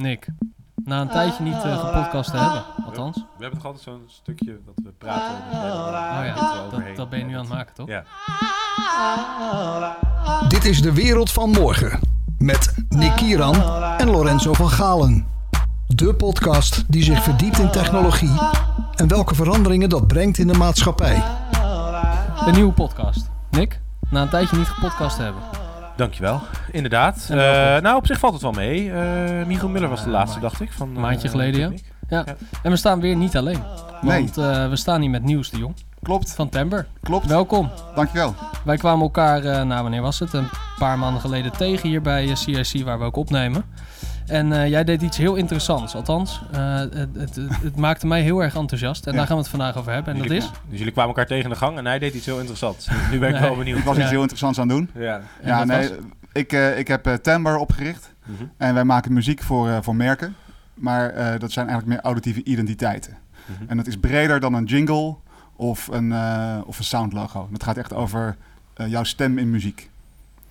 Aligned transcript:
Nick, 0.00 0.26
na 0.84 1.00
een 1.00 1.08
tijdje 1.08 1.42
niet 1.42 1.64
uh, 1.64 1.86
gepodcast 1.86 2.30
te 2.30 2.36
hebben, 2.36 2.64
althans. 2.86 3.16
We 3.16 3.22
hebben 3.38 3.58
toch 3.58 3.66
altijd 3.66 3.84
zo'n 3.84 4.02
stukje 4.06 4.60
dat 4.66 4.74
we 4.84 4.92
praten. 4.98 5.34
Dus 5.50 5.58
oh 5.60 5.90
ja, 6.24 6.68
dat, 6.70 6.96
dat 6.96 7.10
ben 7.10 7.18
je 7.18 7.24
nu 7.24 7.34
aan 7.34 7.40
het 7.40 7.48
maken, 7.48 7.74
toch? 7.74 7.88
Ja. 7.88 8.04
Dit 10.48 10.64
is 10.64 10.82
de 10.82 10.92
wereld 10.92 11.30
van 11.30 11.50
morgen. 11.50 12.00
Met 12.38 12.74
Nick 12.88 13.16
Kieran 13.16 13.62
en 13.98 14.10
Lorenzo 14.10 14.52
van 14.52 14.70
Galen. 14.70 15.26
De 15.86 16.14
podcast 16.14 16.84
die 16.88 17.02
zich 17.02 17.22
verdiept 17.22 17.58
in 17.58 17.70
technologie 17.70 18.40
en 18.94 19.08
welke 19.08 19.34
veranderingen 19.34 19.88
dat 19.88 20.06
brengt 20.06 20.38
in 20.38 20.46
de 20.46 20.58
maatschappij. 20.58 21.22
Een 22.46 22.54
nieuwe 22.54 22.72
podcast. 22.72 23.30
Nick, 23.50 23.80
na 24.10 24.22
een 24.22 24.28
tijdje 24.28 24.56
niet 24.56 24.68
gepodcast 24.68 25.16
te 25.16 25.22
hebben. 25.22 25.59
Dankjewel. 26.00 26.40
Inderdaad. 26.70 27.28
Uh, 27.30 27.36
nou, 27.36 27.96
op 27.96 28.06
zich 28.06 28.18
valt 28.18 28.32
het 28.32 28.42
wel 28.42 28.52
mee. 28.52 28.84
Uh, 28.84 29.46
Michiel 29.46 29.68
Miller 29.68 29.88
was 29.88 30.04
de 30.04 30.10
laatste, 30.10 30.40
dacht 30.40 30.60
ik. 30.60 30.72
Van, 30.72 30.88
een 30.94 31.00
maandje 31.00 31.28
geleden, 31.28 31.60
ja. 31.60 31.78
ja. 32.08 32.24
En 32.62 32.70
we 32.70 32.76
staan 32.76 33.00
weer 33.00 33.16
niet 33.16 33.36
alleen. 33.36 33.62
Want 34.02 34.36
nee. 34.36 34.68
we 34.68 34.76
staan 34.76 35.00
hier 35.00 35.10
met 35.10 35.22
Nieuws 35.22 35.50
de 35.50 35.58
Jong. 35.58 35.74
Klopt. 36.02 36.34
Van 36.34 36.48
Tember. 36.48 36.86
Klopt. 37.02 37.26
Welkom. 37.26 37.70
Dankjewel. 37.94 38.34
Wij 38.64 38.76
kwamen 38.76 39.02
elkaar, 39.02 39.66
nou 39.66 39.82
wanneer 39.82 40.02
was 40.02 40.18
het? 40.18 40.32
Een 40.32 40.48
paar 40.78 40.98
maanden 40.98 41.20
geleden 41.20 41.52
tegen 41.52 41.88
hier 41.88 42.02
bij 42.02 42.34
CIC, 42.34 42.84
waar 42.84 42.98
we 42.98 43.04
ook 43.04 43.16
opnemen. 43.16 43.64
En 44.30 44.50
uh, 44.50 44.68
jij 44.68 44.84
deed 44.84 45.02
iets 45.02 45.16
heel 45.16 45.34
interessants. 45.34 45.94
Althans, 45.94 46.42
uh, 46.54 46.76
het, 46.76 47.08
het, 47.16 47.36
het, 47.62 47.76
maakte 47.76 48.06
mij 48.06 48.22
heel 48.22 48.42
erg 48.42 48.56
enthousiast. 48.56 49.06
En 49.06 49.12
ja. 49.12 49.18
daar 49.18 49.26
gaan 49.26 49.36
we 49.36 49.42
het 49.42 49.50
vandaag 49.50 49.76
over 49.76 49.92
hebben. 49.92 50.14
En 50.14 50.20
jullie, 50.20 50.40
dat 50.40 50.50
is? 50.50 50.58
Dus 50.68 50.78
jullie 50.78 50.92
kwamen 50.92 51.10
elkaar 51.10 51.26
tegen 51.26 51.50
de 51.50 51.56
gang 51.56 51.78
en 51.78 51.86
hij 51.86 51.98
deed 51.98 52.14
iets 52.14 52.26
heel 52.26 52.38
interessants. 52.38 52.88
Nu 53.10 53.18
ben 53.18 53.28
ik 53.28 53.34
nee. 53.34 53.48
wel 53.48 53.56
benieuwd. 53.56 53.78
Ik 53.78 53.84
was 53.84 53.98
iets 53.98 54.10
heel 54.10 54.20
interessants 54.20 54.58
aan 54.58 54.68
het 54.68 54.76
doen. 54.76 55.02
Ja, 55.02 55.20
ja 55.44 55.64
nee, 55.64 55.90
ik, 56.32 56.52
uh, 56.52 56.78
ik 56.78 56.88
heb 56.88 57.18
Timber 57.22 57.56
opgericht. 57.56 58.14
Mm 58.26 58.36
-hmm. 58.36 58.50
En 58.56 58.74
wij 58.74 58.84
maken 58.84 59.12
muziek 59.12 59.42
voor, 59.42 59.82
voor 59.82 59.96
merken. 59.96 60.36
Maar 60.74 61.38
dat 61.38 61.52
zijn 61.52 61.68
eigenlijk 61.68 61.86
meer 61.86 62.04
auditieve 62.04 62.44
identiteiten. 62.44 63.16
Mm 63.46 63.54
-hmm. 63.58 63.68
En 63.68 63.76
dat 63.76 63.86
is 63.86 63.96
breder 63.96 64.40
dan 64.40 64.54
een 64.54 64.64
jingle 64.64 65.16
of 65.56 65.88
een, 65.92 66.14
of 66.64 66.78
een 66.78 66.84
soundlogo. 66.84 67.48
Het 67.52 67.62
gaat 67.62 67.76
echt 67.76 67.94
over 67.94 68.36
jouw 68.74 69.04
stem 69.04 69.38
in 69.38 69.50
muziek. 69.50 69.89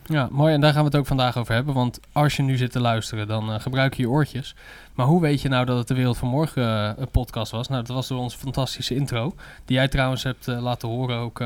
Ja, 0.10 0.28
mooi. 0.32 0.54
En 0.54 0.62
daar 0.62 0.72
gaan 0.72 0.82
we 0.82 0.88
het 0.88 0.96
ook 0.96 1.06
vandaag 1.06 1.38
over 1.38 1.54
hebben. 1.54 1.74
Want 1.74 2.00
als 2.12 2.36
je 2.36 2.44
nu 2.44 2.58
zit 2.58 2.72
te 2.72 2.80
luisteren, 2.80 3.28
dan 3.28 3.54
uh, 3.54 3.60
gebruik 3.60 3.94
je 3.94 4.02
je 4.02 4.10
oortjes. 4.10 4.56
Maar 4.94 5.06
hoe 5.06 5.22
weet 5.22 5.42
je 5.42 5.50
nou 5.50 5.66
dat 5.66 5.78
het 5.78 5.88
de 5.88 5.94
Wereld 5.94 6.18
van 6.18 6.28
Morgen 6.28 6.64
uh, 6.64 6.92
een 6.98 7.10
podcast 7.12 7.52
was? 7.52 7.68
Nou, 7.68 7.84
dat 7.84 7.96
was 7.96 8.08
door 8.08 8.20
onze 8.20 8.38
fantastische 8.38 8.96
intro. 8.96 9.36
Die 9.66 9.76
jij 9.76 9.88
trouwens 9.88 10.24
hebt 10.24 10.48
uh, 10.48 10.62
laten 10.62 10.88
horen 10.88 11.18
ook. 11.18 11.44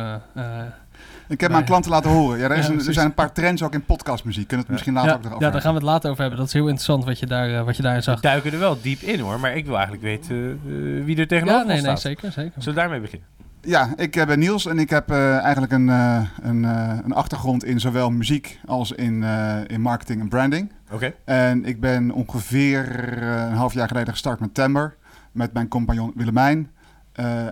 ik 1.28 1.42
heb 1.42 1.52
mijn 1.52 1.66
klanten 1.66 1.92
laten 1.92 2.12
horen. 2.12 2.40
Ja, 2.40 2.50
er, 2.50 2.58
is 2.58 2.68
ja, 2.68 2.72
een, 2.72 2.88
er 2.88 2.94
zijn 2.94 3.06
een 3.06 3.14
paar 3.14 3.32
trends 3.32 3.64
ook 3.64 3.74
in 3.74 3.86
podcastmuziek. 3.86 4.48
Kunnen 4.48 4.66
we 4.66 4.74
het 4.74 4.84
misschien 4.84 4.94
later 4.94 5.10
ja, 5.10 5.16
ook 5.16 5.24
nog 5.24 5.32
over 5.32 5.46
Ja, 5.46 5.52
daar 5.52 5.62
gaan 5.62 5.74
we 5.74 5.80
het 5.80 5.88
later 5.88 6.10
over 6.10 6.22
hebben. 6.22 6.40
Dat 6.40 6.48
is 6.48 6.54
heel 6.54 6.68
interessant 6.68 7.06
wat 7.06 7.20
je, 7.20 7.26
daar, 7.26 7.66
wat 7.66 7.76
je 7.76 7.82
daarin 7.82 8.04
zag. 8.04 8.16
We 8.16 8.22
duiken 8.22 8.52
er 8.52 8.60
wel 8.60 8.82
diep 8.82 9.02
in 9.02 9.20
hoor. 9.20 9.40
Maar 9.40 9.56
ik 9.56 9.66
wil 9.66 9.76
eigenlijk 9.76 10.04
weten 10.04 10.60
wie 11.06 11.18
er 11.18 11.28
tegenover 11.28 11.60
ja, 11.60 11.68
nee, 11.68 11.78
staat. 11.78 11.92
Nee, 11.92 12.02
zeker, 12.02 12.32
zeker. 12.32 12.52
Zullen 12.58 12.74
we 12.74 12.80
daarmee 12.80 13.00
beginnen? 13.00 13.28
Ja, 13.66 13.94
ik 13.96 14.12
ben 14.12 14.40
Niels 14.40 14.66
en 14.66 14.80
ik 14.80 14.90
heb 14.90 15.12
uh, 15.12 15.38
eigenlijk 15.38 15.74
een, 15.74 15.88
uh, 15.88 16.28
een, 16.42 16.64
uh, 16.64 16.98
een, 17.04 17.14
achtergrond 17.14 17.64
in 17.64 17.80
zowel 17.80 18.10
muziek 18.10 18.60
als 18.66 18.92
in, 18.92 19.24
in 19.68 19.82
marketing 19.82 20.22
en 20.22 20.28
branding. 20.28 20.72
Oké. 20.86 20.96
Okay. 20.96 21.16
En 21.26 21.66
ik 21.66 21.80
ben 21.80 22.12
ongeveer 22.12 23.18
een 23.24 23.54
half 23.54 23.74
jaar 23.74 23.88
geleden 23.88 24.14
gestart 24.14 24.40
met 24.40 24.54
Timber, 24.54 24.96
met 25.32 25.54
mijn 25.54 25.68
compagnon 25.68 26.12
Willemijn. 26.16 26.72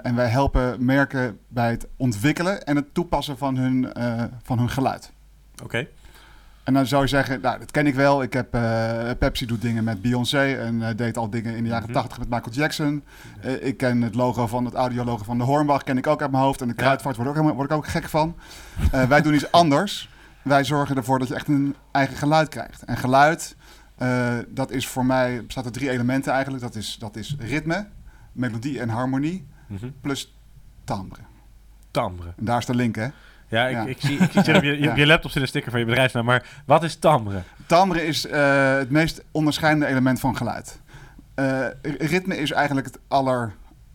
en 0.01 0.15
wij 0.15 0.27
helpen 0.27 0.85
merken 0.85 1.37
bij 1.47 1.71
het 1.71 1.87
ontwikkelen 1.97 2.63
en 2.63 2.75
het 2.75 2.93
toepassen 2.93 3.37
van 3.37 3.57
hun, 3.57 3.91
van 4.43 4.57
hun 4.57 4.69
geluid. 4.69 5.11
Oké. 5.53 5.63
Okay. 5.63 5.89
En 6.71 6.77
dan 6.77 6.87
zou 6.87 7.01
je 7.01 7.07
zeggen, 7.07 7.41
nou, 7.41 7.59
dat 7.59 7.71
ken 7.71 7.87
ik 7.87 7.95
wel. 7.95 8.21
Ik 8.23 8.33
heb 8.33 8.55
uh, 8.55 9.09
Pepsi 9.19 9.45
doet 9.45 9.61
dingen 9.61 9.83
met 9.83 10.01
Beyoncé 10.01 10.53
en 10.53 10.75
uh, 10.75 10.87
deed 10.95 11.17
al 11.17 11.29
dingen 11.29 11.55
in 11.55 11.63
de 11.63 11.69
jaren 11.69 11.91
80 11.91 12.19
met 12.19 12.29
Michael 12.29 12.51
Jackson. 12.51 13.03
Uh, 13.45 13.65
ik 13.65 13.77
ken 13.77 14.01
het 14.01 14.15
logo 14.15 14.47
van 14.47 14.65
het 14.65 14.73
audiologo 14.73 15.23
van 15.23 15.37
de 15.37 15.43
Hornbach, 15.43 15.83
ken 15.83 15.97
ik 15.97 16.07
ook 16.07 16.21
uit 16.21 16.31
mijn 16.31 16.43
hoofd. 16.43 16.61
En 16.61 16.67
de 16.67 16.73
kruidvaart 16.73 17.15
word, 17.15 17.27
ook, 17.27 17.53
word 17.53 17.71
ik 17.71 17.77
ook 17.77 17.87
gek 17.87 18.09
van. 18.09 18.35
wij 19.07 19.21
doen 19.21 19.33
iets 19.33 19.51
anders. 19.61 20.09
Wij 20.41 20.63
zorgen 20.63 20.95
ervoor 20.95 21.19
dat 21.19 21.27
je 21.27 21.35
echt 21.35 21.47
een 21.47 21.75
eigen 21.91 22.15
geluid 22.15 22.49
krijgt. 22.49 22.83
En 22.83 22.97
geluid, 22.97 23.55
dat 24.47 24.71
is 24.71 24.87
voor 24.87 25.05
mij, 25.05 25.45
bestaat 25.45 25.65
uit 25.65 25.73
drie 25.73 25.89
elementen 25.89 26.31
eigenlijk. 26.31 26.63
Dat 26.63 26.75
is, 26.75 26.97
dat 26.99 27.15
is 27.15 27.35
ritme, 27.39 27.87
melodie 28.31 28.79
en 28.79 28.89
harmonie, 28.89 29.47
-hmm. 29.67 29.93
plus 30.01 30.35
timbre. 30.83 31.21
Timbre. 31.91 32.33
En 32.37 32.45
daar 32.45 32.57
is 32.57 32.65
de 32.65 32.75
link, 32.75 32.95
hè? 32.95 33.07
Ja, 33.51 33.67
ik, 33.67 33.75
ja. 33.75 33.85
ik 33.85 33.97
zie, 33.99 34.17
ik 34.17 34.31
zie 34.43 34.55
op 34.55 34.63
je, 34.63 34.91
je 35.01 35.05
laptop 35.05 35.31
zit 35.31 35.41
een 35.41 35.47
sticker 35.47 35.71
van 35.71 35.79
je 35.79 35.85
bedrijfsnaam. 35.85 36.25
Maar 36.25 36.61
wat 36.65 36.83
is 36.83 36.95
timbre? 36.95 37.41
Timbre 37.65 38.05
is 38.05 38.25
uh, 38.25 38.77
het 38.77 38.89
meest 38.89 39.23
onderscheidende 39.31 39.87
element 39.87 40.19
van 40.19 40.37
geluid. 40.37 40.79
Uh, 41.35 41.65
ritme 41.81 42.37
is 42.37 42.51
eigenlijk 42.51 42.87
het 42.87 42.99
aller, 43.07 43.53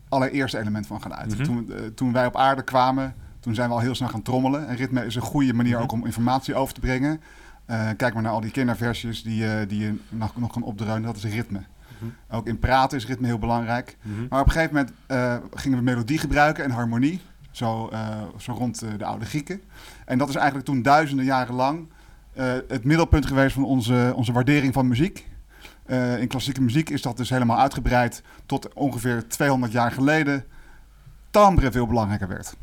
allereerste 0.09 0.59
element 0.59 0.87
van 0.87 1.01
geluid. 1.01 1.27
Mm 1.27 1.35
-hmm. 1.35 1.43
toen, 1.43 1.65
uh, 1.69 1.75
toen 1.95 2.13
wij 2.13 2.25
op 2.25 2.35
aarde 2.35 2.63
kwamen, 2.63 3.15
toen 3.39 3.55
zijn 3.55 3.69
we 3.69 3.75
al 3.75 3.81
heel 3.81 3.95
snel 3.95 4.09
gaan 4.09 4.21
trommelen. 4.21 4.67
En 4.67 4.75
ritme 4.75 5.05
is 5.05 5.15
een 5.15 5.21
goede 5.21 5.53
manier 5.53 5.71
mm 5.71 5.77
-hmm. 5.77 5.83
ook 5.83 5.91
om 5.91 6.05
informatie 6.05 6.55
over 6.55 6.73
te 6.73 6.79
brengen. 6.79 7.21
kijk 7.97 8.13
maar 8.13 8.23
naar 8.23 8.31
al 8.31 8.41
die 8.41 8.51
kinderversies 8.51 9.23
die, 9.23 9.65
die 9.65 9.79
je 9.79 9.95
nog, 10.09 10.37
nog 10.37 10.51
kan 10.51 10.63
opdreunen. 10.63 11.01
Dat 11.01 11.15
is 11.15 11.23
ritme. 11.23 11.61
-hmm. 11.99 12.13
Ook 12.29 12.47
in 12.47 12.59
praten 12.59 12.97
is 12.97 13.05
ritme 13.05 13.27
heel 13.27 13.39
belangrijk. 13.39 13.97
Maar 14.29 14.39
op 14.39 14.45
een 14.45 14.51
gegeven 14.51 14.75
moment 14.75 14.93
gingen 15.53 15.77
we 15.77 15.83
melodie 15.83 16.17
gebruiken 16.17 16.63
en 16.63 16.71
harmonie. 16.71 17.21
Zo, 17.57 17.89
uh, 17.93 18.17
zo 18.37 18.53
rond 18.53 18.83
uh, 18.83 18.89
de 18.97 19.05
oude 19.05 19.25
Grieken. 19.25 19.61
En 20.05 20.17
dat 20.17 20.29
is 20.29 20.35
eigenlijk 20.35 20.65
toen 20.65 20.81
duizenden 20.81 21.25
jaren 21.25 21.55
lang 21.55 21.87
uh, 22.33 22.53
het 22.67 22.83
middelpunt 22.83 23.25
geweest 23.25 23.53
van 23.53 23.63
onze, 23.63 24.13
onze 24.15 24.31
waardering 24.31 24.73
van 24.73 24.87
muziek. 24.87 25.27
in 26.19 26.27
klassieke 26.27 26.61
muziek 26.61 26.89
is 26.89 27.01
dat 27.01 27.17
dus 27.17 27.29
helemaal 27.29 27.59
uitgebreid 27.59 28.23
tot 28.45 28.73
ongeveer 28.73 29.27
200 29.27 29.71
jaar 29.71 29.91
geleden 29.91 30.45
timbre 31.29 31.71
veel 31.71 31.87
belangrijker 31.87 32.27
werd. 32.27 32.55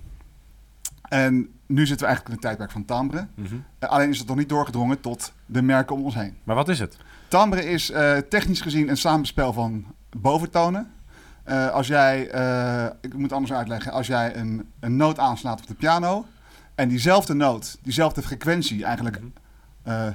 En 1.03 1.49
nu 1.67 1.87
zitten 1.87 2.07
we 2.07 2.13
eigenlijk 2.13 2.27
in 2.27 2.33
het 2.33 2.41
tijdperk 2.41 2.71
van 2.71 2.85
timbre. 2.85 3.27
Mm 3.35 3.47
-hmm. 3.47 3.65
alleen 3.79 4.11
is 4.11 4.19
het 4.19 4.29
nog 4.29 4.37
niet 4.37 4.49
doorgedrongen 4.49 5.01
tot 5.01 5.33
de 5.47 5.63
merken 5.63 5.97
om 5.97 6.05
ons 6.05 6.15
heen. 6.15 6.37
Maar 6.45 6.57
wat 6.57 6.69
is 6.69 6.79
het? 6.79 6.97
Timbre 7.29 7.65
is 7.65 7.93
technisch 8.29 8.61
gezien 8.61 8.89
een 8.89 8.97
samenspel 8.97 9.53
van 9.53 9.85
boventonen. 10.17 10.94
Uh, 11.49 11.71
als 11.71 11.87
jij, 11.87 12.35
uh, 12.35 12.87
ik 13.01 13.13
moet 13.13 13.23
het 13.23 13.33
anders 13.33 13.53
uitleggen, 13.53 13.93
als 13.93 14.07
jij 14.07 14.37
een, 14.37 14.71
een 14.81 14.97
noot 14.97 15.19
aanslaat 15.19 15.61
op 15.61 15.67
de 15.67 15.75
piano 15.75 16.27
en 16.75 16.89
diezelfde 16.89 17.35
noot, 17.35 17.79
diezelfde 17.83 18.23
frequentie 18.23 18.85
eigenlijk 18.85 19.21
uh, 19.87 20.07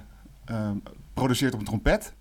produceert 1.14 1.54
op 1.54 1.60
een 1.60 1.66
trompet, 1.66 2.14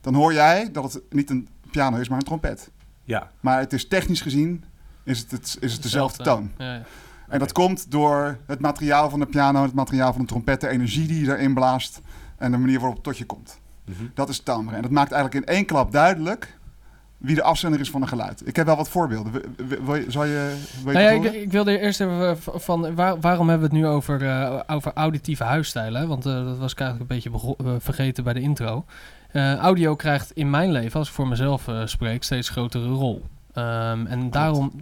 dan 0.00 0.14
hoor 0.14 0.32
jij 0.32 0.70
dat 0.72 0.92
het 0.92 1.02
niet 1.10 1.30
een 1.30 1.48
piano 1.70 1.96
is, 1.96 2.08
maar 2.08 2.18
een 2.18 2.24
trompet. 2.24 2.70
Ja. 3.04 3.30
Maar 3.40 3.58
het 3.58 3.72
is 3.72 3.88
technisch 3.88 4.20
gezien 4.20 4.64
is 5.02 5.18
het, 5.18 5.30
het 5.30 5.56
is 5.60 5.72
het 5.72 5.82
dezelfde 5.82 6.22
toon. 6.22 6.52
Ja, 6.58 6.64
ja. 6.64 6.74
En 6.74 6.84
okay. 7.26 7.38
dat 7.38 7.52
komt 7.52 7.90
door 7.90 8.38
het 8.46 8.60
materiaal 8.60 9.10
van 9.10 9.20
de 9.20 9.26
piano, 9.26 9.62
het 9.62 9.74
materiaal 9.74 10.12
van 10.12 10.20
de 10.20 10.26
trompet, 10.26 10.60
de 10.60 10.68
energie 10.68 11.06
die 11.06 11.24
je 11.24 11.30
erin 11.30 11.54
blaast 11.54 12.00
en 12.36 12.50
de 12.50 12.58
manier 12.58 12.78
waarop 12.78 12.94
het 12.94 13.04
tot 13.04 13.18
je 13.18 13.26
komt. 13.26 13.60
Mm 13.84 13.94
-hmm. 13.94 14.10
Dat 14.14 14.28
is 14.28 14.40
timbre. 14.40 14.76
En 14.76 14.82
dat 14.82 14.90
maakt 14.90 15.12
eigenlijk 15.12 15.46
in 15.46 15.54
één 15.54 15.66
klap 15.66 15.92
duidelijk 15.92 16.55
wie 17.18 17.34
de 17.34 17.42
afzender 17.42 17.80
is 17.80 17.90
van 17.90 18.02
een 18.02 18.08
geluid. 18.08 18.42
Ik 18.46 18.56
heb 18.56 18.66
wel 18.66 18.76
wat 18.76 18.88
voorbeelden. 18.88 19.32
Wil, 19.84 20.02
zal 20.08 20.24
je, 20.24 20.56
wil 20.84 20.92
je 20.92 20.98
nou 20.98 21.22
ja, 21.22 21.30
ik, 21.30 21.34
ik, 21.34 21.52
wilde 21.52 21.78
eerst 21.78 22.00
even 22.00 22.38
van 22.40 22.94
waar, 22.94 23.20
waarom 23.20 23.48
hebben 23.48 23.70
we 23.70 23.76
het 23.76 23.84
nu 23.84 23.90
over, 23.90 24.22
uh, 24.22 24.60
over 24.66 24.92
auditieve 24.94 25.44
huisstijlen? 25.44 26.08
Want 26.08 26.26
uh, 26.26 26.44
dat 26.44 26.58
was 26.58 26.72
ik 26.72 26.80
eigenlijk 26.80 27.10
een 27.10 27.16
beetje 27.16 27.56
uh, 27.64 27.74
vergeten 27.78 28.24
bij 28.24 28.32
de 28.32 28.40
intro. 28.40 28.84
Uh, 29.32 29.54
audio 29.56 29.96
krijgt 29.96 30.30
in 30.30 30.50
mijn 30.50 30.72
leven, 30.72 30.98
als 30.98 31.08
ik 31.08 31.14
voor 31.14 31.28
mezelf 31.28 31.68
spreek, 31.84 32.22
steeds 32.22 32.48
grotere 32.48 32.88
rol. 32.88 33.24
Um, 33.54 34.06
en 34.06 34.30
daarom, 34.30 34.72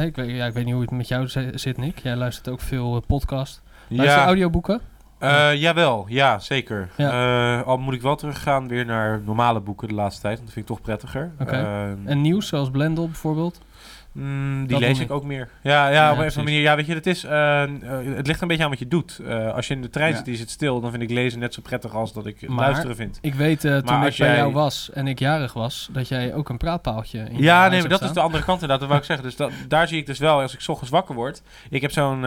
ik, 0.00 0.16
weet, 0.16 0.30
ja, 0.30 0.46
ik 0.46 0.52
weet 0.52 0.64
niet 0.64 0.72
hoe 0.72 0.82
het 0.82 0.90
met 0.90 1.08
jou 1.08 1.28
zit, 1.54 1.76
Nick. 1.76 1.98
Jij 1.98 2.16
luistert 2.16 2.48
ook 2.48 2.60
veel 2.60 3.00
podcast. 3.00 3.62
Luister 3.88 4.18
ja. 4.18 4.24
audioboeken? 4.24 4.80
Uh, 5.24 5.54
jawel, 5.54 6.04
ja, 6.08 6.38
zeker. 6.38 6.88
Ja. 6.96 7.58
Uh, 7.58 7.66
al 7.66 7.76
moet 7.76 7.94
ik 7.94 8.02
wel 8.02 8.16
teruggaan 8.16 8.68
weer 8.68 8.84
naar 8.84 9.20
normale 9.24 9.60
boeken 9.60 9.88
de 9.88 9.94
laatste 9.94 10.20
tijd, 10.20 10.34
want 10.34 10.44
dat 10.44 10.54
vind 10.54 10.68
ik 10.70 10.76
toch 10.76 10.84
prettiger. 10.84 11.32
Okay. 11.40 11.62
Uh, 11.62 11.88
en 12.04 12.20
nieuws, 12.20 12.48
zoals 12.48 12.70
Blendel 12.70 13.06
bijvoorbeeld? 13.06 13.60
Mm, 14.14 14.58
die 14.58 14.68
dat 14.68 14.80
lees 14.80 14.98
ik 14.98 15.10
ook 15.10 15.24
meer. 15.24 15.48
Ja, 15.62 15.88
ja, 15.88 16.12
op 16.12 16.18
een 16.18 16.26
of 16.26 16.36
manier. 16.36 16.60
Ja, 16.60 16.76
weet 16.76 16.86
je, 16.86 16.94
het, 16.94 17.06
is, 17.06 17.24
uh, 17.24 17.64
het 18.16 18.26
ligt 18.26 18.40
een 18.40 18.48
beetje 18.48 18.64
aan 18.64 18.70
wat 18.70 18.78
je 18.78 18.88
doet. 18.88 19.18
Uh, 19.22 19.54
als 19.54 19.68
je 19.68 19.74
in 19.74 19.82
de 19.82 19.90
trein 19.90 20.10
ja. 20.10 20.16
zit, 20.16 20.24
die 20.24 20.36
zit 20.36 20.50
stil, 20.50 20.80
dan 20.80 20.90
vind 20.90 21.02
ik 21.02 21.10
lezen 21.10 21.38
net 21.38 21.54
zo 21.54 21.62
prettig 21.62 21.94
als 21.94 22.12
dat 22.12 22.26
ik 22.26 22.40
het 22.40 22.50
maar 22.50 22.64
luisteren 22.64 22.96
vind. 22.96 23.18
Ik 23.20 23.34
weet 23.34 23.64
uh, 23.64 23.78
toen 23.78 24.02
ik 24.02 24.12
jij... 24.12 24.28
bij 24.28 24.36
jou 24.36 24.52
was 24.52 24.90
en 24.92 25.06
ik 25.06 25.18
jarig 25.18 25.52
was, 25.52 25.88
dat 25.92 26.08
jij 26.08 26.34
ook 26.34 26.48
een 26.48 26.56
praatpaaltje 26.56 27.18
in 27.18 27.42
Ja, 27.42 27.68
nee, 27.68 27.80
maar 27.80 27.88
dat 27.88 27.98
staan. 27.98 28.08
is 28.08 28.14
de 28.14 28.20
andere 28.20 28.44
kant 28.44 28.62
inderdaad, 28.62 28.80
dat 28.80 28.88
wou 28.88 29.00
ik 29.00 29.06
zeggen. 29.06 29.26
Dus 29.26 29.36
dat, 29.36 29.52
daar 29.68 29.88
zie 29.88 29.98
ik 29.98 30.06
dus 30.06 30.18
wel, 30.18 30.40
als 30.40 30.54
ik 30.54 30.68
ochtends 30.68 30.90
wakker 30.90 31.14
word. 31.14 31.42
Ik 31.70 31.80
heb 31.80 31.90
zo'n 31.90 32.20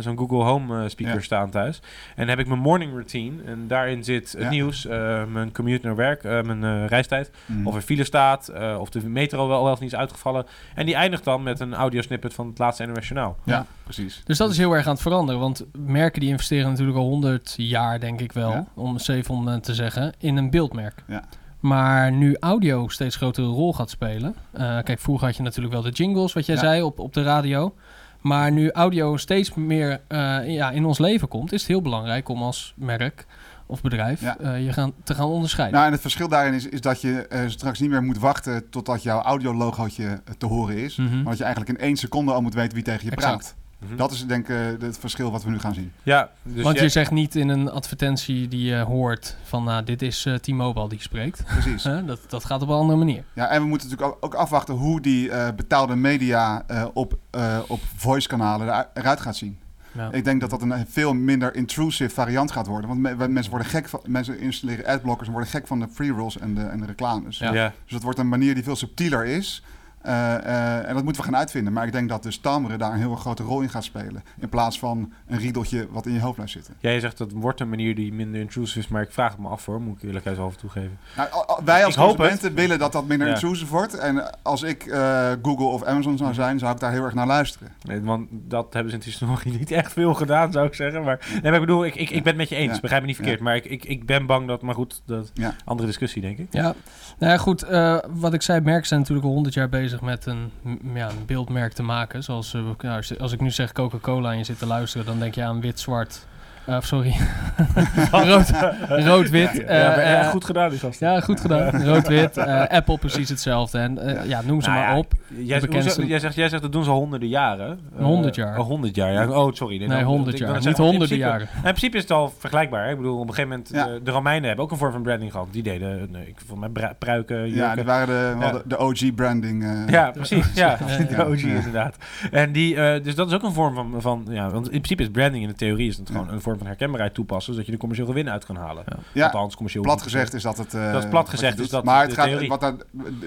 zo'n 0.00 0.18
Google 0.18 0.42
Home 0.42 0.88
speaker 0.88 1.14
ja. 1.14 1.20
staan 1.20 1.50
thuis. 1.50 1.80
En 2.08 2.14
dan 2.16 2.28
heb 2.28 2.38
ik 2.38 2.46
mijn 2.46 2.60
morning 2.60 2.92
routine. 2.92 3.42
En 3.46 3.64
daarin 3.68 4.04
zit 4.04 4.34
het 4.38 4.50
nieuws, 4.50 4.86
mijn 5.28 5.52
commute 5.52 5.86
naar 5.86 5.96
werk, 5.96 6.22
mijn 6.22 6.86
reistijd. 6.86 7.30
Mm. 7.46 7.66
Of 7.66 7.74
er 7.74 7.82
file 7.82 8.04
staat, 8.04 8.52
of 8.78 8.90
de 8.90 9.08
metro 9.08 9.48
wel, 9.48 9.62
wel 9.62 9.72
of 9.72 9.80
niet 9.80 9.92
is 9.92 9.98
uitgevallen. 9.98 10.46
En 10.74 10.86
die 10.86 10.94
eindigt 10.94 11.22
dan 11.24 11.42
met 11.42 11.60
een 11.60 11.74
audiosnippet 11.74 12.34
van 12.34 12.46
het 12.48 12.58
laatste 12.58 12.84
NOS 12.86 13.08
Journaal. 13.08 13.36
Ja, 13.44 13.66
precies. 13.84 14.22
Dus 14.24 14.38
dat 14.38 14.50
is 14.50 14.58
heel 14.58 14.72
erg 14.72 14.86
aan 14.86 14.92
het 14.92 15.02
veranderen. 15.02 15.40
Want 15.40 15.64
merken 15.78 16.20
die 16.20 16.28
investeren 16.28 16.70
natuurlijk 16.70 16.98
al 16.98 17.04
100 17.08 17.54
jaar, 17.56 18.00
denk 18.00 18.20
ik 18.20 18.32
wel, 18.32 18.50
ja. 18.50 18.66
om 18.74 18.98
700 18.98 19.62
te 19.64 19.74
zeggen, 19.74 20.12
in 20.18 20.36
een 20.36 20.50
beeldmerk. 20.50 21.02
Ja. 21.06 21.24
Maar 21.60 22.12
nu 22.12 22.36
audio 22.40 22.88
steeds 22.88 23.16
grotere 23.16 23.46
rol 23.46 23.72
gaat 23.72 23.90
spelen. 23.90 24.34
eh, 24.52 24.78
kijk, 24.82 24.98
vroeger 25.00 25.26
had 25.26 25.36
je 25.36 25.42
natuurlijk 25.42 25.74
wel 25.74 25.82
de 25.82 25.90
jingles, 25.90 26.32
wat 26.32 26.46
jij 26.46 26.54
Ja. 26.54 26.60
zei, 26.60 26.82
op, 26.82 26.98
op 26.98 27.12
de 27.12 27.22
radio. 27.22 27.74
Maar 28.20 28.52
nu 28.52 28.70
audio 28.70 29.16
steeds 29.16 29.54
meer 29.54 30.00
eh, 30.08 30.18
ja, 30.54 30.70
in 30.70 30.84
ons 30.84 30.98
leven 30.98 31.28
komt, 31.28 31.52
is 31.52 31.60
het 31.60 31.70
heel 31.70 31.82
belangrijk 31.82 32.28
om 32.28 32.42
als 32.42 32.72
merk 32.76 33.26
of 33.66 33.80
bedrijf 33.80 34.20
Ja. 34.20 34.38
eh, 34.38 34.64
je 34.64 34.72
gaan, 34.72 34.92
te 35.04 35.14
gaan 35.14 35.26
onderscheiden. 35.26 35.74
Nou, 35.76 35.86
en 35.86 35.92
het 35.92 36.02
verschil 36.02 36.28
daarin 36.28 36.54
is, 36.54 36.66
is 36.68 36.80
dat 36.80 37.00
je 37.00 37.26
eh, 37.26 37.40
straks 37.48 37.80
niet 37.80 37.90
meer 37.90 38.02
moet 38.02 38.18
wachten 38.18 38.68
totdat 38.70 39.02
jouw 39.02 39.20
audiologootje 39.20 40.06
eh, 40.06 40.34
te 40.38 40.46
horen 40.46 40.76
is. 40.76 40.96
Mhm. 40.96 41.14
Maar 41.14 41.24
dat 41.24 41.38
je 41.38 41.44
eigenlijk 41.44 41.78
in 41.78 41.84
één 41.84 41.96
seconde 41.96 42.32
al 42.32 42.42
moet 42.42 42.54
weten 42.54 42.74
wie 42.74 42.82
tegen 42.84 43.04
je 43.04 43.10
Exact. 43.10 43.34
praat. 43.36 43.54
Mhm. 43.88 43.96
Dat 43.96 44.10
is 44.12 44.26
denk 44.26 44.48
ik 44.48 44.56
eh, 44.56 44.86
het 44.86 44.98
verschil 44.98 45.30
wat 45.30 45.44
we 45.44 45.50
nu 45.50 45.58
gaan 45.58 45.74
zien. 45.74 45.92
Ja, 46.02 46.30
dus 46.42 46.62
Want 46.62 46.80
je 46.80 46.88
zegt 46.88 47.10
niet 47.10 47.34
in 47.34 47.48
een 47.48 47.70
advertentie 47.70 48.48
die 48.48 48.64
je 48.64 48.76
hoort 48.80 49.36
van 49.42 49.64
nou, 49.64 49.84
dit 49.84 50.02
is 50.02 50.26
eh, 50.26 50.34
T-Mobile 50.34 50.88
die 50.88 51.00
spreekt. 51.00 51.44
Precies. 51.44 51.84
Hè, 51.92 52.04
dat, 52.04 52.20
dat 52.28 52.44
gaat 52.44 52.62
op 52.62 52.68
een 52.68 52.74
andere 52.74 52.98
manier. 52.98 53.24
Ja, 53.34 53.48
en 53.48 53.62
we 53.62 53.68
moeten 53.68 53.88
natuurlijk 53.90 54.16
ook, 54.24 54.34
afwachten 54.34 54.74
hoe 54.74 55.00
die 55.00 55.30
eh, 55.30 55.54
betaalde 55.56 55.94
media 55.96 56.62
eh, 56.66 56.84
op, 56.92 57.18
eh, 57.30 57.58
op 57.68 57.80
voice-kanalen 57.96 58.68
eru- 58.68 58.86
eruit 58.94 59.20
gaat 59.20 59.36
zien. 59.36 59.58
Ja. 59.94 60.12
Ik 60.12 60.24
denk 60.24 60.40
dat 60.40 60.50
dat 60.50 60.62
een 60.62 60.86
veel 60.88 61.14
minder 61.14 61.54
intrusive 61.54 62.14
variant 62.14 62.50
gaat 62.50 62.66
worden. 62.66 62.88
Want 62.88 63.00
me- 63.00 63.28
mensen 63.28 63.50
worden 63.50 63.68
gek 63.68 63.88
van, 63.88 64.00
mensen 64.06 64.38
installeren 64.40 64.86
adblockers 64.86 65.26
en 65.26 65.32
worden 65.32 65.50
gek 65.50 65.66
van 65.66 65.80
de 65.80 65.86
pre-rolls 65.86 66.38
en 66.38 66.54
de, 66.54 66.62
en 66.62 66.80
de 66.80 66.86
reclames. 66.86 67.38
Ja. 67.38 67.52
ja. 67.52 67.72
Dus 67.82 67.92
dat 67.92 68.02
wordt 68.02 68.18
een 68.18 68.28
manier 68.28 68.54
die 68.54 68.62
veel 68.64 68.76
subtieler 68.76 69.24
is. 69.24 69.62
Eh, 70.04 70.34
eh, 70.34 70.88
en 70.88 70.94
dat 70.94 71.04
moeten 71.04 71.22
we 71.22 71.28
gaan 71.28 71.36
uitvinden. 71.38 71.72
Maar 71.72 71.86
ik 71.86 71.92
denk 71.92 72.08
dat 72.08 72.22
dus 72.22 72.38
timeren 72.38 72.78
daar 72.78 72.92
een 72.92 72.98
heel 72.98 73.14
grote 73.14 73.42
rol 73.42 73.60
in 73.60 73.68
gaat 73.70 73.84
spelen. 73.84 74.22
In 74.40 74.48
plaats 74.48 74.78
van 74.78 75.12
een 75.26 75.38
riedeltje 75.38 75.86
wat 75.90 76.06
in 76.06 76.12
je 76.12 76.20
hoofd 76.20 76.34
blijft 76.34 76.52
zitten. 76.52 76.74
Jij 76.78 77.00
zegt 77.00 77.18
dat 77.18 77.32
wordt 77.32 77.60
een 77.60 77.68
manier 77.68 77.94
die 77.94 78.12
minder 78.12 78.40
intrusive 78.40 78.78
is, 78.78 78.88
maar 78.88 79.02
ik 79.02 79.12
vraag 79.12 79.30
het 79.32 79.40
me 79.40 79.48
af 79.48 79.66
hoor, 79.66 79.80
moet 79.80 79.96
ik 80.02 80.08
eerlijk 80.08 80.38
over 80.38 80.58
toegeven. 80.58 80.98
Nou, 81.16 81.28
wij 81.64 81.84
als 81.84 81.96
Ik 81.96 82.02
consumenten 82.02 82.54
willen 82.54 82.78
dat 82.78 82.92
dat 82.92 83.06
minder 83.06 83.26
Ja. 83.28 83.32
intrusive 83.34 83.72
wordt. 83.72 83.94
En 83.98 84.42
als 84.42 84.62
ik 84.62 84.86
eh, 84.86 85.30
Google 85.42 85.64
of 85.66 85.82
Amazon 85.84 86.16
zou 86.16 86.34
zijn, 86.34 86.58
zou 86.58 86.72
ik 86.74 86.80
daar 86.80 86.92
heel 86.92 87.04
erg 87.04 87.14
naar 87.14 87.26
luisteren. 87.26 87.68
Nee, 87.82 88.00
want 88.02 88.28
dat 88.30 88.72
hebben 88.74 88.92
ze 88.92 88.98
in 88.98 89.04
technologie 89.04 89.52
niet 89.58 89.70
echt 89.70 89.92
veel 89.92 90.14
gedaan, 90.14 90.52
zou 90.52 90.66
ik 90.66 90.74
zeggen. 90.74 91.02
Maar, 91.04 91.26
nee, 91.32 91.42
maar 91.42 91.54
ik 91.54 91.60
bedoel, 91.60 91.84
ik, 91.84 91.94
ik, 91.94 92.10
ik 92.10 92.22
ben 92.22 92.32
het 92.32 92.36
met 92.36 92.48
je 92.48 92.56
eens, 92.56 92.74
Ja. 92.74 92.80
begrijp 92.80 93.00
me 93.02 93.06
niet 93.08 93.16
verkeerd. 93.16 93.40
Maar 93.40 93.56
ik, 93.56 93.64
ik, 93.64 93.84
ik 93.84 94.06
ben 94.06 94.26
bang 94.26 94.46
dat, 94.48 94.62
maar 94.62 94.74
goed, 94.74 95.02
dat 95.06 95.30
Ja. 95.34 95.54
andere 95.64 95.86
discussie, 95.88 96.22
denk 96.22 96.38
ik. 96.38 96.46
Ja, 96.50 96.74
nou 97.18 97.32
ja, 97.32 97.36
goed. 97.38 97.62
eh, 97.62 97.98
wat 98.10 98.32
ik 98.34 98.42
zei, 98.42 98.60
merken 98.60 98.86
zijn 98.86 99.00
natuurlijk 99.00 99.26
al 99.26 99.32
100 99.32 99.54
jaar 99.54 99.68
bezig 99.68 99.93
met 100.00 100.26
een, 100.26 100.52
ja, 100.94 101.08
een 101.08 101.26
beeldmerk 101.26 101.72
te 101.72 101.82
maken. 101.82 102.22
Zoals, 102.22 102.54
eh, 102.54 102.96
als 103.18 103.32
ik 103.32 103.40
nu 103.40 103.50
zeg 103.50 103.72
Coca-Cola 103.72 104.30
en 104.30 104.38
je 104.38 104.44
zit 104.44 104.58
te 104.58 104.66
luisteren, 104.66 105.06
dan 105.06 105.18
denk 105.18 105.34
je 105.34 105.44
aan 105.44 105.60
wit-zwart. 105.60 106.26
Eh, 106.66 106.76
sorry. 106.80 107.14
Rood- 108.10 108.50
Rood-wit. 108.88 109.52
Ja, 109.52 109.62
eh, 109.62 110.10
ja, 110.12 110.20
eh, 110.22 110.28
goed 110.28 110.44
gedaan, 110.44 110.70
die 110.70 110.78
gast. 110.78 111.00
Ja, 111.00 111.20
goed 111.20 111.40
gedaan. 111.40 111.84
Rood-wit. 111.84 112.36
eh, 112.36 112.62
Apple 112.68 112.98
precies 112.98 113.28
hetzelfde. 113.28 113.78
En 113.78 113.98
eh, 113.98 114.28
ja, 114.28 114.40
noem 114.44 114.60
ze 114.62 114.68
Nou 114.68 114.80
maar 114.80 114.90
ja, 114.90 114.98
op. 114.98 115.12
Jij, 115.28 115.60
bekendste- 115.60 116.06
jij, 116.06 116.18
zegt, 116.18 116.34
jij 116.34 116.48
zegt 116.48 116.62
dat 116.62 116.72
doen 116.72 116.84
ze 116.84 116.90
honderden 116.90 117.28
jaren. 117.28 117.78
Eh, 117.98 118.04
100 118.04 118.34
jaar. 118.34 118.58
Oh, 118.58 118.66
100 118.66 118.94
jaar, 118.94 119.12
ja. 119.12 119.28
Oh, 119.28 119.52
sorry. 119.52 119.78
Nee, 119.78 119.88
dan- 119.88 120.02
100 120.02 120.34
ik 120.40 120.44
wil 120.46 120.52
jaar. 120.54 120.66
Niet 120.66 120.76
honderden 120.76 120.98
principe- 121.08 121.28
jaren. 121.28 121.48
In 121.54 121.60
principe 121.62 121.96
is 121.96 122.02
het 122.02 122.10
al 122.12 122.34
vergelijkbaar. 122.38 122.84
Hè? 122.84 122.90
Ik 122.90 122.96
bedoel, 122.96 123.18
op 123.18 123.28
een 123.28 123.34
gegeven 123.34 123.48
moment, 123.50 123.70
Ja. 123.72 123.98
de 124.04 124.10
Romeinen 124.10 124.46
hebben 124.46 124.64
ook 124.64 124.70
een 124.70 124.76
vorm 124.78 124.92
van 124.92 125.02
branding 125.02 125.30
gehad. 125.32 125.46
Die 125.50 125.62
deden, 125.62 126.08
nee, 126.10 126.26
ik 126.26 126.36
vond 126.46 126.60
mij 126.60 126.68
bru- 126.68 126.94
pruiken, 126.98 127.54
Ja, 127.54 127.74
die 127.74 127.84
waren 127.84 128.38
de, 128.40 128.62
de, 128.64 128.78
OG-branding. 128.78 129.62
eh, 129.64 129.88
Ja, 129.88 130.10
precies. 130.10 130.46
Ja, 130.54 130.76
de. 131.08 131.26
OG 131.26 131.40
Ja. 131.40 131.48
inderdaad. 131.54 131.96
En 132.30 132.52
die, 132.52 132.76
eh, 132.76 133.02
dus 133.02 133.14
dat 133.14 133.28
is 133.28 133.34
ook 133.34 133.42
een 133.42 133.52
vorm 133.52 133.74
van, 133.74 133.94
van, 133.98 134.26
ja, 134.28 134.50
want 134.50 134.64
in 134.64 134.70
principe 134.80 135.02
is 135.02 135.08
branding 135.08 135.42
in 135.42 135.48
de 135.48 135.54
theorie 135.54 135.88
is 135.88 135.96
het 135.96 136.10
gewoon 136.10 136.28
een 136.30 136.40
vorm 136.40 136.53
van 136.58 136.66
herkenbaarheid 136.66 137.14
toepassen, 137.14 137.52
zodat 137.52 137.66
je 137.66 137.72
er 137.72 137.78
commercieel 137.78 138.08
gewin 138.10 138.30
uit 138.30 138.44
kan 138.44 138.56
halen. 138.56 138.84
Ja, 139.12 139.24
Althans, 139.24 139.54
commercieel. 139.54 139.84
plat 139.84 140.02
gezegd 140.02 140.34
is 140.34 140.42
dat 140.42 140.58
het. 140.58 140.74
eh, 140.74 140.92
Dat 140.92 141.02
is 141.02 141.08
plat 141.10 141.22
wat 141.22 141.30
je 141.30 141.36
gezegd, 141.36 141.58
is 141.58 141.68
dat 141.68 141.84
Maar 141.84 142.00
het 142.00 142.10
de 142.10 142.16
gaat, 142.16 142.46
wat 142.46 142.60
daar 142.60 142.74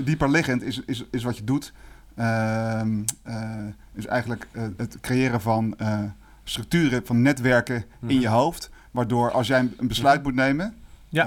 dieper 0.04 0.30
liggend 0.30 0.64
is, 0.64 0.82
is, 0.86 1.04
is 1.12 1.24
wat 1.24 1.38
je 1.38 1.44
doet. 1.44 1.74
Ehm, 2.16 3.02
eh, 3.24 3.52
is 3.94 4.06
eigenlijk 4.06 4.48
eh, 4.52 4.64
het 4.78 4.98
creëren 5.02 5.42
van 5.42 5.74
eh, 5.78 6.00
structuren, 6.44 7.02
van 7.06 7.22
netwerken 7.22 7.76
in 7.76 7.86
Mhm. 8.00 8.20
je 8.20 8.28
hoofd. 8.28 8.70
Waardoor 8.92 9.32
als 9.32 9.48
jij 9.48 9.60
een 9.78 9.88
besluit 9.88 10.24
moet 10.24 10.36
nemen, 10.36 10.76
Ja. 11.10 11.26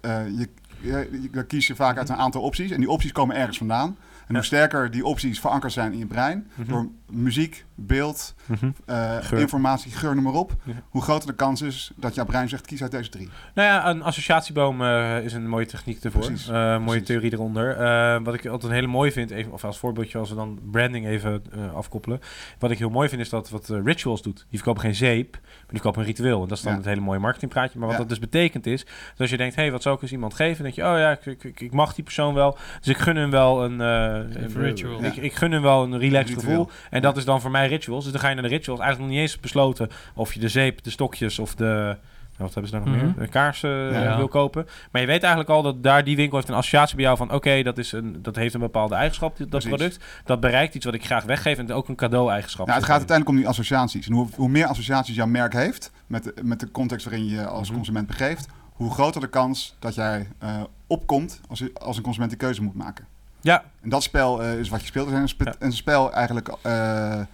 eh, 0.00 0.18
eh, 0.20 0.26
je, 0.38 0.48
je, 0.80 1.08
je- 1.22 1.28
dan 1.32 1.46
kies 1.46 1.66
je 1.66 1.74
vaak 1.74 1.98
uit 1.98 2.08
een 2.08 2.16
aantal 2.16 2.42
opties. 2.42 2.70
En 2.70 2.80
die 2.80 2.90
opties 2.90 3.12
komen 3.12 3.36
ergens 3.36 3.58
vandaan. 3.58 3.86
En 3.88 4.28
Ja. 4.28 4.34
hoe 4.34 4.44
sterker 4.44 4.90
die 4.90 5.04
opties 5.04 5.40
verankerd 5.40 5.72
zijn 5.72 5.92
in 5.92 5.98
je 5.98 6.06
brein, 6.06 6.46
Mhm. 6.54 6.68
door 6.68 6.88
muziek, 7.12 7.64
beeld, 7.74 8.34
Mhm. 8.46 8.70
eh, 8.86 9.16
Geur. 9.20 9.38
informatie, 9.40 9.90
geur, 9.92 10.14
noem 10.14 10.24
maar 10.24 10.32
op, 10.32 10.52
Ja. 10.64 10.72
hoe 10.88 11.02
groter 11.02 11.28
de 11.28 11.34
kans 11.34 11.62
is 11.62 11.92
dat 11.96 12.14
jouw 12.14 12.24
brein 12.24 12.48
zegt: 12.48 12.66
kies 12.66 12.82
uit 12.82 12.90
deze 12.90 13.10
drie. 13.10 13.28
Nou 13.54 13.68
ja, 13.68 13.88
een 13.88 14.02
associatieboom 14.02 14.82
eh, 14.82 15.24
is 15.24 15.32
een 15.32 15.48
mooie 15.48 15.66
techniek 15.66 16.04
ervoor. 16.04 16.20
Precies. 16.26 16.48
Eh, 16.48 16.54
mooie 16.70 16.84
Precies. 16.84 17.06
theorie 17.06 17.32
eronder. 17.32 17.76
Eh, 17.76 18.20
wat 18.22 18.34
ik 18.34 18.46
altijd 18.46 18.72
heel 18.72 18.86
mooi 18.86 19.12
vind, 19.12 19.30
even, 19.30 19.52
of 19.52 19.64
als 19.64 19.78
voorbeeldje, 19.78 20.18
als 20.18 20.28
we 20.28 20.34
dan 20.34 20.58
branding 20.70 21.06
even 21.06 21.42
afkoppelen. 21.74 22.20
Wat 22.58 22.70
ik 22.70 22.78
heel 22.78 22.90
mooi 22.90 23.08
vind, 23.08 23.20
is 23.20 23.28
dat 23.28 23.50
wat 23.50 23.68
Rituals 23.84 24.22
doet. 24.22 24.36
Die 24.36 24.58
verkopen 24.58 24.80
geen 24.82 24.94
zeep, 24.94 25.32
maar 25.32 25.42
die 25.52 25.66
verkopen 25.68 26.00
een 26.00 26.06
ritueel. 26.06 26.42
En 26.42 26.48
dat 26.48 26.56
is 26.56 26.62
dan 26.64 26.72
Ja. 26.72 26.78
het 26.78 26.86
hele 26.86 27.00
mooie 27.00 27.18
marketingpraatje. 27.18 27.78
Maar 27.78 27.86
wat 27.88 27.96
Ja. 27.96 28.02
dat 28.02 28.08
dus 28.10 28.18
betekent 28.18 28.66
is, 28.66 28.84
dat 28.84 29.18
als 29.18 29.30
je 29.30 29.36
denkt, 29.36 29.54
hé, 29.54 29.62
hey, 29.62 29.70
wat 29.72 29.82
zou 29.82 29.96
ik 29.96 30.02
eens 30.02 30.12
iemand 30.12 30.34
geven? 30.34 30.54
Dan 30.54 30.72
denk 30.72 30.74
je, 30.74 30.82
oh 30.92 30.98
ja, 30.98 31.10
ik, 31.10 31.26
ik, 31.26 31.44
ik- 31.44 31.60
ik 31.60 31.72
mag 31.72 31.94
die 31.94 32.04
persoon 32.04 32.34
wel. 32.34 32.56
Dus 32.78 32.88
ik 32.88 32.96
gun 32.98 33.16
hem 33.16 33.30
wel 33.30 33.64
een... 33.64 33.80
eh, 33.80 34.42
een- 34.42 34.50
ritual. 34.62 35.04
Ik, 35.04 35.16
ik 35.16 35.34
gun 35.34 35.52
hem 35.52 35.62
wel 35.62 35.82
een 35.82 35.98
relaxed 35.98 36.28
Ritueel. 36.36 36.64
gevoel. 36.64 36.70
En 36.90 37.01
dat 37.02 37.16
is 37.16 37.24
dan 37.24 37.40
voor 37.40 37.50
mij 37.50 37.68
Rituals. 37.68 38.02
Dus 38.04 38.12
dan 38.12 38.20
ga 38.22 38.28
je 38.28 38.34
naar 38.34 38.42
de 38.44 38.48
Rituals. 38.50 38.80
Eigenlijk 38.80 39.10
nog 39.10 39.20
niet 39.20 39.28
eens 39.30 39.40
besloten 39.40 39.88
of 40.14 40.34
je 40.34 40.40
de 40.40 40.48
zeep, 40.48 40.82
de 40.82 40.90
stokjes 40.90 41.38
of 41.38 41.54
de... 41.54 41.96
Wat 42.36 42.54
hebben 42.54 42.70
ze 42.72 42.76
daar 42.78 42.86
nog 42.86 42.96
Mhm. 42.96 43.04
meer? 43.06 43.14
De 43.18 43.28
kaarsen 43.28 43.94
eh, 43.94 44.02
Ja. 44.04 44.16
wil 44.16 44.28
kopen. 44.28 44.66
Maar 44.92 45.00
je 45.00 45.06
weet 45.06 45.20
eigenlijk 45.22 45.52
al 45.52 45.62
dat 45.62 45.82
daar 45.82 46.04
die 46.04 46.16
winkel 46.16 46.36
heeft 46.36 46.48
een 46.48 46.54
associatie 46.54 46.96
bij 46.96 47.04
jou 47.04 47.16
van... 47.16 47.32
oké, 47.32 47.62
dat 47.62 47.76
dat, 47.76 47.92
dat 48.16 48.36
heeft 48.36 48.54
een 48.54 48.60
bepaalde 48.60 48.94
eigenschap, 48.94 49.36
dit- 49.36 49.50
dat 49.50 49.60
Precies. 49.62 49.78
product. 49.78 50.04
Dat 50.24 50.40
bereikt 50.40 50.74
iets 50.74 50.84
wat 50.84 50.94
ik 50.94 51.04
graag 51.04 51.24
weggeef 51.24 51.58
en 51.58 51.72
ook 51.72 51.88
een 51.88 51.94
cadeau-eigenschap. 51.96 52.66
Ja, 52.66 52.72
het 52.72 52.82
zit 52.82 52.90
gaat 52.90 52.98
uiteindelijk 52.98 53.36
om 53.38 53.42
die 53.42 53.52
associaties. 53.52 54.06
En 54.06 54.12
hoe, 54.14 54.28
hoe 54.36 54.48
meer 54.48 54.66
associaties 54.66 55.14
jouw 55.14 55.26
merk 55.26 55.52
heeft, 55.52 55.92
met 56.06 56.24
de, 56.24 56.34
met 56.42 56.60
de 56.60 56.70
context 56.70 57.04
waarin 57.06 57.24
je 57.24 57.30
je 57.34 57.46
als 57.46 57.66
Mhm. 57.68 57.76
consument 57.76 58.06
begeeft, 58.06 58.46
hoe 58.72 58.90
groter 58.90 59.20
de 59.20 59.28
kans 59.28 59.76
dat 59.78 59.94
jij 59.94 60.28
eh, 60.38 60.62
opkomt 60.86 61.40
als, 61.48 61.58
je- 61.58 61.72
als 61.74 61.96
een 61.96 62.02
consument 62.02 62.30
die 62.30 62.40
keuze 62.40 62.62
moet 62.62 62.74
maken. 62.74 63.06
Ja, 63.42 63.64
En 63.80 63.88
dat 63.88 64.02
spel 64.02 64.42
eh, 64.42 64.58
is 64.58 64.68
wat 64.68 64.80
je 64.80 64.86
speelt. 64.86 65.06
Het 65.06 65.14
is 65.14 65.20
een, 65.20 65.28
spe- 65.28 65.44
Ja. 65.44 65.54
een 65.58 65.72
spel 65.72 66.12
eigenlijk 66.12 66.52
eh, 66.62 67.20
eh, 67.20 67.24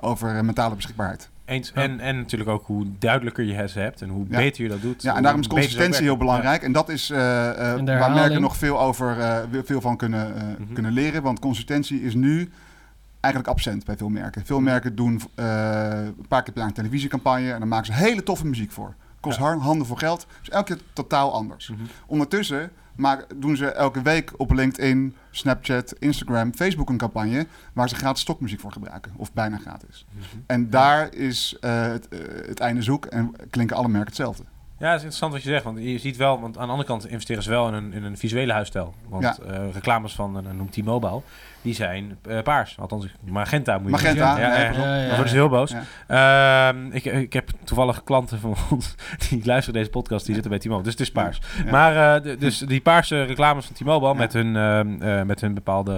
over 0.00 0.44
mentale 0.44 0.74
beschikbaarheid. 0.74 1.28
eens. 1.44 1.72
Ja. 1.74 1.82
En, 1.82 2.00
en 2.00 2.16
natuurlijk 2.16 2.50
ook 2.50 2.66
hoe 2.66 2.86
duidelijker 2.98 3.44
je 3.44 3.54
het 3.54 3.74
hebt 3.74 4.02
en 4.02 4.08
hoe 4.08 4.26
Ja. 4.28 4.36
beter 4.36 4.62
je 4.62 4.68
dat 4.68 4.82
doet. 4.82 5.02
Ja, 5.02 5.16
en 5.16 5.22
daarom 5.22 5.40
is 5.40 5.46
consistentie 5.46 6.02
heel 6.02 6.16
belangrijk. 6.16 6.62
En 6.62 6.72
dat 6.72 6.88
is 6.88 7.10
eh, 7.10 7.48
eh, 7.50 7.72
En 7.78 7.84
waar 7.98 8.10
merken 8.12 8.40
nog 8.40 8.56
veel, 8.56 8.80
over, 8.80 9.20
eh, 9.20 9.38
veel 9.64 9.80
van 9.80 9.96
kunnen, 9.96 10.36
eh, 10.36 10.42
Mhm. 10.58 10.72
kunnen 10.72 10.92
leren. 10.92 11.22
Want 11.22 11.38
consistentie 11.38 12.02
is 12.02 12.14
nu 12.14 12.50
eigenlijk 13.20 13.52
absent 13.54 13.84
bij 13.84 13.96
veel 13.96 14.08
merken. 14.08 14.46
Veel 14.46 14.60
merken 14.60 14.94
doen 14.96 15.20
eh, 15.34 15.44
een 16.04 16.26
paar 16.28 16.42
keer 16.42 16.52
per 16.52 16.58
jaar 16.62 16.68
een 16.70 16.74
televisiecampagne... 16.76 17.52
en 17.52 17.58
dan 17.58 17.68
maken 17.68 17.86
ze 17.86 17.92
hele 17.92 18.22
toffe 18.22 18.46
muziek 18.46 18.70
voor. 18.72 18.94
Kost 19.20 19.38
handen 19.38 19.86
voor 19.86 19.98
geld. 19.98 20.26
Dus 20.40 20.50
elke 20.50 20.74
keer 20.74 20.82
totaal 20.92 21.32
anders. 21.34 21.68
Mhm. 21.68 21.80
Ondertussen 22.06 22.70
maar 23.00 23.24
doen 23.36 23.56
ze 23.56 23.66
elke 23.66 24.02
week 24.02 24.32
op 24.36 24.52
LinkedIn, 24.52 25.16
Snapchat, 25.30 25.94
Instagram, 25.98 26.54
Facebook 26.54 26.88
een 26.88 26.96
campagne... 26.96 27.46
waar 27.72 27.88
ze 27.88 27.94
gratis 27.94 28.22
stokmuziek 28.22 28.60
voor 28.60 28.72
gebruiken. 28.72 29.12
Of 29.16 29.32
bijna 29.32 29.56
gratis. 29.56 30.06
Mhm. 30.10 30.24
En 30.46 30.70
daar 30.70 31.14
is 31.14 31.56
eh, 31.60 31.82
het, 31.82 32.08
eh, 32.08 32.18
het 32.46 32.60
einde 32.60 32.82
zoek 32.82 33.06
en 33.06 33.32
klinken 33.50 33.76
alle 33.76 33.88
merken 33.88 34.08
hetzelfde. 34.08 34.44
Ja, 34.80 34.86
het 34.86 34.96
is 34.96 35.02
interessant 35.02 35.32
wat 35.32 35.42
je 35.42 35.48
zegt. 35.48 35.64
Want 35.64 35.78
je 35.78 35.98
ziet 35.98 36.16
wel, 36.16 36.40
want 36.40 36.56
aan 36.58 36.64
de 36.64 36.70
andere 36.70 36.88
kant 36.88 37.08
investeren 37.08 37.42
ze 37.42 37.50
wel 37.50 37.68
in 37.68 37.74
een, 37.74 37.92
in 37.92 38.04
een 38.04 38.16
visuele 38.18 38.52
huisstijl. 38.52 38.94
Want 39.08 39.22
Ja. 39.22 39.36
eh, 39.46 39.72
reclames 39.72 40.12
van, 40.14 40.36
uh, 40.46 40.52
noemt 40.52 40.72
T-Mobile, 40.72 41.20
die 41.62 41.74
zijn 41.74 42.18
eh, 42.28 42.42
paars. 42.42 42.76
Althans, 42.78 43.06
magenta 43.24 43.74
moet 43.78 43.84
je 43.84 43.90
Magenta, 43.90 44.36
zeggen. 44.36 44.54
ja, 44.54 44.60
Ja, 44.60 44.94
ja, 44.96 44.98
Dan 45.00 45.08
worden 45.08 45.28
ze 45.28 45.34
heel 45.34 45.48
boos. 45.48 45.74
Ehm, 46.06 46.86
ik, 46.90 47.04
ik 47.04 47.32
heb 47.32 47.50
toevallig 47.64 48.04
klanten 48.04 48.38
van 48.40 48.56
ons 48.70 48.94
die 49.28 49.40
luisteren 49.44 49.78
deze 49.80 49.90
podcast, 49.90 50.24
die 50.24 50.32
zitten 50.34 50.50
bij 50.50 50.60
T-Mobile. 50.60 50.82
Dus 50.82 50.92
het 50.92 51.00
is 51.00 51.10
paars. 51.12 51.40
Maar 51.70 52.22
eh, 52.24 52.38
dus 52.38 52.58
die 52.58 52.80
paarse 52.80 53.22
reclames 53.22 53.66
van 53.66 53.74
T-Mobile 53.74 54.14
met, 54.14 54.32
hun, 54.32 54.56
ehm, 54.56 55.02
eh, 55.02 55.22
met 55.22 55.40
hun 55.40 55.54
bepaalde 55.54 55.92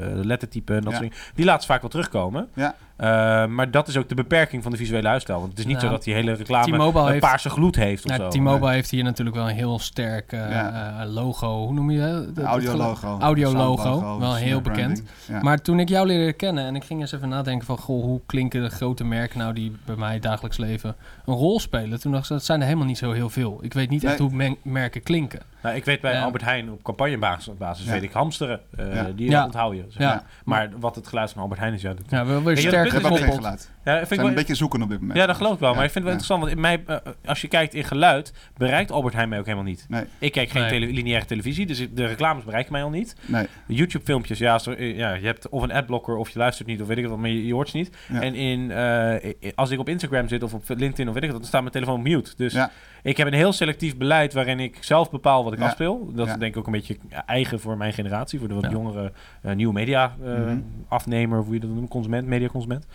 eh, 0.00 0.06
lettertype 0.24 0.74
en 0.74 0.80
dat 0.82 0.92
soort 0.94 1.04
dingen, 1.04 1.16
die 1.34 1.44
laten 1.44 1.62
ze 1.62 1.68
vaak 1.68 1.80
wel 1.80 1.90
terugkomen. 1.90 2.48
Ja. 2.54 2.74
Eh, 2.98 3.46
maar 3.46 3.70
dat 3.70 3.88
is 3.88 3.96
ook 3.96 4.08
de 4.08 4.14
beperking 4.14 4.62
van 4.62 4.72
de 4.72 4.78
visuele 4.78 5.08
huisstijl. 5.08 5.38
Want 5.38 5.50
het 5.50 5.58
is 5.58 5.64
niet 5.66 5.74
Nou, 5.76 5.86
zo 5.86 5.92
dat 5.92 6.04
die 6.04 6.14
hele 6.14 6.32
reclame 6.32 6.72
T-Mobile 6.76 7.04
een 7.04 7.08
heeft- 7.10 7.20
paarse 7.20 7.50
gloed 7.50 7.76
heeft 7.76 8.04
of 8.10 8.18
Nou. 8.18 8.30
T-Mobile 8.30 8.70
heeft 8.70 8.90
hier 8.90 9.04
natuurlijk 9.04 9.36
wel 9.36 9.48
een 9.48 9.54
heel 9.54 9.78
sterk 9.78 10.32
eh, 10.32 10.50
Ja. 10.50 10.96
eh, 11.00 11.10
logo. 11.12 11.64
Hoe 11.64 11.72
noem 11.74 11.90
je 11.90 12.00
dat? 12.00 12.34
dat? 12.34 12.44
Audiologo. 12.44 13.18
Audiologo, 13.20 14.18
wel 14.18 14.34
heel 14.34 14.60
bekend. 14.60 15.02
Ja. 15.28 15.42
Maar 15.42 15.60
toen 15.62 15.80
ik 15.80 15.88
jou 15.88 16.06
leerde 16.06 16.32
kennen 16.32 16.64
en 16.64 16.76
ik 16.76 16.84
ging 16.84 17.00
eens 17.00 17.12
even 17.12 17.28
nadenken 17.28 17.66
van... 17.66 17.78
Goh, 17.78 18.02
hoe 18.02 18.20
klinken 18.26 18.62
de 18.62 18.68
grote 18.70 19.04
merken 19.04 19.38
nou 19.38 19.52
die 19.52 19.76
bij 19.84 19.96
mij 19.96 20.18
dagelijks 20.18 20.56
leven 20.56 20.94
een 21.26 21.34
rol 21.34 21.60
spelen? 21.60 22.00
Toen 22.00 22.12
dacht 22.12 22.24
ik, 22.24 22.30
dat 22.30 22.44
zijn 22.44 22.58
er 22.60 22.66
helemaal 22.66 22.86
niet 22.86 22.98
zo 22.98 23.12
heel 23.12 23.30
veel. 23.30 23.58
Ik 23.60 23.72
weet 23.72 23.90
niet 23.90 24.04
echt 24.04 24.18
hoe 24.18 24.56
merken 24.62 25.02
klinken. 25.02 25.40
Nou, 25.62 25.76
ik 25.76 25.84
weet 25.84 26.00
bij 26.00 26.12
Ja. 26.12 26.22
Albert 26.22 26.44
Heijn 26.44 26.70
op 26.70 26.82
campagnebasis 26.82 27.84
weet 27.84 28.02
ik 28.02 28.12
hamsteren. 28.12 28.60
eh, 28.76 28.94
Ja. 28.94 29.02
Die 29.16 29.30
Ja. 29.30 29.44
onthoud 29.44 29.74
je. 29.74 29.84
zeg 29.88 30.02
Ja. 30.02 30.08
maar. 30.08 30.24
Maar 30.44 30.70
wat 30.80 30.94
het 30.94 31.06
geluid 31.06 31.30
van 31.32 31.42
Albert 31.42 31.60
Heijn 31.60 31.74
is, 31.74 31.82
ja, 31.82 31.88
dat, 31.94 32.04
Ja, 32.08 32.26
wel 32.26 32.42
weer 32.42 32.56
sterk 32.58 32.87
erg 32.92 33.02
hebben 33.02 33.12
ook 33.20 33.26
geen 33.26 33.34
geluid. 33.34 33.68
Ja, 33.88 33.94
vind 33.98 34.02
ik 34.02 34.08
zijn 34.08 34.20
wel, 34.20 34.28
een 34.28 34.34
beetje 34.34 34.54
zoeken 34.54 34.82
op 34.82 34.88
dit 34.88 35.00
moment. 35.00 35.18
ja, 35.18 35.26
dat 35.26 35.36
geloof 35.36 35.52
ik 35.54 35.58
wel. 35.60 35.68
Ja, 35.70 35.74
Maar 35.76 35.84
ik 35.84 35.90
vind 35.90 36.04
het 36.04 36.14
wel 36.14 36.22
ja. 36.22 36.36
interessant. 36.36 36.40
Want 36.40 36.80
in 36.82 36.86
mij, 36.96 37.02
eh, 37.14 37.28
als 37.30 37.40
je 37.40 37.48
kijkt 37.48 37.74
in 37.74 37.84
geluid, 37.84 38.32
bereikt 38.56 38.90
Albert 38.90 39.14
Heijn 39.14 39.28
mij 39.28 39.38
ook 39.38 39.44
helemaal 39.44 39.66
niet. 39.66 39.86
Nee, 39.88 40.04
Ik 40.18 40.32
kijk 40.32 40.50
geen 40.50 40.62
Nee. 40.62 40.70
tele- 40.70 40.92
lineaire 40.92 41.26
televisie, 41.26 41.66
dus 41.66 41.80
ik- 41.80 41.96
de 41.96 42.06
reclames 42.06 42.44
bereiken 42.44 42.72
mij 42.72 42.82
al 42.82 42.90
niet. 42.90 43.16
nee. 43.26 43.46
YouTube-filmpjes, 43.66 44.38
ja, 44.38 44.58
zo, 44.58 44.70
eh, 44.70 44.96
ja, 44.96 45.12
je 45.14 45.26
hebt 45.26 45.48
of 45.48 45.62
een 45.62 45.72
adblocker 45.72 46.16
of 46.16 46.28
je 46.30 46.38
luistert 46.38 46.68
niet 46.68 46.80
of 46.82 46.86
weet 46.88 46.98
ik 46.98 47.06
wat, 47.08 47.18
maar 47.18 47.28
je, 47.30 47.46
je 47.46 47.52
hoort 47.52 47.68
ze 47.68 47.76
niet. 47.76 47.96
Ja. 48.12 48.20
En 48.22 48.34
in, 48.34 48.70
eh, 48.70 49.32
als 49.54 49.70
ik 49.70 49.78
op 49.78 49.88
Instagram 49.88 50.28
zit 50.28 50.42
of 50.42 50.54
op 50.54 50.62
LinkedIn 50.66 51.08
of 51.08 51.14
weet 51.14 51.22
ik 51.22 51.30
wat, 51.30 51.38
dan 51.38 51.48
staat 51.48 51.60
mijn 51.60 51.72
telefoon 51.72 52.02
mute. 52.02 52.32
Dus 52.36 52.52
Ja. 52.52 52.70
ik 53.02 53.16
heb 53.16 53.26
een 53.26 53.32
heel 53.32 53.52
selectief 53.52 53.96
beleid 53.96 54.32
waarin 54.32 54.60
ik 54.60 54.76
zelf 54.80 55.10
bepaal 55.10 55.44
wat 55.44 55.52
ik 55.52 55.58
Ja. 55.58 55.64
afspeel. 55.64 56.10
Dat 56.14 56.26
Ja. 56.26 56.32
is 56.32 56.38
denk 56.38 56.52
ik 56.52 56.58
ook 56.58 56.66
een 56.66 56.72
beetje 56.72 56.96
eigen 57.26 57.60
voor 57.60 57.76
mijn 57.76 57.92
generatie, 57.92 58.38
voor 58.38 58.48
de 58.48 58.54
wat 58.54 58.64
Ja. 58.64 58.70
jongere 58.70 59.12
nieuwe 59.54 59.72
media 59.72 60.16
eh, 60.24 60.32
Mhm. 60.32 60.58
afnemer, 60.88 61.38
of 61.38 61.44
hoe 61.44 61.54
je 61.54 61.60
dat 61.60 61.70
noemt, 61.70 61.88
consument, 61.90 62.26
mediaconsument. 62.26 62.86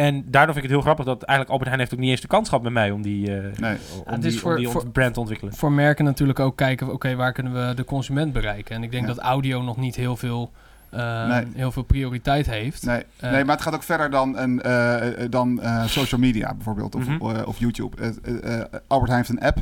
En 0.00 0.24
daardoor 0.26 0.54
vind 0.54 0.56
ik 0.56 0.62
het 0.62 0.70
heel 0.70 0.80
grappig 0.80 1.04
dat 1.04 1.16
eigenlijk 1.22 1.50
Albert 1.50 1.68
Heijn 1.68 1.80
heeft 1.80 1.92
ook 1.94 2.00
niet 2.00 2.10
eens 2.10 2.20
de 2.20 2.26
kans 2.26 2.48
gehad 2.48 2.64
met 2.64 2.72
mij 2.72 2.90
om 2.90 3.02
die, 3.02 3.36
eh, 3.36 3.58
Nee. 3.58 3.76
om 4.06 4.12
het 4.12 4.24
is 4.24 4.32
die, 4.32 4.40
voor- 4.40 4.50
om 4.50 4.56
die 4.58 4.68
voor- 4.68 4.86
brand 4.90 5.14
te 5.14 5.20
ontwikkelen. 5.20 5.54
Voor 5.54 5.72
merken 5.72 6.04
natuurlijk 6.04 6.38
ook 6.38 6.56
kijken, 6.56 6.92
oké, 6.92 7.14
waar 7.14 7.32
kunnen 7.32 7.68
we 7.68 7.74
de 7.74 7.84
consument 7.84 8.32
bereiken? 8.32 8.74
En 8.76 8.82
ik 8.82 8.90
denk 8.90 9.06
Ja. 9.06 9.14
dat 9.14 9.18
audio 9.24 9.62
nog 9.62 9.76
niet 9.76 9.96
heel 9.96 10.16
veel, 10.16 10.50
eh, 10.90 11.28
Nee. 11.28 11.44
heel 11.54 11.72
veel 11.72 11.82
prioriteit 11.82 12.46
heeft. 12.46 12.84
Nee, 12.84 13.04
Eh, 13.16 13.30
nee, 13.30 13.44
maar 13.44 13.54
het 13.54 13.64
gaat 13.64 13.74
ook 13.74 13.82
verder 13.82 14.10
dan, 14.10 14.38
een, 14.38 14.62
dan 15.30 15.60
eh, 15.60 15.84
social 15.84 16.20
media 16.20 16.54
bijvoorbeeld, 16.54 16.94
of, 16.94 17.06
Mhm. 17.06 17.22
of 17.44 17.58
YouTube. 17.58 17.96
Albert 18.86 19.10
Heijn 19.10 19.24
heeft 19.26 19.28
een 19.40 19.46
app 19.46 19.58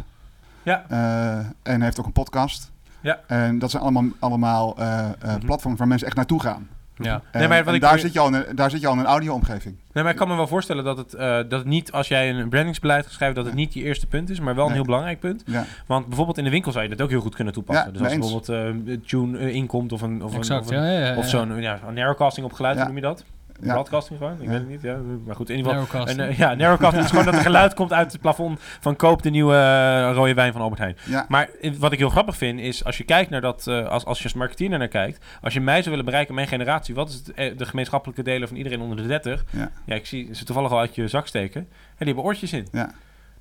Ja. 0.62 0.85
eh, 0.88 1.73
en 1.73 1.83
heeft 1.83 2.00
ook 2.00 2.07
een 2.07 2.12
podcast. 2.12 2.71
Ja. 3.00 3.18
En 3.26 3.59
dat 3.59 3.71
zijn 3.71 3.83
allemaal, 3.83 4.04
allemaal 4.18 4.76
eh, 4.78 4.99
eh, 4.99 5.11
Mhm. 5.23 5.38
platforms 5.47 5.78
waar 5.78 5.88
mensen 5.88 6.07
echt 6.07 6.16
naartoe 6.16 6.40
gaan. 6.40 6.68
Ja. 6.99 7.23
Nee, 7.33 7.49
maar 7.49 7.59
wat 7.59 7.67
en 7.69 7.75
ik- 7.75 7.81
daar, 7.81 7.99
zit 7.99 8.12
je 8.12 8.19
al 8.21 8.35
in, 8.35 8.45
daar 8.55 8.71
zit 8.71 8.81
je 8.81 8.87
al 8.87 8.93
in 8.93 8.99
een 8.99 9.05
audio-omgeving. 9.07 9.76
Nee, 9.93 10.02
maar 10.02 10.12
ik 10.12 10.19
kan 10.19 10.28
me 10.28 10.37
wel 10.37 10.47
voorstellen 10.47 10.85
dat 10.85 10.97
het, 10.97 11.14
eh, 11.14 11.26
dat 11.37 11.50
het 11.50 11.64
niet, 11.64 11.93
als 11.93 12.09
jij 12.09 12.31
een 12.31 12.49
brandingsbeleid 12.49 13.05
gaat 13.05 13.12
schrijven, 13.12 13.37
dat 13.37 13.45
het 13.47 13.55
niet 13.55 13.75
je 13.75 13.83
eerste 13.83 14.07
punt 14.07 14.31
is, 14.31 14.40
maar 14.40 14.55
wel 14.55 14.62
een 14.64 14.69
Nee. 14.71 14.76
heel 14.78 14.87
belangrijk 14.87 15.21
punt. 15.21 15.43
Ja. 15.47 15.64
Want 15.87 16.07
bijvoorbeeld 16.07 16.38
in 16.38 16.45
de 16.45 16.50
winkel 16.50 16.73
zou 16.73 16.85
je 16.85 16.90
dat 16.90 17.00
ook 17.02 17.11
heel 17.11 17.21
goed 17.21 17.35
kunnen 17.35 17.52
toepassen. 17.55 17.87
Ja, 17.87 17.93
dus 17.93 18.00
als 18.02 18.12
bijvoorbeeld 18.12 18.49
eh, 18.49 18.64
een 18.95 19.02
tune 19.07 19.38
eh, 19.38 19.55
inkomt 19.55 19.93
of 19.93 20.02
een, 20.02 20.23
of 20.23 20.33
een, 20.33 20.38
of, 20.59 20.71
een- 20.71 20.76
ja, 20.76 20.90
ja, 20.90 21.07
ja, 21.07 21.17
of 21.17 21.23
ja. 21.25 21.28
zo'n 21.31 21.61
ja, 21.61 21.78
een 21.88 21.95
narrowcasting 21.95 22.47
op 22.47 22.52
geluid, 22.52 22.76
hoe 22.76 22.87
noem 22.87 22.95
je 22.97 23.00
dat? 23.02 23.25
Ja. 23.61 23.73
Broadcasting 23.73 24.19
gewoon? 24.19 24.35
Ik 24.35 24.43
Ja. 24.43 24.49
weet 24.49 24.59
het 24.59 24.69
niet. 24.69 24.83
Ja. 24.83 24.97
Maar 25.27 25.35
goed, 25.37 25.50
in 25.50 25.57
ieder 25.57 25.73
geval. 25.73 25.87
Narrowcasting. 25.88 26.29
Een, 26.29 26.33
eh, 26.35 26.38
ja, 26.38 26.55
narrowcasting 26.55 27.05
is 27.05 27.11
gewoon 27.11 27.25
dat 27.25 27.35
er 27.35 27.41
geluid 27.41 27.75
komt 27.75 27.93
uit 27.93 28.12
het 28.12 28.21
plafond 28.21 28.61
van 28.81 28.97
koop 28.97 29.23
de 29.23 29.31
nieuwe 29.31 29.55
eh, 29.55 30.11
rode 30.15 30.35
wijn 30.35 30.53
van 30.53 30.61
Albert 30.61 30.81
Heijn. 30.81 30.97
Ja. 31.05 31.25
Maar 31.29 31.49
wat 31.79 31.93
ik 31.93 31.99
heel 31.99 32.09
grappig 32.09 32.37
vind, 32.37 32.61
is 32.61 32.85
als 32.85 32.97
je 32.99 33.05
kijkt 33.05 33.31
naar 33.31 33.41
dat, 33.41 33.67
eh, 33.67 33.87
als, 33.88 34.05
als 34.05 34.19
je 34.19 34.25
als 34.25 34.33
marketeer 34.33 34.69
naar 34.79 34.88
kijkt, 34.88 35.25
als 35.41 35.53
je 35.55 35.61
mij 35.61 35.77
zou 35.79 35.91
willen 35.91 36.05
bereiken, 36.05 36.35
mijn 36.35 36.49
generatie, 36.49 36.95
wat 36.95 37.09
is 37.09 37.23
het, 37.35 37.59
de 37.59 37.67
gemeenschappelijke 37.67 38.23
delen 38.23 38.49
van 38.49 38.57
iedereen 38.57 38.81
onder 38.81 38.97
de 38.97 39.07
30? 39.07 39.45
Ja. 39.50 39.71
Ja, 39.87 39.95
ik 39.95 40.07
zie 40.07 40.29
ze 40.35 40.45
toevallig 40.45 40.71
al 40.71 40.79
uit 40.79 40.95
je 40.95 41.09
zak 41.09 41.27
steken. 41.27 41.61
En 41.61 41.69
die 41.99 42.07
hebben 42.07 42.25
oortjes 42.25 42.53
in. 42.53 42.69
Ja. 42.73 42.91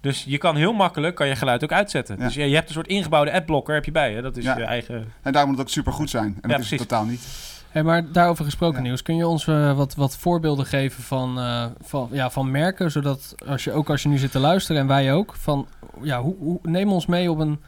Dus 0.02 0.24
je 0.28 0.38
kan 0.38 0.56
heel 0.56 0.74
makkelijk 0.74 1.16
kan 1.16 1.28
je 1.28 1.36
geluid 1.36 1.64
ook 1.64 1.72
uitzetten. 1.72 2.16
Ja. 2.18 2.24
Dus 2.26 2.34
je, 2.34 2.50
je 2.50 2.56
hebt 2.56 2.68
een 2.68 2.74
soort 2.74 2.88
ingebouwde 2.88 3.32
adblocker 3.32 3.74
heb 3.74 3.86
je 3.86 3.92
bij 3.92 4.12
je. 4.16 4.22
Dat 4.22 4.38
is 4.38 4.44
Ja. 4.44 4.58
je 4.58 4.64
eigen... 4.64 5.12
En 5.22 5.32
daar 5.32 5.46
moet 5.48 5.58
het 5.58 5.66
ook 5.66 5.72
super 5.72 5.94
goed 5.94 6.10
zijn. 6.10 6.26
En 6.42 6.50
dat 6.50 6.52
Ja, 6.52 6.58
is 6.58 6.70
het 6.70 6.80
totaal 6.80 7.06
niet. 7.06 7.28
Hey, 7.70 7.84
maar 7.84 8.12
daarover 8.12 8.46
gesproken 8.46 8.78
Ja. 8.78 8.84
nieuws, 8.84 9.02
kun 9.02 9.16
je 9.16 9.28
ons 9.28 9.48
eh, 9.48 9.76
wat, 9.78 9.96
wat 9.96 10.18
voorbeelden 10.18 10.66
geven 10.66 11.04
van, 11.04 11.40
eh, 11.40 11.66
van, 11.82 12.10
ja, 12.12 12.30
van 12.30 12.52
merken, 12.52 12.92
zodat 12.92 13.36
als 13.48 13.64
je 13.64 13.72
ook 13.72 13.90
als 13.90 14.04
je 14.04 14.10
nu 14.10 14.18
zit 14.18 14.32
te 14.32 14.40
luisteren 14.40 14.82
en 14.82 14.88
wij 14.88 15.14
ook, 15.14 15.34
van 15.40 15.68
ja, 16.02 16.22
hoe, 16.22 16.36
hoe, 16.40 16.60
neem 16.64 16.92
ons 16.92 17.06
mee 17.06 17.32
op 17.32 17.40
een, 17.40 17.60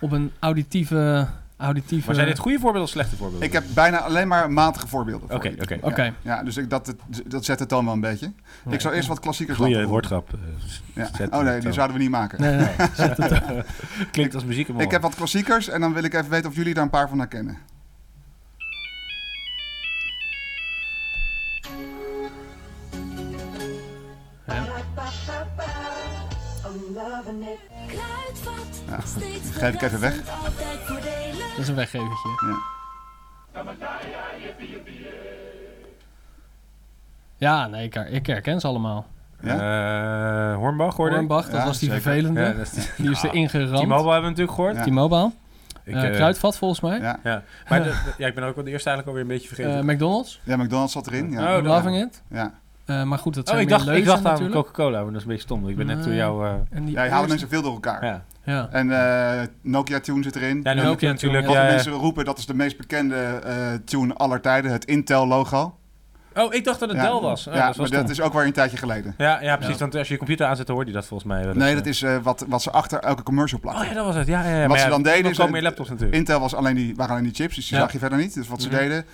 op 0.00 0.12
een 0.12 0.32
auditieve, 0.38 1.26
auditieve. 1.56 2.06
Maar 2.06 2.14
zijn 2.14 2.26
dit 2.26 2.38
goede 2.38 2.56
voorbeelden 2.58 2.82
of 2.82 2.88
slechte 2.88 3.16
voorbeelden? 3.16 3.46
Ik 3.46 3.52
heb 3.52 3.64
bijna 3.74 3.98
alleen 3.98 4.28
maar 4.28 4.50
matige 4.50 4.88
voorbeelden 4.88 5.28
voor 5.28 5.36
Oké, 5.36 5.54
oké. 5.60 5.78
Oké. 5.80 6.02
Ja, 6.02 6.12
ja, 6.22 6.42
dus 6.42 6.56
ik, 6.56 6.70
dat, 6.70 6.86
het- 6.86 7.22
dat 7.26 7.44
zet 7.44 7.58
het 7.58 7.68
dan 7.68 7.84
wel 7.84 7.94
een 7.94 8.00
beetje. 8.00 8.32
Ik 8.68 8.80
zou 8.80 8.94
eerst 8.94 9.08
wat 9.08 9.20
klassiekers 9.20 9.58
Goede 9.58 9.72
laten 9.72 9.88
horen. 9.88 10.08
woordgrap. 10.10 10.38
eh, 10.94 11.08
Ja. 11.18 11.38
Oh 11.38 11.42
nee, 11.44 11.52
die 11.54 11.62
zo. 11.68 11.72
zouden 11.72 11.96
we 11.96 12.02
niet 12.02 12.10
maken. 12.12 12.40
Nee, 12.40 12.56
nee, 12.56 12.66
nee. 12.78 12.88
Zet 12.94 13.16
het 13.16 13.42
Klinkt 14.10 14.34
als 14.34 14.44
muziek 14.44 14.68
in 14.68 14.74
mijn 14.74 14.86
Ik 14.86 14.92
heb 14.92 15.02
wat 15.02 15.14
klassiekers 15.14 15.68
en 15.68 15.80
dan 15.80 15.92
wil 15.92 16.04
ik 16.04 16.14
even 16.14 16.30
weten 16.30 16.50
of 16.50 16.56
jullie 16.56 16.74
daar 16.74 16.84
een 16.84 16.90
paar 16.90 17.08
van 17.08 17.18
herkennen. 17.18 17.56
Ja, 28.88 29.00
steeds 29.04 29.50
geef 29.58 29.74
ik 29.74 29.82
even 29.82 30.00
weg. 30.00 30.24
Dat 30.24 31.58
is 31.58 31.68
een 31.68 31.74
weggevertje. 31.74 32.28
Ja. 32.46 33.62
Ja, 37.36 37.66
nee, 37.66 37.84
ik, 37.84 37.94
ik 37.94 38.26
herken 38.26 38.60
ze 38.60 38.66
allemaal. 38.66 39.06
Ja? 39.42 40.54
Hornbach 40.54 40.96
hoorde. 40.96 41.14
Hornbach, 41.14 41.44
dat 41.44 41.54
Ja, 41.60 41.64
was 41.66 41.78
die 41.78 41.88
zeker. 41.88 42.02
vervelende. 42.02 42.40
Ja, 42.40 42.52
dat 42.52 42.66
is 42.66 42.70
die, 42.70 42.84
die 43.06 43.10
is 43.10 43.22
erin 43.22 43.48
geramd. 43.48 43.68
T-Mobile 43.84 43.94
hebben 44.12 44.22
we 44.22 44.28
natuurlijk 44.28 44.54
gehoord. 44.56 44.76
Ja. 44.76 44.82
T-Mobile. 44.84 45.30
Ik, 45.84 45.94
Eh, 45.94 46.08
eh, 46.08 46.14
Kruidvat 46.14 46.56
volgens 46.58 46.80
mij. 46.80 46.98
Ja. 46.98 47.18
Ja, 47.24 47.42
maar 47.68 47.82
de- 47.82 47.88
de- 47.88 48.14
ja, 48.18 48.26
ik 48.26 48.34
ben 48.34 48.44
ook 48.44 48.54
wel 48.54 48.64
de 48.64 48.70
eerste 48.70 48.88
eigenlijk 48.90 49.06
alweer 49.18 49.22
een 49.22 49.38
beetje 49.40 49.54
vergeten. 49.54 49.88
Eh, 49.88 49.94
McDonald's. 49.94 50.40
ja, 50.44 50.56
McDonald's 50.56 50.92
zat 50.92 51.06
erin. 51.06 51.30
Ja. 51.30 51.56
Oh, 51.56 51.64
Loving 51.64 51.96
It. 51.96 52.22
ja. 52.28 52.52
Eh, 52.90 53.02
maar 53.02 53.18
goed, 53.18 53.34
dat 53.34 53.44
oh, 53.48 53.50
zijn 53.54 53.62
ik 53.62 53.68
meer 53.68 53.78
dacht, 53.78 53.98
ik 53.98 54.04
dacht 54.04 54.18
aan 54.18 54.22
natuurlijk. 54.32 54.54
Coca-Cola, 54.54 54.96
maar 55.02 55.06
dat 55.06 55.14
is 55.16 55.22
een 55.22 55.28
beetje 55.28 55.42
stom. 55.42 55.68
Ik 55.68 55.76
ben 55.76 55.86
net 55.86 56.04
door 56.04 56.14
jou... 56.14 56.46
eh, 56.46 56.52
En 56.70 56.84
die 56.84 56.94
ja, 56.94 57.04
je 57.04 57.10
halen 57.10 57.12
eerste- 57.12 57.28
mensen 57.28 57.48
veel 57.48 57.62
door 57.62 57.72
elkaar. 57.72 58.04
ja. 58.04 58.24
Ja. 58.44 58.68
En 58.70 58.90
eh, 58.90 59.46
Nokia 59.62 60.00
Tune 60.00 60.22
zit 60.22 60.36
erin. 60.36 60.60
Ja, 60.62 60.72
Nokia 60.72 60.88
Nokia 60.88 61.10
natuurlijk. 61.10 61.46
Wat 61.46 61.54
ja, 61.54 61.64
Ja, 61.66 61.70
mensen 61.72 61.92
roepen, 61.92 62.24
dat 62.24 62.38
is 62.38 62.46
de 62.46 62.54
meest 62.54 62.76
bekende 62.76 63.14
eh, 63.44 63.54
tune 63.84 64.14
aller 64.14 64.40
tijden. 64.40 64.72
Het 64.72 64.84
Intel 64.84 65.26
logo. 65.26 65.74
Oh, 66.34 66.54
ik 66.54 66.64
dacht 66.64 66.80
dat 66.80 66.88
het 66.88 66.98
Ja. 66.98 67.04
Dell 67.04 67.20
was. 67.20 67.46
Oh, 67.46 67.54
ja, 67.54 67.58
dat 67.58 67.68
was 67.68 67.76
maar 67.76 67.86
stom. 67.86 68.00
dat 68.00 68.10
is 68.10 68.20
ook 68.20 68.32
weer 68.32 68.44
een 68.44 68.52
tijdje 68.52 68.76
geleden. 68.76 69.14
Ja, 69.18 69.40
ja, 69.42 69.56
precies. 69.56 69.74
Ja. 69.74 69.80
Want 69.80 69.94
als 69.96 70.06
je 70.06 70.12
je 70.12 70.18
computer 70.18 70.46
aanzet, 70.46 70.66
dan 70.66 70.76
hoor 70.76 70.86
je 70.86 70.92
dat 70.92 71.06
volgens 71.06 71.28
mij 71.32 71.44
wel 71.44 71.54
Nee, 71.54 71.74
dat 71.74 71.86
is 71.86 72.02
eh, 72.02 72.16
wat, 72.22 72.44
wat 72.48 72.62
ze 72.62 72.70
achter 72.70 72.98
elke 73.00 73.22
commercial 73.22 73.60
plakken. 73.60 73.82
Oh 73.82 73.88
ja, 73.88 73.94
dat 73.94 74.04
was 74.04 74.14
het. 74.14 74.26
Ja, 74.26 74.42
ja, 74.44 74.50
ja. 74.54 74.58
Wat 74.60 74.68
Maar 74.68 74.78
ze 74.78 74.84
ja, 74.84 74.90
dan 74.90 75.02
deden 75.02 75.24
er 75.24 75.30
is... 75.30 75.36
komen 75.36 75.52
meer 75.52 75.62
laptops 75.62 75.88
natuurlijk. 75.88 76.16
Intel 76.18 76.40
was 76.40 76.54
alleen 76.54 76.74
die, 76.74 76.94
waren 76.96 77.12
alleen 77.12 77.24
die 77.24 77.34
chips, 77.34 77.54
dus 77.54 77.64
die 77.68 77.74
Ja. 77.76 77.82
zag 77.82 77.92
je 77.92 77.98
verder 77.98 78.18
niet. 78.18 78.34
Dus 78.34 78.48
wat 78.48 78.62
ze 78.62 78.68
Mhm. 78.68 78.76
deden 78.76 79.04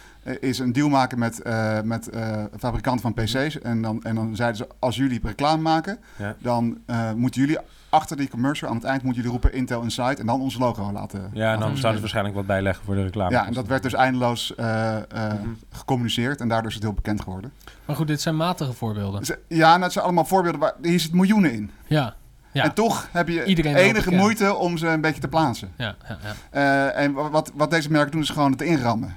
is 0.41 0.59
een 0.59 0.73
deal 0.73 0.89
maken 0.89 1.19
met, 1.19 1.43
eh 1.43 1.81
met 1.81 2.09
eh 2.11 2.45
fabrikanten 2.59 3.03
van 3.03 3.15
PC's. 3.25 3.61
En 3.61 3.83
dan, 3.83 4.03
en 4.03 4.15
dan 4.15 4.37
zeiden 4.37 4.57
ze, 4.57 4.69
als 4.79 4.97
jullie 4.97 5.21
reclame 5.23 5.63
maken, 5.63 5.99
Ja. 6.17 6.35
dan 6.39 6.79
eh, 6.87 7.13
moeten 7.13 7.41
jullie 7.41 7.59
achter 7.89 8.17
die 8.17 8.29
commercial 8.29 8.71
aan 8.71 8.77
het 8.77 8.85
eind 8.85 9.03
moeten 9.03 9.23
jullie 9.23 9.39
roepen 9.41 9.59
Intel 9.59 9.83
Inside 9.83 10.15
en 10.17 10.27
dan 10.27 10.41
ons 10.41 10.59
logo 10.59 10.93
laten. 10.93 11.31
Ja, 11.33 11.53
en 11.53 11.59
dan 11.61 11.69
zouden 11.69 11.93
ze 11.95 12.01
waarschijnlijk 12.01 12.35
wat 12.37 12.47
bijleggen 12.47 12.85
voor 12.85 12.95
de 12.95 13.03
reclame. 13.03 13.31
Ja, 13.31 13.47
en 13.47 13.53
dat 13.53 13.67
werd 13.67 13.83
dus 13.83 13.95
eindeloos 13.95 14.55
eh, 14.55 14.97
eh, 14.97 15.03
Mhm. 15.13 15.49
gecommuniceerd 15.73 16.41
en 16.41 16.49
daardoor 16.49 16.69
is 16.69 16.75
het 16.75 16.83
heel 16.83 16.93
bekend 16.93 17.21
geworden. 17.21 17.53
Maar 17.85 17.97
goed, 17.97 18.07
dit 18.07 18.21
zijn 18.21 18.37
matige 18.37 18.73
voorbeelden. 18.73 19.23
Eh, 19.23 19.37
ja, 19.59 19.75
en 19.75 19.81
dat 19.81 19.93
zijn 19.93 20.05
allemaal 20.05 20.25
voorbeelden 20.25 20.61
waar 20.61 20.73
hier 20.83 21.01
zit 21.01 21.13
miljoenen 21.13 21.53
in. 21.53 21.71
Ja. 21.87 22.15
Ja. 22.53 22.63
En 22.65 22.75
toch 22.75 23.09
heb 23.13 23.29
je 23.29 23.45
Iedereen 23.45 23.75
enige 23.75 24.11
moeite 24.11 24.55
om 24.55 24.77
ze 24.77 24.87
een 24.89 25.01
beetje 25.01 25.21
te 25.21 25.29
plaatsen. 25.29 25.73
Ja, 25.77 25.95
ja, 26.09 26.19
ja. 26.23 26.35
Eh, 26.95 27.05
en 27.05 27.13
wa- 27.13 27.31
wat, 27.31 27.53
wat 27.55 27.71
deze 27.71 27.91
merken 27.91 28.11
doen 28.13 28.21
is 28.21 28.31
gewoon 28.31 28.51
het 28.53 28.63
inrammen. 28.63 29.15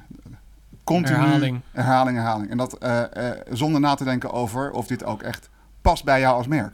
Continu 0.95 1.17
Herhaling. 1.17 1.61
herhaling, 1.71 2.17
herhaling. 2.17 2.49
En 2.51 2.57
dat 2.57 2.77
eh, 2.77 3.29
eh, 3.29 3.37
zonder 3.51 3.81
na 3.81 3.95
te 3.95 4.03
denken 4.03 4.31
over 4.31 4.71
of 4.71 4.87
dit 4.87 5.03
ook 5.05 5.21
echt 5.21 5.49
past 5.81 6.03
bij 6.03 6.19
jou 6.19 6.35
als 6.35 6.47
merk. 6.47 6.73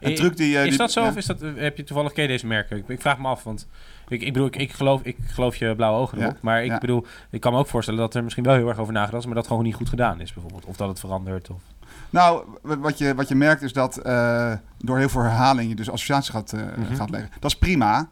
Een 0.00 0.14
truc 0.14 0.36
die, 0.36 0.56
eh, 0.58 0.62
is 0.64 0.68
die- 0.68 0.78
dat 0.78 0.92
zo 0.92 1.02
ja. 1.02 1.08
of 1.08 1.16
is 1.16 1.26
dat, 1.26 1.40
heb 1.56 1.76
je 1.76 1.84
toevallig 1.84 2.12
ken 2.12 2.28
deze 2.28 2.46
merken? 2.46 2.76
Ik, 2.76 2.88
ik 2.88 3.00
vraag 3.00 3.18
me 3.18 3.28
af, 3.28 3.42
want 3.44 3.66
ik, 4.08 4.22
ik 4.22 4.32
bedoel, 4.32 4.46
ik, 4.48 4.56
ik, 4.56 4.72
geloof, 4.72 5.00
ik 5.02 5.16
geloof 5.26 5.56
je 5.56 5.74
blauwe 5.76 5.98
ogen 6.00 6.18
Ja, 6.18 6.24
erop. 6.24 6.40
Maar 6.40 6.64
ik 6.64 6.70
ja. 6.70 6.78
bedoel, 6.78 7.06
ik 7.30 7.40
kan 7.40 7.52
me 7.52 7.58
ook 7.58 7.66
voorstellen 7.66 8.00
dat 8.00 8.14
er 8.14 8.22
misschien 8.22 8.44
wel 8.44 8.54
heel 8.54 8.68
erg 8.68 8.78
over 8.78 8.92
nagedacht 8.92 9.20
is, 9.20 9.26
maar 9.26 9.34
dat 9.34 9.46
gewoon 9.46 9.62
niet 9.64 9.74
goed 9.74 9.88
gedaan 9.88 10.20
is 10.20 10.32
bijvoorbeeld. 10.32 10.64
Of 10.64 10.76
dat 10.76 10.88
het 10.88 11.00
verandert. 11.00 11.50
Of... 11.50 11.62
Nou, 12.10 12.44
wat 12.62 12.98
je, 12.98 13.14
wat 13.14 13.28
je 13.28 13.34
merkt 13.34 13.62
is 13.62 13.72
dat 13.72 13.96
eh, 13.96 14.52
door 14.78 14.98
heel 14.98 15.08
veel 15.08 15.22
herhaling 15.22 15.68
je 15.68 15.74
dus 15.76 15.90
associatie 15.90 16.32
gaat, 16.32 16.52
Mhm. 16.52 16.94
gaat 16.94 17.10
leggen. 17.10 17.30
Dat 17.40 17.50
is 17.50 17.58
prima. 17.58 18.08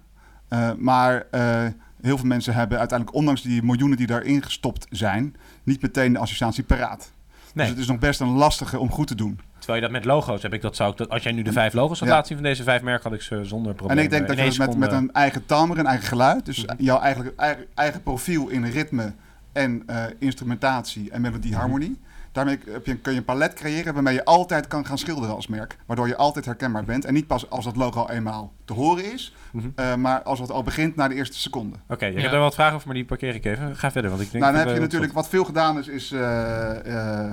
eh, 0.49 0.71
maar 0.79 1.27
eh, 1.31 1.65
heel 2.03 2.17
veel 2.17 2.27
mensen 2.27 2.55
hebben 2.55 2.79
uiteindelijk, 2.79 3.19
ondanks 3.19 3.43
die 3.43 3.63
miljoenen 3.63 3.97
die 3.97 4.07
daarin 4.07 4.43
gestopt 4.43 4.87
zijn, 4.91 5.37
niet 5.63 5.83
meteen 5.83 6.13
de 6.13 6.19
associatie 6.19 6.65
paraat. 6.65 7.13
Nee, 7.55 7.65
Dus 7.67 7.75
het 7.75 7.79
is 7.85 7.91
nog 7.91 7.99
best 7.99 8.21
een 8.21 8.29
lastige 8.29 8.79
om 8.79 8.91
goed 8.91 9.07
te 9.07 9.15
doen. 9.15 9.41
terwijl 9.59 9.79
je 9.85 9.93
dat 9.93 10.03
met 10.03 10.05
logo's 10.05 10.43
heb 10.43 10.53
ik 10.53 10.63
dat 10.63 10.77
zou 10.77 10.91
ik 10.91 10.97
dat 10.97 11.09
als 11.09 11.23
jij 11.23 11.33
nu 11.33 11.43
de 11.43 11.53
vijf 11.53 11.73
logo's 11.73 11.99
had 11.99 12.09
Ja. 12.09 12.15
laten 12.15 12.27
zien 12.29 12.37
van 12.37 12.47
deze 12.47 12.63
vijf 12.63 12.83
merken, 12.83 13.03
had 13.11 13.19
ik 13.19 13.25
ze 13.25 13.45
zonder 13.45 13.75
probleem. 13.75 13.99
En 13.99 14.05
ik 14.05 14.11
denk 14.11 14.27
dat 14.29 14.37
in 14.37 14.45
je 14.45 14.59
dat 14.59 14.69
met, 14.69 14.77
met 14.79 14.93
een 14.93 15.13
eigen 15.13 15.47
tamer, 15.47 15.79
een 15.79 15.87
eigen 15.87 16.07
geluid, 16.07 16.45
dus 16.45 16.65
Mhm. 16.67 16.75
jouw 16.83 17.01
eigen, 17.01 17.33
eigen, 17.39 17.65
eigen 17.75 18.03
profiel 18.03 18.49
in 18.49 18.65
ritme 18.65 19.13
en 19.53 19.83
eh, 19.87 20.05
instrumentatie 20.19 21.11
en 21.11 21.21
melodie, 21.21 21.51
Mhm. 21.51 21.61
harmonie. 21.61 21.99
Je, 22.45 22.59
kun 23.03 23.13
je 23.13 23.19
een 23.19 23.25
palet 23.25 23.53
creëren 23.55 23.95
waarmee 23.95 24.15
je 24.15 24.25
altijd 24.25 24.67
kan 24.67 24.87
gaan 24.87 24.99
schilderen 24.99 25.35
als 25.35 25.47
merk. 25.47 25.77
Waardoor 25.87 26.07
je 26.09 26.17
altijd 26.17 26.45
herkenbaar 26.45 26.85
bent. 26.85 27.05
En 27.05 27.15
niet 27.15 27.27
pas 27.27 27.51
als 27.51 27.65
dat 27.65 27.77
logo 27.77 28.01
al 28.01 28.11
eenmaal 28.11 28.53
te 28.65 28.73
horen 28.73 29.13
is, 29.13 29.35
Mhm. 29.53 29.67
eh, 29.75 29.95
maar 29.95 30.23
als 30.23 30.39
het 30.39 30.51
al 30.51 30.63
begint 30.63 30.97
na 30.97 31.09
de 31.09 31.15
eerste 31.15 31.39
seconde. 31.39 31.77
Oké, 31.89 32.07
ik 32.07 32.15
Ja. 32.15 32.21
heb 32.21 32.31
daar 32.31 32.41
wat 32.41 32.55
vragen 32.55 32.75
over, 32.75 32.87
maar 32.87 32.97
die 32.97 33.05
parkeer 33.05 33.35
ik 33.35 33.45
even. 33.45 33.77
Ga 33.77 33.91
verder, 33.91 34.11
want 34.11 34.23
ik 34.23 34.31
denk... 34.31 34.43
nou, 34.45 34.55
dan 34.57 34.63
dat, 34.65 34.73
heb 34.73 34.81
je 34.83 34.87
natuurlijk, 34.89 35.13
wat 35.13 35.29
veel 35.29 35.45
gedaan 35.45 35.79
is, 35.79 35.89
is, 35.89 36.13
eh, 36.13 37.27
eh, 37.27 37.33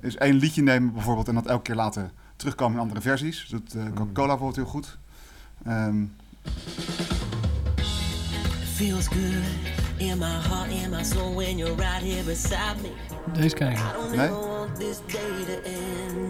is 0.00 0.16
één 0.16 0.34
liedje 0.34 0.62
nemen 0.62 0.92
bijvoorbeeld 0.92 1.28
en 1.28 1.34
dat 1.34 1.46
elke 1.46 1.62
keer 1.62 1.74
laten 1.74 2.10
terugkomen 2.36 2.74
in 2.76 2.82
andere 2.82 3.00
versies. 3.00 3.46
Dat 3.50 3.60
doet 3.60 3.74
eh, 3.74 3.82
Coca-Cola 3.94 4.26
bijvoorbeeld 4.26 4.56
heel 4.56 4.64
goed. 4.64 4.98
Ehm, 5.66 6.04
feels 8.74 9.06
good 9.06 9.79
In 10.00 10.18
my 10.18 10.26
heart, 10.26 10.70
in 10.70 10.90
my 10.90 11.02
soul, 11.02 11.34
when 11.34 11.58
you're 11.58 11.74
right 11.74 12.02
here 12.02 12.22
beside 12.22 12.80
me. 12.82 12.90
Deze 13.32 13.54
ken 13.54 13.70
ik 13.70 13.76
niet. 13.76 13.84
I 13.84 13.92
don't 13.92 14.16
Nee? 14.16 14.30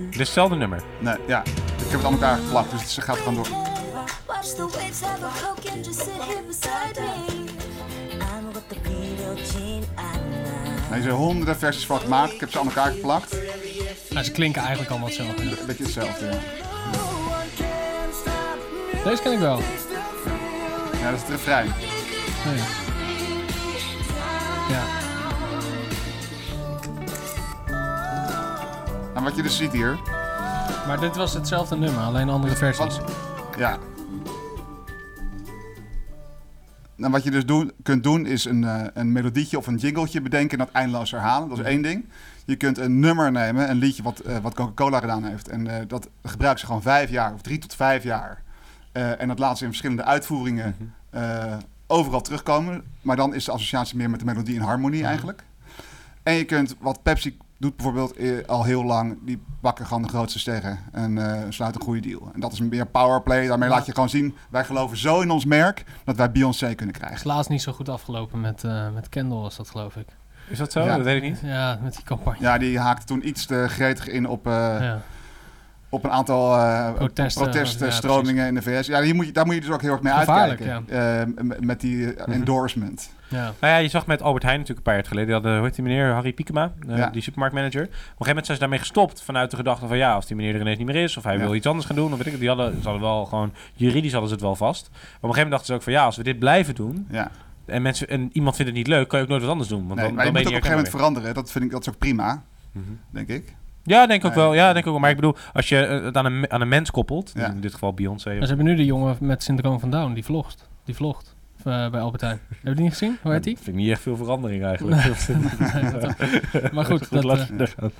Dit 0.04 0.10
is 0.10 0.18
hetzelfde 0.18 0.56
nummer. 0.56 0.82
Nee, 0.98 1.16
ja. 1.26 1.42
Ik 1.44 1.88
heb 1.88 1.92
het 1.92 2.04
aan 2.04 2.12
elkaar 2.12 2.38
geplakt, 2.38 2.70
dus 2.70 2.96
het 2.96 3.04
gaat 3.04 3.16
gewoon 3.16 3.34
door. 3.34 3.48
Watch 4.26 4.46
the 4.46 4.62
waves 4.62 5.00
have 5.00 5.24
a 5.24 5.30
coke 5.42 5.70
and 5.72 5.86
just 5.86 5.98
sit 5.98 6.08
here 6.08 6.42
beside 6.46 7.00
me. 7.00 7.14
I'm 8.12 8.48
the 8.68 8.76
zijn 11.02 11.14
honderden 11.14 11.56
versies 11.56 11.86
van 11.86 12.00
gemaakt. 12.00 12.32
Ik 12.32 12.40
heb 12.40 12.50
ze 12.50 12.58
aan 12.58 12.66
elkaar 12.66 12.90
geplakt. 12.90 13.36
Nou, 14.10 14.24
ze 14.24 14.32
klinken 14.32 14.60
eigenlijk 14.60 14.90
allemaal 14.90 15.08
hetzelfde. 15.08 15.42
Een 15.42 15.66
beetje 15.66 15.84
hetzelfde, 15.84 16.26
ja. 16.26 16.38
Deze 19.04 19.22
ken 19.22 19.32
ik 19.32 19.38
wel. 19.38 19.60
Ja, 21.00 21.10
dat 21.10 21.14
is 21.14 21.20
het 21.20 21.28
refrein. 21.28 21.72
Nee. 22.44 22.89
Ja. 24.70 24.82
En 29.14 29.22
wat 29.22 29.36
je 29.36 29.42
dus 29.42 29.56
ziet 29.56 29.72
hier, 29.72 29.98
Maar 30.86 31.00
dit 31.00 31.16
was 31.16 31.34
hetzelfde 31.34 31.76
nummer, 31.76 32.02
alleen 32.02 32.28
andere 32.28 32.56
versies. 32.56 32.98
Wat- 32.98 33.10
ja. 33.56 33.78
Nou, 36.96 37.12
wat 37.12 37.24
je 37.24 37.30
dus 37.30 37.46
doen, 37.46 37.72
kunt 37.82 38.02
doen 38.02 38.26
is 38.26 38.44
een, 38.44 38.64
eh, 38.64 38.84
een 38.94 39.12
melodietje 39.12 39.58
of 39.58 39.66
een 39.66 39.76
jingletje 39.76 40.20
bedenken 40.20 40.58
en 40.58 40.64
dat 40.64 40.74
eindeloos 40.74 41.10
herhalen. 41.10 41.48
Dat 41.48 41.58
is 41.58 41.64
één 41.64 41.82
ding. 41.82 42.04
Je 42.44 42.56
kunt 42.56 42.78
een 42.78 42.98
nummer 42.98 43.32
nemen, 43.32 43.70
een 43.70 43.76
liedje 43.76 44.02
wat, 44.02 44.18
eh, 44.18 44.36
wat 44.38 44.54
Coca-Cola 44.54 45.00
gedaan 45.00 45.24
heeft. 45.24 45.48
En 45.48 45.66
eh, 45.66 45.86
dat 45.88 46.08
gebruiken 46.22 46.60
ze 46.60 46.66
gewoon 46.66 46.82
vijf 46.82 47.10
jaar, 47.10 47.32
of 47.34 47.40
drie 47.40 47.58
tot 47.58 47.74
vijf 47.74 48.02
jaar. 48.02 48.42
En 48.92 49.28
dat 49.28 49.38
laten 49.38 49.56
ze 49.56 49.62
in 49.64 49.68
verschillende 49.70 50.04
uitvoeringen 50.04 50.94
eh, 51.10 51.56
overal 51.90 52.20
terugkomen. 52.20 52.82
Maar 53.02 53.16
dan 53.16 53.34
is 53.34 53.44
de 53.44 53.52
associatie 53.52 53.96
meer 53.96 54.10
met 54.10 54.18
de 54.20 54.26
melodie 54.26 54.56
en 54.56 54.62
harmonie 54.62 55.04
eigenlijk. 55.04 55.44
En 56.22 56.34
je 56.34 56.44
kunt, 56.44 56.76
wat 56.80 57.02
Pepsi 57.02 57.36
doet 57.58 57.76
bijvoorbeeld 57.76 58.16
eh, 58.16 58.46
al 58.46 58.64
heel 58.64 58.84
lang, 58.84 59.18
die 59.22 59.42
pakken 59.60 59.86
gewoon 59.86 60.02
de 60.02 60.08
grootste 60.08 60.38
sterren 60.38 60.78
en 60.92 61.18
eh, 61.18 61.42
sluiten 61.48 61.80
een 61.80 61.86
goede 61.86 62.00
deal. 62.08 62.30
En 62.34 62.40
dat 62.40 62.52
is 62.52 62.60
meer 62.60 62.86
powerplay. 62.86 63.46
Daarmee 63.46 63.68
Ja. 63.68 63.74
laat 63.74 63.86
je 63.86 63.92
gewoon 63.92 64.08
zien, 64.08 64.34
wij 64.50 64.64
geloven 64.64 64.96
zo 64.96 65.20
in 65.20 65.30
ons 65.30 65.44
merk 65.44 65.84
dat 66.04 66.16
wij 66.16 66.30
Beyoncé 66.30 66.74
kunnen 66.74 66.94
is 66.94 67.00
krijgen. 67.00 67.26
laatst 67.26 67.50
niet 67.50 67.62
zo 67.62 67.72
goed 67.72 67.88
afgelopen 67.88 68.40
met, 68.40 68.64
eh 68.64 68.90
met 68.94 69.08
Kendall, 69.08 69.38
was 69.40 69.56
dat 69.56 69.68
geloof 69.70 69.96
ik. 69.96 70.06
Is 70.48 70.58
dat 70.58 70.72
zo? 70.72 70.80
Ja. 70.84 70.96
Dat 70.96 71.04
weet 71.04 71.22
ik 71.22 71.28
niet. 71.28 71.40
Ja, 71.42 71.78
met 71.82 71.94
die 71.94 72.04
campagne. 72.04 72.40
Ja, 72.40 72.58
die 72.58 72.78
haakte 72.78 73.06
toen 73.06 73.28
iets 73.28 73.46
te 73.46 73.64
gretig 73.68 74.08
in 74.08 74.28
op, 74.28 74.46
eh, 74.46 74.52
Ja. 74.80 75.00
Op 75.90 76.04
een 76.04 76.10
aantal 76.10 76.56
eh 76.56 76.92
Protesten, 76.94 77.42
proteststromingen 77.42 78.46
in 78.46 78.54
de 78.54 78.62
VS. 78.62 78.86
Ja, 78.86 79.02
hier 79.02 79.14
moet 79.14 79.26
je, 79.26 79.32
daar 79.32 79.46
moet 79.46 79.54
je 79.54 79.60
dus 79.60 79.70
ook 79.70 79.82
heel 79.82 79.92
erg 79.92 80.02
mee 80.02 80.12
Gevaarlijk, 80.12 80.60
uitkijken. 80.62 81.48
Eh, 81.48 81.56
met 81.60 81.80
die 81.80 82.14
eh, 82.14 82.34
endorsement. 82.34 83.10
Ja. 83.28 83.42
Nou 83.60 83.72
ja, 83.72 83.76
je 83.76 83.88
zag 83.88 84.06
met 84.06 84.22
Albert 84.22 84.42
Heijn 84.42 84.58
natuurlijk 84.58 84.86
een 84.86 84.92
paar 84.92 85.02
jaar 85.02 85.10
geleden. 85.12 85.26
Die 85.26 85.34
hadden, 85.34 85.56
hoe 85.56 85.66
heet 85.66 85.74
die 85.74 85.84
meneer? 85.84 86.12
Harry 86.12 86.32
Piekema, 86.32 86.72
Ja. 86.86 87.10
die 87.10 87.22
supermarktmanager. 87.22 87.82
Op 87.82 87.88
een 87.88 87.94
gegeven 87.96 88.26
moment 88.26 88.44
zijn 88.46 88.56
ze 88.56 88.62
daarmee 88.62 88.78
gestopt 88.78 89.22
vanuit 89.22 89.50
de 89.50 89.56
gedachte 89.56 89.86
van 89.86 89.96
ja, 89.96 90.14
als 90.14 90.26
die 90.26 90.36
meneer 90.36 90.54
er 90.54 90.60
ineens 90.60 90.78
niet 90.78 90.86
meer 90.86 91.02
is 91.02 91.16
of 91.16 91.24
hij 91.24 91.34
Ja. 91.36 91.40
wil 91.40 91.54
iets 91.54 91.66
anders 91.66 91.86
gaan 91.86 91.96
doen. 91.96 92.10
Of 92.12 92.16
weet 92.16 92.26
ik, 92.26 92.30
het. 92.32 92.40
die 92.40 92.48
hadden, 92.48 92.72
ze 92.76 92.82
hadden 92.82 93.00
wel 93.02 93.24
gewoon, 93.26 93.52
juridisch 93.74 94.10
hadden 94.12 94.28
ze 94.28 94.34
het 94.34 94.44
wel 94.44 94.56
vast. 94.56 94.88
Maar 94.90 94.98
op 95.00 95.02
een 95.04 95.10
gegeven 95.20 95.34
moment 95.34 95.50
dachten 95.50 95.66
ze 95.66 95.74
ook 95.74 95.82
van 95.82 95.92
ja, 95.92 96.04
als 96.04 96.16
we 96.16 96.22
dit 96.22 96.38
blijven 96.38 96.74
doen 96.74 97.06
Ja. 97.10 97.30
en, 97.66 97.82
mensen, 97.82 98.08
en 98.08 98.30
iemand 98.32 98.56
vindt 98.56 98.70
het 98.70 98.80
niet 98.80 98.88
leuk, 98.88 99.08
kan 99.08 99.18
je 99.18 99.24
ook 99.24 99.30
nooit 99.30 99.42
wat 99.42 99.50
anders 99.50 99.68
doen. 99.68 99.86
Want 99.86 99.94
Nee, 99.94 100.06
dan, 100.06 100.14
maar 100.14 100.26
je 100.26 100.32
dan 100.32 100.42
moet 100.42 100.50
op 100.50 100.56
een 100.56 100.62
gegeven 100.62 100.76
moment 100.84 100.96
veranderen. 100.96 101.34
Dat 101.34 101.50
vind 101.52 101.64
ik 101.64 101.70
dat 101.70 101.80
is 101.80 101.88
ook 101.88 101.98
prima. 101.98 102.42
Mhm. 102.72 102.84
denk 103.10 103.28
ik. 103.28 103.54
Ja, 103.82 104.06
denk 104.06 104.22
ik 104.22 104.28
ook 104.28 104.34
Nee. 104.34 104.44
wel. 104.44 104.54
Ja, 104.54 104.72
denk 104.72 104.86
ook 104.86 104.92
wel. 104.92 105.00
Maar 105.00 105.10
ik 105.10 105.16
bedoel, 105.16 105.36
als 105.52 105.68
je 105.68 105.84
eh, 105.84 106.04
het 106.04 106.16
aan 106.16 106.24
een, 106.26 106.50
aan 106.50 106.60
een 106.60 106.68
mens 106.68 106.90
koppelt, 106.90 107.32
Ja. 107.34 107.46
in 107.50 107.60
dit 107.60 107.72
geval 107.72 107.94
Beyoncé. 107.94 108.30
En 108.30 108.40
ze 108.42 108.46
hebben 108.46 108.64
nu 108.66 108.74
de 108.74 108.84
jongen 108.84 109.16
met 109.20 109.42
syndroom 109.42 109.80
van 109.80 109.90
Down, 109.90 110.12
die 110.12 110.24
vlogt. 110.24 110.68
Die 110.84 110.94
vlogt 110.94 111.34
eh, 111.58 111.64
bij 111.90 112.00
Albert 112.00 112.20
Heijn. 112.22 112.40
Heb 112.48 112.58
je 112.62 112.74
die 112.74 112.82
niet 112.82 112.92
gezien? 112.92 113.18
Hoe 113.22 113.32
heet 113.32 113.44
die? 113.44 113.54
vind 113.56 113.68
ik 113.68 113.74
niet 113.74 113.90
echt 113.90 114.00
veel 114.00 114.16
verandering 114.16 114.64
eigenlijk. 114.64 115.02
Maar 116.72 116.84
goed, 116.84 117.10
dat, 117.22 117.24
eh. 117.24 117.48
Dat 117.58 117.92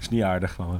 is 0.00 0.08
niet 0.08 0.22
aardig 0.22 0.52
van 0.54 0.70
me. 0.70 0.76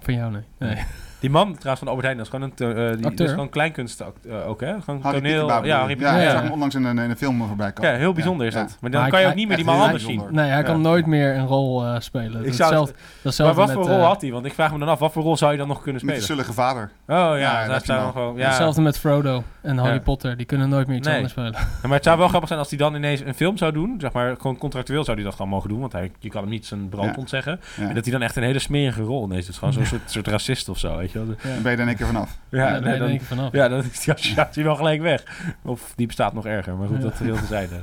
van 0.00 0.14
jou 0.14 0.32
nee. 0.32 0.42
nee. 0.58 0.84
Die 1.20 1.30
man 1.30 1.52
trouwens 1.52 1.78
van 1.78 1.88
Albert 1.88 2.02
Heijn, 2.06 2.16
dat 2.16 2.26
is 2.26 2.32
gewoon 2.32 2.52
een, 2.56 2.76
eh, 2.76 2.86
die, 2.92 2.96
dat 2.96 3.10
Acteur. 3.10 3.26
is 3.26 3.32
gewoon 3.32 3.48
kleinkunst 3.48 4.00
eh, 4.00 4.48
ook, 4.48 4.60
hè? 4.60 4.80
Gewoon 4.82 5.00
Harry 5.02 5.18
toneel. 5.18 5.64
Ja? 5.64 5.78
Harry 5.78 6.00
ja, 6.00 6.20
ja. 6.20 6.30
zag 6.30 6.42
hem 6.42 6.52
onlangs 6.52 6.74
in 6.74 6.84
een, 6.84 6.98
in 6.98 7.10
een 7.10 7.16
film 7.16 7.46
voorbij 7.46 7.72
komen. 7.72 7.92
Ja, 7.92 7.96
heel 7.98 8.12
bijzonder 8.12 8.46
is 8.46 8.54
Ja. 8.54 8.60
dat. 8.62 8.76
Maar 8.80 8.90
dan 8.90 9.00
Maar 9.00 9.10
kan 9.10 9.20
je 9.20 9.26
ook 9.26 9.34
niet 9.34 9.48
meer 9.48 9.56
die 9.56 9.64
man 9.66 9.80
anders 9.80 10.04
zien. 10.04 10.22
Nee, 10.30 10.50
hij 10.50 10.62
kan 10.62 10.80
nooit 10.80 11.06
meer 11.06 11.36
een 11.36 11.46
rol 11.46 11.84
eh, 11.84 11.94
spelen. 12.00 12.40
Ik 12.40 12.46
is 12.46 12.56
zou- 12.56 12.68
hetzelfde- 12.70 12.94
dat 13.22 13.32
is 13.32 13.38
Maar 13.38 13.54
wat 13.54 13.66
met, 13.66 13.74
voor 13.76 13.86
rol 13.86 14.00
had 14.00 14.20
hij? 14.20 14.30
Want 14.32 14.46
ik 14.46 14.52
vraag 14.52 14.72
me 14.72 14.78
dan 14.78 14.88
af, 14.88 14.98
wat 14.98 15.12
voor 15.12 15.22
rol 15.22 15.36
zou 15.36 15.52
je 15.52 15.58
dan 15.58 15.68
nog 15.68 15.82
kunnen 15.82 16.04
Met 16.04 16.14
de 16.14 16.20
spelen? 16.20 16.36
zullige 16.44 16.60
vader. 16.62 16.90
Oh 17.06 17.16
ja, 17.16 17.36
Ja, 17.36 17.66
dat 17.66 17.84
zou. 17.84 18.38
Ja. 18.38 18.46
Hetzelfde 18.46 18.80
met 18.80 18.98
Frodo 18.98 19.42
en 19.62 19.78
Harry 19.78 19.94
Ja. 19.94 20.00
Potter. 20.00 20.36
Die 20.36 20.46
kunnen 20.46 20.68
nooit 20.68 20.86
meer 20.86 20.96
iets 20.96 21.08
anders 21.08 21.30
spelen. 21.32 21.52
Maar 21.82 21.92
het 21.92 22.04
zou 22.04 22.18
wel 22.18 22.28
grappig 22.28 22.48
zijn 22.48 22.60
als 22.60 22.68
hij 22.68 22.78
dan 22.78 22.94
ineens 22.94 23.20
een 23.20 23.34
film 23.34 23.56
zou 23.56 23.72
doen. 23.72 23.94
Zeg 24.00 24.12
maar, 24.12 24.36
gewoon 24.36 24.58
contractueel 24.58 25.04
zou 25.04 25.16
hij 25.16 25.24
dat 25.26 25.34
gewoon 25.34 25.50
mogen 25.50 25.68
doen. 25.68 25.80
Want 25.80 25.92
hij, 25.92 26.10
je 26.18 26.28
kan 26.28 26.40
hem 26.40 26.50
niet 26.50 26.66
zijn 26.66 26.88
brood 26.88 27.16
ontzeggen. 27.16 27.60
En 27.78 27.94
dat 27.94 28.04
hij 28.04 28.12
dan 28.12 28.22
echt 28.22 28.36
een 28.36 28.42
hele 28.42 28.58
smerige 28.58 29.02
rol 29.02 29.24
ineens 29.24 29.48
is. 29.48 29.58
Gewoon 29.58 29.72
zo'n 29.74 30.00
soort 30.06 30.26
racist 30.28 30.68
of 30.68 30.78
zo, 30.78 30.98
weet 31.12 31.28
je 31.28 31.34
wel. 31.42 31.52
Dan 31.52 31.62
ben 31.62 31.70
je 31.70 31.76
er 31.76 31.82
in 31.82 31.88
één 31.88 31.96
keer 31.96 32.06
vanaf. 32.06 32.38
Ja, 32.48 32.58
Ja, 32.66 32.70
daar 32.72 32.80
ben 32.82 32.92
je 32.92 32.98
dan, 32.98 33.08
ik 33.10 33.22
vanaf. 33.22 33.52
ja, 33.52 33.68
dan 33.68 33.78
is 33.84 34.00
die 34.04 34.14
associatie 34.14 34.64
wel 34.64 34.76
gelijk 34.76 35.00
weg. 35.00 35.42
Of 35.62 35.92
die 35.96 36.06
bestaat 36.06 36.32
nog 36.32 36.46
erger. 36.46 36.76
Maar 36.76 36.88
goed, 36.88 36.96
Ja. 36.96 37.02
dat 37.02 37.14
geheel 37.14 37.36
te 37.36 37.82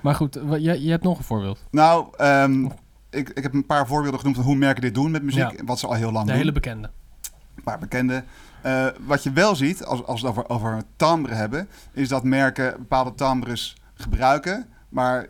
Maar 0.00 0.14
goed, 0.14 0.38
jij, 0.58 0.80
je 0.80 0.90
hebt 0.90 1.02
nog 1.02 1.18
een 1.18 1.24
voorbeeld. 1.24 1.64
Nou, 1.70 2.06
ehm, 2.16 2.64
ik, 3.10 3.28
ik 3.28 3.42
heb 3.42 3.54
een 3.54 3.66
paar 3.66 3.86
voorbeelden 3.86 4.18
genoemd 4.20 4.36
van 4.36 4.46
hoe 4.46 4.56
merken 4.56 4.82
dit 4.82 4.94
doen 4.94 5.10
met 5.10 5.22
muziek. 5.22 5.50
Ja. 5.50 5.56
en 5.56 5.66
Wat 5.66 5.78
ze 5.78 5.86
al 5.86 5.92
heel 5.92 6.12
lang 6.12 6.24
De 6.24 6.30
doen. 6.30 6.40
hele 6.40 6.52
bekende. 6.52 6.90
Een 7.56 7.62
paar 7.62 7.78
bekende. 7.78 8.24
Eh, 8.62 8.86
wat 9.06 9.22
je 9.22 9.32
wel 9.32 9.56
ziet, 9.56 9.84
als, 9.84 10.04
als 10.04 10.20
we 10.20 10.26
het 10.28 10.36
over, 10.36 10.50
over 10.50 10.82
timbre 10.96 11.34
hebben, 11.34 11.68
is 11.92 12.08
dat 12.08 12.24
merken 12.24 12.74
bepaalde 12.78 13.14
timbres 13.14 13.76
gebruiken, 13.94 14.66
maar 14.88 15.26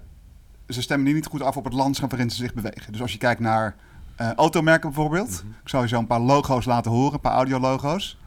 ze 0.68 0.82
stemmen 0.82 1.06
die 1.06 1.14
niet 1.14 1.26
goed 1.26 1.42
af 1.42 1.56
op 1.56 1.64
het 1.64 1.72
landschap 1.72 2.10
waarin 2.10 2.30
ze 2.30 2.36
zich 2.36 2.54
bewegen. 2.54 2.92
Dus 2.92 3.00
als 3.00 3.12
je 3.12 3.18
kijkt 3.18 3.40
naar 3.40 3.74
eh, 4.18 4.32
automerken 4.34 4.88
bijvoorbeeld, 4.90 5.28
Mhm. 5.44 5.52
ik 5.62 5.68
zal 5.68 5.82
je 5.82 5.88
zo 5.88 5.98
een 5.98 6.06
paar 6.06 6.20
logo's 6.20 6.64
laten 6.64 6.90
horen, 6.90 7.12
een 7.14 7.20
paar 7.20 7.32
audiologo's. 7.32 8.18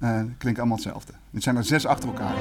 Eh 0.00 0.08
klinken 0.38 0.62
allemaal 0.62 0.76
hetzelfde. 0.82 1.12
Dit 1.30 1.42
zijn 1.42 1.56
er 1.56 1.64
zes 1.64 1.86
achter 1.86 2.08
elkaar. 2.08 2.34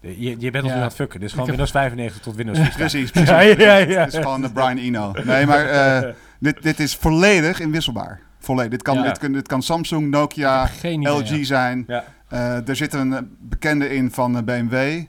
Je, 0.00 0.36
je 0.38 0.50
bent 0.50 0.64
ons 0.64 0.72
Ja. 0.72 0.74
nu 0.74 0.82
aan 0.82 0.88
het 0.88 0.94
fucken. 0.94 1.20
Dit 1.20 1.28
is 1.28 1.34
gewoon 1.34 1.50
Ik 1.50 1.56
heb- 1.58 1.66
Windows 1.66 1.70
95 1.70 2.22
tot 2.22 2.34
Windows 2.34 2.58
4. 2.68 2.74
Precies, 2.76 3.10
precies. 3.10 3.28
Ja, 3.30 3.40
ja, 3.40 3.76
ja. 3.76 4.00
Het 4.04 4.12
is 4.12 4.18
gewoon 4.18 4.40
de 4.40 4.52
Brian 4.52 4.76
Eno. 4.76 5.12
Nee, 5.24 5.46
maar 5.46 5.66
eh, 5.66 6.08
dit, 6.44 6.62
dit 6.62 6.80
is 6.80 6.96
volledig 6.96 7.60
inwisselbaar. 7.60 8.20
Volledig. 8.38 8.70
Dit 8.70 8.82
kan, 8.82 8.94
Ja. 8.96 9.02
dit, 9.02 9.18
kan, 9.18 9.32
dit 9.32 9.48
kan 9.48 9.62
Samsung, 9.62 10.10
Nokia. 10.10 10.68
LG 10.82 11.28
ja. 11.28 11.44
zijn. 11.44 11.84
Ja. 11.86 12.04
Eh, 12.28 12.68
er 12.68 12.76
zit 12.76 12.92
een 12.92 13.12
eh, 13.12 13.20
bekende 13.40 13.88
in 13.94 14.10
van 14.10 14.36
eh, 14.36 14.42
BMW. 14.42 15.02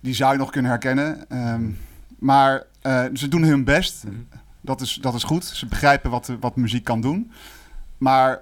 Die 0.00 0.14
zou 0.14 0.32
je 0.32 0.38
nog 0.38 0.50
kunnen 0.50 0.70
herkennen. 0.70 1.28
Ehm, 1.30 1.62
maar 2.18 2.62
eh, 2.82 3.04
ze 3.14 3.28
doen 3.28 3.42
hun 3.42 3.64
best. 3.64 4.04
Mhm. 4.04 4.14
Dat 4.60 4.80
is, 4.80 4.94
dat 4.94 5.14
is 5.14 5.22
goed. 5.24 5.44
Ze 5.44 5.66
begrijpen 5.66 6.10
wat, 6.10 6.32
wat 6.40 6.56
muziek 6.56 6.84
kan 6.84 7.00
doen. 7.00 7.30
Maar 7.98 8.40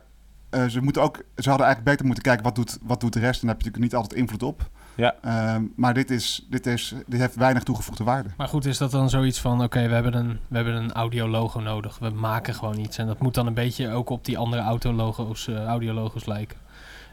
eh, 0.51 0.67
ze, 0.67 0.81
moeten 0.81 1.03
ook, 1.03 1.17
ze 1.17 1.49
hadden 1.49 1.67
eigenlijk 1.67 1.85
beter 1.85 2.05
moeten 2.07 2.23
kijken 2.25 2.45
wat 2.45 2.55
doet, 2.55 2.79
wat 2.83 3.01
doet 3.01 3.13
de 3.13 3.21
rest. 3.21 3.41
En 3.41 3.47
daar 3.47 3.57
heb 3.57 3.65
je 3.65 3.71
natuurlijk 3.71 3.93
niet 3.93 3.95
altijd 4.03 4.21
invloed 4.21 4.43
op. 4.43 4.71
Ja. 4.97 5.15
Ehm, 5.23 5.63
maar 5.77 5.95
dit, 5.95 6.11
is, 6.11 6.47
dit, 6.51 6.67
is, 6.67 6.95
dit 7.07 7.21
heeft 7.21 7.35
weinig 7.35 7.63
toegevoegde 7.63 8.05
waarde. 8.05 8.29
Maar 8.37 8.49
goed, 8.49 8.65
is 8.65 8.79
dat 8.79 8.91
dan 8.91 9.11
zoiets 9.11 9.41
van... 9.41 9.63
Oké, 9.63 9.89
we 9.89 9.95
hebben 9.95 10.15
een, 10.15 10.39
we 10.49 10.57
hebben 10.57 10.75
een 10.75 10.93
audiologo 10.93 11.61
nodig. 11.61 11.99
We 11.99 12.11
maken 12.11 12.55
gewoon 12.55 12.79
iets. 12.79 12.99
En 12.99 13.07
dat 13.07 13.21
moet 13.21 13.35
dan 13.35 13.47
een 13.47 13.55
beetje 13.55 13.91
ook 13.91 14.11
op 14.11 14.25
die 14.25 14.39
andere 14.39 14.63
autologo's, 14.63 15.49
eh 15.49 15.65
audiologo's 15.65 16.27
lijken. 16.27 16.59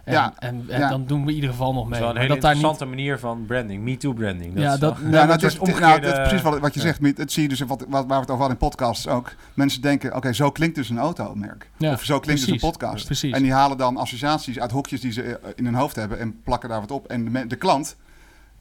En, 0.03 0.13
Ja, 0.13 0.33
en, 0.39 0.65
en 0.67 0.79
ja. 0.79 0.89
dan 0.89 1.05
doen 1.05 1.23
we 1.23 1.29
in 1.29 1.35
ieder 1.35 1.49
geval 1.49 1.73
nog 1.73 1.83
Dat 1.83 1.85
is 1.85 1.89
mee. 1.91 1.99
wel 2.01 2.09
een 2.09 2.15
hele 2.21 2.33
dat 2.33 2.41
daar 2.41 2.53
niet... 2.53 2.61
interessante 2.63 2.95
manier 2.95 3.19
van 3.19 3.45
branding. 3.45 3.83
Me 3.83 3.97
Too 3.97 4.13
branding. 4.13 4.59
Ja, 4.59 4.73
is 4.73 4.79
dat- 4.79 4.97
Ja, 5.01 5.09
nou, 5.09 5.31
het 5.31 5.43
is, 5.43 5.53
nou, 5.55 5.65
omgekeerde- 5.71 6.07
dat 6.07 6.11
is 6.17 6.19
precies 6.27 6.41
wat, 6.41 6.59
wat 6.59 6.73
je 6.73 6.79
Ja. 6.79 6.85
zegt. 6.85 6.99
Miet. 6.99 7.17
Het 7.17 7.31
zie 7.31 7.43
je 7.43 7.49
dus 7.49 7.59
wat, 7.59 7.85
wat, 7.87 7.87
waar 7.89 8.05
we 8.07 8.13
het 8.13 8.23
over 8.23 8.29
hadden 8.45 8.49
in 8.51 8.57
podcasts 8.57 9.07
ook. 9.07 9.33
Mensen 9.53 9.81
denken, 9.81 10.15
oké, 10.15 10.33
zo 10.33 10.51
klinkt 10.51 10.75
dus 10.75 10.89
een 10.89 10.97
automerk. 10.99 11.69
Ja, 11.77 11.91
of 11.91 12.03
zo 12.03 12.19
klinkt 12.19 12.41
dus 12.41 12.51
een 12.51 12.69
podcast. 12.69 13.05
Precies. 13.05 13.33
En 13.33 13.43
die 13.43 13.53
halen 13.53 13.77
dan 13.77 13.97
associaties 13.97 14.59
uit 14.59 14.71
hokjes 14.71 15.01
die 15.01 15.11
ze 15.11 15.21
eh, 15.23 15.49
in 15.55 15.65
hun 15.65 15.75
hoofd 15.75 15.95
hebben 15.95 16.19
en 16.19 16.41
plakken 16.43 16.69
daar 16.69 16.79
wat 16.79 16.91
op. 16.91 17.07
En 17.07 17.31
de, 17.33 17.47
de 17.47 17.55
klant, 17.55 17.95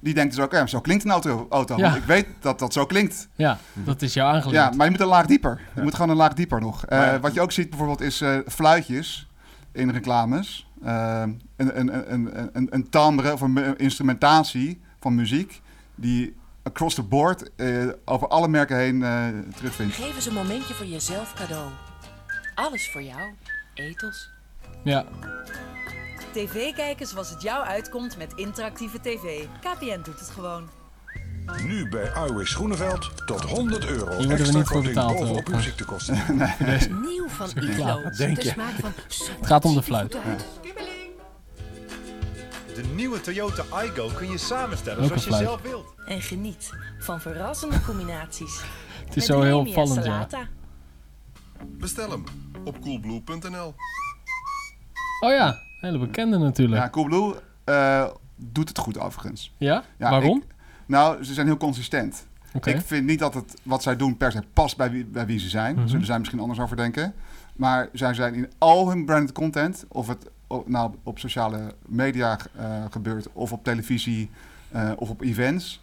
die 0.00 0.14
denkt 0.14 0.34
dus 0.34 0.44
ook, 0.44 0.52
ja, 0.52 0.66
zo 0.66 0.80
klinkt 0.80 1.04
een 1.04 1.10
auto. 1.10 1.46
auto 1.50 1.76
Ja. 1.76 1.82
want 1.82 1.96
ik 1.96 2.04
weet 2.04 2.26
dat 2.40 2.58
dat 2.58 2.72
zo 2.72 2.86
klinkt. 2.86 3.28
Ja, 3.34 3.58
dat 3.72 4.02
is 4.02 4.14
jou 4.14 4.34
aangeleerd. 4.34 4.64
Ja, 4.64 4.72
maar 4.76 4.84
je 4.86 4.92
moet 4.92 5.00
een 5.00 5.06
laag 5.06 5.26
dieper. 5.26 5.60
Je 5.60 5.70
Ja. 5.74 5.82
moet 5.82 5.94
gewoon 5.94 6.10
een 6.10 6.16
laag 6.16 6.34
dieper 6.34 6.60
nog. 6.60 6.84
Eh, 6.86 7.14
wat 7.20 7.34
je 7.34 7.40
ook 7.40 7.52
ziet 7.52 7.68
bijvoorbeeld 7.68 8.00
is 8.00 8.20
eh, 8.20 8.36
fluitjes 8.46 9.26
in 9.72 9.90
reclames. 9.90 10.66
Eh, 10.84 11.22
een, 11.56 11.78
een, 11.78 12.12
een, 12.12 12.12
een, 12.12 12.50
een, 12.52 12.66
een 12.70 12.88
timbre 12.88 13.32
of 13.32 13.40
een 13.40 13.76
instrumentatie 13.76 14.80
van 15.00 15.14
muziek 15.14 15.60
die 15.94 16.36
across 16.62 16.94
the 16.94 17.02
board 17.02 17.50
eh, 17.56 17.88
over 18.04 18.28
alle 18.28 18.48
merken 18.48 18.76
heen 18.76 19.02
eh, 19.02 19.28
terugvindt. 19.56 19.94
Geef 19.94 20.14
eens 20.14 20.26
een 20.26 20.34
momentje 20.34 20.74
voor 20.74 20.86
jezelf 20.86 21.34
cadeau. 21.34 21.70
Alles 22.54 22.90
voor 22.90 23.02
jou. 23.02 23.34
Ethos. 23.74 24.30
Ja, 24.84 25.04
TV 26.32 26.74
kijken 26.74 27.06
zoals 27.06 27.30
het 27.30 27.42
jou 27.42 27.64
uitkomt 27.64 28.16
met 28.16 28.32
interactieve 28.34 29.00
tv. 29.00 29.44
KPN 29.60 30.00
doet 30.02 30.20
het 30.20 30.30
gewoon. 30.30 30.81
Nu 31.64 31.88
bij 31.88 32.12
Iwis 32.28 32.54
Groeneveld 32.54 33.26
tot 33.26 33.40
100 33.42 33.86
euro 33.86 34.04
worden 34.06 34.28
we 34.28 34.34
extra 34.34 34.58
niet 34.58 34.66
voor 34.66 34.76
korting 34.76 34.94
betaald, 34.94 35.18
bovenop 35.18 35.46
hoor. 35.46 35.54
uw 35.54 35.60
ziektekosten. 35.60 36.16
Nieuw 37.08 37.28
van 37.28 37.48
Iglo. 37.62 38.00
denk 38.16 38.36
De 38.36 38.44
je? 38.44 38.50
smaak 38.50 38.72
van 38.80 38.92
Het 39.38 39.46
gaat 39.46 39.64
om 39.64 39.74
de 39.74 39.82
fluit. 39.82 40.12
De 42.74 42.82
nieuwe 42.94 43.20
Toyota 43.20 43.82
Igo 43.84 44.08
kun 44.16 44.30
je 44.30 44.38
samenstellen 44.38 45.06
zoals 45.06 45.22
je 45.24 45.28
fluit. 45.28 45.44
zelf 45.44 45.62
wilt. 45.62 45.94
En 46.06 46.22
geniet 46.22 46.70
van 46.98 47.20
verrassende 47.20 47.80
combinaties. 47.80 48.60
Het 49.04 49.16
is 49.16 49.24
zo 49.26 49.40
heel 49.42 49.58
opvallend, 49.58 50.04
ja. 50.04 50.28
Bestel 51.66 52.10
hem 52.10 52.24
op 52.64 52.80
coolblue.nl. 52.80 53.74
Oh 55.20 55.30
ja, 55.30 55.58
hele 55.80 55.98
bekende 55.98 56.38
natuurlijk. 56.38 56.82
Ja, 56.82 56.90
Coolblue 56.90 57.34
eh, 57.64 58.06
doet 58.36 58.68
het 58.68 58.78
goed 58.78 58.98
overigens. 58.98 59.52
Ja? 59.56 59.84
Ja, 59.98 60.10
Waarom? 60.10 60.36
ik- 60.38 60.51
nou, 60.92 61.24
ze 61.24 61.34
zijn 61.34 61.46
heel 61.46 61.56
consistent. 61.56 62.26
Ik 62.64 62.80
vind 62.80 63.06
niet 63.06 63.18
dat 63.18 63.34
het 63.34 63.60
wat 63.62 63.82
zij 63.82 63.96
doen 63.96 64.16
per 64.16 64.32
se 64.32 64.42
past 64.52 64.76
bij 64.76 64.90
wie, 64.90 65.04
bij 65.04 65.26
wie 65.26 65.38
ze 65.38 65.48
zijn. 65.48 65.74
Mhm. 65.74 65.88
Zullen 65.88 66.06
zij 66.06 66.18
misschien 66.18 66.40
anders 66.40 66.60
over 66.60 66.76
denken. 66.76 67.14
Maar 67.56 67.88
zij 67.92 68.14
zijn 68.14 68.34
in 68.34 68.50
al 68.58 68.88
hun 68.88 69.04
branded 69.04 69.32
content, 69.32 69.84
of 69.88 70.08
het 70.08 70.30
nou 70.66 70.94
op 71.02 71.18
sociale 71.18 71.74
media 71.86 72.38
eh, 72.56 72.84
gebeurt, 72.90 73.28
of 73.32 73.52
op 73.52 73.64
televisie, 73.64 74.30
eh, 74.70 74.90
of 74.96 75.10
op 75.10 75.22
events. 75.22 75.82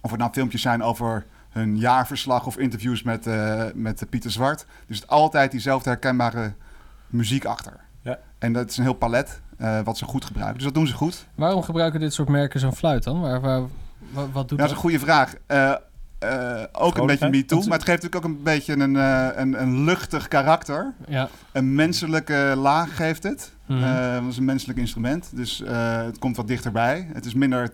Of 0.00 0.10
het 0.10 0.20
nou 0.20 0.32
filmpjes 0.32 0.62
zijn 0.62 0.82
over 0.82 1.26
hun 1.50 1.78
jaarverslag 1.78 2.46
of 2.46 2.58
interviews 2.58 3.02
met, 3.02 3.26
eh, 3.26 3.64
met 3.74 4.06
Pieter 4.10 4.30
Zwart. 4.30 4.66
Er 4.88 4.94
zit 4.94 5.08
altijd 5.08 5.50
diezelfde 5.50 5.88
herkenbare 5.88 6.52
muziek 7.06 7.44
achter. 7.44 7.80
Ja. 8.02 8.18
En 8.38 8.52
dat 8.52 8.70
is 8.70 8.76
een 8.76 8.84
heel 8.84 8.94
palet 8.94 9.40
wat 9.84 9.98
ze 9.98 10.04
goed 10.04 10.24
gebruiken. 10.24 10.56
Dus 10.56 10.64
dat 10.64 10.74
doen 10.74 10.86
ze 10.86 10.94
goed. 10.94 11.26
Waarom 11.34 11.62
gebruiken 11.62 12.00
dit 12.00 12.12
soort 12.12 12.28
merken 12.28 12.60
zo'n 12.60 12.74
fluit 12.74 13.02
dan? 13.02 13.20
Waar, 13.20 13.40
waar, 13.40 13.62
wa- 13.98 14.28
wat 14.32 14.48
doet 14.48 14.50
Ja, 14.50 14.56
dat 14.56 14.66
is 14.66 14.70
een 14.72 14.76
goede 14.82 14.98
vraag. 14.98 15.34
Eh, 15.46 15.70
eh, 15.70 15.74
ook 15.74 15.78
een 15.78 16.58
beetje 16.62 16.90
Vrolijkheid? 16.92 17.32
me 17.32 17.44
too, 17.44 17.56
Want- 17.58 17.68
maar 17.68 17.78
het 17.78 17.88
geeft 17.88 18.02
natuurlijk 18.02 18.24
ook 18.24 18.30
een 18.36 18.42
beetje 18.42 18.72
een, 18.78 18.96
eh, 18.96 19.28
een, 19.34 19.60
een 19.62 19.84
luchtig 19.84 20.28
karakter. 20.28 20.94
Ja. 21.08 21.28
Een 21.52 21.74
menselijke 21.74 22.52
laag 22.56 22.96
geeft 22.96 23.22
het. 23.22 23.52
Mhm. 23.66 23.80
Dat 24.22 24.30
is 24.32 24.36
een 24.36 24.44
menselijk 24.44 24.78
instrument, 24.78 25.30
dus 25.34 25.62
eh, 25.62 25.96
het 26.04 26.18
komt 26.18 26.36
wat 26.36 26.48
dichterbij. 26.48 27.08
Het 27.12 27.24
is 27.24 27.34
minder 27.34 27.72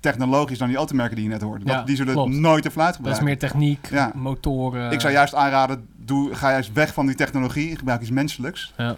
technologisch 0.00 0.58
dan 0.58 0.68
die 0.68 0.76
automerken 0.76 1.14
die 1.16 1.24
je 1.24 1.30
net 1.30 1.40
hoorde. 1.42 1.64
Dat, 1.64 1.74
Ja, 1.74 1.82
die 1.82 1.96
zullen 1.96 2.12
klopt. 2.14 2.34
nooit 2.34 2.62
de 2.62 2.70
fluit 2.70 2.96
Dat 2.96 3.06
is 3.06 3.18
gebruiken. 3.18 3.24
meer 3.24 3.38
techniek, 3.38 3.88
Ja. 3.90 4.12
motoren. 4.14 4.92
Ik 4.92 5.00
zou 5.00 5.12
juist 5.12 5.34
aanraden, 5.34 5.86
doe, 5.96 6.34
ga 6.34 6.50
juist 6.50 6.72
weg 6.72 6.92
van 6.94 7.06
die 7.06 7.14
technologie. 7.14 7.76
Gebruik 7.76 8.00
iets 8.00 8.10
menselijks. 8.10 8.72
Ja. 8.76 8.94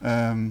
Ehm, 0.00 0.48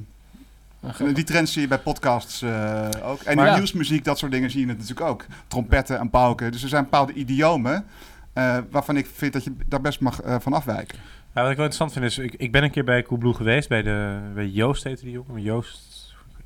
en 0.82 1.14
die 1.14 1.24
trends 1.24 1.54
zie 1.54 1.62
je 1.62 1.68
bij 1.68 1.80
podcasts 1.80 2.42
eh, 2.42 2.90
ook. 3.04 3.22
En 3.22 3.36
Maar 3.36 3.46
in 3.46 3.52
ja. 3.52 3.58
nieuwsmuziek, 3.58 4.04
dat 4.04 4.18
soort 4.18 4.32
dingen 4.32 4.52
zie 4.52 4.62
je 4.62 4.68
het 4.68 4.78
natuurlijk 4.78 5.08
ook. 5.08 5.26
Trompetten 5.48 6.00
en 6.00 6.10
pauken. 6.10 6.52
Dus 6.52 6.64
er 6.64 6.70
zijn 6.70 6.84
bepaalde 6.84 7.14
idiomen 7.14 7.86
eh, 8.34 8.58
waarvan 8.70 8.98
ik 8.98 9.08
vind 9.14 9.34
dat 9.34 9.44
je 9.44 9.56
daar 9.68 9.82
best 9.82 10.00
mag 10.00 10.22
eh, 10.22 10.36
van 10.40 10.54
afwijken. 10.54 10.98
Ja, 11.34 11.42
wat 11.42 11.52
ik 11.52 11.58
wel 11.58 11.66
interessant 11.66 11.92
vind 11.92 12.06
is, 12.06 12.18
ik, 12.18 12.34
ik 12.34 12.52
ben 12.52 12.64
een 12.64 12.72
keer 12.72 12.84
bij 12.84 13.04
Coolblue 13.04 13.34
geweest, 13.34 13.70
bij, 13.70 13.82
de, 13.82 14.20
bij 14.34 14.48
Joost 14.48 14.84
heette 14.84 15.04
die 15.04 15.14
jongen. 15.14 15.42
Joost, 15.42 15.89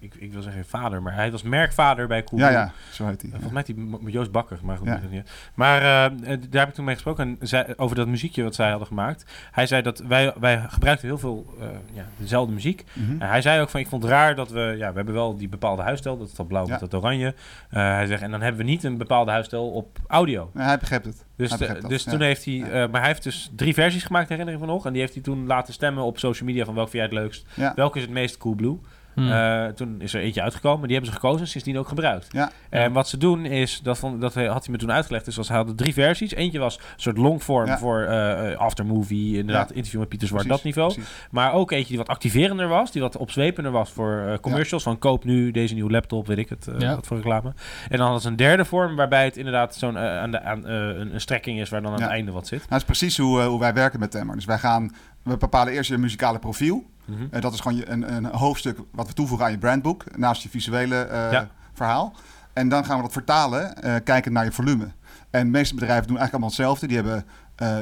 ik, 0.04 0.16
ik 0.16 0.34
wil 0.34 0.42
zeggen 0.42 0.66
vader, 0.66 1.02
maar 1.02 1.14
hij 1.14 1.32
was 1.32 1.44
merkvader 1.44 2.08
bij 2.08 2.18
Ja, 2.18 2.24
Coolblue. 2.24 2.52
ja, 2.52 2.72
zo 2.92 3.06
heet 3.08 3.22
hij. 3.22 3.30
Volgens 3.32 3.52
mij 3.54 3.64
heet 3.68 3.76
hij 3.76 3.86
Mo- 3.86 4.00
Joost 4.10 4.32
Bakker, 4.32 4.60
maar 4.64 4.78
goed, 4.78 4.88
Ja. 4.88 5.00
niet. 5.10 5.32
Maar 5.54 5.82
eh, 5.82 6.06
eh, 6.06 6.12
daar 6.50 6.60
heb 6.60 6.68
ik 6.70 6.74
toen 6.74 6.86
mee 6.86 6.94
gesproken 6.94 7.38
en 7.40 7.48
zei, 7.48 7.74
over 7.76 7.96
dat 7.96 8.08
muziekje 8.08 8.44
wat 8.44 8.56
zij 8.56 8.70
hadden 8.70 8.88
gemaakt. 8.88 9.26
Hij 9.52 9.66
zei 9.68 9.82
dat 9.82 10.00
wij, 10.00 10.34
wij 10.40 10.66
gebruikten 10.68 11.08
heel 11.08 11.18
veel 11.18 11.54
eh, 11.60 11.68
ja, 11.94 12.06
dezelfde 12.18 12.54
muziek. 12.54 12.84
Mhm. 12.94 13.22
En 13.22 13.28
hij 13.28 13.42
zei 13.42 13.62
ook 13.62 13.70
van, 13.70 13.80
ik 13.80 13.88
vond 13.88 14.02
het 14.04 14.12
raar 14.12 14.36
dat 14.36 14.50
we, 14.52 14.76
ja, 14.78 14.90
we 14.90 14.96
hebben 14.96 15.14
wel 15.14 15.38
die 15.38 15.50
bepaalde 15.50 15.82
huisstijl, 15.82 16.18
dat 16.18 16.28
is 16.28 16.34
dat 16.36 16.48
blauw 16.48 16.66
Ja. 16.66 16.72
met 16.72 16.80
dat 16.80 16.94
oranje. 16.94 17.34
Hij 17.70 18.06
zegt, 18.06 18.22
en 18.22 18.32
dan 18.32 18.42
hebben 18.42 18.66
we 18.66 18.72
niet 18.72 18.84
een 18.84 18.98
bepaalde 18.98 19.32
huisstijl 19.32 19.70
op 19.72 19.98
audio. 20.08 20.52
Hij 20.54 20.78
begreep 20.78 21.04
het. 21.04 21.26
Dus, 21.36 21.50
de- 21.50 21.58
begrijpt 21.58 21.90
dus 21.90 22.04
ja. 22.04 22.12
toen 22.12 22.22
heeft 22.22 22.46
hij, 22.46 22.54
Ja. 22.54 22.88
maar 22.88 23.00
hij 23.00 23.10
heeft 23.10 23.24
dus 23.24 23.52
drie 23.56 23.74
versies 23.74 24.04
gemaakt, 24.04 24.30
herinner 24.30 24.54
ik 24.54 24.60
me 24.60 24.66
nog. 24.66 24.86
En 24.86 24.92
die 24.92 25.02
heeft 25.02 25.14
hij 25.14 25.24
toen 25.24 25.46
laten 25.48 25.74
stemmen 25.74 26.04
op 26.04 26.20
social 26.20 26.48
media 26.50 26.66
van 26.66 26.74
welke 26.76 26.90
vind 26.90 27.04
jij 27.04 27.12
het 27.18 27.22
leukst. 27.24 27.46
Ja. 27.54 27.74
Welke 27.76 27.98
is 27.98 28.04
het 28.04 28.14
meest 28.14 28.38
cool 28.38 28.56
blue. 28.56 28.80
Hmm. 29.16 29.32
Eh, 29.32 29.66
toen 29.66 30.02
is 30.02 30.14
er 30.14 30.22
eentje 30.22 30.42
uitgekomen, 30.42 30.84
die 30.88 30.92
hebben 30.98 31.14
ze 31.14 31.20
gekozen, 31.20 31.48
sindsdien 31.48 31.78
ook 31.78 31.88
gebruikt. 31.88 32.28
Ja. 32.32 32.52
En 32.70 32.92
wat 32.94 33.08
ze 33.08 33.18
doen 33.18 33.46
is, 33.46 33.80
dat, 33.84 33.98
vond, 33.98 34.22
dat 34.22 34.34
had 34.34 34.64
hij 34.66 34.72
me 34.72 34.78
toen 34.78 34.92
uitgelegd, 34.92 35.28
is 35.28 35.38
als 35.38 35.48
hij 35.48 35.58
hadden 35.58 35.76
drie 35.76 35.94
versies. 35.94 36.34
Eentje 36.34 36.60
was 36.60 36.76
een 36.78 36.84
soort 36.96 37.18
longform 37.18 37.66
Ja. 37.68 37.78
voor 37.78 38.02
eh, 38.02 38.52
eh, 38.52 38.58
aftermovie, 38.60 39.38
inderdaad, 39.38 39.70
Ja. 39.70 39.76
interview 39.76 40.00
met 40.00 40.10
Pieter 40.10 40.28
Zwart, 40.28 40.44
Precies, 40.48 40.64
dat 40.64 40.74
niveau. 40.76 40.94
precies. 40.94 41.28
Maar 41.32 41.54
ook 41.54 41.72
eentje 41.72 41.88
die 41.88 41.98
wat 41.98 42.08
activerender 42.08 42.68
was, 42.68 42.92
die 42.92 43.02
wat 43.02 43.18
opzwepender 43.18 43.72
was 43.72 43.92
voor 43.92 44.38
commercials. 44.42 44.84
Van 44.84 45.00
koop 45.00 45.24
nu 45.24 45.52
deze 45.52 45.74
nieuwe 45.74 45.92
laptop, 45.92 46.28
weet 46.28 46.38
ik 46.38 46.50
het, 46.50 46.68
eh, 46.68 46.80
Ja. 46.80 46.96
wat 46.96 47.08
voor 47.08 47.18
reclame. 47.18 47.54
En 47.90 47.98
dan 47.98 48.02
hadden 48.02 48.22
ze 48.22 48.28
een 48.28 48.36
derde 48.36 48.66
vorm, 48.66 48.96
waarbij 48.96 49.24
het 49.26 49.38
inderdaad 49.38 49.76
zo'n 49.76 49.98
aan 49.98 50.32
de, 50.32 50.42
aan, 50.42 50.68
een, 50.68 51.14
een 51.14 51.22
strekking 51.22 51.60
is 51.60 51.70
waar 51.70 51.82
dan 51.82 51.92
aan 51.92 51.98
Ja. 51.98 52.04
het 52.04 52.14
einde 52.14 52.32
wat 52.32 52.48
zit. 52.48 52.58
Nou, 52.58 52.70
dat 52.70 52.80
is 52.80 52.86
precies 52.86 53.18
hoe, 53.18 53.42
hoe 53.42 53.60
wij 53.60 53.74
werken 53.74 54.00
met 54.00 54.12
Temmer. 54.12 54.36
Dus 54.36 54.46
wij 54.46 54.58
gaan, 54.58 54.96
we 55.24 55.38
bepalen 55.38 55.74
eerst 55.74 55.90
je 55.90 55.98
muzikale 55.98 56.40
profiel. 56.40 56.92
Eh, 57.32 57.42
dat 57.42 57.54
is 57.54 57.60
gewoon 57.60 57.78
je, 57.78 57.90
een, 57.90 58.14
een 58.16 58.26
hoofdstuk 58.26 58.80
wat 58.92 59.08
we 59.08 59.14
toevoegen 59.14 59.46
aan 59.46 59.52
je 59.52 59.58
brandboek, 59.58 60.18
naast 60.18 60.44
je 60.44 60.50
visuele 60.50 60.96
eh, 60.96 61.32
Ja. 61.32 61.50
verhaal. 61.74 62.16
En 62.54 62.70
dan 62.70 62.86
gaan 62.86 62.96
we 62.98 63.02
dat 63.04 63.12
vertalen, 63.12 63.82
eh 63.82 63.96
kijken 64.04 64.34
naar 64.34 64.44
je 64.46 64.52
volume. 64.52 64.92
En 65.30 65.44
de 65.46 65.52
meeste 65.52 65.74
bedrijven 65.76 66.08
doen 66.08 66.18
eigenlijk 66.18 66.32
allemaal 66.32 66.50
hetzelfde. 66.50 66.88
Die 66.88 66.96
hebben 66.96 67.26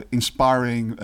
inspiring 0.09 0.99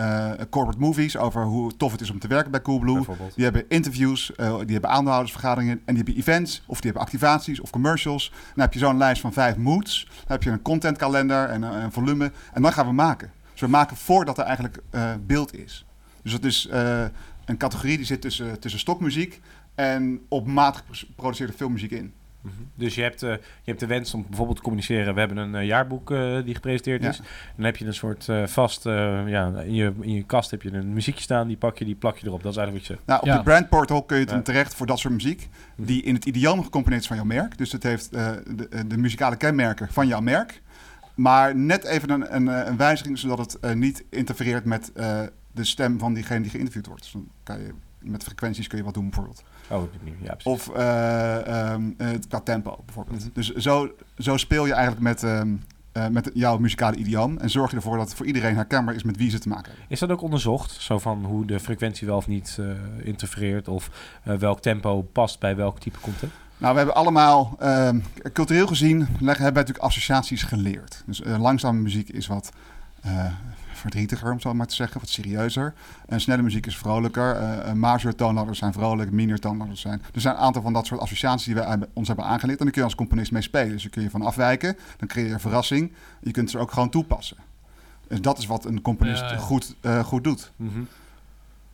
corporate 0.50 0.80
movies 0.80 1.18
over 1.18 1.44
hoe 1.44 1.78
tof 1.78 1.92
het 1.92 2.02
is 2.02 2.10
om 2.12 2.20
te 2.20 2.28
werken 2.28 2.52
bij 2.52 2.62
Coolblue. 2.62 3.06
Die 3.36 3.44
hebben 3.44 3.66
interviews, 3.70 4.32
die 4.38 4.72
hebben 4.72 4.90
aandeelhoudersvergaderingen 4.90 5.74
en 5.86 5.94
die 5.96 6.04
hebben 6.04 6.16
events 6.16 6.64
of 6.66 6.76
die 6.82 6.92
hebben 6.92 7.02
activaties 7.02 7.60
of 7.60 7.70
commercials. 7.70 8.30
Dan 8.54 8.64
heb 8.64 8.74
je 8.74 8.80
zo'n 8.80 8.98
lijst 8.98 9.22
van 9.22 9.34
vijf 9.34 9.56
moods. 9.56 10.06
Dan 10.06 10.24
heb 10.28 10.44
je 10.44 10.50
een 10.52 10.62
contentkalender 10.62 11.50
en 11.50 11.62
een, 11.62 11.92
volume. 11.92 12.32
En 12.54 12.62
dan 12.62 12.74
gaan 12.74 12.86
we 12.86 12.92
maken. 12.94 13.32
Dus 13.52 13.62
we 13.62 13.68
maken 13.68 13.98
voordat 13.98 14.38
er 14.38 14.44
eigenlijk 14.46 14.80
beeld 15.26 15.56
is. 15.56 15.86
Dus 16.28 16.36
dat 16.36 16.46
is 16.52 16.68
eh, 16.68 17.04
een 17.46 17.58
categorie 17.58 17.98
die 17.98 18.06
zit 18.06 18.22
tussen, 18.22 18.60
tussen 18.60 18.80
stokmuziek 18.80 19.42
en 19.76 20.22
op 20.28 20.48
maat 20.48 20.84
geproduceerde 20.92 21.54
filmmuziek 21.54 21.92
in. 21.92 22.14
Mhm. 22.42 22.54
Dus 22.76 22.96
je 22.96 23.02
hebt, 23.02 23.24
eh, 23.24 23.30
je 23.32 23.40
hebt 23.64 23.80
de 23.80 23.86
wens 23.86 24.14
om 24.14 24.26
bijvoorbeeld 24.28 24.58
te 24.58 24.64
communiceren. 24.64 25.14
We 25.14 25.20
hebben 25.20 25.38
een 25.38 25.56
eh, 25.56 25.66
jaarboek 25.66 26.12
eh, 26.12 26.44
die 26.46 26.54
gepresenteerd 26.56 27.04
Ja. 27.04 27.10
is. 27.10 27.22
Dan 27.56 27.66
heb 27.66 27.78
je 27.78 27.86
een 27.86 27.94
soort 27.94 28.30
eh, 28.30 28.48
vast, 28.48 28.84
ja, 28.84 29.54
in 29.66 29.74
je, 29.74 29.94
in 30.02 30.14
je 30.14 30.24
kast 30.24 30.52
heb 30.52 30.62
je 30.62 30.74
een 30.74 30.94
muziekje 30.94 31.22
staan. 31.22 31.48
Die 31.48 31.58
pak 31.58 31.78
je, 31.78 31.86
die 31.86 31.96
plak 31.96 32.18
je 32.18 32.28
erop. 32.28 32.44
Dat 32.44 32.52
is 32.52 32.58
eigenlijk 32.58 32.88
wat 32.88 32.98
je 32.98 33.04
Nou, 33.06 33.20
op 33.22 33.28
Ja. 33.28 33.38
de 33.38 33.44
brandportal 33.44 34.04
kun 34.04 34.18
je 34.18 34.24
het 34.24 34.32
Ja. 34.32 34.42
terecht 34.42 34.74
voor 34.76 34.86
dat 34.86 35.00
soort 35.00 35.14
muziek. 35.14 35.48
Mhm. 35.76 35.88
Die 35.88 36.04
in 36.04 36.14
het 36.14 36.26
idioom 36.26 36.64
gecomponeerd 36.64 37.02
is 37.02 37.08
van 37.08 37.18
jouw 37.18 37.26
merk. 37.26 37.58
Dus 37.58 37.72
het 37.72 37.84
heeft 37.84 38.10
eh, 38.14 38.32
de, 38.56 38.88
de 38.88 38.98
muzikale 38.98 39.36
kenmerken 39.36 39.88
van 39.92 40.08
jouw 40.08 40.22
merk. 40.22 40.62
Maar 41.16 41.56
net 41.56 41.84
even 41.84 42.10
een, 42.10 42.36
een, 42.36 42.48
een 42.68 42.78
wijziging, 42.78 43.18
zodat 43.20 43.38
het 43.40 43.60
eh, 43.60 43.74
niet 43.74 44.04
interfereert 44.10 44.66
met 44.66 44.92
eh, 44.94 45.22
de 45.58 45.66
stem 45.66 46.00
van 46.00 46.14
diegene 46.14 46.42
die 46.42 46.52
geïnterviewd 46.52 46.88
wordt. 46.88 47.02
Dus 47.02 47.12
dan 47.12 47.28
kan 47.44 47.60
je 47.60 47.74
met 48.00 48.24
frequenties 48.24 48.68
kun 48.68 48.78
je 48.78 48.84
wat 48.84 48.94
doen 48.94 49.06
bijvoorbeeld. 49.06 49.44
Oh. 49.70 49.84
Ja, 50.22 50.36
precies. 50.36 50.46
Of 50.46 50.70
eh, 50.76 51.72
ehm, 51.72 51.92
eh, 51.98 52.10
qua 52.28 52.40
tempo 52.40 52.84
bijvoorbeeld. 52.86 53.20
Mhm. 53.20 53.30
Dus 53.34 53.54
zo, 53.54 53.92
zo 54.18 54.38
speel 54.38 54.66
je 54.66 54.74
eigenlijk 54.74 55.04
met, 55.04 55.24
ehm, 55.24 55.56
eh, 55.92 56.08
met 56.08 56.30
jouw 56.34 56.58
muzikale 56.58 56.96
idioom. 56.96 57.38
En 57.38 57.50
zorg 57.50 57.70
je 57.70 57.76
ervoor 57.76 57.98
dat 57.98 58.08
het 58.08 58.18
voor 58.18 58.26
iedereen 58.26 58.56
herkenbaar 58.56 58.96
is 58.96 59.04
met 59.04 59.18
wie 59.18 59.30
ze 59.30 59.40
te 59.40 59.48
maken 59.48 59.66
hebben. 59.66 59.86
Is 59.88 60.00
dat 60.00 60.10
ook 60.10 60.22
onderzocht? 60.22 60.72
Zo 60.72 61.00
van 61.00 61.26
hoe 61.26 61.46
de 61.46 61.60
frequentie 61.60 62.08
wel 62.08 62.18
of 62.18 62.28
niet 62.28 62.60
interfereert? 63.04 63.68
Of 63.68 63.90
welk 64.24 64.62
tempo 64.62 65.02
past 65.02 65.40
bij 65.40 65.56
welk 65.56 65.80
type 65.80 66.00
content? 66.00 66.32
Nou, 66.58 66.72
we 66.72 66.78
hebben 66.78 66.96
allemaal, 66.96 67.56
ehm, 67.60 68.00
cultureel 68.34 68.68
gezien, 68.68 68.98
leggen, 69.00 69.18
hebben 69.20 69.38
wij 69.38 69.52
natuurlijk 69.52 69.78
associaties 69.78 70.44
geleerd. 70.44 71.04
Dus 71.06 71.22
langzame 71.26 71.80
muziek 71.80 72.10
is 72.10 72.28
wat 72.28 72.52
verdrietiger, 73.80 74.32
om 74.32 74.40
zo 74.40 74.54
maar 74.54 74.68
te 74.68 74.76
zeggen, 74.76 75.00
wat 75.00 75.10
serieuzer. 75.10 75.74
En 76.06 76.22
snelle 76.22 76.42
muziek 76.42 76.66
is 76.66 76.78
vrolijker. 76.78 77.36
eh 77.36 77.74
major 77.74 78.16
toonladders 78.16 78.60
zijn 78.60 78.74
vrolijk, 78.74 79.12
minor 79.12 79.40
toonladders 79.40 79.82
zijn... 79.82 80.02
Er 80.14 80.22
zijn 80.22 80.36
een 80.36 80.42
aantal 80.42 80.62
van 80.62 80.74
dat 80.74 80.86
soort 80.86 81.02
associaties 81.02 81.46
die 81.46 81.56
wij 81.56 81.78
ons 81.94 82.08
hebben 82.08 82.26
aangeleerd. 82.26 82.58
En 82.60 82.64
daar 82.64 82.74
kun 82.74 82.82
je 82.82 82.88
als 82.88 82.98
componist 82.98 83.32
mee 83.32 83.42
spelen. 83.42 83.70
Dus 83.72 83.82
daar 83.82 83.92
kun 83.92 84.02
je 84.02 84.10
van 84.10 84.22
afwijken, 84.22 84.78
dan 84.98 85.08
creëer 85.08 85.28
je 85.28 85.40
verrassing. 85.40 85.94
Je 86.22 86.32
kunt 86.32 86.52
ze 86.52 86.58
ook 86.60 86.72
gewoon 86.72 86.90
toepassen. 86.90 87.38
Dus 88.08 88.22
dat 88.22 88.38
is 88.38 88.46
wat 88.46 88.66
een 88.66 88.82
componist 88.82 89.22
Ja, 89.22 89.32
ja. 89.32 89.38
Goed, 89.38 89.76
eh, 89.82 90.04
goed 90.04 90.24
doet. 90.24 90.52
Mhm. 90.56 90.80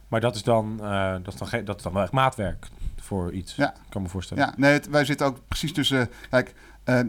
Maar 0.08 0.22
dat 0.22 0.36
is 0.36 0.44
dan, 0.44 0.80
eh, 0.84 1.12
dat 1.24 1.34
is 1.34 1.50
dan, 1.50 1.66
dat 1.66 1.78
is 1.78 1.84
dan 1.84 1.94
wel 1.94 2.04
echt 2.04 2.12
maatwerk 2.12 2.68
voor 3.02 3.32
iets. 3.32 3.56
Ja. 3.56 3.70
Ik 3.74 3.80
kan 3.90 4.02
me 4.02 4.08
voorstellen. 4.08 4.44
Ja, 4.46 4.54
nee, 4.58 4.72
het- 4.72 4.90
wij 4.90 5.06
zitten 5.06 5.26
ook 5.28 5.38
precies 5.48 5.74
tussen. 5.74 6.10
Kijk, 6.30 6.54
eh, 6.84 7.00
eh, 7.00 7.06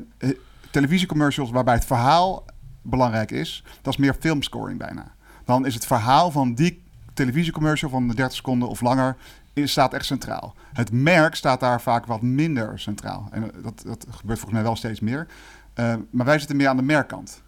televisiecommercials 0.70 1.50
waarbij 1.50 1.74
het 1.74 1.84
verhaal 1.84 2.44
belangrijk 2.84 3.30
is, 3.30 3.64
dat 3.82 3.92
is 3.92 3.98
meer 3.98 4.16
filmscoring 4.20 4.78
bijna. 4.78 5.14
Dan 5.44 5.66
is 5.66 5.74
het 5.74 5.86
verhaal 5.86 6.30
van 6.30 6.54
die 6.54 6.82
televisiecommercial 7.14 7.90
van 7.90 8.08
de 8.08 8.14
30 8.14 8.36
seconden 8.36 8.68
of 8.68 8.80
langer 8.80 9.16
staat 9.62 9.94
echt 9.94 10.04
centraal. 10.04 10.54
Het 10.72 10.92
merk 10.92 11.34
staat 11.34 11.60
daar 11.60 11.80
vaak 11.80 12.06
wat 12.06 12.22
minder 12.22 12.78
centraal. 12.78 13.28
En 13.30 13.42
eh, 13.42 13.62
dat, 13.62 13.82
dat 13.86 14.06
gebeurt 14.10 14.38
volgens 14.38 14.52
mij 14.52 14.62
wel 14.62 14.76
steeds 14.76 15.00
meer. 15.00 15.26
Eh, 15.74 15.94
maar 16.10 16.26
wij 16.26 16.38
zitten 16.38 16.56
meer 16.56 16.68
aan 16.68 16.76
de 16.76 16.82
merkkant. 16.82 17.42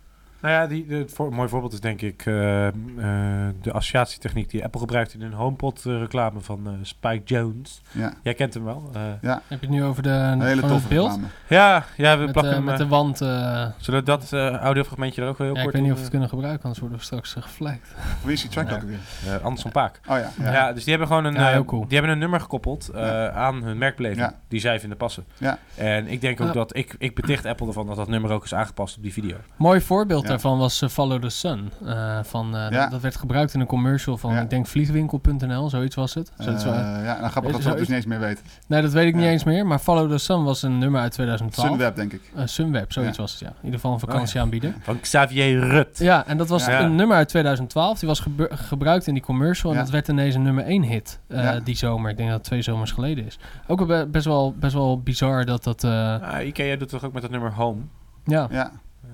Nou 0.47 0.59
ja, 0.59 0.67
die, 0.67 0.87
de, 0.87 1.05
voor, 1.09 1.27
een 1.27 1.33
mooi 1.35 1.49
voorbeeld 1.49 1.73
is 1.73 1.81
denk 1.81 2.01
ik 2.03 2.27
eh, 2.27 2.67
eh, 2.67 2.75
de 3.63 3.73
associatietechniek 3.73 4.51
die 4.51 4.65
Apple 4.65 4.81
gebruikt 4.81 5.15
in 5.15 5.23
een 5.23 5.33
HomePod-reclame 5.33 6.41
van 6.41 6.61
eh, 6.67 6.73
Spike 6.83 7.23
Jones. 7.25 7.81
Ja. 7.93 8.13
Jij 8.23 8.35
kent 8.35 8.55
hem 8.55 8.65
wel. 8.65 8.91
eh. 8.95 9.01
Ja. 9.21 9.43
Heb 9.47 9.61
je 9.61 9.67
het 9.67 9.75
nu 9.77 9.85
over 9.85 10.03
de, 10.03 10.09
Een 10.09 10.41
hele 10.41 10.61
van 10.61 10.71
het 10.71 10.79
toffe 10.79 10.89
beeld? 10.89 11.07
reclame. 11.11 11.27
ja, 11.49 11.85
ja, 11.97 12.19
we 12.19 12.23
Met, 12.23 12.33
plakken 12.33 12.55
hem. 12.55 12.65
met 12.65 12.77
de 12.79 12.87
wand. 12.87 13.21
eh, 13.21 13.67
zullen 13.77 14.01
we 14.01 14.07
dat 14.07 14.33
eh, 14.33 14.51
audiofragmentje 14.57 15.23
er 15.23 15.29
ook 15.29 15.39
wel 15.39 15.47
heel 15.47 15.57
ja, 15.57 15.63
ik 15.63 15.67
kort 15.69 15.75
weet 15.77 15.83
niet 15.85 15.93
of 15.93 15.97
we 15.97 16.03
het 16.03 16.13
kunnen 16.13 16.29
gebruiken, 16.29 16.63
anders 16.63 16.81
worden 16.81 16.99
we 16.99 17.05
straks 17.05 17.37
uh, 17.37 17.43
geflagd. 17.43 17.95
Hoe 18.23 18.33
is 18.33 18.41
die 18.41 18.51
track 18.51 18.73
ook 18.73 18.83
weer? 18.83 19.41
Anderson 19.43 19.71
Paak. 19.73 20.01
Oh 20.09 20.17
ja. 20.19 20.31
Ja. 20.39 20.53
ja. 20.53 20.73
dus 20.73 20.85
die 20.85 20.97
hebben 20.97 21.17
gewoon 21.17 21.35
een, 21.35 21.65
cool. 21.65 21.83
die 21.87 21.93
hebben 21.99 22.11
een 22.13 22.19
nummer 22.19 22.41
gekoppeld 22.41 22.89
eh, 22.89 23.01
Ja. 23.03 23.31
aan 23.31 23.63
hun 23.63 23.79
merkbeleving 23.79 24.21
Ja. 24.21 24.35
die 24.49 24.61
zij 24.61 24.81
vinden 24.81 24.99
passen. 24.99 25.25
Ja. 25.39 25.59
En 25.75 26.07
ik 26.09 26.21
denk 26.21 26.41
ook 26.41 26.53
dat 26.53 26.77
ik, 26.77 26.95
ik 26.99 27.15
beticht 27.15 27.45
Apple 27.47 27.67
ervan 27.67 27.87
dat 27.87 27.97
dat 27.97 28.09
nummer 28.09 28.31
ook 28.33 28.45
is 28.45 28.55
aangepast 28.55 28.97
op 28.97 29.03
die 29.03 29.13
video. 29.13 29.37
Mooi 29.57 29.81
voorbeeld 29.81 30.27
Ja. 30.27 30.36
Daarvan 30.41 30.59
was 30.59 30.83
eh, 30.83 30.89
Follow 30.89 31.23
the 31.23 31.29
Sun. 31.29 31.71
eh, 31.87 32.19
van, 32.23 32.57
eh, 32.57 32.71
Ja. 32.71 32.89
dat, 32.89 33.01
werd 33.01 33.17
gebruikt 33.17 33.55
in 33.55 33.61
een 33.61 33.67
commercial 33.67 34.17
van, 34.17 34.33
Ja. 34.33 34.41
ik 34.41 34.51
denk 34.51 34.67
vliegwinkel.nl, 34.67 35.69
zoiets 35.69 35.95
was 35.95 36.15
het. 36.15 36.33
Eh, 36.37 36.47
ja, 36.47 37.17
nou 37.19 37.29
grappig 37.29 37.43
dat 37.53 37.57
we 37.57 37.63
Zo 37.63 37.69
dat 37.69 37.73
dus 37.79 37.81
is- 37.81 37.87
niet 37.89 37.97
eens 37.97 38.07
meer 38.07 38.19
weten. 38.21 38.45
nee, 38.67 38.83
dat 38.83 38.93
weet 38.93 39.07
ik 39.07 39.15
niet 39.15 39.25
eens 39.25 39.45
meer, 39.45 39.67
maar 39.67 39.79
Follow 39.79 40.11
the 40.11 40.19
Sun 40.19 40.45
was 40.45 40.63
een 40.63 40.79
nummer 40.79 41.01
uit 41.01 41.13
2012. 41.13 41.69
Sunweb, 41.69 41.97
denk 41.97 42.13
ik. 42.13 42.21
Sunweb, 42.45 42.93
zoiets 42.93 43.17
Ja. 43.17 43.23
was 43.23 43.31
het, 43.33 43.41
ja. 43.41 43.47
In 43.49 43.55
ieder 43.65 43.75
geval 43.75 43.93
een 43.93 43.99
vakantieaanbieder. 44.01 44.75
Van 44.83 45.01
Xavier 45.01 45.59
Rut. 45.59 45.99
Ja, 45.99 46.27
en 46.27 46.37
dat 46.37 46.49
was 46.49 46.67
Ja. 46.67 46.81
een 46.81 46.95
nummer 46.95 47.17
uit 47.17 47.29
2012. 47.29 47.99
Die 47.99 48.09
was 48.09 48.23
gebruikt 48.51 49.07
in 49.07 49.15
die 49.15 49.23
commercial. 49.23 49.71
En 49.73 49.77
Ja. 49.79 49.83
dat 49.83 49.93
werd 49.93 50.09
ineens 50.09 50.35
een 50.35 50.43
nummer 50.43 50.65
1 50.69 50.83
hit 50.83 51.21
eh, 51.29 51.43
Ja. 51.43 51.61
die 51.61 51.77
zomer. 51.77 52.11
Ik 52.11 52.17
denk 52.17 52.29
dat 52.29 52.39
het 52.39 52.47
twee 52.47 52.63
zomers 52.63 52.93
geleden 52.93 53.27
is. 53.27 53.39
Ook 53.67 53.87
be- 53.87 54.09
best, 54.11 54.25
wel, 54.25 54.55
best 54.59 54.75
wel 54.75 55.01
bizar 55.01 55.45
dat 55.45 55.65
dat... 55.65 55.85
eh, 55.85 56.23
Ah, 56.23 56.47
Ikea 56.47 56.77
doet 56.77 56.89
toch 56.89 57.05
ook 57.05 57.13
met 57.13 57.23
dat 57.23 57.31
nummer 57.31 57.53
Home? 57.53 57.81
ja. 58.25 58.47
Ja. 58.51 58.71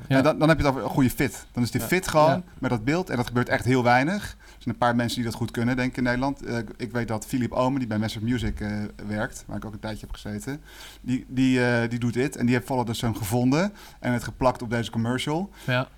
Ja. 0.08 0.16
En 0.16 0.22
dan, 0.22 0.38
dan 0.38 0.48
heb 0.48 0.58
je 0.58 0.64
het 0.64 0.72
over 0.72 0.84
een 0.86 0.94
goede 0.94 1.10
fit. 1.10 1.46
Dan 1.52 1.62
is 1.62 1.70
die 1.70 1.80
fit 1.80 2.08
gewoon 2.08 2.42
met 2.58 2.70
dat 2.70 2.84
beeld. 2.84 3.10
En 3.10 3.16
dat 3.16 3.26
gebeurt 3.26 3.48
echt 3.48 3.64
heel 3.64 3.82
weinig. 3.82 4.22
Er 4.22 4.68
zijn 4.68 4.74
een 4.74 4.86
paar 4.88 4.96
mensen 4.96 5.16
die 5.16 5.30
dat 5.30 5.38
goed 5.38 5.50
kunnen, 5.50 5.76
denk 5.76 5.90
ik, 5.90 5.96
in 5.96 6.02
Nederland. 6.02 6.42
Eh, 6.42 6.56
ik 6.76 6.92
weet 6.92 7.08
dat 7.08 7.26
Philip 7.26 7.52
Omen, 7.52 7.78
die 7.78 7.88
bij 7.88 7.98
Massive 7.98 8.24
Music 8.24 8.60
eh, 8.60 8.70
werkt, 9.06 9.44
waar 9.46 9.56
ik 9.56 9.64
ook 9.64 9.72
een 9.72 9.80
tijdje 9.80 10.06
heb 10.06 10.14
gezeten, 10.14 10.60
die, 11.00 11.24
die, 11.28 11.64
eh, 11.64 11.88
die 11.90 11.98
doet 11.98 12.12
dit. 12.12 12.36
En 12.36 12.46
die 12.46 12.54
heeft 12.54 12.66
Follow 12.66 12.86
the 12.86 12.94
Sun 12.94 13.16
gevonden 13.16 13.72
en 14.00 14.12
het 14.12 14.24
geplakt 14.24 14.62
op 14.62 14.70
deze 14.70 14.90
commercial. 14.90 15.50
Ja. 15.66 15.88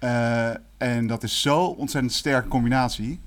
En 0.76 1.07
dat 1.07 1.22
is 1.22 1.40
zo 1.40 1.64
ontzettend 1.64 2.12
sterke 2.12 2.48
combinatie. 2.48 3.20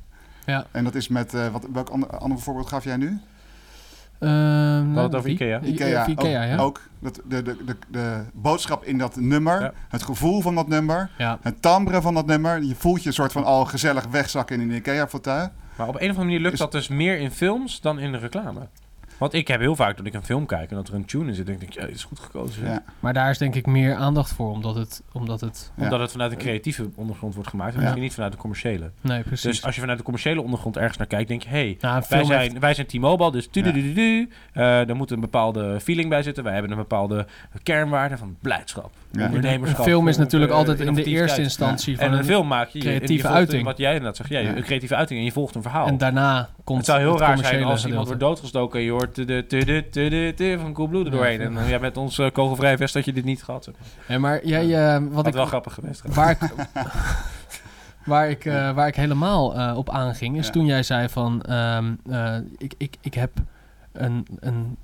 Ja. 0.45 0.65
En 0.71 0.84
dat 0.84 0.95
is 0.95 1.08
met, 1.08 1.32
wat, 1.51 1.67
welk 1.73 1.89
ander, 1.89 2.17
ander 2.17 2.39
voorbeeld 2.39 2.67
gaf 2.67 2.84
jij 2.84 2.97
nu? 2.97 3.19
Ehm, 4.19 4.95
het 4.95 5.15
over? 5.15 5.30
Ikea? 5.30 5.62
Ikea, 5.62 6.06
ook, 6.15 6.21
ja. 6.25 6.58
ook. 6.58 6.82
Dat, 6.99 7.21
de, 7.25 7.41
de, 7.41 7.56
de, 7.65 7.75
de 7.88 8.23
boodschap 8.34 8.84
in 8.84 8.97
dat 8.97 9.15
nummer, 9.15 9.62
Ja. 9.62 9.73
het 9.89 10.03
gevoel 10.03 10.41
van 10.41 10.56
dat 10.56 10.67
nummer, 10.67 11.10
Ja. 11.17 11.38
het 11.41 11.62
timbre 11.62 12.01
van 12.01 12.13
dat 12.13 12.25
nummer. 12.25 12.63
Je 12.63 12.75
voelt 12.75 13.01
je 13.01 13.08
een 13.08 13.13
soort 13.13 13.32
van 13.32 13.43
al 13.43 13.65
gezellig 13.65 14.06
wegzakken 14.12 14.62
in 14.62 14.69
een 14.69 14.75
Ikea-fauteuil. 14.75 15.49
Maar 15.77 15.88
op 15.88 15.93
een 15.95 16.01
of 16.01 16.08
andere 16.10 16.23
manier 16.23 16.39
lukt 16.39 16.53
Is- 16.53 16.60
dat 16.60 16.71
dus 16.71 16.88
meer 16.88 17.17
in 17.19 17.32
films 17.32 17.82
dan 17.82 17.99
in 17.99 18.12
de 18.12 18.17
reclame. 18.17 18.67
Want 19.17 19.34
ik 19.34 19.47
heb 19.47 19.60
heel 19.60 19.75
vaak 19.75 19.97
dat 19.97 20.06
ik 20.06 20.13
een 20.13 20.23
film 20.23 20.45
kijk 20.45 20.69
en 20.69 20.75
dat 20.75 20.88
er 20.88 20.93
een 20.93 21.06
tune 21.06 21.27
in 21.27 21.36
zit. 21.36 21.45
denk 21.45 21.62
ik, 21.62 21.73
ja, 21.73 21.86
dit 21.86 21.95
is 21.95 22.03
goed 22.03 22.19
gekozen. 22.19 22.65
Ja. 22.65 22.84
Maar 22.99 23.13
daar 23.13 23.30
is 23.30 23.38
denk 23.38 23.56
ik 23.56 23.65
meer 23.65 23.95
aandacht 23.95 24.34
voor. 24.34 24.51
Omdat 24.51 24.75
het... 24.75 25.03
Omdat 25.12 25.41
het 25.41 25.71
Ja. 25.75 25.84
Omdat 25.84 25.99
het 25.99 26.12
vanuit 26.12 26.32
een 26.32 26.38
creatieve 26.38 26.89
ondergrond 26.95 27.34
wordt 27.34 27.49
gemaakt. 27.49 27.69
En 27.71 27.75
Ja. 27.75 27.82
misschien 27.82 28.03
niet 28.03 28.13
vanuit 28.13 28.32
de 28.32 28.38
commerciële. 28.38 28.91
nee, 29.01 29.21
precies. 29.21 29.41
Dus 29.41 29.63
als 29.63 29.73
je 29.75 29.80
vanuit 29.80 29.97
de 29.97 30.03
commerciële 30.03 30.41
ondergrond 30.41 30.77
ergens 30.77 30.97
naar 30.97 31.08
kijkt, 31.08 31.27
denk 31.27 31.41
je... 31.43 31.49
Hey, 31.49 31.77
nou, 31.82 31.93
wij, 31.93 32.03
film 32.19 32.32
heeft- 32.32 32.49
zijn, 32.49 32.60
wij 32.60 32.73
zijn 32.73 32.88
T-Mobile, 32.88 33.32
dus 33.32 33.47
tududududu. 33.51 34.30
Eh 34.53 34.63
daar 34.63 34.95
moet 34.95 35.12
een 35.12 35.19
bepaalde 35.19 35.80
feeling 35.82 36.10
bij 36.10 36.23
zitten. 36.23 36.43
Wij 36.43 36.53
hebben 36.53 36.71
een 36.71 36.77
bepaalde 36.77 37.25
kernwaarde 37.63 38.17
van 38.17 38.36
blijdschap. 38.41 38.91
Ja. 39.12 39.20
een 39.20 39.26
Ondernemerschap. 39.28 39.86
film 39.86 40.08
is 40.08 40.17
natuurlijk 40.17 40.52
eh, 40.52 40.58
altijd 40.58 40.80
in 40.80 40.93
de 40.93 41.04
eerste 41.04 41.41
instantie 41.41 41.93
En 41.93 42.00
van 42.00 42.12
een 42.13 42.17
een... 42.20 42.26
film 42.26 42.48
maak 42.48 42.67
je... 42.70 42.80
creatieve 42.80 43.28
uiting. 43.28 43.63
Wat 43.63 43.78
jij 43.78 43.89
inderdaad 43.91 44.15
zegt. 44.15 44.30
Ja, 44.30 44.39
Ja. 44.39 44.56
een 44.56 44.63
creatieve 44.63 44.96
uiting 44.96 45.20
en 45.20 45.26
je 45.26 45.32
volgt 45.32 45.56
een 45.56 45.62
verhaal. 45.62 45.88
En 45.88 45.98
daarna 45.98 46.50
komt 46.63 46.78
het 46.78 46.88
zou 46.88 47.00
heel 47.00 47.12
het 47.12 47.20
raar 47.20 47.38
zijn 47.38 47.63
als 47.63 47.63
iemand 47.63 47.80
gedeelte. 47.82 48.06
wordt 48.06 48.20
doodgestoken 48.20 48.80
en 48.80 48.86
je 48.86 48.91
hoort 48.91 49.15
de, 49.15 49.26
de, 49.26 49.46
de, 49.48 49.65
de, 49.65 49.84
de, 49.91 50.34
de 50.36 50.58
van 50.62 50.74
Coolblue 50.74 51.06
er 51.06 51.12
doorheen. 51.12 51.39
Ja. 51.39 51.46
En 51.46 51.54
dan, 51.54 51.67
ja, 51.67 51.80
met 51.80 51.98
ons 51.98 52.17
uh, 52.17 52.30
kogelvrij 52.32 52.78
vest 52.78 52.93
had 52.93 53.06
je 53.06 53.13
dit 53.13 53.24
niet 53.26 53.43
gehad. 53.43 53.67
Maar. 53.67 53.76
Ja, 54.08 54.20
maar 54.20 54.46
jij... 54.46 54.96
eh, 54.96 55.02
wat 55.04 55.13
Had 55.15 55.28
ik, 55.28 55.34
wel 55.34 55.46
grappig 55.46 55.74
geweest. 55.74 56.02
waar 56.08 56.30
ik, 56.32 56.38
waar 58.06 58.30
ik, 58.30 58.46
eh, 58.46 58.72
waar 58.72 58.88
ik 58.88 58.96
helemaal 58.96 59.56
eh, 59.58 59.78
op 59.78 59.89
aanging, 59.89 60.38
is 60.38 60.46
Ja. 60.46 60.52
toen 60.52 60.65
jij 60.65 60.84
zei 60.84 61.10
van... 61.10 61.41
ehm, 61.41 61.86
eh, 62.10 62.36
ik, 62.58 62.74
ik, 62.78 62.96
ik 63.02 63.13
heb 63.13 63.32
een, 63.91 64.28
een 64.39 64.78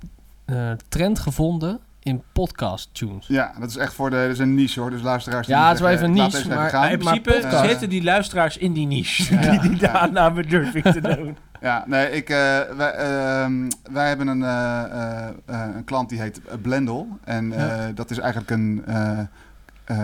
eh, 0.45 0.71
trend 0.89 1.19
gevonden 1.19 1.79
in 2.03 2.23
podcast 2.33 2.89
tunes. 2.91 3.27
Ja, 3.27 3.53
dat 3.59 3.69
is 3.69 3.75
echt 3.77 3.93
voor 3.93 4.09
de... 4.09 4.15
Dat 4.15 4.29
is 4.29 4.39
een 4.39 4.55
niche 4.55 4.79
hoor, 4.79 4.89
dus 4.89 5.01
luisteraars... 5.01 5.47
die 5.47 5.55
Ja, 5.55 5.65
het 5.67 5.75
is 5.75 5.81
wel 5.81 5.89
even 5.91 6.05
een 6.05 6.11
niche, 6.13 6.47
maar- 6.47 6.91
in 6.91 7.03
maar 7.03 7.19
principe 7.19 7.65
zitten 7.67 7.89
die 7.89 8.03
luisteraars 8.03 8.57
in 8.57 8.73
die 8.73 8.87
niche. 8.87 9.33
Ja. 9.35 9.51
die 9.51 9.59
die 9.59 9.77
de 9.79 9.85
Ja. 9.85 9.91
aanname 9.91 10.45
durf 10.45 10.73
ik 10.75 10.83
te 10.83 11.01
doen. 11.15 11.37
Ja, 11.61 11.83
nee, 11.87 12.11
ik, 12.11 12.29
eh, 12.29 12.59
wij, 12.77 12.91
ehm, 12.91 13.69
wij 13.91 14.07
hebben 14.07 14.27
een, 14.27 14.43
eh, 14.43 15.27
eh, 15.29 15.75
een 15.75 15.83
klant 15.83 16.09
die 16.09 16.19
heet 16.21 16.41
Blendel. 16.61 17.07
En 17.23 17.51
eh, 17.53 17.85
dat 17.95 18.11
is 18.11 18.17
eigenlijk 18.19 18.51
een... 18.51 18.83
eh, 18.85 19.19
eh, 19.19 19.97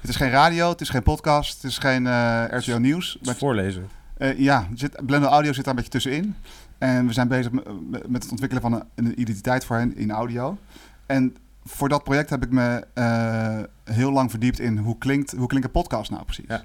het 0.00 0.10
is 0.10 0.16
geen 0.16 0.30
radio, 0.30 0.68
het 0.68 0.80
is 0.80 0.88
geen 0.88 1.02
podcast, 1.02 1.62
het 1.62 1.70
is 1.70 1.78
geen 1.78 2.06
eh, 2.06 2.42
RTO 2.50 2.78
Nieuws. 2.78 3.16
Het 3.20 3.28
is 3.28 3.36
voorlezen. 3.38 3.88
Eh, 4.16 4.38
ja, 4.38 4.66
zit, 4.74 5.06
Blendel 5.06 5.30
Audio 5.30 5.52
zit 5.52 5.64
daar 5.64 5.74
een 5.74 5.82
beetje 5.82 5.98
tussenin. 5.98 6.34
En 6.78 7.06
we 7.06 7.12
zijn 7.12 7.28
bezig 7.28 7.52
met, 7.52 8.08
met 8.08 8.22
het 8.22 8.30
ontwikkelen 8.30 8.62
van 8.62 8.72
een, 8.72 8.82
een 8.94 9.20
identiteit 9.20 9.64
voor 9.64 9.76
hen 9.76 9.96
in 9.96 10.10
audio. 10.10 10.58
En 11.06 11.36
voor 11.64 11.88
dat 11.88 12.04
project 12.04 12.30
heb 12.30 12.42
ik 12.44 12.50
me 12.50 12.86
eh, 12.94 13.58
heel 13.94 14.12
lang 14.12 14.30
verdiept 14.30 14.60
in 14.60 14.76
hoe 14.78 14.98
klinkt, 14.98 15.32
hoe 15.36 15.46
klinkt 15.46 15.66
een 15.66 15.72
podcast 15.72 16.10
nou 16.10 16.24
precies. 16.24 16.44
Ja. 16.48 16.56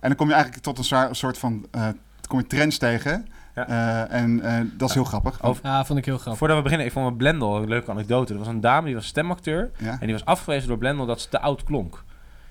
En 0.00 0.08
dan 0.08 0.14
kom 0.14 0.26
je 0.28 0.34
eigenlijk 0.34 0.62
tot 0.64 0.78
een 0.78 1.14
soort 1.14 1.38
van 1.38 1.66
eh, 1.70 1.88
kom 2.28 2.38
je 2.38 2.46
trends 2.46 2.78
tegen. 2.78 3.26
Ja. 3.54 3.68
Eh, 3.68 4.20
en 4.20 4.40
eh, 4.42 4.60
dat 4.76 4.88
is 4.88 4.94
heel 4.94 5.04
grappig. 5.04 5.42
Over- 5.42 5.66
Ja, 5.66 5.84
vond 5.84 5.98
ik 5.98 6.04
heel 6.04 6.14
grappig. 6.18 6.38
Voordat 6.38 6.56
we 6.56 6.62
beginnen, 6.62 6.86
ik 6.86 6.92
vond 6.92 7.06
met 7.08 7.16
Blendel 7.16 7.56
een 7.56 7.68
leuke 7.68 7.90
anekdote. 7.90 8.32
Er 8.32 8.38
was 8.38 8.48
een 8.48 8.60
dame, 8.60 8.86
die 8.86 8.94
was 8.94 9.06
stemacteur. 9.06 9.70
Ja. 9.78 9.90
En 9.90 9.98
die 10.00 10.12
was 10.12 10.24
afgewezen 10.24 10.68
door 10.68 10.78
Blendel 10.78 11.06
dat 11.06 11.20
ze 11.20 11.28
te 11.28 11.40
oud 11.40 11.64
klonk. 11.64 12.04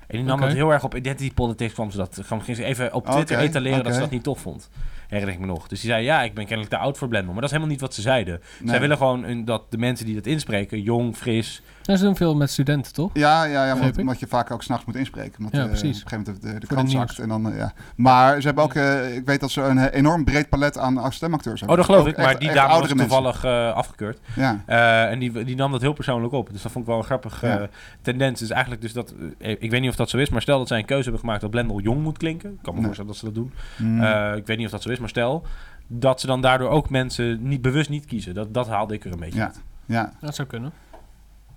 En 0.08 0.18
die 0.18 0.26
nam 0.26 0.38
Oké. 0.38 0.46
dat 0.48 0.56
heel 0.56 0.72
erg 0.72 0.84
op 0.84 0.96
identity 0.96 1.34
politics. 1.34 1.74
Kwam 1.74 1.92
ze 1.92 1.98
dat, 1.98 2.22
ging 2.24 2.56
ze 2.58 2.64
even 2.64 2.94
op 2.94 3.06
Twitter 3.10 3.38
etaleren 3.40 3.84
dat 3.84 3.94
ze 3.94 4.00
dat 4.00 4.10
niet 4.10 4.24
tof 4.24 4.40
vond. 4.40 4.70
Herinner 5.16 5.42
ik 5.42 5.48
me 5.48 5.54
nog. 5.54 5.68
Dus 5.68 5.82
die 5.82 5.90
zei, 5.90 6.04
ja, 6.04 6.24
ik 6.24 6.34
ben 6.34 6.46
kennelijk 6.46 6.76
te 6.76 6.80
oud 6.80 6.98
voor 6.98 7.08
Blendel. 7.08 7.32
Maar 7.32 7.42
dat 7.42 7.52
is 7.52 7.56
helemaal 7.56 7.76
niet 7.76 7.86
wat 7.86 7.94
ze 7.94 8.02
zeiden. 8.02 8.42
Nee. 8.60 8.70
Zij 8.70 8.80
willen 8.80 8.98
gewoon 8.98 9.46
dat 9.46 9.72
de 9.72 9.78
mensen 9.78 10.06
die 10.06 10.16
dat 10.16 10.26
inspreken, 10.26 10.82
jong, 10.82 11.16
fris... 11.16 11.62
Ja, 11.86 11.96
ze 11.96 12.04
doen 12.04 12.16
veel 12.16 12.36
met 12.36 12.50
studenten, 12.50 12.94
toch? 12.94 13.10
Ja, 13.14 13.44
ja, 13.44 13.66
ja 13.66 13.90
omdat, 13.98 14.20
je 14.20 14.28
vaak 14.28 14.52
ook 14.52 14.64
s'nachts 14.64 14.86
moet 14.86 14.96
inspreken. 14.96 15.38
Omdat, 15.38 15.54
Ja, 15.54 15.62
eh, 15.62 15.68
precies. 15.68 15.98
Op 16.04 16.04
een 16.04 16.10
gegeven 16.10 16.34
moment 16.42 16.60
de, 16.62 16.76
de, 16.76 16.84
de 16.84 16.90
zakt. 16.90 17.20
En 17.20 17.28
dan, 17.30 17.52
eh, 17.52 17.58
ja. 17.58 17.74
Maar 17.96 18.40
ze 18.42 18.46
hebben 18.46 18.64
ook, 18.64 18.74
eh, 18.74 19.16
ik 19.16 19.26
weet 19.26 19.40
dat 19.40 19.52
ze 19.52 19.62
een 19.62 19.78
eh, 19.78 19.98
enorm 20.00 20.24
breed 20.24 20.50
palet 20.50 20.78
aan 20.78 21.14
stemacteurs 21.14 21.62
Oh, 21.62 21.68
hebben. 21.68 21.78
dat 21.78 21.86
geloof 21.86 22.02
Ook 22.02 22.08
ik. 22.08 22.18
Maar 22.18 22.26
echt- 22.30 22.40
die 22.40 22.52
dame 22.54 22.80
was 22.80 22.90
toevallig 22.90 23.44
eh, 23.44 23.74
afgekeurd. 23.74 24.20
Ja. 24.36 24.62
Eh, 24.66 25.12
en 25.12 25.20
die, 25.20 25.44
die 25.44 25.56
nam 25.56 25.72
dat 25.72 25.82
heel 25.82 25.94
persoonlijk 25.94 26.34
op. 26.34 26.50
Dus 26.52 26.62
dat 26.62 26.72
vond 26.72 26.84
ik 26.86 26.90
wel 26.90 27.00
een 27.00 27.06
grappige 27.06 27.48
Ja. 27.48 27.60
eh, 27.60 27.68
tendens. 28.02 28.40
Dus 28.40 28.50
eigenlijk 28.50 28.82
dus 28.82 28.94
dat... 28.94 29.14
eh, 29.40 29.52
ik 29.60 29.70
weet 29.72 29.82
niet 29.82 29.90
of 29.90 29.96
dat 29.96 30.10
zo 30.10 30.18
is, 30.18 30.30
maar 30.30 30.42
stel 30.42 30.58
dat 30.58 30.68
zij 30.68 30.78
een 30.80 30.86
keuze 30.86 31.04
hebben 31.04 31.20
gemaakt 31.22 31.42
dat 31.42 31.50
Blendel 31.50 31.80
jong 31.80 32.02
moet 32.04 32.18
klinken. 32.18 32.50
Ik 32.52 32.58
kan 32.62 32.74
me 32.74 32.80
Nee. 32.80 32.84
voorstellen 32.86 33.12
dat 33.12 33.20
ze 33.20 33.26
dat 33.26 33.36
doen. 33.36 33.54
Mm. 33.78 34.04
Eh, 34.04 34.36
ik 34.36 34.46
weet 34.48 34.58
niet 34.58 34.66
of 34.66 34.72
dat 34.72 34.82
zo 34.82 34.90
is, 34.90 35.00
maar 35.00 35.10
stel 35.10 35.44
dat 35.88 36.20
ze 36.20 36.28
dan 36.28 36.42
daardoor 36.42 36.70
ook 36.70 36.90
mensen 36.90 37.48
niet 37.48 37.62
bewust 37.62 37.90
niet 37.90 38.06
kiezen. 38.06 38.34
Dat, 38.34 38.54
dat 38.54 38.68
haalde 38.68 38.94
ik 38.94 39.06
er 39.06 39.12
een 39.12 39.20
beetje 39.20 39.40
ja. 39.40 39.46
uit. 39.46 39.62
ja. 39.86 40.12
Dat 40.22 40.36
zou 40.36 40.48
kunnen. 40.48 40.72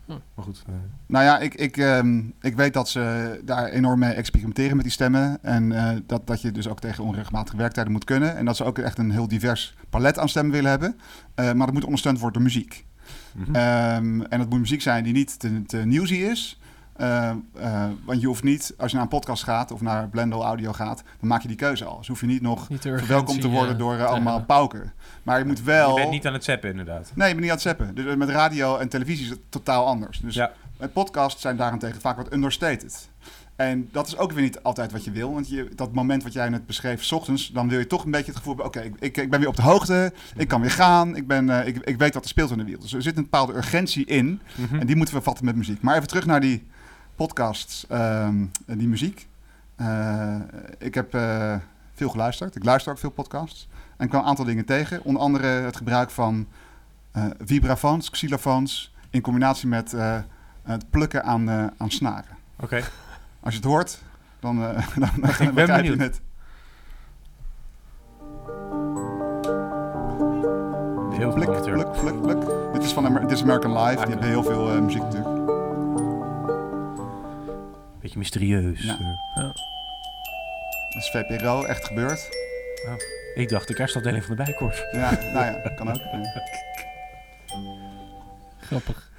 Maar 0.08 0.44
goed. 0.44 0.62
eh, 0.66 0.74
Nou 1.06 1.24
ja, 1.24 1.38
ik, 1.38 1.54
ik, 1.54 1.76
ehm, 1.76 2.18
ik 2.40 2.56
weet 2.56 2.72
dat 2.72 2.88
ze 2.88 3.40
daar 3.44 3.64
enorm 3.68 3.98
mee 3.98 4.12
experimenteren 4.12 4.74
met 4.76 4.84
die 4.84 4.92
stemmen. 4.94 5.38
En 5.42 5.72
eh, 5.72 5.96
dat, 6.06 6.26
dat 6.26 6.40
je 6.40 6.52
dus 6.52 6.68
ook 6.68 6.80
tegen 6.80 7.04
onregelmatige 7.04 7.56
werktijden 7.56 7.92
moet 7.92 8.04
kunnen. 8.04 8.36
En 8.36 8.44
dat 8.44 8.56
ze 8.56 8.64
ook 8.64 8.78
echt 8.78 8.98
een 8.98 9.10
heel 9.10 9.28
divers 9.28 9.74
palet 9.90 10.18
aan 10.18 10.28
stemmen 10.28 10.52
willen 10.52 10.70
hebben. 10.70 10.98
Eh, 11.34 11.44
maar 11.52 11.66
dat 11.66 11.74
moet 11.74 11.84
ondersteund 11.84 12.18
worden 12.18 12.42
door 12.42 12.52
muziek. 12.52 12.84
mhm. 13.34 13.54
Ehm, 13.54 14.20
en 14.20 14.38
dat 14.38 14.48
moet 14.48 14.58
muziek 14.60 14.82
zijn 14.82 15.04
die 15.04 15.12
niet 15.12 15.38
te, 15.38 15.62
te 15.62 15.86
is. 16.30 16.57
Eh, 16.98 17.30
eh, 17.54 17.84
want 18.04 18.20
je 18.20 18.26
hoeft 18.26 18.42
niet, 18.42 18.74
als 18.78 18.90
je 18.90 18.96
naar 18.96 19.04
een 19.04 19.10
podcast 19.12 19.42
gaat 19.44 19.70
of 19.72 19.80
naar 19.80 20.08
Blendel 20.08 20.44
Audio 20.44 20.72
gaat, 20.72 21.02
dan 21.20 21.28
maak 21.28 21.42
je 21.42 21.48
die 21.48 21.56
keuze 21.56 21.84
al. 21.84 21.98
Dus 21.98 22.08
hoef 22.08 22.20
je 22.20 22.26
niet 22.26 22.42
nog 22.42 22.68
Niet 22.68 22.80
verwelkomd 22.80 23.40
te 23.40 23.48
worden 23.48 23.72
eh, 23.72 23.78
door 23.78 23.96
te 23.96 24.04
allemaal 24.04 24.36
hebben. 24.36 24.46
pauken. 24.46 24.92
Maar 25.22 25.38
je 25.38 25.44
moet 25.44 25.62
wel... 25.62 25.88
Je 25.94 26.00
bent 26.00 26.10
niet 26.10 26.26
aan 26.26 26.32
het 26.32 26.44
zappen, 26.44 26.70
inderdaad. 26.70 27.10
Nee, 27.14 27.28
je 27.28 27.34
bent 27.34 27.40
niet 27.40 27.50
aan 27.50 27.56
het 27.56 27.60
zappen. 27.66 27.94
Dus 27.94 28.16
met 28.16 28.28
radio 28.28 28.76
en 28.76 28.88
televisie 28.88 29.24
is 29.24 29.30
het 29.30 29.40
totaal 29.48 29.86
anders. 29.86 30.18
Dus 30.18 30.34
Ja. 30.34 30.52
met 30.78 30.92
podcasts 30.92 31.40
zijn 31.42 31.56
daarentegen 31.56 32.00
vaak 32.00 32.16
wat 32.16 32.32
understated. 32.32 33.08
En 33.56 33.88
dat 33.92 34.06
is 34.06 34.16
ook 34.16 34.32
weer 34.32 34.42
niet 34.42 34.62
altijd 34.62 34.92
wat 34.92 35.04
je 35.04 35.10
wil. 35.10 35.32
Want 35.32 35.48
je, 35.48 35.68
dat 35.74 35.92
moment 35.92 36.22
wat 36.22 36.32
jij 36.32 36.48
net 36.48 36.66
beschreef, 36.66 37.04
's 37.04 37.12
ochtends, 37.12 37.50
dan 37.52 37.68
wil 37.68 37.78
je 37.78 37.86
toch 37.86 38.04
een 38.04 38.10
beetje 38.10 38.26
het 38.32 38.36
gevoel 38.36 38.54
hebben: 38.54 38.66
oké, 38.80 38.80
ik, 38.88 38.94
ik, 39.00 39.16
ik 39.16 39.30
ben 39.30 39.40
weer 39.40 39.48
op 39.48 39.56
de 39.56 39.62
hoogte, 39.62 40.12
ik 40.36 40.48
kan 40.48 40.60
weer 40.60 40.70
gaan, 40.70 41.16
ik, 41.16 41.26
ben, 41.26 41.50
eh, 41.50 41.66
ik, 41.66 41.76
ik 41.76 41.98
weet 41.98 42.14
wat 42.14 42.22
er 42.22 42.28
speelt 42.28 42.50
in 42.50 42.58
de 42.58 42.64
wereld. 42.64 42.82
Dus 42.82 42.92
er 42.92 43.02
zit 43.02 43.16
een 43.16 43.22
bepaalde 43.22 43.54
urgentie 43.54 44.04
in. 44.04 44.40
Mhm. 44.54 44.78
En 44.80 44.86
die 44.86 44.96
moeten 44.96 45.14
we 45.14 45.20
vatten 45.20 45.44
met 45.44 45.56
muziek. 45.56 45.82
Maar 45.82 45.96
even 45.96 46.08
terug 46.08 46.26
naar 46.26 46.40
die 46.40 46.66
podcasts, 47.18 47.86
ehm, 47.88 48.44
en 48.66 48.78
die 48.78 48.88
muziek. 48.88 49.28
Eh, 49.76 50.36
ik 50.78 50.94
heb 50.94 51.14
eh, 51.14 51.56
veel 51.94 52.08
geluisterd. 52.08 52.56
Ik 52.56 52.64
luister 52.64 52.92
ook 52.92 52.98
veel 52.98 53.10
podcasts. 53.10 53.68
En 53.96 54.04
ik 54.04 54.10
kwam 54.10 54.22
een 54.22 54.28
aantal 54.28 54.44
dingen 54.44 54.64
tegen. 54.64 55.04
Onder 55.04 55.22
andere 55.22 55.46
het 55.46 55.76
gebruik 55.76 56.10
van 56.10 56.46
eh, 57.12 57.24
vibrafoons, 57.44 58.10
xylofoons... 58.10 58.94
in 59.10 59.20
combinatie 59.20 59.68
met 59.68 59.92
eh, 59.92 60.18
het 60.62 60.90
plukken 60.90 61.24
aan, 61.24 61.50
aan 61.78 61.90
snaren. 61.90 62.36
Oké. 62.60 62.82
Als 63.40 63.54
je 63.54 63.60
het 63.60 63.68
hoort, 63.68 64.02
Dan, 64.40 64.56
dan, 64.60 64.74
dan, 64.96 65.10
ben 65.20 65.54
begrijp 65.54 65.84
je 65.84 65.90
benieuwd. 65.90 65.98
het. 65.98 66.20
Heel 71.18 71.32
blik, 71.32 71.50
blik, 72.00 72.22
blik. 72.22 72.38
Dit 72.72 72.82
is 72.82 72.92
van 72.92 73.06
Amer- 73.06 73.26
This 73.26 73.42
American 73.42 73.72
Life. 73.82 73.96
Die 74.00 74.08
hebben 74.10 74.28
heel 74.28 74.42
veel 74.42 74.72
eh, 74.72 74.80
muziek 74.80 75.02
natuurlijk. 75.02 75.37
Beetje 78.08 78.18
mysterieus. 78.22 78.82
Ja. 78.82 78.98
Eh, 79.34 79.42
Dat 79.44 81.02
is 81.02 81.10
VPRO, 81.10 81.62
echt 81.64 81.86
gebeurd. 81.86 82.28
ik 83.34 83.48
dacht 83.48 83.68
de 83.68 83.74
kerstafdeling 83.74 84.24
van 84.24 84.36
de 84.36 84.42
Bijkorf. 84.44 84.84
Ja, 84.92 85.10
nou 85.10 85.44
ja, 85.44 85.68
kan 85.76 85.88
ook. 85.88 85.96
Ja. 85.96 86.42
Grappig. 88.60 89.10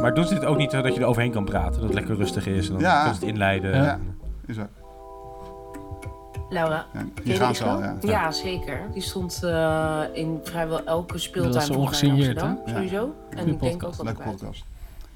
Maar 0.00 0.14
doen 0.14 0.26
ze 0.26 0.34
dit 0.34 0.44
ook 0.44 0.56
niet 0.56 0.70
zodat 0.70 0.94
je 0.94 1.00
er 1.00 1.06
overheen 1.06 1.30
kan 1.32 1.44
praten? 1.44 1.72
Dat 1.72 1.82
het 1.82 1.94
lekker 1.94 2.16
rustig 2.16 2.46
is 2.46 2.66
en 2.66 2.72
dan 2.72 2.82
Ja. 2.82 3.04
ze 3.06 3.12
het 3.12 3.22
inleiden. 3.22 3.74
Ja. 3.76 3.82
Ja, 3.84 3.98
is 4.46 4.58
ook. 4.58 4.68
Laura, 6.50 6.86
Ja, 6.92 7.04
je 7.24 7.34
gaan 7.34 7.46
die 7.46 7.56
ze 7.56 7.64
al, 7.64 7.78
wel? 7.80 7.88
ja. 7.88 7.96
Ja, 8.00 8.32
zeker. 8.32 8.80
Die 8.92 9.02
stond 9.02 9.42
eh, 9.42 10.02
in 10.12 10.40
vrijwel 10.42 10.84
elke 10.84 11.12
Dat 11.12 11.20
speeltuin 11.22 11.62
is 11.62 11.68
mij 11.68 11.76
in 11.78 11.82
ongesigneerd, 11.82 12.42
Amsterdam, 12.42 12.60
hè? 12.64 12.72
sowieso. 12.74 13.14
En 13.30 13.48
ik 13.48 13.60
denk 13.60 13.72
ook 13.74 13.78
podcast. 13.96 14.02
wel 14.02 14.12
podcast. 14.32 14.64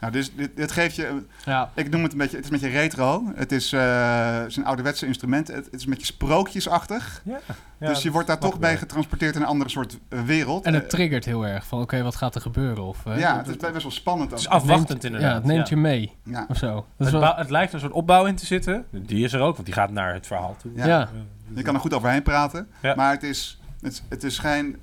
Nou, 0.04 0.16
dus 0.16 0.34
dit, 0.34 0.56
dit 0.56 0.72
geeft 0.72 0.96
je... 0.96 1.22
Ja. 1.44 1.70
Ik 1.74 1.90
noem 1.90 2.02
het 2.02 2.12
een 2.12 2.18
beetje... 2.18 2.36
Het 2.36 2.44
is 2.44 2.50
een 2.50 2.60
beetje 2.60 2.78
retro. 2.78 3.22
Het 3.34 3.52
is, 3.52 3.72
eh, 3.72 4.38
het 4.38 4.46
is 4.50 4.56
een 4.56 4.64
ouderwetse 4.64 5.06
instrument. 5.06 5.48
Het, 5.48 5.64
het 5.64 5.74
is 5.74 5.84
een 5.84 5.90
beetje 5.90 6.06
sprookjesachtig. 6.06 7.22
Ja. 7.24 7.38
Ja, 7.78 7.88
dus 7.88 8.02
je 8.02 8.10
wordt 8.10 8.26
daar 8.28 8.38
toch 8.38 8.56
wel. 8.56 8.76
getransporteerd 8.76 9.34
in 9.34 9.40
een 9.40 9.46
andere 9.46 9.70
soort 9.70 9.98
eh, 10.08 10.22
wereld. 10.22 10.64
En 10.64 10.74
het 10.74 10.82
Eh, 10.82 10.88
triggert 10.88 11.24
heel 11.24 11.46
erg 11.46 11.66
van, 11.66 11.80
oké, 11.80 12.02
wat 12.02 12.16
gaat 12.16 12.34
er 12.34 12.40
gebeuren? 12.40 12.84
Of, 12.84 13.06
eh, 13.06 13.18
ja, 13.18 13.36
het 13.36 13.48
is 13.48 13.56
best 13.56 13.82
wel 13.82 13.90
spannend. 13.92 14.30
Het 14.30 14.40
is 14.40 14.46
ook. 14.46 14.52
afwachtend 14.52 14.88
neemt- 14.88 15.04
inderdaad. 15.04 15.30
Ja, 15.30 15.36
het 15.36 15.44
neemt 15.44 15.68
ja. 15.68 15.74
je 15.76 15.80
mee. 15.82 16.12
Ja. 16.24 16.46
Of 16.48 16.56
zo. 16.56 16.86
Het, 16.96 17.10
wel- 17.10 17.34
het 17.36 17.50
lijkt 17.50 17.72
een 17.72 17.80
soort 17.80 17.92
opbouw 17.92 18.24
in 18.26 18.34
te 18.36 18.46
zitten. 18.46 18.84
Die 18.90 19.24
is 19.24 19.32
er 19.32 19.40
ook, 19.40 19.54
want 19.54 19.64
die 19.66 19.74
gaat 19.74 19.90
naar 19.90 20.14
het 20.14 20.26
verhaal 20.26 20.56
toe. 20.62 20.70
Ja. 20.74 20.86
ja. 20.86 21.08
Je 21.54 21.62
kan 21.62 21.74
er 21.74 21.80
goed 21.80 21.94
overheen 21.94 22.22
praten. 22.22 22.68
Ja. 22.82 22.94
Maar 22.94 23.10
het 23.12 23.22
is, 23.22 23.60
het, 23.80 24.02
het 24.08 24.24
is 24.24 24.38
geen... 24.38 24.76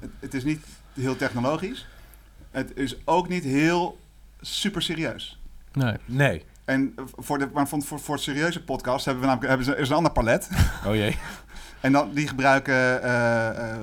Het, 0.00 0.10
het 0.20 0.34
is 0.34 0.44
niet 0.44 0.64
heel 0.94 1.16
technologisch. 1.16 1.86
Het 2.50 2.76
is 2.76 2.96
ook 3.04 3.28
niet 3.28 3.44
heel 3.44 3.98
super 4.42 4.82
serieus. 4.82 5.40
Nee. 5.72 5.94
Nee. 6.04 6.42
En 6.64 6.94
voor, 7.16 7.38
de, 7.38 7.48
maar 7.54 7.68
voor, 7.68 7.82
voor, 7.82 8.00
voor 8.00 8.14
het 8.14 8.24
serieuze 8.24 8.64
podcast 8.64 9.04
hebben 9.04 9.22
we 9.22 9.28
namelijk 9.28 9.48
hebben 9.54 9.74
ze, 9.74 9.80
is 9.82 9.88
een 9.88 9.96
ander 9.96 10.12
palet. 10.12 10.48
Oh 10.86 10.94
jee. 10.94 11.16
En 11.80 11.92
dan, 11.92 12.10
die 12.14 12.28
gebruiken 12.28 13.02
eh, 13.02 13.48
eh, 13.48 13.76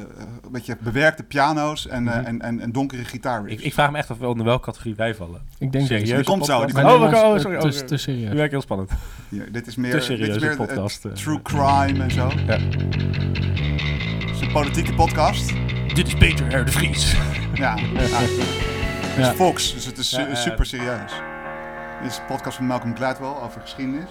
een 0.44 0.52
beetje 0.52 0.78
bewerkte 0.80 1.24
piano's 1.24 1.88
en, 1.88 2.08
eh, 2.08 2.16
Mhm. 2.18 2.26
en, 2.26 2.42
en, 2.42 2.60
en 2.60 2.72
donkere 2.72 3.02
Ik, 3.02 3.08
gitaarriffs. 3.08 3.64
ik 3.64 3.74
vraag 3.74 3.92
me 3.92 3.98
echt 3.98 4.10
af 4.12 4.18
wel 4.18 4.30
onder 4.30 4.46
welke 4.46 4.66
categorie 4.66 4.96
wij 4.96 5.16
vallen. 5.16 5.42
Ik 5.58 5.72
denk 5.72 5.88
Serieus? 5.88 6.10
Die 6.10 6.24
komt 6.24 6.46
zo, 6.46 6.66
die 6.66 6.74
komt- 6.76 6.86
Oh, 6.88 6.92
we- 7.10 7.16
oh, 7.18 7.32
het- 7.34 7.42
sorry, 7.42 7.58
oh, 7.58 7.70
te 7.70 7.98
serieus. 7.98 8.30
Nu 8.30 8.36
werkt 8.36 8.52
heel 8.52 8.62
spannend. 8.62 8.92
Dit 9.52 9.68
is 9.68 9.76
meer, 9.76 9.92
dit 9.92 10.10
is 10.10 10.40
meer, 10.40 10.56
podcast, 10.56 11.08
true 11.14 11.42
crime 11.42 12.04
en 12.04 12.12
zo. 12.12 12.28
Ja. 12.48 12.58
Het 12.58 14.36
is 14.36 14.42
een 14.42 14.52
politieke 14.52 14.94
podcast. 14.94 15.54
Dit 15.94 16.08
is 16.08 16.14
Peter 16.14 16.60
R. 16.60 16.66
de 16.66 16.72
Vries. 16.72 17.16
Ja. 17.54 17.76
ja. 17.78 17.78
Het 19.20 19.32
is 19.32 19.38
Ja. 19.40 19.46
Fox, 19.46 19.74
dus 19.74 19.86
het 19.86 19.98
is 19.98 20.10
Ja, 20.10 20.18
su- 20.24 20.30
eh, 20.30 20.36
super 20.36 20.66
serieus. 20.66 21.14
Dit 22.02 22.12
is 22.12 22.18
een 22.18 22.26
podcast 22.26 22.58
van 22.58 22.66
Malcolm 22.66 22.96
Gladwell 22.96 23.28
over 23.44 23.62
geschiedenis. 23.62 24.10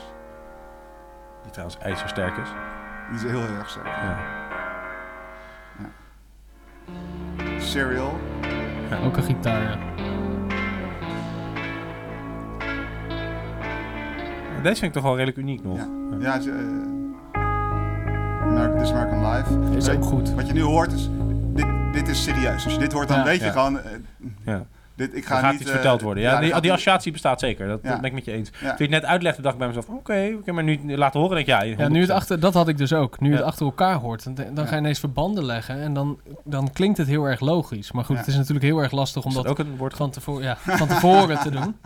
Die 1.43 1.51
trouwens 1.51 1.79
ijzersterk 1.79 2.37
is. 2.37 2.49
Die 3.09 3.17
is 3.17 3.23
heel, 3.33 3.47
heel 3.47 3.57
erg 3.57 3.71
sterk. 3.71 3.87
Ja. 3.87 4.17
Serial. 7.59 8.19
Ook 9.05 9.17
een 9.17 9.23
gitaar, 9.23 9.63
ja. 9.63 9.77
Deze 14.63 14.81
vind 14.81 14.83
ik 14.83 14.93
toch 14.93 15.03
wel 15.03 15.13
redelijk 15.15 15.39
uniek 15.39 15.65
nog. 15.65 15.77
Ja, 15.77 15.87
ja 16.21 16.33
het 16.33 16.43
is, 16.45 16.49
eh, 16.51 16.55
American, 18.43 18.79
This 18.79 18.91
American 18.93 19.31
Life. 19.33 19.77
Is 19.77 19.89
ook 19.89 20.05
goed. 20.05 20.35
Wat 20.35 20.47
je 20.47 20.53
nu 20.53 20.63
hoort 20.63 20.93
is, 20.93 21.09
dit, 21.55 21.67
dit 21.93 22.09
is 22.09 22.23
serieus. 22.23 22.65
Als 22.65 22.73
je 22.73 22.79
dit 22.79 22.93
hoort, 22.93 23.09
dan 23.09 23.19
Ja. 23.19 23.25
weet 23.25 23.39
je 23.39 23.45
Ja. 23.45 23.51
gewoon... 23.53 23.79
eh, 23.81 23.91
Ja. 24.45 24.63
Dit, 24.99 25.17
ik 25.17 25.25
ga 25.27 25.35
Er 25.37 25.41
gaat 25.43 25.51
niet, 25.53 25.61
iets 25.61 25.69
eh, 25.71 25.75
verteld 25.77 26.01
worden. 26.01 26.23
Ja, 26.23 26.41
die, 26.61 26.73
associatie 26.73 27.13
bestaat 27.13 27.41
zeker. 27.41 27.67
Dat, 27.69 27.79
Ja. 27.83 27.89
dat 27.91 28.01
ben 28.01 28.09
ik 28.11 28.15
met 28.17 28.25
je 28.25 28.33
eens. 28.33 28.51
Ja. 28.51 28.59
Toen 28.59 28.87
je 28.87 28.93
het 28.95 29.03
net 29.03 29.05
uitlegde, 29.05 29.43
dacht 29.43 29.53
ik 29.55 29.59
bij 29.59 29.69
mezelf... 29.69 29.89
Oké, 29.89 30.35
oké, 30.39 30.53
maar 30.53 30.65
nu 30.65 30.97
laten 30.97 31.21
horen, 31.21 31.35
denk 31.37 31.49
ik... 31.49 31.55
Ja, 31.55 31.63
Ja, 31.85 31.89
nu 31.89 32.01
het 32.01 32.11
100%. 32.11 32.13
achter, 32.13 32.41
dat 32.41 32.55
had 32.55 32.69
ik 32.69 32.79
dus 32.79 32.93
ook. 32.93 33.21
Nu 33.21 33.31
Ja. 33.31 33.37
het 33.37 33.45
achter 33.45 33.67
elkaar 33.67 33.95
hoort, 33.95 34.25
dan, 34.25 34.35
dan 34.55 34.67
ga 34.67 34.75
je 34.75 34.81
ineens 34.81 34.99
verbanden 34.99 35.45
leggen 35.45 35.81
en 35.81 35.93
dan, 35.95 36.19
dan 36.45 36.73
klinkt 36.73 36.99
het 36.99 37.07
heel 37.07 37.25
erg 37.25 37.41
logisch. 37.41 37.93
Maar 37.93 38.05
goed, 38.05 38.15
Ja. 38.15 38.21
het 38.21 38.31
is 38.31 38.37
natuurlijk 38.37 38.65
heel 38.65 38.79
erg 38.79 38.93
lastig 38.93 39.25
om 39.25 39.33
dat 39.35 39.43
dat 39.43 39.53
ook 39.53 39.59
een 39.59 39.77
woord? 39.77 39.95
van, 39.95 40.11
tevoren, 40.11 40.43
ja, 40.43 40.57
van 40.67 40.89
tevoren 40.89 41.39
te 41.39 41.51
doen. 41.51 41.77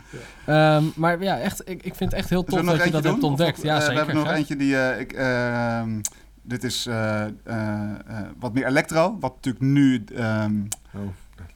Ehm, 0.47 0.85
maar 0.97 1.23
ja, 1.23 1.39
echt, 1.39 1.61
ik, 1.69 1.83
ik 1.83 1.95
vind 1.95 2.11
het 2.11 2.21
echt 2.21 2.29
heel 2.31 2.45
tof 2.45 2.61
dat 2.65 2.85
je 2.85 2.91
dat 2.91 3.05
hebt 3.05 3.23
ontdekt. 3.23 3.59
Of- 3.59 3.65
ja, 3.65 3.75
eh, 3.75 3.81
zeker. 3.81 3.93
We 3.95 3.99
hebben 4.05 4.25
nog 4.25 4.33
eentje 4.33 4.57
die... 4.57 4.77
eh, 4.77 5.01
ik, 5.01 5.13
ehm, 5.13 6.01
dit 6.43 6.65
is 6.65 6.87
eh, 6.87 7.23
eh, 7.25 7.29
eh, 7.45 7.91
wat 8.41 8.55
meer 8.55 8.67
electro. 8.67 9.17
Wat 9.21 9.35
natuurlijk 9.35 9.65
nu... 9.65 10.05
ehm, 10.17 10.53
Oh, 10.95 11.01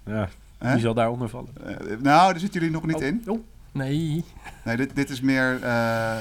ja. 0.07 0.29
Hè? 0.67 0.73
Die 0.73 0.83
zal 0.83 0.95
daaronder 0.95 1.29
vallen. 1.29 1.49
Eh, 1.65 1.77
nou, 1.87 2.03
daar 2.03 2.39
zitten 2.41 2.61
jullie 2.61 2.75
nog 2.75 2.87
niet 2.87 2.97
Oh, 2.97 3.03
in. 3.03 3.23
oh. 3.27 3.39
Nee. 3.73 4.25
Nee, 4.65 4.77
dit, 4.77 4.95
dit 4.97 5.11
is 5.11 5.21
meer 5.21 5.63
eh, 5.63 6.17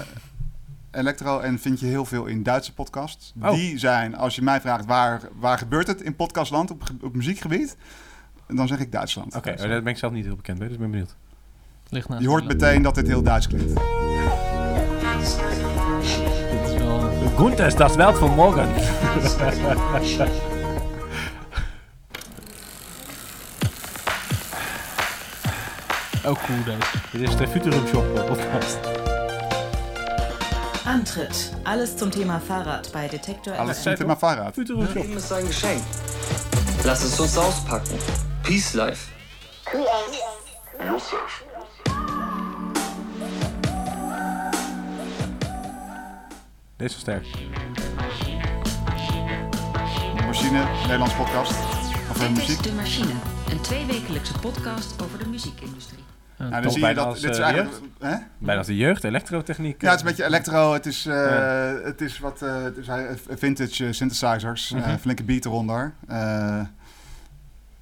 electro 0.91 1.39
en 1.39 1.59
vind 1.59 1.79
je 1.79 1.85
heel 1.85 2.05
veel 2.05 2.25
in 2.25 2.43
Duitse 2.43 2.73
podcasts. 2.73 3.33
Oh. 3.41 3.51
Die 3.51 3.77
zijn, 3.77 4.15
als 4.15 4.35
je 4.35 4.41
mij 4.41 4.61
vraagt 4.61 4.85
waar, 4.85 5.21
waar 5.39 5.57
gebeurt 5.57 5.87
het 5.87 6.01
in 6.01 6.15
podcastland 6.15 6.71
op, 6.71 6.83
op 7.01 7.15
muziekgebied, 7.15 7.77
dan 8.47 8.67
zeg 8.67 8.79
ik 8.79 8.91
Duitsland. 8.91 9.35
Oké, 9.35 9.53
maar 9.57 9.67
daar 9.67 9.83
ben 9.83 9.91
ik 9.93 9.97
zelf 9.97 10.13
niet 10.13 10.25
heel 10.25 10.35
bekend 10.35 10.57
mee, 10.59 10.67
dus 10.67 10.77
ik 10.77 10.81
ben 10.83 10.91
benieuwd. 10.91 11.15
Ligt 11.89 12.09
naast 12.09 12.21
Je 12.21 12.27
hoort 12.27 12.45
meteen 12.45 12.81
dat 12.81 12.95
dit 12.95 13.07
heel 13.07 13.21
Duits 13.23 13.47
klinkt. 13.47 13.67
Dit 13.67 13.75
is 16.67 16.77
wel 16.77 17.75
dat 17.75 17.95
Welt 17.95 18.17
van 18.17 18.35
ook 26.25 26.37
cool 26.45 26.63
deze. 26.63 26.77
Dit 27.11 27.29
is 27.29 27.35
de 27.35 27.47
Futurum 27.47 27.87
Shop 27.87 28.17
eh, 28.17 28.25
podcast. 28.25 28.77
Antritt. 30.85 31.51
Alles 31.63 31.97
zum 31.97 32.11
Thema 32.11 32.41
Fahrrad 32.45 32.91
bei 32.91 33.07
Detektor 33.07 33.55
Alles 33.55 33.81
zum 33.81 33.95
Thema 33.95 34.15
Fahrrad. 34.15 34.53
Futurum 34.53 34.85
Shop. 34.85 34.95
Leben 34.95 35.17
ist 35.17 35.31
ein 35.31 35.45
Geschenk. 35.47 35.81
Lass 36.83 37.03
es 37.03 37.19
uns 37.19 37.37
auspacken. 37.37 37.97
Peace 38.43 38.73
Life. 38.73 39.11
Deze 46.77 46.95
is 46.95 47.01
sterk. 47.01 47.25
Machine, 50.25 50.65
Nederlands 50.81 51.13
podcast. 51.15 51.51
Of 52.09 52.17
Dit 52.17 52.29
is 52.29 52.37
muziek. 52.37 52.63
De 52.63 52.71
Machine, 52.71 53.13
een 53.49 53.61
tweewekelijkse 53.61 54.39
podcast 54.39 55.01
over 55.01 55.19
de 55.19 55.27
muziekindustrie. 55.27 55.94
Nou, 56.37 56.51
dan 56.61 56.71
zie 56.71 56.71
je 56.71 56.79
bijna 56.79 56.95
dat 56.99 57.05
als, 57.05 57.19
dit 57.21 57.29
is 57.31 57.37
eh, 57.37 57.43
eigenlijk... 57.43 57.75
Hè? 57.99 58.15
Bijna 58.37 58.57
als 58.57 58.67
de 58.67 58.75
jeugd, 58.77 59.03
elektrotechniek. 59.03 59.81
Ja, 59.81 59.87
het 59.89 59.95
is 59.95 60.01
een 60.01 60.07
beetje 60.09 60.25
electro. 60.25 60.73
Het 60.73 60.85
is, 60.85 61.05
eh, 61.05 61.13
Ja. 61.13 61.79
het 61.83 62.01
is 62.01 62.19
wat 62.19 62.41
eh, 62.41 62.61
het 62.63 62.77
is, 62.77 62.87
eh, 62.87 62.97
vintage 63.37 63.85
eh, 63.85 63.91
synthesizers. 63.93 64.71
eh, 64.71 64.79
Mhm. 64.79 64.97
flinke 64.97 65.23
beat 65.23 65.45
eronder. 65.45 65.93
Eh, 66.07 66.59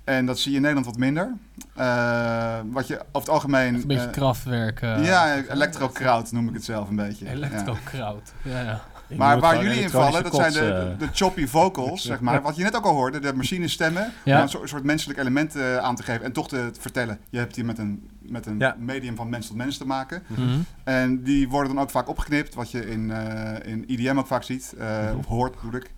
en 0.03 0.25
dat 0.25 0.39
zie 0.39 0.49
je 0.51 0.55
in 0.55 0.61
Nederland 0.61 0.85
wat 0.89 0.97
minder. 0.97 1.31
Eh, 1.75 2.59
wat 2.71 2.87
je 2.87 2.95
over 2.95 3.09
het 3.19 3.29
algemeen... 3.29 3.73
Een 3.75 3.87
beetje 3.87 4.05
eh, 4.05 4.11
krachtwerk. 4.11 4.81
eh, 4.81 5.05
ja, 5.05 5.35
electro-kraut 5.49 6.31
noem 6.31 6.47
ik 6.47 6.53
het 6.53 6.63
zelf 6.63 6.89
een 6.89 6.95
beetje. 6.95 7.25
Ja. 7.25 7.31
Electro-kraut. 7.31 8.33
Ja, 8.43 8.61
ja. 8.61 8.81
Maar 9.07 9.39
waar 9.39 9.63
jullie 9.63 9.81
in 9.81 9.89
vallen, 9.89 10.23
dat 10.23 10.35
zijn 10.35 10.53
de, 10.53 10.59
eh. 10.59 10.99
de 10.99 11.07
choppy 11.13 11.47
vocals, 11.47 12.01
zeg 12.11 12.19
maar. 12.19 12.41
Wat 12.41 12.55
je 12.55 12.63
net 12.63 12.75
ook 12.75 12.85
al 12.85 12.93
hoorde, 12.93 13.19
de 13.19 13.33
machinestemmen. 13.33 14.11
Ja. 14.23 14.35
Om 14.35 14.41
een 14.41 14.49
soort, 14.49 14.69
soort 14.69 14.83
menselijk 14.83 15.19
element 15.19 15.55
eh, 15.55 15.77
aan 15.77 15.95
te 15.95 16.03
geven. 16.03 16.23
En 16.23 16.31
toch 16.31 16.47
te 16.47 16.71
vertellen, 16.79 17.19
je 17.29 17.37
hebt 17.37 17.55
hier 17.55 17.65
met 17.65 17.77
een, 17.77 18.09
met 18.21 18.45
een 18.45 18.59
Ja. 18.59 18.75
medium 18.79 19.15
van 19.15 19.29
mens 19.29 19.47
tot 19.47 19.55
mens 19.55 19.77
te 19.77 19.85
maken. 19.85 20.23
Mhm. 20.27 20.59
En 20.83 21.23
die 21.23 21.49
worden 21.49 21.73
dan 21.73 21.83
ook 21.83 21.89
vaak 21.89 22.07
opgeknipt, 22.09 22.53
wat 22.53 22.71
je 22.71 22.89
in, 22.89 23.11
eh, 23.11 23.71
in 23.71 23.83
IDM 23.91 24.17
ook 24.17 24.27
vaak 24.27 24.43
ziet. 24.43 24.73
Mhm. 24.77 25.17
Of 25.17 25.25
hoort, 25.25 25.55
bedoel 25.61 25.79
ik. 25.79 25.91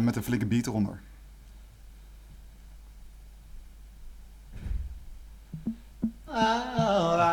met 0.00 0.16
een 0.16 0.22
flinke 0.22 0.46
beat 0.46 0.66
eronder. 0.66 1.00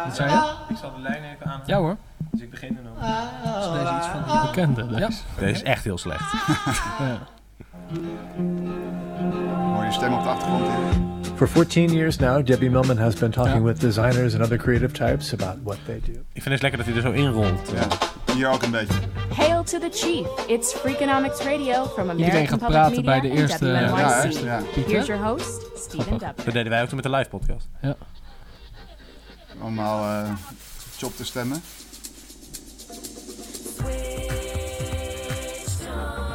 Wat 0.05 0.15
zei 0.15 0.29
je? 0.31 0.53
Ik 0.69 0.77
zal 0.77 0.91
de 0.95 1.01
lijn 1.01 1.23
even 1.23 1.45
aan. 1.45 1.61
Ja 1.65 1.77
hoor. 1.77 1.97
Dus 2.31 2.41
ik 2.41 2.49
begin 2.49 2.77
er 2.77 2.83
dan. 2.83 2.93
Is 3.59 3.81
deze 3.83 3.95
iets 3.97 4.07
van 4.07 4.23
die 4.31 4.41
bekende? 4.47 4.87
Deze? 4.87 4.99
Ja. 4.99 5.09
Deze 5.39 5.51
is 5.51 5.63
echt 5.63 5.83
heel 5.83 5.97
slecht. 5.97 6.33
Ja. 6.99 7.17
Hoor 9.73 9.85
je 9.85 9.91
stem 9.91 10.13
op 10.13 10.23
de 10.23 10.29
achtergrond 10.29 10.63
hier. 10.67 11.35
For 11.35 11.49
14 11.49 11.91
years 11.93 12.17
now, 12.17 12.45
Debbie 12.45 12.69
Millman 12.69 12.97
has 12.97 13.15
been 13.15 13.31
talking 13.31 13.55
Ja. 13.55 13.61
with 13.61 13.79
designers 13.79 14.33
and 14.33 14.43
other 14.43 14.57
creative 14.57 14.91
types 14.93 15.33
about 15.33 15.55
what 15.63 15.77
they 15.85 16.01
do. 16.05 16.11
Ik 16.33 16.41
vind 16.41 16.49
het 16.53 16.61
lekker 16.61 16.77
dat 16.83 16.87
hij 16.87 16.95
er 16.95 17.01
zo 17.01 17.11
inrolt. 17.11 17.71
Ja. 17.75 17.87
Hier 18.33 18.49
ook 18.49 18.61
een 18.63 18.71
beetje. 18.71 18.99
Hail 19.35 19.63
to 19.63 19.79
the 19.79 19.89
chief. 19.91 20.47
It's 20.47 20.73
Freakonomics 20.73 21.39
Radio 21.43 21.85
from 21.85 22.09
Iedereen 22.09 22.29
American 22.31 22.59
gaat 22.59 22.67
Public 22.67 22.71
praten 22.81 23.03
bij 23.05 23.19
de 23.19 23.29
eerste, 23.29 23.65
WNYC. 23.65 23.97
ja, 23.97 24.23
ja. 24.43 24.61
Here's 24.87 25.05
your 25.07 25.23
host, 25.25 25.61
Stephen. 25.75 26.09
Dubner. 26.11 26.33
Dat 26.45 26.53
deden 26.53 26.69
wij 26.69 26.81
ook 26.81 26.87
toen 26.87 26.95
met 27.01 27.05
de 27.05 27.11
live 27.17 27.29
podcast. 27.29 27.67
Ja. 27.81 27.95
Allemaal 29.61 30.25
eh 30.25 30.31
chop 30.97 31.15
te 31.15 31.25
stemmen. 31.25 31.61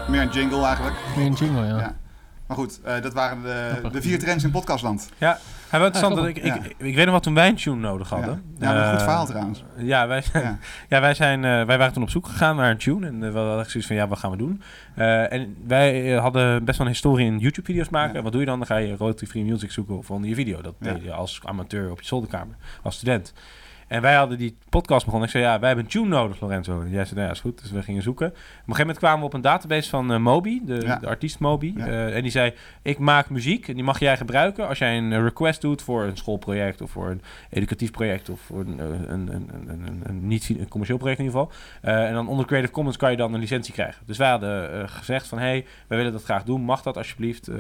Meer 0.08 0.20
een 0.20 0.30
jingle 0.30 0.64
eigenlijk. 0.64 0.96
Meer 1.16 1.26
een 1.26 1.32
jingle, 1.32 1.66
ja. 1.66 1.96
Maar 2.46 2.56
goed, 2.56 2.80
eh, 2.82 3.02
dat 3.02 3.12
waren 3.12 3.42
de, 3.42 3.88
de 3.92 4.02
vier 4.02 4.18
trends 4.18 4.44
in 4.44 4.50
podcastland. 4.50 5.08
Ja, 5.18 5.38
dat 5.80 6.26
ik, 6.26 6.36
ik, 6.36 6.44
Ja. 6.44 6.54
ik, 6.54 6.74
ik 6.78 6.94
weet 6.94 7.04
nog 7.04 7.14
wat 7.14 7.22
toen 7.22 7.34
wij 7.34 7.48
een 7.48 7.54
tune 7.56 7.76
nodig 7.76 8.08
hadden. 8.08 8.42
Ja, 8.58 8.72
maar 8.72 8.76
een 8.76 8.88
goed 8.90 8.98
Eh, 8.98 9.04
verhaal 9.04 9.26
trouwens. 9.26 9.64
Ja, 9.76 10.06
wij, 10.06 10.22
zijn, 10.22 10.58
ja. 10.88 11.00
wij, 11.00 11.14
zijn, 11.14 11.44
eh, 11.44 11.64
wij 11.64 11.78
waren 11.78 11.92
toen 11.92 12.02
op 12.02 12.10
zoek 12.10 12.26
gegaan 12.26 12.56
naar 12.56 12.70
een 12.70 12.76
tune. 12.78 13.06
En 13.06 13.22
eh, 13.24 13.30
we 13.32 13.38
hadden 13.38 13.60
echt 13.60 13.70
zoiets 13.70 13.88
van, 13.88 13.96
ja, 13.98 14.08
wat 14.08 14.18
gaan 14.18 14.30
we 14.30 14.36
doen? 14.36 14.62
En 15.30 15.56
wij 15.66 16.10
hadden 16.12 16.64
best 16.64 16.78
wel 16.78 16.86
een 16.86 16.92
historie 16.92 17.26
in 17.26 17.38
YouTube-video's 17.38 17.88
maken. 17.88 18.16
En 18.16 18.22
wat 18.22 18.32
doe 18.32 18.40
je 18.40 18.46
dan? 18.46 18.58
Dan 18.58 18.66
ga 18.66 18.76
je 18.76 18.96
royalty 18.96 19.26
free 19.26 19.44
music 19.44 19.70
zoeken 19.70 20.02
onder 20.08 20.28
je 20.28 20.34
video. 20.34 20.60
Dat 20.62 20.74
Ja. 20.80 20.92
deed 20.92 21.02
je 21.02 21.12
als 21.12 21.40
amateur 21.44 21.90
op 21.90 22.00
je 22.00 22.06
zolderkamer, 22.06 22.54
als 22.82 22.94
student. 22.94 23.32
En 23.92 24.02
wij 24.02 24.14
hadden 24.14 24.38
die 24.38 24.56
podcast 24.68 25.04
begonnen. 25.04 25.28
Ik 25.28 25.34
zei, 25.34 25.44
ja, 25.44 25.58
wij 25.58 25.66
hebben 25.66 25.84
een 25.84 25.90
tune 25.90 26.08
nodig, 26.08 26.40
Lorenzo. 26.40 26.80
En 26.80 26.90
jij 26.90 27.04
zei, 27.04 27.14
nou 27.14 27.26
ja, 27.26 27.32
is 27.32 27.40
goed. 27.40 27.60
Dus 27.60 27.70
we 27.70 27.82
gingen 27.82 28.02
zoeken. 28.02 28.26
Op 28.26 28.34
een 28.34 28.40
gegeven 28.56 28.80
moment 28.80 28.98
kwamen 28.98 29.18
we 29.20 29.24
op 29.24 29.34
een 29.34 29.40
database 29.40 29.90
van 29.90 30.12
eh, 30.12 30.18
Moby, 30.18 30.60
de, 30.64 30.80
Ja. 30.80 30.96
de 30.96 31.06
artiest 31.06 31.38
Moby. 31.38 31.74
Eh, 31.76 32.16
en 32.16 32.22
die 32.22 32.30
zei, 32.30 32.52
ik 32.82 32.98
maak 32.98 33.30
muziek 33.30 33.68
en 33.68 33.74
die 33.74 33.84
mag 33.84 33.98
jij 33.98 34.16
gebruiken 34.16 34.68
als 34.68 34.78
jij 34.78 34.98
een 34.98 35.12
eh, 35.12 35.22
request 35.22 35.60
doet 35.60 35.82
voor 35.82 36.04
een 36.04 36.16
schoolproject 36.16 36.80
of 36.80 36.90
voor 36.90 37.10
een 37.10 37.22
educatief 37.50 37.90
project 37.90 38.28
of 38.28 38.40
voor 38.40 38.60
een, 38.60 38.78
een, 38.78 39.32
een, 39.32 40.02
een, 40.04 40.26
niet 40.26 40.48
een 40.48 40.68
commercieel 40.68 40.98
project 40.98 41.18
in 41.18 41.24
ieder 41.24 41.40
geval. 41.40 41.56
En 42.06 42.14
dan 42.14 42.28
onder 42.28 42.46
Creative 42.46 42.72
Commons 42.72 42.96
kan 42.96 43.10
je 43.10 43.16
dan 43.16 43.34
een 43.34 43.40
licentie 43.40 43.72
krijgen. 43.72 44.02
Dus 44.06 44.18
wij 44.18 44.30
hadden 44.30 44.88
gezegd 44.88 45.26
van, 45.26 45.38
hey, 45.38 45.66
wij 45.86 45.98
willen 45.98 46.12
dat 46.12 46.24
graag 46.24 46.44
doen. 46.44 46.60
Mag 46.60 46.82
dat 46.82 46.96
alsjeblieft? 46.96 47.50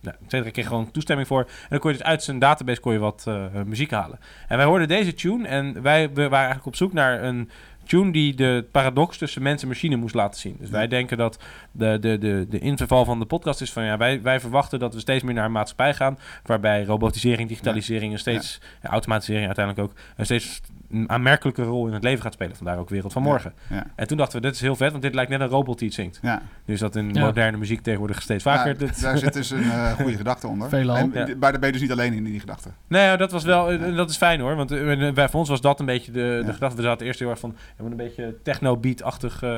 Nou, 0.00 0.16
Cedric 0.26 0.52
kreeg 0.52 0.66
gewoon 0.66 0.90
toestemming 0.90 1.28
voor. 1.28 1.40
En 1.40 1.66
dan 1.68 1.78
kon 1.78 1.90
je 1.90 1.96
dus 1.96 2.06
uit 2.06 2.22
zijn 2.22 2.38
database 2.38 2.80
kon 2.80 2.92
je 2.92 2.98
wat 2.98 3.24
eh, 3.26 3.44
muziek 3.66 3.90
halen. 3.90 4.18
En 4.48 4.56
wij 4.56 4.66
hoorden 4.66 4.88
deze 4.88 5.14
tune 5.14 5.48
en 5.48 5.82
wij 5.82 6.08
we 6.08 6.22
waren 6.22 6.36
eigenlijk 6.36 6.66
op 6.66 6.76
zoek 6.76 6.92
naar 6.92 7.22
een 7.22 7.50
tune 7.84 8.12
die 8.12 8.34
de 8.34 8.64
paradox 8.70 9.18
tussen 9.18 9.42
mens 9.42 9.62
en 9.62 9.68
machine 9.68 9.96
moest 9.96 10.14
laten 10.14 10.40
zien. 10.40 10.56
Dus 10.60 10.70
wij 10.70 10.88
denken 10.88 11.16
dat 11.16 11.38
de, 11.72 11.98
de, 12.00 12.18
de, 12.18 12.46
de 12.48 12.58
inverval 12.58 13.04
van 13.04 13.18
de 13.18 13.24
podcast 13.24 13.60
is 13.60 13.72
van 13.72 13.84
ja, 13.84 13.96
wij, 13.96 14.22
wij 14.22 14.40
verwachten 14.40 14.78
dat 14.78 14.94
we 14.94 15.00
steeds 15.00 15.22
meer 15.22 15.34
naar 15.34 15.44
een 15.44 15.52
maatschappij 15.52 15.94
gaan 15.94 16.18
waarbij 16.44 16.84
robotisering, 16.84 17.48
digitalisering 17.48 18.12
en 18.12 18.18
steeds 18.18 18.60
ja, 18.82 18.88
automatisering 18.88 19.46
uiteindelijk 19.46 19.88
ook 19.88 19.96
een 20.16 20.24
steeds 20.24 20.60
een 20.90 21.10
aanmerkelijke 21.10 21.62
rol 21.62 21.86
in 21.86 21.92
het 21.92 22.02
leven 22.02 22.22
gaat 22.22 22.32
spelen. 22.32 22.56
Vandaar 22.56 22.78
ook 22.78 22.88
Wereld 22.88 23.12
van 23.12 23.22
Morgen. 23.22 23.52
ja. 23.68 23.86
En 23.96 24.06
toen 24.06 24.16
dachten 24.16 24.40
we, 24.40 24.46
dit 24.46 24.54
is 24.54 24.60
heel 24.60 24.76
vet, 24.76 24.90
want 24.90 25.02
dit 25.02 25.14
lijkt 25.14 25.30
net 25.30 25.40
een 25.40 25.46
robot 25.48 25.78
die 25.78 25.86
het 25.86 25.96
zingt. 25.96 26.18
Ja. 26.22 26.42
Dus 26.64 26.80
dat 26.80 26.96
in 26.96 27.14
Ja. 27.14 27.24
moderne 27.24 27.56
muziek 27.56 27.80
tegenwoordig 27.82 28.22
steeds 28.22 28.42
vaker... 28.42 28.66
Ja, 28.72 28.78
dit- 28.78 29.00
daar 29.00 29.18
zit 29.18 29.32
dus 29.32 29.50
een 29.50 29.62
eh, 29.70 29.92
goede 30.00 30.16
gedachte 30.16 30.46
onder. 30.46 30.68
Veelal. 30.68 30.96
En, 30.96 31.10
Maar 31.10 31.50
daar 31.50 31.58
ben 31.60 31.66
je 31.66 31.72
dus 31.72 31.80
niet 31.80 31.92
alleen 31.92 32.12
in, 32.12 32.24
die 32.24 32.40
gedachte. 32.40 32.68
Nee, 32.86 33.02
ja, 33.04 33.16
dat 33.16 33.32
was 33.32 33.44
wel, 33.44 33.70
eh, 33.70 33.96
dat 33.96 34.10
is 34.10 34.16
fijn 34.16 34.40
hoor. 34.40 34.56
Want 34.56 34.70
eh, 34.70 35.12
bij 35.12 35.28
voor 35.28 35.40
ons 35.40 35.48
was 35.48 35.60
dat 35.60 35.80
een 35.80 35.86
beetje 35.86 36.12
de, 36.12 36.42
de 36.46 36.52
gedachte. 36.52 36.76
We 36.76 36.82
zaten 36.82 37.06
eerst 37.06 37.18
heel 37.20 37.30
erg 37.30 37.38
van, 37.38 37.50
het 37.68 37.78
moet 37.80 37.90
een 37.90 37.96
beetje 37.96 38.36
techno-beat-achtig 38.42 39.42
eh, 39.42 39.50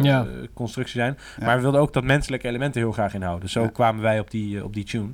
Ja. 0.00 0.20
eh, 0.24 0.46
constructie 0.54 1.00
zijn. 1.00 1.16
Ja. 1.38 1.46
Maar 1.46 1.56
we 1.56 1.62
wilden 1.62 1.80
ook 1.80 1.92
dat 1.92 2.04
menselijke 2.04 2.48
elementen 2.48 2.80
heel 2.80 2.92
graag 2.92 3.14
inhouden. 3.14 3.42
Dus 3.42 3.52
zo 3.52 3.62
Ja. 3.62 3.68
kwamen 3.68 4.02
wij 4.02 4.18
op 4.20 4.30
die, 4.30 4.56
eh, 4.58 4.64
op 4.64 4.74
die 4.74 4.84
tune. 4.84 5.08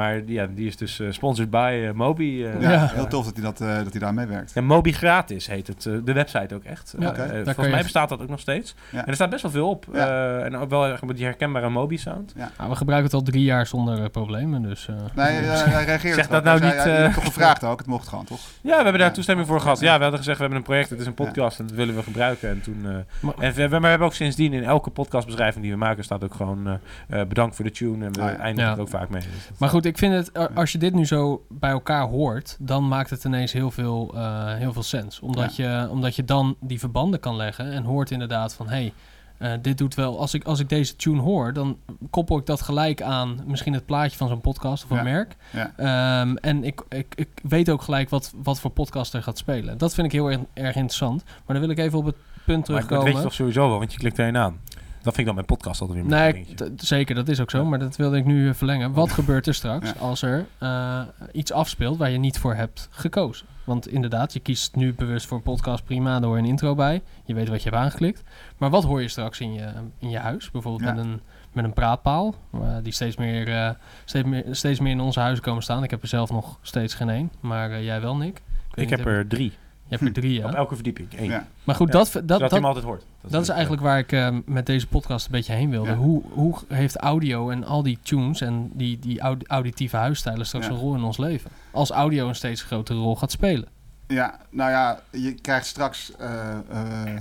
Maar 0.00 0.24
die, 0.24 0.34
ja, 0.34 0.46
die 0.54 0.66
is 0.66 0.76
dus 0.76 1.00
eh, 1.00 1.06
sponsored 1.10 1.50
by 1.50 1.82
eh, 1.86 1.92
Moby. 1.92 2.44
eh, 2.44 2.60
Ja, 2.60 2.88
heel 2.92 3.06
tof 3.06 3.24
dat 3.24 3.34
hij, 3.34 3.44
dat, 3.44 3.60
eh, 3.60 3.76
dat 3.76 3.90
hij 3.90 4.00
daar 4.00 4.14
meewerkt. 4.14 4.52
En 4.54 4.64
Moby 4.64 4.92
gratis 4.92 5.46
heet 5.46 5.66
het, 5.66 5.82
de 5.82 6.12
website 6.12 6.54
ook 6.54 6.64
echt. 6.64 6.94
Ja, 6.98 7.14
volgens 7.14 7.56
je- 7.66 7.68
mij 7.72 7.82
bestaat 7.82 8.08
dat 8.08 8.20
ook 8.22 8.28
nog 8.28 8.40
steeds. 8.40 8.74
Ja. 8.90 8.98
En 9.00 9.06
er 9.06 9.14
staat 9.14 9.30
best 9.30 9.42
wel 9.42 9.50
veel 9.50 9.68
op. 9.68 9.86
Ja. 9.92 10.08
Eh, 10.38 10.44
en 10.44 10.56
ook 10.56 10.70
wel 10.70 10.86
erg 10.86 11.02
met 11.02 11.16
die 11.16 11.24
herkenbare 11.24 11.68
Moby 11.68 11.96
sound. 11.96 12.34
Nou, 12.36 12.70
we 12.70 12.76
gebruiken 12.76 13.10
het 13.10 13.14
al 13.20 13.22
drie 13.32 13.42
jaar 13.44 13.66
zonder 13.66 14.10
problemen, 14.10 14.62
dus... 14.62 14.88
eh, 14.88 14.94
Nee, 15.14 15.26
hij 15.44 15.84
reageerde 15.84 16.16
Zeg 16.16 16.28
dat 16.28 16.44
nou 16.44 16.58
Hij 16.60 16.66
niet... 16.68 16.76
ja, 16.84 16.90
hebt 16.90 17.14
toch 17.14 17.24
gevraagd 17.24 17.64
ook? 17.64 17.78
Het 17.78 17.86
mocht 17.88 18.08
gewoon, 18.08 18.24
toch? 18.24 18.40
Ja, 18.60 18.76
we 18.76 18.82
hebben 18.82 19.00
daar 19.00 19.12
toestemming 19.12 19.48
voor 19.48 19.60
gehad. 19.60 19.80
Ja, 19.80 19.94
we 19.96 20.00
hadden 20.02 20.18
gezegd, 20.18 20.36
we 20.36 20.42
hebben 20.42 20.60
een 20.60 20.66
project, 20.66 20.90
het 20.90 21.00
is 21.00 21.06
een 21.06 21.14
podcast 21.14 21.58
en 21.58 21.66
dat 21.66 21.76
willen 21.76 21.94
we 21.94 22.02
gebruiken. 22.02 22.48
En 22.50 22.60
toen... 22.60 22.80
eh, 22.84 22.90
Maar- 23.20 23.34
en 23.38 23.52
we, 23.54 23.68
maar 23.68 23.80
we 23.80 23.86
hebben 23.86 24.06
ook 24.06 24.14
sindsdien 24.14 24.52
in 24.52 24.64
elke 24.64 24.90
podcastbeschrijving 24.90 25.62
die 25.64 25.72
we 25.72 25.78
maken 25.78 26.04
staat 26.04 26.24
ook 26.24 26.34
gewoon 26.34 26.66
eh, 26.68 27.20
eh, 27.20 27.26
bedankt 27.26 27.56
voor 27.56 27.64
de 27.64 27.70
tune. 27.70 28.04
En 28.04 28.12
we 28.12 28.20
Ah, 28.22 28.26
ja. 28.30 28.36
eindigen 28.36 28.70
Ja. 28.70 28.76
er 28.76 28.80
ook 28.82 28.88
vaak 28.88 29.08
mee. 29.08 29.20
Dus 29.22 29.58
Maar 29.58 29.68
goed, 29.68 29.86
ik 29.90 29.98
vind 29.98 30.14
het, 30.14 30.38
a- 30.38 30.50
als 30.54 30.72
je 30.72 30.78
dit 30.78 30.94
nu 30.94 31.06
zo 31.06 31.44
bij 31.48 31.70
elkaar 31.70 32.06
hoort, 32.08 32.56
dan 32.60 32.88
maakt 32.88 33.10
het 33.10 33.24
ineens 33.24 33.52
heel 33.52 33.70
veel, 33.70 34.10
eh, 34.14 34.54
heel 34.54 34.72
veel 34.72 34.82
sens. 34.82 35.20
Omdat, 35.20 35.56
je, 35.56 35.88
omdat 35.90 36.16
je 36.16 36.24
dan 36.24 36.56
die 36.60 36.78
verbanden 36.78 37.20
kan 37.20 37.36
leggen 37.36 37.72
en 37.72 37.84
hoort 37.84 38.10
inderdaad 38.10 38.54
van, 38.54 38.68
hé, 38.68 38.72
hey, 38.72 38.92
eh, 39.38 39.52
dit 39.62 39.78
doet 39.78 39.94
wel, 39.94 40.18
als 40.20 40.34
ik, 40.34 40.44
als 40.44 40.60
ik 40.60 40.68
deze 40.68 40.96
tune 40.96 41.20
hoor, 41.20 41.52
dan 41.52 41.78
koppel 42.10 42.38
ik 42.38 42.46
dat 42.46 42.60
gelijk 42.60 43.02
aan 43.02 43.40
misschien 43.46 43.72
het 43.72 43.86
plaatje 43.86 44.16
van 44.16 44.28
zo'n 44.28 44.40
podcast 44.40 44.84
of 44.84 44.90
een 44.90 44.96
Ja. 44.96 45.02
merk. 45.02 45.36
Ja. 45.50 45.72
Ehm, 45.76 46.36
en 46.36 46.64
ik, 46.64 46.80
ik, 46.88 47.12
ik 47.14 47.28
weet 47.42 47.70
ook 47.70 47.82
gelijk 47.82 48.10
wat, 48.10 48.32
wat 48.42 48.60
voor 48.60 48.70
podcast 48.70 49.14
er 49.14 49.22
gaat 49.22 49.38
spelen. 49.38 49.78
Dat 49.78 49.94
vind 49.94 50.06
ik 50.06 50.12
heel 50.12 50.30
erg, 50.30 50.38
erg 50.54 50.74
interessant. 50.74 51.22
Maar 51.24 51.56
dan 51.56 51.60
wil 51.60 51.70
ik 51.70 51.78
even 51.78 51.98
op 51.98 52.04
het 52.04 52.14
punt 52.14 52.46
Maar 52.46 52.56
dat 52.56 52.66
terugkomen. 52.66 53.04
weet 53.04 53.14
je 53.16 53.22
toch 53.22 53.32
sowieso 53.34 53.68
wel, 53.68 53.78
want 53.78 53.92
je 53.92 53.98
klikt 53.98 54.18
er 54.18 54.28
een 54.28 54.36
aan. 54.36 54.60
Dat 55.02 55.14
vind 55.14 55.18
ik 55.18 55.24
dan 55.24 55.34
mijn 55.34 55.46
podcast 55.46 55.80
altijd 55.80 55.98
weer 55.98 56.08
Nee, 56.08 56.46
zeker, 56.76 57.14
dat 57.14 57.28
is 57.28 57.40
ook 57.40 57.50
zo. 57.50 57.64
Maar 57.64 57.78
dat 57.78 57.96
wilde 57.96 58.16
ik 58.16 58.24
nu 58.24 58.54
verlengen. 58.54 58.92
Wat 58.92 59.12
gebeurt 59.12 59.46
er 59.46 59.54
straks 59.54 59.98
als 59.98 60.22
er 60.22 60.46
eh, 60.58 61.00
iets 61.32 61.52
afspeelt 61.52 61.96
waar 61.98 62.10
je 62.10 62.18
niet 62.18 62.38
voor 62.38 62.54
hebt 62.54 62.88
gekozen? 62.90 63.46
Want 63.64 63.88
inderdaad, 63.88 64.32
je 64.32 64.40
kiest 64.40 64.74
nu 64.76 64.94
bewust 64.94 65.26
voor 65.26 65.36
een 65.36 65.42
podcast, 65.42 65.84
prima, 65.84 66.18
daar 66.18 66.28
hoor 66.28 66.36
je 66.36 66.42
een 66.42 66.48
intro 66.48 66.74
bij. 66.74 67.02
Je 67.24 67.34
weet 67.34 67.48
wat 67.48 67.62
je 67.62 67.68
hebt 67.70 67.82
aangeklikt. 67.82 68.22
Maar 68.58 68.70
wat 68.70 68.84
hoor 68.84 69.02
je 69.02 69.08
straks 69.08 69.40
in 69.40 69.52
je, 69.52 69.68
in 69.98 70.10
je 70.10 70.18
huis? 70.18 70.50
Bijvoorbeeld 70.50 70.84
Ja. 70.84 70.94
met, 70.94 71.04
een, 71.04 71.20
met 71.52 71.64
een 71.64 71.72
praatpaal, 71.72 72.34
eh, 72.52 72.60
die 72.82 72.92
steeds 72.92 73.16
meer, 73.16 73.48
eh, 73.48 73.70
steeds, 74.04 74.28
meer, 74.28 74.44
steeds 74.50 74.80
meer 74.80 74.92
in 74.92 75.00
onze 75.00 75.20
huizen 75.20 75.44
komen 75.44 75.62
staan. 75.62 75.82
Ik 75.82 75.90
heb 75.90 76.02
er 76.02 76.08
zelf 76.08 76.30
nog 76.30 76.58
steeds 76.62 76.94
geen 76.94 77.08
één, 77.10 77.30
maar 77.40 77.82
jij 77.82 78.00
wel, 78.00 78.16
Nick? 78.16 78.36
Ik 78.70 78.76
niet, 78.76 78.90
heb 78.90 79.06
er 79.06 79.26
drie. 79.26 79.52
Je 79.90 79.96
hebt 79.96 80.16
er 80.16 80.22
drie, 80.22 80.34
ja. 80.40 80.46
Op 80.46 80.54
elke 80.54 80.74
verdieping, 80.74 81.12
één. 81.14 81.30
Ja. 81.30 81.46
Maar 81.64 81.74
goed, 81.74 81.86
Ja, 81.92 81.92
dat, 81.98 82.12
dat, 82.24 82.40
dat, 82.40 82.50
hem 82.50 82.64
altijd 82.64 82.84
hoort. 82.84 83.04
Dat, 83.20 83.30
Dat 83.30 83.42
is 83.42 83.48
eigenlijk 83.48 83.82
waar 83.82 83.98
ik 83.98 84.12
eh, 84.12 84.36
met 84.46 84.66
deze 84.66 84.86
podcast 84.86 85.26
een 85.26 85.32
beetje 85.32 85.52
heen 85.52 85.70
wilde. 85.70 85.90
Ja. 85.90 85.96
Hoe, 85.96 86.22
hoe 86.30 86.54
heeft 86.68 86.96
audio 86.96 87.50
en 87.50 87.64
al 87.64 87.82
die 87.82 87.98
tunes 88.02 88.40
en 88.40 88.70
die, 88.74 88.98
die 88.98 89.20
aud- 89.20 89.46
auditieve 89.46 89.96
huisstijlen 89.96 90.46
straks 90.46 90.66
Ja. 90.66 90.72
een 90.72 90.78
rol 90.78 90.94
in 90.94 91.02
ons 91.02 91.16
leven? 91.18 91.50
Als 91.70 91.90
audio 91.90 92.28
een 92.28 92.34
steeds 92.34 92.62
grotere 92.62 92.98
rol 92.98 93.16
gaat 93.16 93.30
spelen. 93.30 93.68
Ja, 94.06 94.38
nou 94.50 94.70
ja, 94.70 95.00
je 95.10 95.34
krijgt 95.34 95.66
straks 95.66 96.16
eh, 96.16 96.50
eh, 96.70 97.20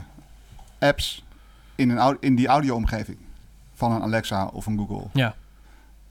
apps 0.80 1.24
in, 1.76 1.90
een, 1.90 2.18
in 2.20 2.36
die 2.36 2.48
audio-omgeving 2.48 3.18
van 3.74 3.92
een 3.92 4.02
Alexa 4.02 4.46
of 4.46 4.66
een 4.66 4.78
Google. 4.78 5.08
Ja. 5.14 5.36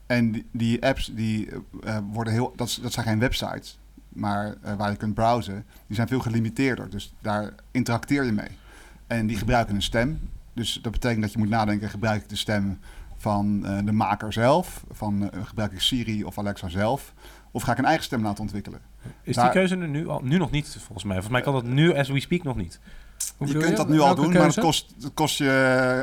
En 0.05 0.31
die, 0.31 0.45
die 0.51 0.85
apps 0.85 1.05
die 1.13 1.49
eh, 1.83 1.97
worden 2.11 2.33
heel, 2.33 2.53
dat, 2.55 2.79
dat 2.81 2.91
zijn 2.93 3.05
geen 3.05 3.19
websites, 3.19 3.77
maar 4.09 4.55
eh, 4.61 4.73
waar 4.73 4.91
je 4.91 4.97
kunt 4.97 5.13
browsen, 5.13 5.65
die 5.87 5.95
zijn 5.95 6.07
veel 6.07 6.19
gelimiteerder. 6.19 6.89
Dus 6.89 7.13
daar 7.21 7.53
interacteer 7.71 8.23
je 8.23 8.31
mee. 8.31 8.57
En 9.07 9.27
die 9.27 9.37
gebruiken 9.37 9.75
een 9.75 9.81
stem. 9.81 10.29
Dus 10.53 10.79
dat 10.81 10.91
betekent 10.91 11.21
dat 11.21 11.31
je 11.31 11.37
moet 11.37 11.49
nadenken, 11.49 11.89
gebruik 11.89 12.21
ik 12.21 12.29
de 12.29 12.35
stem 12.35 12.79
van 13.17 13.65
eh, 13.65 13.77
de 13.85 13.91
maker 13.91 14.33
zelf? 14.33 14.83
Van, 14.91 15.31
eh, 15.31 15.45
gebruik 15.45 15.71
ik 15.71 15.79
Siri 15.79 16.23
of 16.23 16.37
Alexa 16.37 16.69
zelf? 16.69 17.13
Of 17.51 17.63
ga 17.63 17.71
ik 17.71 17.77
een 17.77 17.85
eigen 17.85 18.03
stem 18.03 18.23
laten 18.23 18.41
ontwikkelen? 18.41 18.79
Is 19.23 19.35
Daar- 19.35 19.43
die 19.43 19.53
keuze 19.53 19.77
er 19.77 19.87
nu 19.87 20.07
al? 20.07 20.21
Nu 20.23 20.37
nog 20.37 20.51
niet, 20.51 20.67
volgens 20.67 21.03
mij. 21.03 21.13
Volgens 21.21 21.33
mij 21.33 21.41
kan 21.41 21.53
dat 21.53 21.63
nu, 21.63 21.93
as 21.95 22.09
we 22.09 22.19
speak, 22.19 22.43
nog 22.43 22.55
niet. 22.55 22.79
Je 23.47 23.57
kunt 23.57 23.77
dat 23.77 23.89
nu 23.89 23.99
al 23.99 24.15
doen, 24.15 24.33
maar 24.33 24.45
het 24.47 24.59
kost, 24.59 24.93
het 25.01 25.13
kost 25.13 25.37
je 25.37 25.49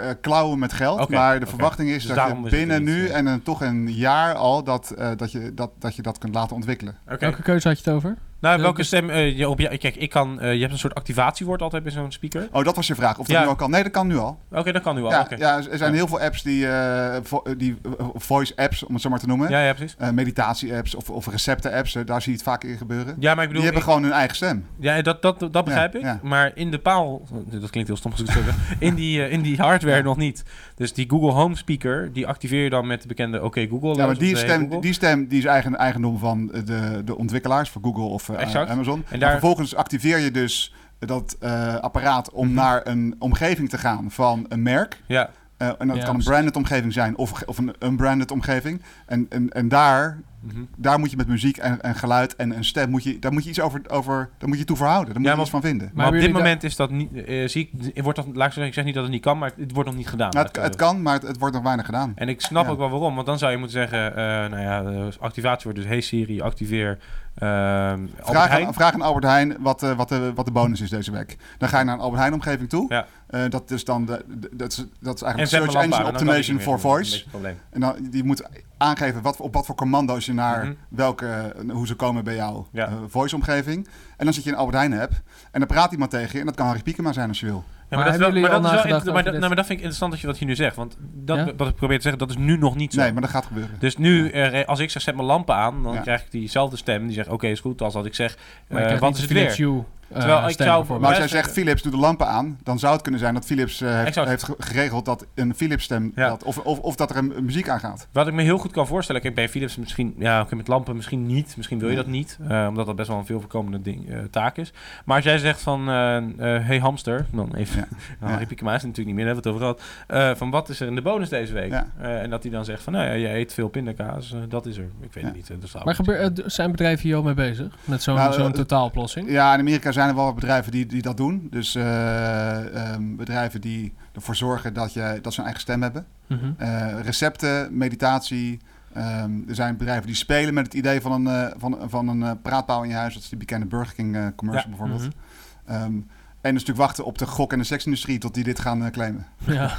eh, 0.02 0.14
klauwen 0.20 0.58
met 0.58 0.72
geld. 0.72 1.08
Maar 1.08 1.40
de 1.40 1.46
verwachting 1.46 1.88
is 1.88 2.06
Dus 2.06 2.16
dat 2.16 2.28
je 2.28 2.50
binnen 2.50 2.82
nu 2.82 3.06
eh, 3.06 3.16
en 3.16 3.26
een, 3.26 3.42
toch 3.42 3.60
een 3.60 3.92
jaar 3.92 4.34
al 4.34 4.64
dat, 4.64 4.90
eh, 4.90 5.10
dat, 5.16 5.32
je, 5.32 5.54
dat, 5.54 5.70
dat 5.78 5.96
je 5.96 6.02
dat 6.02 6.18
kunt 6.18 6.34
laten 6.34 6.56
ontwikkelen. 6.56 6.96
Welke 7.04 7.42
keuze 7.42 7.68
had 7.68 7.78
je 7.78 7.84
het 7.84 7.94
over? 7.94 8.16
Nou, 8.40 8.56
De- 8.56 8.62
welke 8.62 8.80
de- 8.80 8.86
stem... 8.86 9.10
eh, 9.10 9.38
je 9.38 9.48
op, 9.48 9.58
ja, 9.60 9.68
kijk, 9.76 9.96
ik 9.96 10.10
kan... 10.10 10.40
eh, 10.40 10.52
je 10.54 10.60
hebt 10.60 10.72
een 10.72 10.78
soort 10.78 10.94
activatiewoord 10.94 11.62
altijd 11.62 11.82
bij 11.82 11.92
zo'n 11.92 12.12
speaker. 12.12 12.48
Oh, 12.52 12.64
dat 12.64 12.76
was 12.76 12.86
je 12.86 12.94
vraag. 12.94 13.18
Of 13.18 13.26
dat 13.26 13.36
Ja. 13.36 13.42
nu 13.42 13.48
al 13.48 13.54
kan? 13.56 13.70
Nee, 13.70 13.82
dat 13.82 13.92
kan 13.92 14.06
nu 14.06 14.16
al. 14.18 14.38
Oké, 14.52 14.72
dat 14.72 14.82
kan 14.82 14.94
nu 14.94 15.02
al. 15.04 15.10
Ja, 15.10 15.30
er 15.30 15.78
zijn 15.78 15.90
Ja. 15.90 15.96
heel 15.96 16.06
veel 16.06 16.20
apps 16.20 16.42
die, 16.42 16.68
eh, 16.68 17.16
vo- 17.22 17.42
die 17.56 17.76
eh, 17.98 18.06
voice 18.14 18.52
apps, 18.56 18.84
om 18.84 18.92
het 18.92 19.02
zo 19.02 19.08
maar 19.10 19.18
te 19.18 19.26
noemen. 19.26 19.50
Ja, 19.50 19.60
ja, 19.66 19.72
precies. 19.72 19.94
Eh, 19.98 20.10
meditatie 20.10 20.74
apps 20.74 20.94
of, 20.94 21.10
of 21.10 21.26
recepten 21.26 21.72
apps, 21.72 21.94
eh, 21.94 22.02
daar 22.06 22.22
zie 22.22 22.30
je 22.32 22.38
het 22.38 22.46
vaak 22.46 22.64
in 22.64 22.76
gebeuren. 22.76 23.16
Ja, 23.18 23.34
maar 23.34 23.42
ik 23.44 23.48
bedoel... 23.50 23.52
die 23.52 23.72
hebben 23.72 23.78
ik- 23.80 23.84
gewoon 23.88 24.02
hun 24.02 24.12
eigen 24.12 24.36
stem. 24.36 24.66
Ja, 24.78 25.02
dat, 25.02 25.22
dat, 25.22 25.40
dat 25.50 25.64
begrijp 25.64 25.94
ik. 25.96 26.22
Maar 26.22 26.50
in 26.54 26.70
de 26.70 26.78
paal... 26.78 27.26
Dat 27.60 27.70
klinkt 27.70 27.88
heel 27.88 27.96
stom 27.98 28.10
als 28.10 28.20
ik 28.20 28.28
het. 28.30 28.54
In 28.78 28.94
die, 28.94 29.22
eh, 29.24 29.32
in 29.32 29.42
die 29.42 29.56
hardware 29.60 30.02
nog 30.02 30.16
niet. 30.16 30.42
Dus 30.74 30.92
die 30.92 31.10
Google 31.10 31.30
Home 31.32 31.56
speaker, 31.56 32.12
die 32.12 32.26
activeer 32.26 32.62
je 32.62 32.70
dan 32.70 32.86
met 32.86 33.02
de 33.02 33.08
bekende 33.08 33.42
Oké 33.42 33.66
Google. 33.66 33.94
Ja, 33.94 34.06
maar 34.06 34.18
die 34.18 34.32
Hey 34.34 34.44
stem, 34.44 34.80
die 34.80 34.92
stem 34.92 35.26
die 35.28 35.38
is 35.38 35.44
eigen, 35.44 35.76
eigendom 35.76 36.18
van 36.18 36.46
de, 36.46 37.02
de 37.04 37.16
ontwikkelaars, 37.16 37.70
van 37.70 37.82
Google 37.82 38.02
of 38.04 38.25
eh, 38.28 38.42
Exact. 38.42 38.70
Amazon. 38.70 39.04
En 39.08 39.20
vervolgens 39.20 39.74
activeer 39.74 40.18
je 40.18 40.30
dus 40.30 40.74
dat 40.98 41.36
eh, 41.40 41.74
apparaat 41.76 42.30
om 42.30 42.52
naar 42.52 42.86
een 42.86 43.16
omgeving 43.18 43.68
te 43.68 43.78
gaan 43.78 44.10
van 44.10 44.46
een 44.48 44.62
merk. 44.62 45.00
Mhm. 45.02 45.12
Ja. 45.12 45.30
Eh, 45.56 45.68
en 45.78 45.88
dat 45.88 45.96
Ja, 45.96 46.04
kan 46.04 46.14
een 46.14 46.24
branded 46.24 46.56
omgeving 46.56 46.92
zijn 46.92 47.16
of, 47.16 47.42
of 47.42 47.58
een 47.58 47.74
unbranded 47.78 48.30
omgeving. 48.30 48.82
En, 49.06 49.26
en, 49.28 49.48
en 49.50 49.68
daar 49.68 50.18
Mhm. 50.52 50.64
Daar 50.76 50.98
moet 50.98 51.10
je 51.10 51.16
met 51.16 51.26
muziek 51.26 51.56
en, 51.56 51.82
en 51.82 51.94
geluid 51.94 52.36
en 52.36 52.56
een 52.56 52.64
stem, 52.64 52.90
moet 52.90 53.02
je, 53.04 53.18
daar 53.18 53.32
moet 53.32 53.42
je 53.44 53.48
iets 53.50 53.60
over, 53.60 53.80
over 53.88 54.28
daar 54.38 54.48
moet 54.48 54.58
je 54.58 54.64
toe 54.64 54.76
verhouden. 54.76 55.12
Daar 55.14 55.22
moet 55.22 55.32
je 55.34 55.40
iets 55.40 55.50
van 55.50 55.60
vinden. 55.60 55.90
Maar, 55.94 56.06
op 56.06 56.12
dit 56.12 56.32
moment 56.32 56.62
is 56.64 56.76
dat 56.76 56.90
niet, 56.90 57.24
eh, 57.24 57.48
zie 57.48 57.70
ik, 57.92 58.02
wordt 58.02 58.18
dat, 58.18 58.26
laat 58.26 58.46
ik 58.46 58.52
zeggen, 58.52 58.66
ik 58.66 58.74
zeg 58.74 58.84
niet 58.84 58.94
dat 58.94 59.02
het 59.02 59.12
niet 59.12 59.22
kan, 59.22 59.38
maar 59.38 59.52
het 59.56 59.72
wordt 59.72 59.88
nog 59.88 59.98
niet 59.98 60.08
gedaan. 60.08 60.30
Nou, 60.30 60.46
het, 60.46 60.56
het 60.56 60.76
kan, 60.76 61.02
maar 61.02 61.14
het, 61.14 61.22
het 61.22 61.38
wordt 61.38 61.54
nog 61.54 61.62
weinig 61.64 61.86
gedaan. 61.86 62.12
En 62.14 62.28
ik 62.28 62.40
snap 62.40 62.64
Ja. 62.64 62.70
ook 62.70 62.78
wel 62.78 62.90
waarom, 62.90 63.14
want 63.14 63.26
dan 63.26 63.38
zou 63.38 63.50
je 63.52 63.56
moeten 63.58 63.76
zeggen, 63.88 64.10
eh, 64.10 64.16
nou 64.24 64.60
ja, 64.60 64.82
de 64.82 65.08
activatie 65.20 65.64
wordt 65.64 65.78
dus, 65.78 65.88
hey 65.88 66.00
Siri, 66.00 66.40
activeer 66.40 66.98
ehm 67.36 67.48
Albert 67.50 68.10
Vraag 68.24 68.48
Heijn. 68.48 68.66
aan, 68.66 68.74
vraag 68.74 68.92
aan 68.94 69.02
Albert 69.02 69.24
Heijn 69.24 69.56
wat, 69.60 69.82
eh, 69.82 69.92
wat, 69.96 70.08
de, 70.08 70.32
wat 70.34 70.44
de 70.44 70.50
bonus 70.50 70.80
is 70.80 70.90
deze 70.90 71.10
week. 71.10 71.36
Dan 71.58 71.68
ga 71.68 71.78
je 71.78 71.84
naar 71.84 71.94
een 71.94 72.00
Albert 72.00 72.20
Heijn 72.20 72.34
omgeving 72.34 72.68
toe. 72.68 73.04
Eh, 73.26 73.40
dat 73.48 73.70
is 73.70 73.84
dan 73.84 74.04
de, 74.04 74.24
de- 74.28 74.50
dat, 74.52 74.72
is, 74.72 74.76
dat 75.00 75.14
is 75.14 75.20
En 75.22 75.26
eigenlijk 75.26 75.48
zet 75.48 75.62
Search 75.72 75.84
Engine 75.92 76.08
Optimization 76.08 76.60
for 76.60 76.80
Voice. 76.80 77.24
En 77.70 77.80
dan, 77.80 77.94
die 78.10 78.24
moet 78.24 78.42
aangeven 78.78 79.22
wat, 79.22 79.40
op 79.40 79.54
wat 79.54 79.66
voor 79.66 79.74
commando's 79.74 80.26
je 80.26 80.32
naar 80.36 80.64
Mhm. 80.64 80.74
welke, 80.88 81.54
hoe 81.68 81.86
ze 81.86 81.94
komen 81.94 82.24
bij 82.24 82.34
jouw 82.34 82.66
eh, 82.72 82.92
voice-omgeving. 83.06 83.88
En 84.16 84.24
dan 84.24 84.34
zit 84.34 84.42
je 84.44 84.48
in 84.48 84.54
een 84.54 84.60
Albert 84.62 84.78
Heijn 84.78 85.00
app 85.00 85.12
en 85.50 85.58
dan 85.60 85.68
praat 85.68 85.92
iemand 85.92 86.10
tegen 86.10 86.32
je. 86.32 86.38
En 86.40 86.46
dat 86.46 86.54
kan 86.54 86.66
Harry 86.66 86.82
Piekema 86.82 87.12
zijn 87.12 87.28
als 87.28 87.40
je 87.40 87.46
wil. 87.46 87.64
Ja, 87.90 87.96
maar, 87.96 88.04
dat, 88.04 88.14
is 88.14 88.20
wel, 88.20 88.30
maar, 88.30 88.50
dat, 88.50 88.64
is 88.64 88.70
wel 88.82 88.94
inter- 88.94 89.12
maar, 89.12 89.22
dat, 89.24 89.32
nou, 89.32 89.46
maar 89.46 89.56
dat 89.56 89.66
vind 89.66 89.68
ik 89.78 89.84
interessant 89.84 90.10
dat 90.12 90.20
je 90.20 90.26
wat 90.26 90.38
je 90.38 90.44
nu 90.44 90.54
zegt. 90.54 90.76
Want 90.76 90.96
dat, 91.00 91.52
wat 91.56 91.68
ik 91.68 91.74
probeer 91.74 91.96
te 91.96 92.02
zeggen, 92.02 92.20
dat 92.20 92.30
is 92.30 92.36
nu 92.36 92.56
nog 92.58 92.76
niet 92.76 92.92
zo. 92.94 93.00
Nee, 93.00 93.12
maar 93.12 93.22
dat 93.22 93.30
gaat 93.30 93.46
gebeuren. 93.46 93.76
Dus 93.78 93.96
nu, 93.96 94.30
eh, 94.30 94.64
als 94.66 94.78
ik 94.78 94.90
zeg 94.90 95.02
zet 95.02 95.14
mijn 95.14 95.26
lampen 95.26 95.54
aan, 95.54 95.82
dan 95.82 95.92
Ja. 95.94 96.00
krijg 96.00 96.22
ik 96.24 96.30
diezelfde 96.30 96.76
stem. 96.76 97.04
Die 97.06 97.14
zegt 97.14 97.28
oké, 97.28 97.46
is 97.46 97.60
goed. 97.60 97.82
Als 97.82 97.92
dat 97.92 98.06
ik 98.06 98.14
zeg, 98.14 98.36
eh, 98.68 98.76
krijgt 98.76 99.00
wat 99.00 99.14
is 99.14 99.20
het 99.20 99.32
weer? 99.32 99.84
Terwijl 100.12 100.44
ik 100.46 100.50
stem 100.50 100.66
zou... 100.66 101.00
Maar 101.00 101.08
als 101.08 101.18
jij 101.18 101.28
zegt 101.28 101.52
Philips 101.52 101.82
doet 101.82 101.92
de 101.92 101.98
lampen 101.98 102.26
aan, 102.28 102.58
dan 102.62 102.78
zou 102.78 102.92
het 102.92 103.02
kunnen 103.02 103.20
zijn 103.20 103.34
dat 103.34 103.44
Philips 103.46 103.80
eh, 103.80 104.02
heeft, 104.02 104.14
heeft 104.24 104.42
ge- 104.42 104.54
geregeld 104.58 105.04
dat 105.04 105.26
een 105.34 105.54
Philips 105.54 105.84
stem, 105.84 106.12
dat, 106.14 106.42
of, 106.42 106.58
of, 106.58 106.78
of 106.78 106.96
dat 106.96 107.10
er 107.10 107.16
een, 107.16 107.36
een 107.36 107.44
muziek 107.44 107.68
aangaat. 107.68 108.08
Wat 108.12 108.26
ik 108.26 108.34
me 108.34 108.42
heel 108.42 108.58
goed 108.58 108.72
kan 108.72 108.86
voorstellen, 108.86 109.20
kijk, 109.22 109.34
bij 109.34 109.48
Philips 109.48 109.76
misschien, 109.76 110.14
ja, 110.18 110.40
oké, 110.40 110.54
met 110.54 110.68
lampen 110.68 110.96
misschien 110.96 111.26
niet, 111.26 111.54
misschien 111.56 111.78
wil 111.78 111.88
je 111.88 111.96
dat 111.96 112.06
niet, 112.06 112.38
eh, 112.48 112.66
omdat 112.68 112.86
dat 112.86 112.96
best 112.96 113.08
wel 113.08 113.18
een 113.18 113.26
veel 113.26 113.40
voorkomende 113.40 113.82
ding, 113.82 114.10
eh, 114.10 114.18
taak 114.30 114.56
is. 114.56 114.72
Maar 115.04 115.16
als 115.16 115.24
jij 115.24 115.38
zegt 115.38 115.62
van, 115.62 115.88
eh, 115.88 116.16
eh, 116.16 116.66
hey 116.66 116.78
hamster, 116.78 117.26
dan 117.32 117.54
even, 117.54 117.88
nou, 118.20 118.32
Ja. 118.32 118.38
Is 118.76 118.82
er 118.82 118.88
natuurlijk 118.88 119.16
niet 119.16 119.26
meer, 119.26 119.34
daar 119.34 119.34
hebben 119.34 119.52
we 119.52 119.64
het 119.66 119.74
over 119.76 119.82
gehad, 120.06 120.32
Eh, 120.32 120.38
van 120.38 120.50
wat 120.50 120.68
is 120.68 120.80
er 120.80 120.86
in 120.86 120.94
de 120.94 121.02
bonus 121.02 121.28
deze 121.28 121.52
week? 121.52 121.70
Ja. 121.70 121.86
Eh, 122.00 122.22
en 122.22 122.30
dat 122.30 122.42
hij 122.42 122.52
dan 122.52 122.64
zegt 122.64 122.82
van, 122.82 122.92
nou 122.92 123.04
ja, 123.06 123.12
je 123.12 123.28
eet 123.28 123.52
veel 123.52 123.68
pindakaas, 123.68 124.32
eh, 124.32 124.38
dat 124.48 124.66
is 124.66 124.76
er. 124.76 124.88
Ik 125.00 125.12
weet 125.12 125.24
het 125.24 125.34
niet. 125.34 125.50
eh, 125.50 125.56
dat 125.60 125.70
zou 125.70 125.84
Maar 125.84 125.94
gebeur, 125.94 126.18
eh, 126.20 126.26
d- 126.26 126.42
zijn 126.46 126.70
bedrijven 126.70 127.02
hier 127.06 127.16
al 127.16 127.22
mee 127.22 127.34
bezig? 127.34 127.66
Met 127.84 128.02
zo'n 128.02 128.14
Nou, 128.14 128.32
zo'n 128.32 128.46
eh, 128.46 128.52
totaaloplossing? 128.52 129.30
Ja, 129.30 129.54
in 129.54 129.60
Amerika 129.60 129.92
zijn 129.96 130.08
er 130.08 130.14
wel 130.14 130.24
wat 130.24 130.34
bedrijven 130.34 130.72
die, 130.72 130.86
die 130.86 131.02
dat 131.02 131.16
doen. 131.16 131.46
Dus 131.50 131.74
eh, 131.74 132.92
ehm, 132.92 133.16
bedrijven 133.16 133.60
die 133.60 133.92
ervoor 134.12 134.36
zorgen 134.36 134.74
dat, 134.74 134.92
je, 134.92 135.18
dat 135.22 135.32
ze 135.32 135.38
een 135.38 135.44
eigen 135.44 135.62
stem 135.62 135.82
hebben. 135.82 136.06
Mhm. 136.26 136.52
Eh, 136.56 137.00
recepten, 137.02 137.76
meditatie. 137.76 138.60
Ehm, 138.92 139.30
er 139.48 139.54
zijn 139.54 139.76
bedrijven 139.76 140.06
die 140.06 140.14
spelen 140.16 140.54
met 140.54 140.64
het 140.64 140.74
idee 140.74 141.00
van 141.00 141.12
een, 141.12 141.26
eh, 141.50 141.54
van, 141.58 141.78
van 141.88 142.08
een 142.08 142.22
eh, 142.22 142.30
praatpaal 142.42 142.82
in 142.82 142.88
je 142.88 142.94
huis. 142.94 143.14
Dat 143.14 143.22
is 143.22 143.28
die 143.28 143.38
bekende 143.38 143.66
Burger 143.66 143.94
King 143.94 144.16
eh, 144.16 144.26
commercial 144.36 144.70
Ja. 144.70 144.76
bijvoorbeeld. 144.76 145.14
Mhm. 145.14 145.74
Ehm, 145.74 145.92
en 146.40 146.52
dus 146.54 146.64
natuurlijk 146.66 146.78
wachten 146.78 147.04
op 147.04 147.18
de 147.18 147.26
gok- 147.26 147.52
en 147.52 147.58
de 147.58 147.64
seksindustrie 147.64 148.18
tot 148.18 148.34
die 148.34 148.44
dit 148.44 148.58
gaan 148.60 148.90
claimen. 148.90 149.26
Ja. 149.38 149.76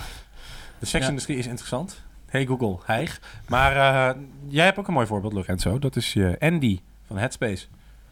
De 0.80 0.86
seksindustrie 0.86 1.38
is 1.38 1.48
interessant. 1.48 2.02
Hey 2.30 2.46
Google, 2.46 2.78
hijg. 2.86 3.22
Maar 3.48 3.72
eh, 3.72 4.22
jij 4.48 4.66
hebt 4.66 4.78
ook 4.78 4.88
een 4.88 4.94
mooi 4.94 5.08
voorbeeld, 5.08 5.34
Lorenzo. 5.34 5.80
Dat 5.80 5.96
is 5.96 6.14
je 6.14 6.36
Andy 6.40 6.80
van 7.08 7.18
Headspace. 7.18 7.68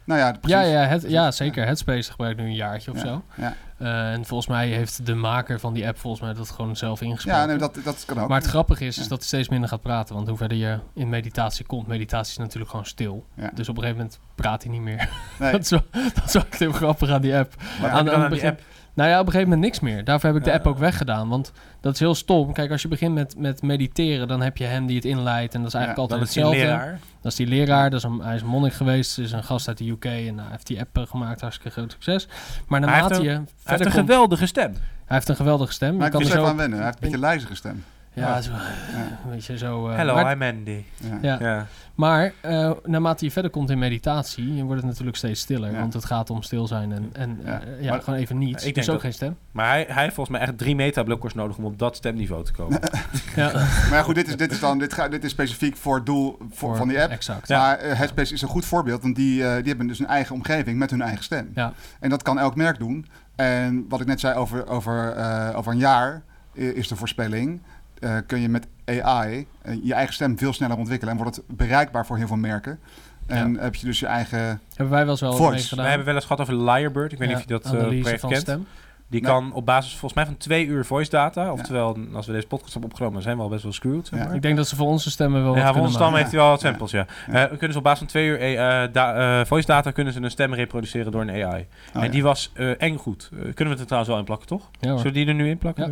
Nou 0.06 0.20
ja, 0.20 0.34
Ja, 0.42 0.60
ja, 0.60 0.80
het, 0.86 1.04
ja, 1.08 1.30
zeker. 1.30 1.64
Headspace 1.64 2.10
gebruikt 2.10 2.38
nu 2.40 2.44
een 2.46 2.54
jaartje 2.54 2.90
of 2.90 2.96
Ja, 2.96 3.06
zo. 3.06 3.22
ja. 3.36 3.54
Eh, 3.78 4.12
en 4.12 4.24
volgens 4.24 4.48
mij 4.48 4.68
heeft 4.68 5.06
de 5.06 5.14
maker 5.14 5.60
van 5.60 5.72
die 5.74 5.86
app 5.86 5.98
volgens 5.98 6.22
mij 6.22 6.34
dat 6.34 6.50
gewoon 6.50 6.76
zelf 6.76 7.00
ingesproken. 7.00 7.40
Ja, 7.40 7.46
nee, 7.46 7.56
dat, 7.56 7.78
dat 7.84 8.02
kan 8.06 8.18
ook. 8.20 8.28
Maar 8.28 8.40
het 8.40 8.48
grappige 8.48 8.84
is, 8.84 8.96
is 8.96 9.02
Ja. 9.02 9.08
dat 9.08 9.18
hij 9.18 9.26
steeds 9.26 9.48
minder 9.48 9.68
gaat 9.68 9.82
praten. 9.82 10.14
Want 10.14 10.28
hoe 10.28 10.36
verder 10.36 10.58
je 10.58 10.78
in 10.94 11.08
meditatie 11.08 11.66
komt, 11.66 11.86
meditatie 11.86 12.30
is 12.32 12.38
natuurlijk 12.38 12.70
gewoon 12.70 12.86
stil. 12.86 13.26
Ja. 13.34 13.50
Dus 13.54 13.68
op 13.68 13.76
een 13.76 13.82
gegeven 13.82 14.02
moment 14.02 14.20
praat 14.34 14.62
hij 14.62 14.72
niet 14.72 14.80
meer. 14.80 15.08
Nee. 15.38 15.52
dat, 15.56 15.60
is 15.60 15.70
wel, 15.70 15.82
dat 16.14 16.24
is 16.26 16.32
wel 16.32 16.42
heel 16.50 16.72
grappig 16.72 17.10
aan 17.10 17.20
die 17.22 17.36
app. 17.36 17.54
Het 17.58 17.90
aan 17.90 18.04
die 18.04 18.28
begin- 18.28 18.48
app? 18.48 18.60
Nou 18.96 19.08
ja, 19.10 19.14
op 19.20 19.26
een 19.26 19.32
gegeven 19.32 19.52
moment 19.52 19.66
niks 19.66 19.80
meer. 19.80 20.04
Daarvoor 20.04 20.28
heb 20.28 20.38
ik 20.38 20.44
de 20.44 20.50
Ja. 20.50 20.56
app 20.56 20.66
ook 20.66 20.78
weggedaan. 20.78 21.28
Want 21.28 21.52
dat 21.80 21.92
is 21.94 21.98
heel 22.00 22.14
stom. 22.14 22.52
Kijk, 22.52 22.70
als 22.70 22.82
je 22.82 22.88
begint 22.88 23.14
met, 23.14 23.34
met 23.38 23.62
mediteren, 23.62 24.28
dan 24.28 24.40
heb 24.42 24.56
je 24.56 24.64
hem 24.64 24.86
die 24.86 24.96
het 24.96 25.04
inleidt. 25.04 25.54
En 25.54 25.60
dat 25.60 25.68
is 25.68 25.74
eigenlijk 25.74 26.08
Ja, 26.10 26.16
altijd 26.16 26.34
hij 26.34 26.42
hetzelfde. 26.50 26.72
leraar. 26.74 26.98
Dat 27.20 27.32
is 27.32 27.38
die 27.38 27.46
leraar. 27.46 27.90
Dat 27.90 27.98
is 27.98 28.04
een, 28.04 28.20
hij 28.20 28.34
is 28.34 28.42
monnik 28.42 28.72
geweest. 28.72 29.18
is 29.18 29.32
een 29.32 29.44
gast 29.44 29.68
uit 29.68 29.78
de 29.78 29.88
UK. 29.90 30.04
En 30.04 30.24
nou, 30.24 30.36
hij 30.40 30.46
heeft 30.50 30.66
die 30.66 30.80
app 30.80 30.96
eh, 30.98 31.06
gemaakt. 31.06 31.40
Hartstikke 31.40 31.70
groot 31.70 31.92
succes. 31.92 32.26
Maar 32.68 32.80
Hij 32.80 32.88
naarmate 32.90 33.14
heeft 33.14 33.24
je 33.26 33.30
een- 33.30 33.36
verder 33.36 33.52
hij 33.64 33.76
heeft 33.76 33.84
een 33.86 33.92
komt- 33.92 34.10
geweldige 34.10 34.46
stem. 34.46 34.72
Hij 34.72 35.16
heeft 35.16 35.28
een 35.28 35.36
geweldige 35.36 35.72
stem. 35.72 35.90
Maar 35.96 36.00
Je 36.00 36.06
ik 36.06 36.12
kan 36.12 36.20
er 36.20 36.36
zo 36.42 36.44
aan 36.46 36.56
wennen. 36.56 36.76
Hij 36.78 36.86
heeft 36.86 36.98
een 37.02 37.10
beetje 37.10 37.26
lijzige 37.26 37.54
stem. 37.54 37.84
Ja, 38.16 38.28
Ja. 38.34 38.40
zo, 38.40 38.50
een 38.52 39.30
beetje 39.30 39.58
zo... 39.58 39.88
eh, 39.88 39.96
Hello, 39.96 40.14
maar- 40.14 40.32
I'm 40.32 40.42
Andy. 40.42 40.84
Ja. 40.96 41.18
Ja. 41.22 41.36
Ja. 41.40 41.66
Maar 41.94 42.32
eh, 42.40 42.70
naarmate 42.84 43.24
je 43.24 43.30
verder 43.30 43.50
komt 43.50 43.70
in 43.70 43.78
meditatie, 43.78 44.64
wordt 44.64 44.80
het 44.80 44.90
natuurlijk 44.90 45.16
steeds 45.16 45.40
stiller. 45.40 45.70
Ja. 45.72 45.78
Want 45.78 45.92
het 45.92 46.04
gaat 46.04 46.30
om 46.30 46.42
stil 46.42 46.66
zijn 46.66 46.92
en, 46.92 47.10
en 47.12 47.40
ja. 47.44 47.60
ja, 47.80 47.90
Maar- 47.90 48.02
gewoon 48.02 48.18
even 48.18 48.38
niets. 48.38 48.64
Ik 48.64 48.74
dus 48.74 48.84
denk 48.84 48.86
ook 48.86 48.92
dat- 48.92 49.00
geen 49.02 49.12
stem. 49.12 49.36
Maar 49.50 49.68
hij, 49.68 49.84
hij 49.88 50.02
heeft 50.02 50.14
volgens 50.14 50.36
mij 50.38 50.46
echt 50.46 50.58
drie 50.58 50.74
metablokkers 50.74 51.34
nodig 51.34 51.56
om 51.56 51.64
op 51.64 51.78
dat 51.78 51.96
stemniveau 51.96 52.44
te 52.44 52.52
komen. 52.52 52.80
Ja. 53.36 53.52
Maar 53.52 53.88
ja, 53.92 54.02
goed, 54.02 54.14
dit 54.14 54.28
is, 54.28 54.36
dit 54.36 54.52
is 54.52 54.60
dan 54.60 54.78
dit, 54.78 54.92
gaat, 54.92 55.10
dit 55.10 55.24
is 55.24 55.30
specifiek 55.30 55.76
voor 55.76 55.96
het 55.96 56.06
doel 56.06 56.36
voor, 56.38 56.48
Voor- 56.52 56.76
van 56.76 56.88
die 56.88 57.02
app. 57.02 57.10
exact. 57.12 57.48
Maar 57.48 57.78
eh, 57.78 57.96
Headspace 57.98 58.32
is 58.34 58.42
een 58.42 58.48
goed 58.48 58.64
voorbeeld, 58.64 59.02
want 59.02 59.16
die, 59.16 59.44
eh, 59.44 59.54
die 59.56 59.68
hebben 59.68 59.86
dus 59.86 59.98
een 59.98 60.06
eigen 60.06 60.34
omgeving 60.34 60.78
met 60.78 60.90
hun 60.90 61.02
eigen 61.02 61.24
stem. 61.24 61.50
Ja. 61.54 61.72
En 62.00 62.10
dat 62.10 62.22
kan 62.22 62.38
elk 62.38 62.54
merk 62.56 62.78
doen. 62.78 63.06
En 63.36 63.86
wat 63.88 64.00
ik 64.00 64.06
net 64.06 64.20
zei 64.20 64.34
over, 64.38 64.66
over, 64.68 65.12
eh, 65.12 65.50
over 65.56 65.72
een 65.72 65.78
jaar 65.78 66.22
eh, 66.54 66.76
is 66.76 66.88
de 66.88 66.96
voorspelling. 66.96 67.60
Eh, 68.00 68.16
kun 68.26 68.40
je 68.40 68.48
met 68.48 68.66
AI 68.84 69.46
eh, 69.62 69.74
je 69.84 69.94
eigen 69.94 70.14
stem 70.14 70.38
veel 70.38 70.52
sneller 70.52 70.76
ontwikkelen 70.76 71.14
en 71.16 71.20
wordt 71.22 71.36
het 71.36 71.44
bereikbaar 71.56 72.06
voor 72.06 72.16
heel 72.16 72.26
veel 72.26 72.36
merken. 72.36 72.78
En 73.26 73.58
heb 73.58 73.74
je 73.74 73.86
dus 73.86 74.00
je 74.00 74.06
eigen 74.06 74.38
Hebben 74.68 74.88
wij 74.94 75.00
wel 75.02 75.10
eens 75.10 75.20
wel 75.20 75.32
voice. 75.32 75.68
gedaan. 75.68 75.82
We 75.84 75.88
hebben 75.88 76.06
wel 76.06 76.16
eens 76.16 76.24
gehad 76.24 76.40
over 76.40 76.54
Lyrebird. 76.64 77.12
Ik 77.12 77.18
weet 77.18 77.28
niet 77.28 77.36
Ja, 77.36 77.42
of 77.42 77.48
je 77.62 77.68
dat 77.68 77.74
eh, 77.74 77.78
analyse 77.80 78.00
project 78.02 78.20
van 78.20 78.30
kent. 78.30 78.42
stem. 78.42 78.66
Die 79.08 79.20
Nee. 79.20 79.30
kan 79.30 79.52
op 79.52 79.66
basis 79.66 79.90
volgens 79.90 80.14
mij 80.14 80.24
van 80.26 80.36
twee 80.36 80.66
uur 80.66 80.84
voice 80.84 81.10
data. 81.10 81.52
Oftewel, 81.52 81.98
als 82.14 82.26
we 82.26 82.32
deze 82.32 82.46
podcast 82.46 82.72
hebben 82.72 82.90
opgenomen, 82.90 83.22
zijn 83.22 83.36
we 83.36 83.42
al 83.42 83.48
best 83.48 83.62
wel 83.62 83.72
screwed. 83.72 84.06
Zeg 84.06 84.18
Ja. 84.18 84.24
maar. 84.26 84.34
Ik 84.34 84.42
denk 84.42 84.56
dat 84.56 84.68
ze 84.68 84.76
voor 84.76 84.86
onze 84.86 85.10
stemmen 85.10 85.42
wel 85.42 85.56
Ja, 85.56 85.62
wat 85.64 85.72
voor 85.72 85.80
onze 85.82 85.92
stam 85.92 86.02
maken. 86.02 86.18
heeft 86.18 86.30
hij 86.30 86.40
wel 86.40 86.50
wat 86.50 86.60
samples, 86.60 86.90
ja. 86.90 87.06
Eh, 87.26 87.44
kunnen 87.44 87.72
ze 87.72 87.78
op 87.78 87.82
basis 87.84 87.98
van 87.98 88.06
twee 88.08 88.26
uur 88.28 88.40
eh, 88.40 88.92
da- 88.92 89.40
eh, 89.40 89.46
voice 89.46 89.66
data 89.66 89.90
kunnen 89.90 90.12
ze 90.12 90.20
een 90.22 90.30
stem 90.30 90.54
reproduceren 90.54 91.12
door 91.12 91.20
een 91.20 91.30
AI. 91.30 91.66
en 91.92 92.02
ja. 92.02 92.08
die 92.08 92.22
was 92.22 92.50
eh, 92.54 92.70
eng 92.82 92.96
goed. 92.96 93.28
Eh, 93.32 93.38
kunnen 93.38 93.54
we 93.64 93.70
het 93.70 93.78
er 93.80 93.84
trouwens 93.86 94.10
wel 94.10 94.18
in 94.18 94.24
plakken, 94.24 94.46
toch? 94.48 94.70
Ja. 94.80 94.88
Zullen 94.88 95.02
we 95.02 95.10
die 95.12 95.26
er 95.26 95.34
nu 95.34 95.48
in 95.48 95.58
plakken? 95.58 95.90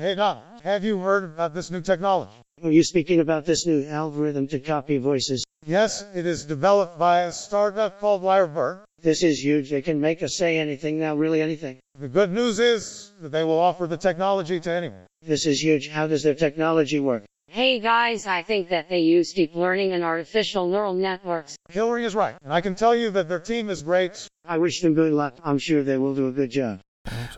Hey, 0.00 0.14
Doc, 0.14 0.36
have 0.64 0.82
you 0.82 0.98
heard 0.98 1.24
about 1.24 1.52
this 1.52 1.70
new 1.70 1.82
technology? 1.82 2.32
Are 2.62 2.70
you 2.70 2.82
speaking 2.82 3.20
about 3.20 3.44
this 3.44 3.66
new 3.66 3.86
algorithm 3.86 4.48
to 4.48 4.58
copy 4.58 4.96
voices? 4.96 5.44
Yes, 5.66 6.06
it 6.14 6.24
is 6.24 6.46
developed 6.46 6.98
by 6.98 7.24
a 7.24 7.32
startup 7.32 8.00
called 8.00 8.22
Lyrebird. 8.22 8.80
This 9.02 9.22
is 9.22 9.44
huge. 9.44 9.68
They 9.70 9.82
can 9.82 10.00
make 10.00 10.22
us 10.22 10.36
say 10.38 10.56
anything 10.56 10.98
now, 10.98 11.16
really 11.16 11.42
anything. 11.42 11.80
The 11.98 12.08
good 12.08 12.32
news 12.32 12.60
is 12.60 13.12
that 13.20 13.28
they 13.28 13.44
will 13.44 13.58
offer 13.58 13.86
the 13.86 13.98
technology 13.98 14.58
to 14.60 14.70
anyone. 14.70 15.04
This 15.20 15.44
is 15.44 15.62
huge. 15.62 15.88
How 15.88 16.06
does 16.06 16.22
their 16.22 16.34
technology 16.34 16.98
work? 16.98 17.24
Hey 17.48 17.78
guys, 17.78 18.26
I 18.26 18.42
think 18.42 18.70
that 18.70 18.88
they 18.88 19.00
use 19.00 19.34
deep 19.34 19.54
learning 19.54 19.92
and 19.92 20.02
artificial 20.02 20.66
neural 20.66 20.94
networks. 20.94 21.56
Hillary 21.68 22.06
is 22.06 22.14
right, 22.14 22.36
and 22.42 22.52
I 22.52 22.62
can 22.62 22.74
tell 22.74 22.96
you 22.96 23.10
that 23.10 23.28
their 23.28 23.38
team 23.38 23.68
is 23.68 23.82
great. 23.82 24.26
I 24.46 24.56
wish 24.56 24.80
them 24.80 24.94
good 24.94 25.12
luck. 25.12 25.36
I'm 25.44 25.58
sure 25.58 25.82
they 25.82 25.98
will 25.98 26.14
do 26.14 26.28
a 26.28 26.32
good 26.32 26.50
job. 26.50 26.80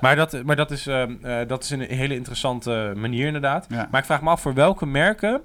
Maar 0.00 0.16
dat, 0.16 0.42
maar 0.44 0.56
dat, 0.56 0.70
is, 0.70 0.86
ehm, 0.86 1.14
eh, 1.22 1.48
dat 1.48 1.62
is 1.62 1.70
een 1.70 1.80
hele 1.80 2.14
interessante 2.14 2.92
manier 2.96 3.26
inderdaad. 3.26 3.66
Ja. 3.68 3.88
Maar 3.90 4.00
ik 4.00 4.06
vraag 4.06 4.22
me 4.22 4.30
af 4.30 4.40
voor 4.40 4.54
welke 4.54 4.86
merken, 4.86 5.40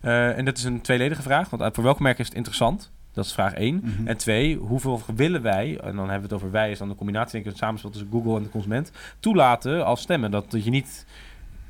eh, 0.00 0.38
en 0.38 0.44
dat 0.44 0.58
is 0.58 0.64
een 0.64 0.80
tweeledige 0.80 1.22
vraag, 1.22 1.50
want 1.50 1.62
eh, 1.62 1.68
voor 1.72 1.84
welke 1.84 2.02
merken 2.02 2.20
is 2.20 2.26
het 2.26 2.36
interessant? 2.36 2.90
Dat 3.12 3.24
is 3.24 3.32
vraag 3.32 3.54
1. 3.54 3.80
Mhm. 3.82 4.06
En 4.08 4.16
twee, 4.16 4.56
hoeveel 4.56 5.02
willen 5.14 5.42
wij, 5.42 5.78
en 5.82 5.96
dan 5.96 6.10
hebben 6.10 6.28
we 6.28 6.34
het 6.34 6.42
over 6.42 6.50
wij, 6.50 6.70
is 6.70 6.78
dan 6.78 6.88
de 6.88 6.94
combinatie, 6.94 7.32
denk 7.32 7.44
ik, 7.44 7.50
het 7.50 7.60
samenspel 7.60 7.90
tussen 7.90 8.08
Google 8.10 8.36
en 8.36 8.42
de 8.42 8.48
consument, 8.48 8.92
toelaten 9.20 9.84
als 9.84 10.00
stemmen. 10.00 10.30
Dat, 10.30 10.50
dat 10.50 10.64
je 10.64 10.70
niet 10.70 11.06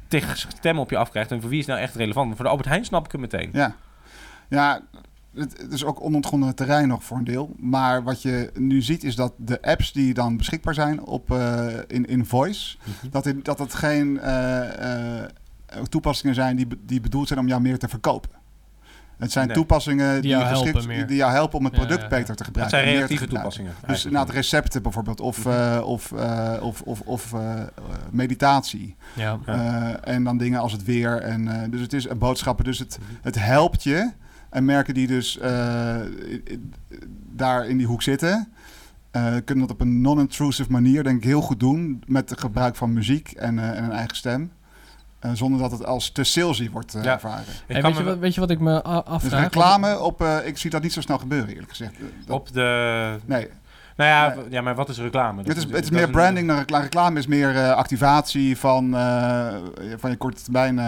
tegen 0.09 0.37
stemmen 0.37 0.83
op 0.83 0.91
je 0.91 0.97
afkrijgt. 0.97 1.31
En 1.31 1.41
voor 1.41 1.51
wie 1.51 1.59
is 1.59 1.67
nou 1.67 1.81
echt 1.81 1.95
relevant? 1.95 2.27
Maar 2.27 2.37
voor 2.37 2.45
de 2.45 2.51
Albert 2.51 2.69
Heijn 2.69 2.85
snap 2.85 3.05
ik 3.05 3.13
het 3.13 3.21
meteen. 3.21 3.51
Ja, 3.53 3.75
ja 4.49 4.81
het, 5.37 5.59
het 5.61 5.73
is 5.73 5.85
ook 5.85 6.03
onontgonnen 6.03 6.55
terrein 6.55 6.89
nog 6.89 7.05
voor 7.05 7.17
een 7.17 7.25
deel. 7.25 7.55
Maar 7.59 8.03
wat 8.03 8.23
je 8.23 8.51
nu 8.59 8.83
ziet 8.83 9.05
is 9.05 9.15
dat 9.17 9.33
de 9.37 9.63
apps 9.63 9.93
die 9.93 10.15
dan 10.15 10.37
beschikbaar 10.37 10.75
zijn 10.75 11.01
op, 11.05 11.31
eh, 11.31 11.67
in, 11.87 12.07
in 12.07 12.27
Voice... 12.27 12.77
Mhm. 12.85 13.11
dat, 13.11 13.25
het, 13.25 13.45
dat 13.45 13.59
het 13.59 13.75
geen 13.75 14.21
eh, 14.21 15.23
eh, 15.23 15.31
toepassingen 15.89 16.35
zijn 16.35 16.57
die, 16.57 16.67
die 16.87 17.01
bedoeld 17.01 17.27
zijn 17.29 17.41
om 17.41 17.49
jou 17.49 17.61
meer 17.61 17.79
te 17.79 17.89
verkopen. 17.89 18.31
Het 19.19 19.33
zijn 19.33 19.47
Nee. 19.47 19.57
toepassingen 19.57 20.21
die, 20.23 20.31
jou 20.31 20.45
geschikt- 20.45 20.85
helpen 20.87 21.07
die 21.07 21.17
jou 21.17 21.33
helpen 21.33 21.59
om 21.59 21.65
het 21.65 21.75
product 21.75 22.01
ja, 22.01 22.03
ja. 22.03 22.09
beter 22.09 22.27
te 22.27 22.43
Dat 22.43 22.47
gebruiken. 22.47 22.79
zijn 22.79 22.89
en 22.89 22.97
meer 22.99 23.07
te 23.07 23.15
reactieve 23.15 23.25
gebruiken. 23.25 23.53
toepassingen. 23.65 23.71
Dus 23.81 23.89
eigenlijk. 23.89 24.15
inderdaad 24.17 24.35
recepten 24.43 24.83
bijvoorbeeld, 24.83 25.21
of, 25.21 25.47
eh, 25.47 25.81
of, 25.85 26.13
eh, 26.13 26.57
of, 26.63 26.81
of, 26.83 27.01
of 27.01 27.35
meditatie. 28.11 28.97
Ja. 29.15 29.39
Eh, 29.47 30.15
en 30.15 30.25
dan 30.25 30.39
dingen 30.39 30.61
als 30.61 30.73
het 30.73 30.85
weer. 30.85 31.21
En, 31.21 31.49
eh, 31.63 31.71
dus 31.71 31.81
het 31.81 31.93
is 31.93 32.07
en 32.07 32.19
boodschappen. 32.19 32.65
Dus 32.65 32.79
het, 32.79 32.99
Mhm. 33.01 33.11
het 33.23 33.35
helpt 33.45 33.83
je. 33.83 34.11
En 34.51 34.65
merken 34.65 34.95
die 34.95 35.07
dus 35.07 35.39
eh, 35.39 35.97
daar 37.33 37.67
in 37.67 37.77
die 37.77 37.87
hoek 37.87 38.03
zitten, 38.03 38.49
eh, 39.11 39.35
kunnen 39.45 39.67
dat 39.67 39.71
op 39.77 39.81
een 39.81 40.01
non-intrusive 40.01 40.71
manier, 40.73 41.03
denk 41.05 41.17
ik, 41.17 41.25
heel 41.25 41.41
goed 41.41 41.61
doen. 41.61 42.03
Met 42.07 42.31
het 42.31 42.41
gebruik 42.41 42.77
van 42.77 42.93
muziek 42.93 43.31
en, 43.31 43.59
eh, 43.59 43.69
en 43.79 43.85
een 43.85 43.93
eigen 43.93 44.17
stem. 44.17 44.53
Eh, 45.19 45.31
zonder 45.35 45.61
dat 45.61 45.71
het 45.71 45.85
als 45.87 46.11
te 46.11 46.25
salesy 46.25 46.71
wordt 46.71 46.93
Ja. 46.93 47.03
ervaren. 47.13 47.45
Hey, 47.67 47.83
weet, 47.83 47.97
je, 47.97 48.03
wat- 48.03 48.19
weet 48.19 48.35
je 48.35 48.41
wat 48.41 48.51
ik 48.51 48.61
me 48.61 48.87
a- 48.87 49.01
Dus 49.01 49.05
afvraag? 49.05 49.43
reclame 49.43 49.99
op, 50.01 50.21
eh, 50.23 50.37
ik 50.47 50.59
zie 50.59 50.71
dat 50.71 50.83
niet 50.83 50.93
zo 50.93 51.01
snel 51.01 51.19
gebeuren 51.19 51.49
eerlijk 51.49 51.69
gezegd. 51.69 51.93
Dat- 52.27 52.37
Op 52.37 52.53
de... 52.53 53.19
Nee. 53.27 53.49
Nou 53.97 54.11
ja, 54.11 54.35
ja, 54.51 54.61
maar 54.61 54.75
wat 54.75 54.89
is 54.89 54.99
reclame? 54.99 55.43
Dat 55.43 55.57
Het 55.57 55.65
is, 55.67 55.73
het 55.73 55.85
is 55.85 55.91
meer 55.91 56.11
branding 56.11 56.49
dan 56.49 56.57
reclame. 56.59 56.83
Reclame 56.85 57.19
is 57.19 57.27
meer 57.27 57.57
eh, 57.57 57.71
activatie 57.71 58.57
van, 58.59 58.97
eh, 58.97 59.55
van 59.97 60.11
je 60.11 60.17
korte 60.17 60.43
termijn 60.43 60.79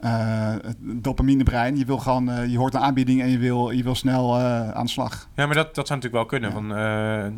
eh, 0.00 0.54
eh, 0.54 0.60
het 0.64 0.76
dopaminebrein. 0.80 1.76
Je 1.76 1.84
wil 1.84 1.98
gewoon, 1.98 2.30
eh, 2.30 2.46
je 2.50 2.58
hoort 2.58 2.74
een 2.74 2.80
aanbieding 2.80 3.20
en 3.22 3.28
je 3.28 3.38
wil, 3.38 3.70
je 3.70 3.82
wil 3.82 3.94
snel 3.94 4.36
eh, 4.36 4.70
aan 4.70 4.84
de 4.84 4.90
slag. 4.90 5.28
Ja, 5.34 5.46
maar 5.46 5.54
dat, 5.54 5.74
dat 5.74 5.86
zou 5.86 6.00
natuurlijk 6.00 6.30
wel 6.30 6.40
kunnen. 6.40 6.52
Van, 6.52 6.76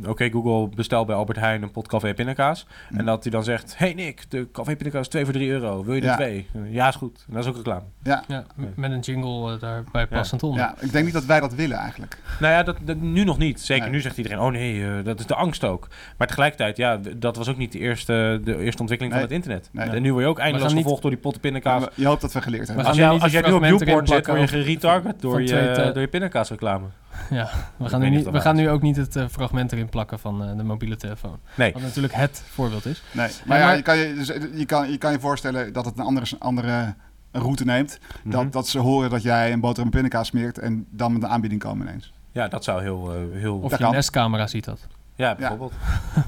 eh, 0.04 0.10
Oké, 0.10 0.30
Google 0.30 0.68
bestel 0.76 1.04
bij 1.04 1.16
Albert 1.16 1.38
Heijn 1.38 1.62
een 1.62 1.70
pot 1.70 1.88
café 1.88 2.14
pindakaas. 2.14 2.66
Mm. 2.90 2.98
En 2.98 3.04
dat 3.04 3.22
hij 3.22 3.32
dan 3.32 3.44
zegt... 3.44 3.78
Hey 3.78 3.94
Nick, 3.94 4.24
de 4.30 4.48
café 4.52 4.76
pindakaas 4.76 5.00
is 5.02 5.08
2 5.08 5.24
voor 5.24 5.32
3 5.32 5.50
euro. 5.50 5.84
Wil 5.84 5.94
je 5.94 6.00
er 6.00 6.06
Ja. 6.06 6.14
twee? 6.16 6.46
Ja, 6.70 6.88
is 6.88 6.94
goed. 6.94 7.24
En 7.28 7.34
dat 7.34 7.42
is 7.44 7.48
ook 7.50 7.56
reclame. 7.56 7.82
Ja. 8.02 8.24
Ja, 8.28 8.44
met 8.76 8.90
een 8.90 9.00
jingle 9.00 9.58
daarbij 9.58 10.06
passend 10.06 10.42
onder. 10.42 10.60
Ja, 10.60 10.74
ik 10.80 10.92
denk 10.92 11.04
niet 11.04 11.14
dat 11.14 11.24
wij 11.24 11.40
dat 11.40 11.54
willen 11.54 11.76
eigenlijk. 11.76 12.18
Nou 12.40 12.52
ja, 12.52 12.62
dat, 12.62 12.76
dat- 12.82 12.96
nu 13.00 13.24
nog 13.24 13.38
niet. 13.38 13.60
Zeker 13.60 13.84
Nee. 13.84 13.92
nu 13.92 14.00
zegt 14.00 14.16
iedereen... 14.16 14.38
Oh 14.40 14.50
nee, 14.50 15.02
dat 15.02 15.20
is 15.20 15.26
de 15.26 15.34
angst 15.34 15.64
ook. 15.64 15.88
Maar 16.18 16.26
tegelijkertijd, 16.26 16.76
ja, 16.76 17.00
dat 17.16 17.36
was 17.36 17.48
ook 17.48 17.56
niet 17.56 17.72
de 17.72 17.78
eerste, 17.78 18.40
de 18.44 18.58
eerste 18.58 18.80
ontwikkeling 18.80 19.14
Nee. 19.16 19.24
van 19.26 19.34
het 19.34 19.44
internet. 19.44 19.68
Nee. 19.72 19.96
En 19.96 20.02
nu 20.02 20.10
word 20.12 20.24
je 20.24 20.30
ook 20.30 20.38
eindeloos 20.38 20.72
niet- 20.72 20.82
gevolgd 20.82 21.02
door 21.02 21.10
die 21.10 21.20
potten 21.20 21.40
pindakaas. 21.40 21.84
Je 21.94 22.06
hoopt 22.06 22.20
dat 22.20 22.32
we 22.32 22.40
geleerd 22.52 22.66
hebben. 22.66 22.84
We 22.84 22.90
Als, 22.90 22.98
jij, 22.98 23.08
als 23.08 23.32
jij 23.32 23.40
nu 23.40 23.52
op 23.72 23.78
zit, 24.08 24.26
word 24.26 24.40
je 24.40 24.46
geretarget 24.48 25.20
door 25.20 25.40
je, 25.42 25.46
te- 25.48 25.90
door 25.92 26.00
je 26.02 26.08
pindakaasreclame. 26.08 26.86
Ja, 27.30 27.50
we 27.76 27.88
gaan, 27.88 28.00
nu, 28.00 28.08
niet 28.10 28.24
we 28.24 28.30
dat 28.30 28.42
gaan 28.42 28.56
nu 28.56 28.68
ook 28.70 28.82
niet 28.82 28.96
het 28.96 29.16
eh, 29.16 29.24
fragment 29.30 29.72
erin 29.72 29.88
plakken 29.88 30.18
van 30.18 30.44
eh, 30.44 30.56
de 30.56 30.62
mobiele 30.64 30.96
telefoon. 30.96 31.38
Nee. 31.54 31.72
Wat 31.72 31.82
natuurlijk 31.82 32.14
het 32.14 32.42
voorbeeld 32.50 32.86
is. 32.86 33.02
Nee, 33.12 33.26
Ja, 33.28 33.32
maar 33.46 33.58
ja, 33.58 33.64
maar- 33.66 33.76
je, 33.76 33.82
kan 33.82 33.96
je, 33.98 34.14
dus, 34.14 34.26
je, 34.54 34.64
kan, 34.66 34.90
je 34.90 34.98
kan 34.98 35.12
je 35.12 35.20
voorstellen 35.20 35.72
dat 35.72 35.84
het 35.84 35.98
een 35.98 36.04
andere, 36.04 36.26
andere 36.38 36.94
route 37.32 37.64
neemt. 37.64 37.98
Mhm. 38.22 38.30
dat, 38.34 38.52
dat 38.52 38.68
ze 38.68 38.78
horen 38.78 39.10
dat 39.10 39.22
jij 39.22 39.52
een 39.52 39.60
boterham 39.60 39.84
en 39.84 39.90
pindakaas 39.90 40.26
smeert 40.26 40.58
en 40.58 40.86
dan 40.90 41.12
met 41.12 41.22
een 41.22 41.28
aanbieding 41.28 41.60
komen 41.62 41.86
ineens. 41.86 42.12
Ja, 42.32 42.48
dat 42.48 42.64
zou 42.64 42.82
heel... 42.82 43.12
eh, 43.14 43.40
heel 43.40 43.56
Of 43.56 43.70
Dat 43.70 43.78
je 43.78 43.84
kan. 43.84 43.94
Nest-camera 43.94 44.46
ziet 44.46 44.64
dat. 44.64 44.86
Ja, 45.22 45.34
bijvoorbeeld. 45.34 45.72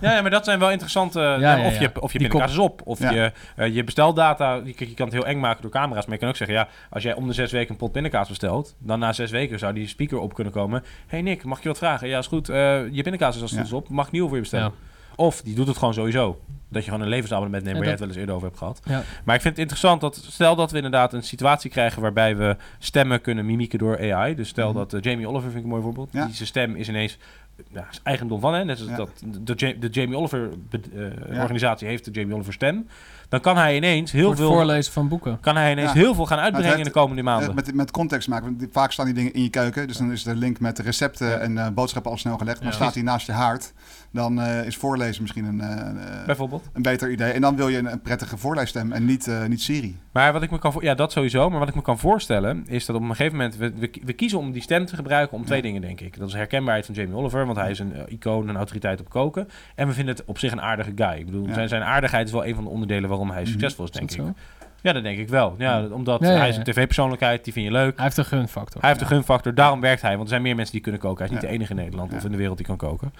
Ja. 0.01 0.15
ja, 0.15 0.23
maar 0.23 0.31
dat 0.31 0.45
zijn 0.45 0.59
wel 0.59 0.71
interessante... 0.71 1.21
ja, 1.21 1.37
ja, 1.57 1.67
of 1.67 1.79
je, 1.79 1.91
of 2.03 2.13
je 2.13 2.19
Die 2.19 2.29
pindakaas 2.29 2.53
is 2.53 2.59
op. 2.63 2.81
Of 2.85 2.99
je, 2.99 3.33
eh, 3.57 3.75
je 3.75 3.85
besteldata... 3.85 4.55
Je, 4.55 4.75
je 4.77 4.95
kan 4.95 5.07
het 5.07 5.15
heel 5.15 5.27
eng 5.27 5.41
maken 5.41 5.63
door 5.63 5.71
camera's. 5.71 6.05
Maar 6.05 6.15
je 6.15 6.21
kan 6.21 6.29
ook 6.29 6.37
zeggen... 6.37 6.57
Ja, 6.57 6.69
als 6.91 7.03
jij 7.03 7.15
om 7.15 7.27
de 7.27 7.33
zes 7.33 7.53
weken 7.53 7.71
een 7.71 7.77
pot 7.77 7.93
pindakaas 7.93 8.29
bestelt... 8.29 8.75
Dan 8.79 8.99
na 8.99 9.13
zes 9.13 9.31
weken 9.31 9.59
zou 9.59 9.73
die 9.73 9.89
speaker 9.89 10.19
op 10.19 10.35
kunnen 10.35 10.53
komen. 10.53 10.83
hey 11.07 11.23
Nick, 11.23 11.45
mag 11.45 11.57
ik 11.57 11.63
je 11.63 11.69
wat 11.69 11.79
vragen? 11.79 12.09
Ja, 12.09 12.19
is 12.19 12.27
goed. 12.27 12.49
Eh, 12.49 12.57
je 12.91 13.03
pindakaas 13.03 13.37
is 13.37 13.43
als 13.43 13.51
het 13.51 13.65
is 13.65 13.73
op. 13.73 13.89
Mag 13.89 14.07
ik 14.07 14.13
nieuw 14.13 14.25
voor 14.27 14.35
je 14.35 14.41
bestellen? 14.43 14.73
Of 15.17 15.43
die 15.43 15.55
doet 15.55 15.67
het 15.67 15.77
gewoon 15.79 15.95
sowieso. 15.95 16.41
Dat 16.69 16.85
je 16.85 16.91
gewoon 16.91 17.05
een 17.05 17.11
levensabonnement 17.13 17.65
neemt... 17.65 17.77
Waar 17.77 17.87
jij 17.87 17.97
dat- 17.97 18.07
het 18.07 18.15
wel 18.17 18.25
eens 18.25 18.31
eerder 18.31 18.35
over 18.35 18.47
hebt 18.47 18.59
gehad. 18.59 18.81
Ja. 18.85 19.03
Maar 19.25 19.35
ik 19.35 19.41
vind 19.41 19.53
het 19.55 19.63
interessant 19.63 20.01
dat... 20.01 20.27
Stel 20.31 20.57
dat 20.57 20.71
we 20.71 20.77
inderdaad 20.77 21.13
een 21.13 21.23
situatie 21.23 21.71
krijgen... 21.71 22.03
waarbij 22.03 22.37
we 22.37 22.57
stemmen 22.79 23.21
kunnen 23.21 23.47
mimieken 23.47 23.79
door 23.79 24.13
AI. 24.15 24.35
Dus 24.35 24.49
stel 24.49 24.69
Mhm. 24.69 24.79
dat 24.79 24.93
eh, 24.93 25.01
Jamie 25.01 25.29
Oliver 25.29 25.43
vind 25.51 25.57
ik 25.57 25.63
een 25.63 25.69
mooi 25.71 25.83
voorbeeld. 25.83 26.09
Ja. 26.13 26.25
Die 26.25 26.35
zijn 26.35 26.49
stem 26.49 26.75
is 26.77 26.89
ineens 26.89 27.19
ja, 27.73 27.87
is 27.91 28.01
eigendom 28.03 28.41
van 28.41 28.55
hè. 28.55 28.65
Net 28.65 28.79
als 28.81 28.89
Ja. 28.89 28.97
dat 28.97 29.11
de, 29.41 29.53
Ja- 29.57 29.75
de 29.81 29.89
Jamie 29.89 30.17
Oliver 30.19 30.49
be- 30.71 30.81
eh, 30.95 31.35
Ja. 31.35 31.41
organisatie 31.43 31.89
heeft 31.89 32.05
de 32.05 32.11
Jamie 32.11 32.35
Oliver 32.35 32.53
stem. 32.53 32.87
Dan 33.29 33.41
kan 33.41 33.57
hij 33.57 33.77
ineens 33.77 34.13
heel 34.13 34.35
veel 34.37 34.49
voorlezen 34.53 34.93
van 34.93 35.09
boeken. 35.09 35.41
kan 35.41 35.57
hij 35.57 35.73
ineens 35.73 35.93
Ja. 35.93 35.99
heel 35.99 36.15
veel 36.15 36.27
gaan 36.27 36.39
Nou, 36.39 36.45
uitbrengen 36.53 36.71
het 36.79 36.87
in 36.87 36.93
de 36.93 36.99
komende 36.99 37.23
maanden. 37.23 37.55
Met, 37.55 37.75
met 37.75 37.91
context 37.91 38.29
maken. 38.29 38.45
want 38.47 38.59
die- 38.59 38.69
Vaak 38.73 38.93
staan 38.93 39.05
die 39.07 39.15
dingen 39.15 39.33
in 39.33 39.43
je 39.43 39.51
keuken. 39.51 39.87
Dus 39.87 39.97
dan 39.97 40.13
is 40.13 40.23
de 40.23 40.37
link 40.37 40.61
met 40.61 40.77
de 40.77 40.83
recepten 40.83 41.41
en 41.41 41.59
eh, 41.59 41.69
boodschappen 41.69 42.11
al 42.11 42.19
snel 42.19 42.37
gelegd. 42.39 42.59
Maar 42.61 42.69
Ja. 42.69 42.75
staat 42.75 42.95
hij 42.95 43.03
naast 43.03 43.27
je 43.27 43.33
haard, 43.33 43.73
dan 44.15 44.41
eh, 44.41 44.67
is 44.67 44.77
voorlezen 44.77 45.23
misschien 45.23 45.45
een, 45.45 45.61
eh, 45.61 45.89
eh, 45.89 46.27
Bijvoorbeeld. 46.27 46.69
een 46.73 46.83
beter 46.83 47.11
idee. 47.11 47.33
En 47.33 47.41
dan 47.41 47.57
wil 47.57 47.69
je 47.69 47.79
een, 47.79 47.93
een 47.93 48.01
prettige 48.01 48.37
voorleesstem 48.37 48.93
en 48.93 49.05
niet, 49.05 49.31
niet 49.49 49.61
Siri. 49.63 49.97
Maar 50.13 50.33
wat 50.33 50.43
ik 50.43 50.51
me 50.51 50.59
kan 50.59 50.75
ja, 50.81 50.95
dat 50.95 51.13
sowieso. 51.13 51.51
Maar 51.51 51.59
wat 51.59 51.69
ik 51.69 51.75
me 51.75 51.83
kan 51.83 51.99
voorstellen 51.99 52.65
is 52.69 52.87
dat 52.87 52.97
op 52.97 53.03
een 53.03 53.09
gegeven 53.09 53.33
moment 53.37 53.57
we, 53.57 53.73
we, 53.77 53.91
we 54.05 54.13
kiezen 54.13 54.39
om 54.39 54.53
die 54.53 54.63
stem 54.63 54.87
te 54.87 54.97
gebruiken 54.97 55.37
om 55.37 55.45
twee 55.45 55.63
dingen, 55.63 55.81
denk 55.81 56.01
ik. 56.01 56.19
Dat 56.19 56.29
is 56.29 56.35
herkenbaarheid 56.35 56.87
van 56.87 56.95
Jamie 56.95 57.15
Oliver, 57.17 57.45
want 57.47 57.57
hij 57.59 57.71
is 57.71 57.79
een 57.79 57.93
icoon, 58.09 58.49
een 58.49 58.57
autoriteit 58.57 59.01
op 59.01 59.09
koken. 59.11 59.49
En 59.75 59.87
we 59.89 59.93
vinden 59.95 60.15
het 60.15 60.25
op 60.25 60.39
zich 60.39 60.53
een 60.53 60.61
aardige 60.61 60.93
guy. 60.95 61.19
Ik 61.19 61.27
bedoel, 61.27 61.47
Ja. 61.47 61.55
zijn, 61.55 61.69
zijn 61.69 61.83
aardigheid 61.83 62.27
is 62.27 62.33
wel 62.33 62.47
een 62.47 62.55
van 62.55 62.65
de 62.65 62.71
onderdelen 62.71 63.09
waarom 63.09 63.31
hij 63.31 63.43
Mhm. 63.43 63.51
succesvol 63.51 63.85
is, 63.85 63.91
denk 63.91 64.11
ik. 64.11 64.17
zo? 64.17 64.35
Ja, 64.85 64.93
dat 64.93 65.03
denk 65.03 65.19
ik 65.19 65.29
wel. 65.29 65.55
Ja, 65.59 65.87
omdat 65.91 66.21
hij 66.21 66.49
is 66.49 66.57
een 66.57 66.63
tv-persoonlijkheid, 66.63 67.45
die 67.45 67.53
vind 67.53 67.67
je 67.67 67.73
leuk. 67.73 67.95
Hij 67.97 68.05
heeft 68.05 68.17
een 68.17 68.25
gunfactor. 68.25 68.81
Hij 68.81 68.91
heeft 68.91 69.03
de 69.03 69.07
gunfactor, 69.07 69.55
daarom 69.55 69.81
werkt 69.81 70.03
hij. 70.03 70.11
Want 70.11 70.23
er 70.23 70.29
zijn 70.29 70.43
meer 70.43 70.55
mensen 70.55 70.73
die 70.73 70.83
kunnen 70.83 71.01
koken. 71.01 71.19
Hij 71.19 71.27
is 71.27 71.33
niet 71.33 71.41
de 71.41 71.57
enige 71.57 71.71
in 71.71 71.77
Nederland 71.77 72.13
of 72.13 72.25
in 72.25 72.31
de 72.31 72.37
wereld 72.37 72.57
die 72.57 72.67
kan 72.67 72.77
koken. 72.77 73.13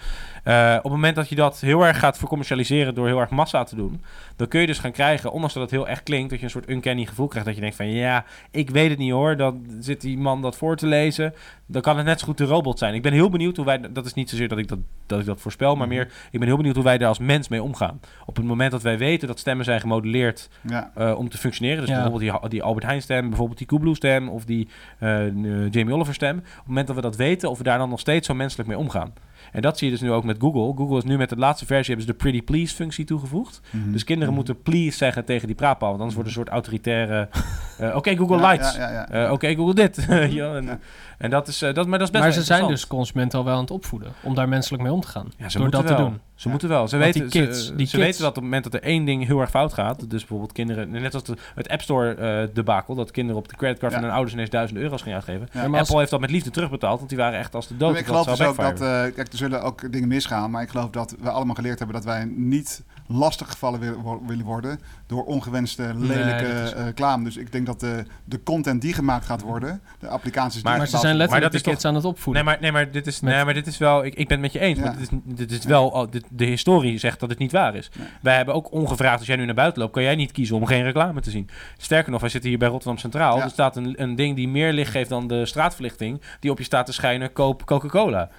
Eh, 0.43 0.73
op 0.77 0.83
het 0.83 0.91
moment 0.91 1.15
dat 1.15 1.29
je 1.29 1.35
dat 1.35 1.59
heel 1.59 1.85
erg 1.85 1.99
gaat 1.99 2.17
vercommercialiseren 2.17 2.95
door 2.95 3.07
heel 3.07 3.19
erg 3.19 3.29
massa 3.29 3.63
te 3.63 3.75
doen, 3.75 4.03
dan 4.35 4.47
kun 4.47 4.61
je 4.61 4.67
dus 4.67 4.79
gaan 4.79 4.91
krijgen, 4.91 5.31
ondanks 5.31 5.53
dat 5.53 5.63
het 5.63 5.71
heel 5.71 5.87
echt 5.87 6.03
klinkt, 6.03 6.29
dat 6.29 6.39
je 6.39 6.45
een 6.45 6.51
soort 6.51 6.69
uncanny 6.69 7.05
gevoel 7.05 7.27
krijgt. 7.27 7.47
Dat 7.47 7.55
je 7.55 7.61
denkt 7.61 7.75
van 7.75 7.91
ja, 7.91 8.25
ik 8.51 8.69
weet 8.69 8.89
het 8.89 8.99
niet 8.99 9.11
hoor. 9.11 9.37
Dan 9.37 9.65
zit 9.79 10.01
die 10.01 10.17
man 10.17 10.41
dat 10.41 10.57
voor 10.57 10.75
te 10.75 10.87
lezen. 10.87 11.33
Dan 11.67 11.81
kan 11.81 11.97
het 11.97 12.05
net 12.05 12.19
zo 12.19 12.25
goed 12.25 12.37
de 12.37 12.43
robot 12.43 12.79
zijn. 12.79 12.93
Ik 12.93 13.01
ben 13.01 13.13
heel 13.13 13.29
benieuwd 13.29 13.55
hoe 13.55 13.65
wij, 13.65 13.81
dat 13.91 14.05
is 14.05 14.13
niet 14.13 14.29
zozeer 14.29 14.47
dat 14.47 14.57
ik 14.57 14.67
dat, 14.67 14.79
dat, 15.05 15.19
ik 15.19 15.25
dat 15.25 15.41
voorspel, 15.41 15.75
maar 15.75 15.87
meer, 15.87 16.11
ik 16.31 16.39
ben 16.39 16.47
heel 16.47 16.57
benieuwd 16.57 16.75
hoe 16.75 16.83
wij 16.83 16.97
daar 16.97 17.07
als 17.07 17.19
mens 17.19 17.47
mee 17.47 17.63
omgaan. 17.63 17.99
Op 18.25 18.35
het 18.35 18.45
moment 18.45 18.71
dat 18.71 18.81
wij 18.81 18.97
weten 18.97 19.27
dat 19.27 19.39
stemmen 19.39 19.65
zijn 19.65 19.79
gemodelleerd 19.79 20.49
Ja. 20.61 20.91
eh, 20.95 21.17
om 21.17 21.29
te 21.29 21.37
functioneren. 21.37 21.79
Dus 21.79 21.89
Ja. 21.89 21.95
bijvoorbeeld 22.01 22.31
die, 22.41 22.49
die 22.49 22.63
Albert 22.63 22.85
Heijn 22.85 23.01
stem, 23.01 23.27
bijvoorbeeld 23.29 23.57
die 23.57 23.67
Coolblue 23.67 23.95
stem 23.95 24.29
of 24.29 24.45
die 24.45 24.67
eh, 24.99 25.25
eh, 25.27 25.33
Jamie 25.71 25.93
Oliver 25.93 26.13
stem. 26.13 26.37
Op 26.37 26.43
het 26.43 26.67
moment 26.67 26.87
dat 26.87 26.95
we 26.95 27.01
dat 27.01 27.15
weten, 27.15 27.49
of 27.49 27.57
we 27.57 27.63
daar 27.63 27.77
dan 27.77 27.89
nog 27.89 27.99
steeds 27.99 28.27
zo 28.27 28.33
menselijk 28.33 28.69
mee 28.69 28.77
omgaan. 28.77 29.13
En 29.51 29.61
dat 29.61 29.77
zie 29.77 29.87
je 29.87 29.93
dus 29.93 30.01
nu 30.01 30.11
ook 30.11 30.23
met 30.23 30.37
Google. 30.39 30.73
Google 30.75 30.97
is 30.97 31.03
nu 31.03 31.17
met 31.17 31.29
de 31.29 31.35
laatste 31.37 31.65
versie 31.65 31.87
hebben 31.95 32.05
ze 32.05 32.11
de 32.11 32.17
Pretty 32.17 32.41
Please 32.41 32.75
functie 32.75 33.05
toegevoegd. 33.05 33.61
Mhm. 33.71 33.91
Dus 33.91 34.03
kinderen 34.03 34.33
Mhm. 34.33 34.43
moeten 34.43 34.61
please 34.61 34.97
zeggen 34.97 35.25
tegen 35.25 35.47
die 35.47 35.55
praatpaal. 35.55 35.87
Want 35.89 35.99
anders 35.99 36.15
wordt 36.15 36.29
een 36.29 36.35
soort 36.35 36.49
autoritaire... 36.49 37.29
eh, 37.77 37.95
Oké 37.95 38.15
Google 38.17 38.37
Ja, 38.37 38.47
Lights. 38.51 38.75
ja, 38.75 38.89
ja, 38.91 39.07
ja. 39.11 39.25
Eh, 39.25 39.31
Oké 39.31 39.55
Google 39.55 39.73
dit. 39.73 40.05
Ja, 40.29 40.55
en, 40.55 40.79
en 41.17 41.29
dat 41.29 41.47
is, 41.47 41.61
eh, 41.61 41.73
dat, 41.73 41.87
maar 41.87 41.99
dat 41.99 42.07
is 42.07 42.13
best 42.13 42.23
Maar 42.23 42.33
wel 42.33 42.41
ze 42.43 42.53
zijn 42.53 42.67
dus 42.67 42.87
consumenten 42.87 43.39
al 43.39 43.45
wel 43.45 43.53
aan 43.55 43.61
het 43.61 43.71
opvoeden. 43.71 44.11
Om 44.21 44.35
daar 44.35 44.49
menselijk 44.49 44.83
mee 44.83 44.91
om 44.91 45.01
te 45.01 45.07
gaan. 45.07 45.27
Ja, 45.37 45.49
ze 45.49 45.57
door 45.57 45.61
moeten 45.67 45.85
dat 45.85 45.89
wel. 45.97 46.05
te 46.05 46.11
doen. 46.11 46.21
Ze 46.35 46.49
moeten 46.49 46.69
wel. 46.69 46.87
Ze, 46.87 46.97
Want 46.97 47.13
weten, 47.13 47.29
die 47.29 47.41
kids, 47.45 47.65
ze, 47.65 47.75
die 47.75 47.85
ze 47.85 47.91
kids- 47.95 48.05
weten 48.05 48.19
dat 48.21 48.29
op 48.29 48.35
het 48.35 48.43
moment 48.43 48.63
dat 48.63 48.73
er 48.73 48.81
één 48.81 49.05
ding 49.05 49.25
heel 49.25 49.39
erg 49.39 49.49
fout 49.49 49.73
gaat, 49.73 49.99
dus 50.09 50.19
bijvoorbeeld 50.19 50.51
kinderen, 50.51 50.89
net 50.91 51.13
als 51.13 51.23
de, 51.23 51.37
het 51.55 51.69
App 51.69 51.81
Store 51.81 52.13
eh 52.13 52.47
debakel, 52.53 52.95
dat 52.95 53.11
kinderen 53.11 53.41
op 53.41 53.47
de 53.49 53.55
creditcard 53.55 53.91
Ja. 53.91 53.97
van 53.97 54.05
hun 54.07 54.15
ouders 54.15 54.33
ineens 54.35 54.49
duizenden 54.49 54.83
euro's 54.83 55.01
gingen 55.01 55.15
uitgeven. 55.17 55.47
Ja, 55.51 55.59
maar 55.59 55.63
Apple 55.65 55.79
als- 55.79 55.89
heeft 55.99 56.09
dat 56.11 56.19
met 56.19 56.31
liefde 56.31 56.49
terugbetaald, 56.49 56.97
want 56.97 57.09
die 57.09 57.17
waren 57.17 57.39
echt 57.39 57.55
als 57.55 57.67
de 57.67 57.77
dood. 57.77 57.91
Maar 57.91 57.99
ik 57.99 58.05
geloof 58.05 58.25
dus 58.25 58.41
ook 58.41 58.55
dat, 58.57 58.81
eh, 58.81 58.87
kijk, 58.87 59.17
er 59.17 59.37
zullen 59.37 59.61
ook 59.63 59.91
dingen 59.91 60.07
misgaan, 60.07 60.51
maar 60.51 60.61
ik 60.61 60.69
geloof 60.69 60.89
dat 60.89 61.15
we 61.19 61.29
allemaal 61.29 61.55
geleerd 61.55 61.77
hebben 61.79 61.95
dat 61.95 62.05
wij 62.05 62.25
niet 62.35 62.83
lastig 63.07 63.49
gevallen 63.51 63.79
willen, 63.79 64.01
wo- 64.01 64.21
willen 64.27 64.45
worden 64.45 64.79
door 65.07 65.23
ongewenste, 65.23 65.91
lelijke 65.95 66.45
is- 66.63 66.71
eh, 66.73 66.83
reclame. 66.85 67.23
Dus 67.23 67.37
ik 67.37 67.51
denk 67.51 67.65
dat 67.65 67.79
de, 67.79 68.03
de 68.23 68.43
content 68.43 68.81
die 68.81 68.93
gemaakt 68.93 69.25
gaat 69.25 69.41
worden, 69.41 69.81
de 69.99 70.07
applicaties 70.07 70.61
Maar- 70.63 70.71
die 70.71 70.81
Maar 70.81 70.91
ze 70.91 70.97
zijn 70.97 71.15
letterlijk 71.15 71.51
dat 71.51 71.51
de 71.51 71.57
is 71.57 71.63
kids 71.73 71.81
toch- 71.81 71.91
aan 71.91 71.97
het 71.97 72.05
opvoeden. 72.05 72.43
Nee, 72.45 72.53
maar, 72.53 72.61
nee, 72.61 72.71
maar 72.71 72.91
dit 72.91 73.07
is, 73.07 73.19
Met- 73.19 73.33
nee, 73.35 73.45
maar 73.45 73.53
dit 73.53 73.67
is 73.67 73.77
wel. 73.77 74.05
Ik, 74.05 74.15
ik 74.15 74.27
ben 74.27 74.41
het 74.41 74.53
met 74.53 74.53
je 74.53 74.59
eens. 74.59 74.79
Ja. 74.79 74.85
Maar 74.85 74.93
dit 74.97 75.01
is, 75.01 75.17
dit 75.35 75.51
is 75.51 75.65
wel. 75.65 76.09
dit- 76.09 76.25
de 76.29 76.45
historie 76.45 76.97
zegt 76.97 77.19
dat 77.19 77.29
het 77.29 77.39
niet 77.39 77.51
waar 77.51 77.75
is. 77.75 77.89
Nee. 77.97 78.07
Wij 78.21 78.35
hebben 78.35 78.53
ook 78.55 78.71
ongevraagd. 78.71 79.17
Als 79.17 79.27
jij 79.27 79.35
nu 79.35 79.45
naar 79.45 79.55
buiten 79.55 79.81
loopt, 79.81 79.93
kan 79.93 80.03
jij 80.03 80.15
niet 80.15 80.31
kiezen 80.31 80.55
om 80.55 80.65
geen 80.65 80.83
reclame 80.83 81.21
te 81.21 81.29
zien. 81.31 81.49
Sterker 81.77 82.11
nog, 82.11 82.21
wij 82.21 82.29
zitten 82.29 82.49
hier 82.49 82.59
bij 82.59 82.67
Rotterdam 82.67 82.97
Centraal. 82.99 83.37
Ja. 83.37 83.43
Er 83.43 83.49
staat 83.49 83.75
een, 83.75 84.01
een 84.01 84.15
ding 84.15 84.35
die 84.35 84.47
meer 84.47 84.73
licht 84.73 84.91
geeft 84.91 85.09
dan 85.09 85.27
de 85.27 85.45
straatverlichting. 85.45 86.21
Die 86.39 86.51
op 86.51 86.57
je 86.57 86.63
staat 86.63 86.85
te 86.85 86.93
schijnen. 86.93 87.33
Koop 87.33 87.65
Coca-Cola. 87.65 88.29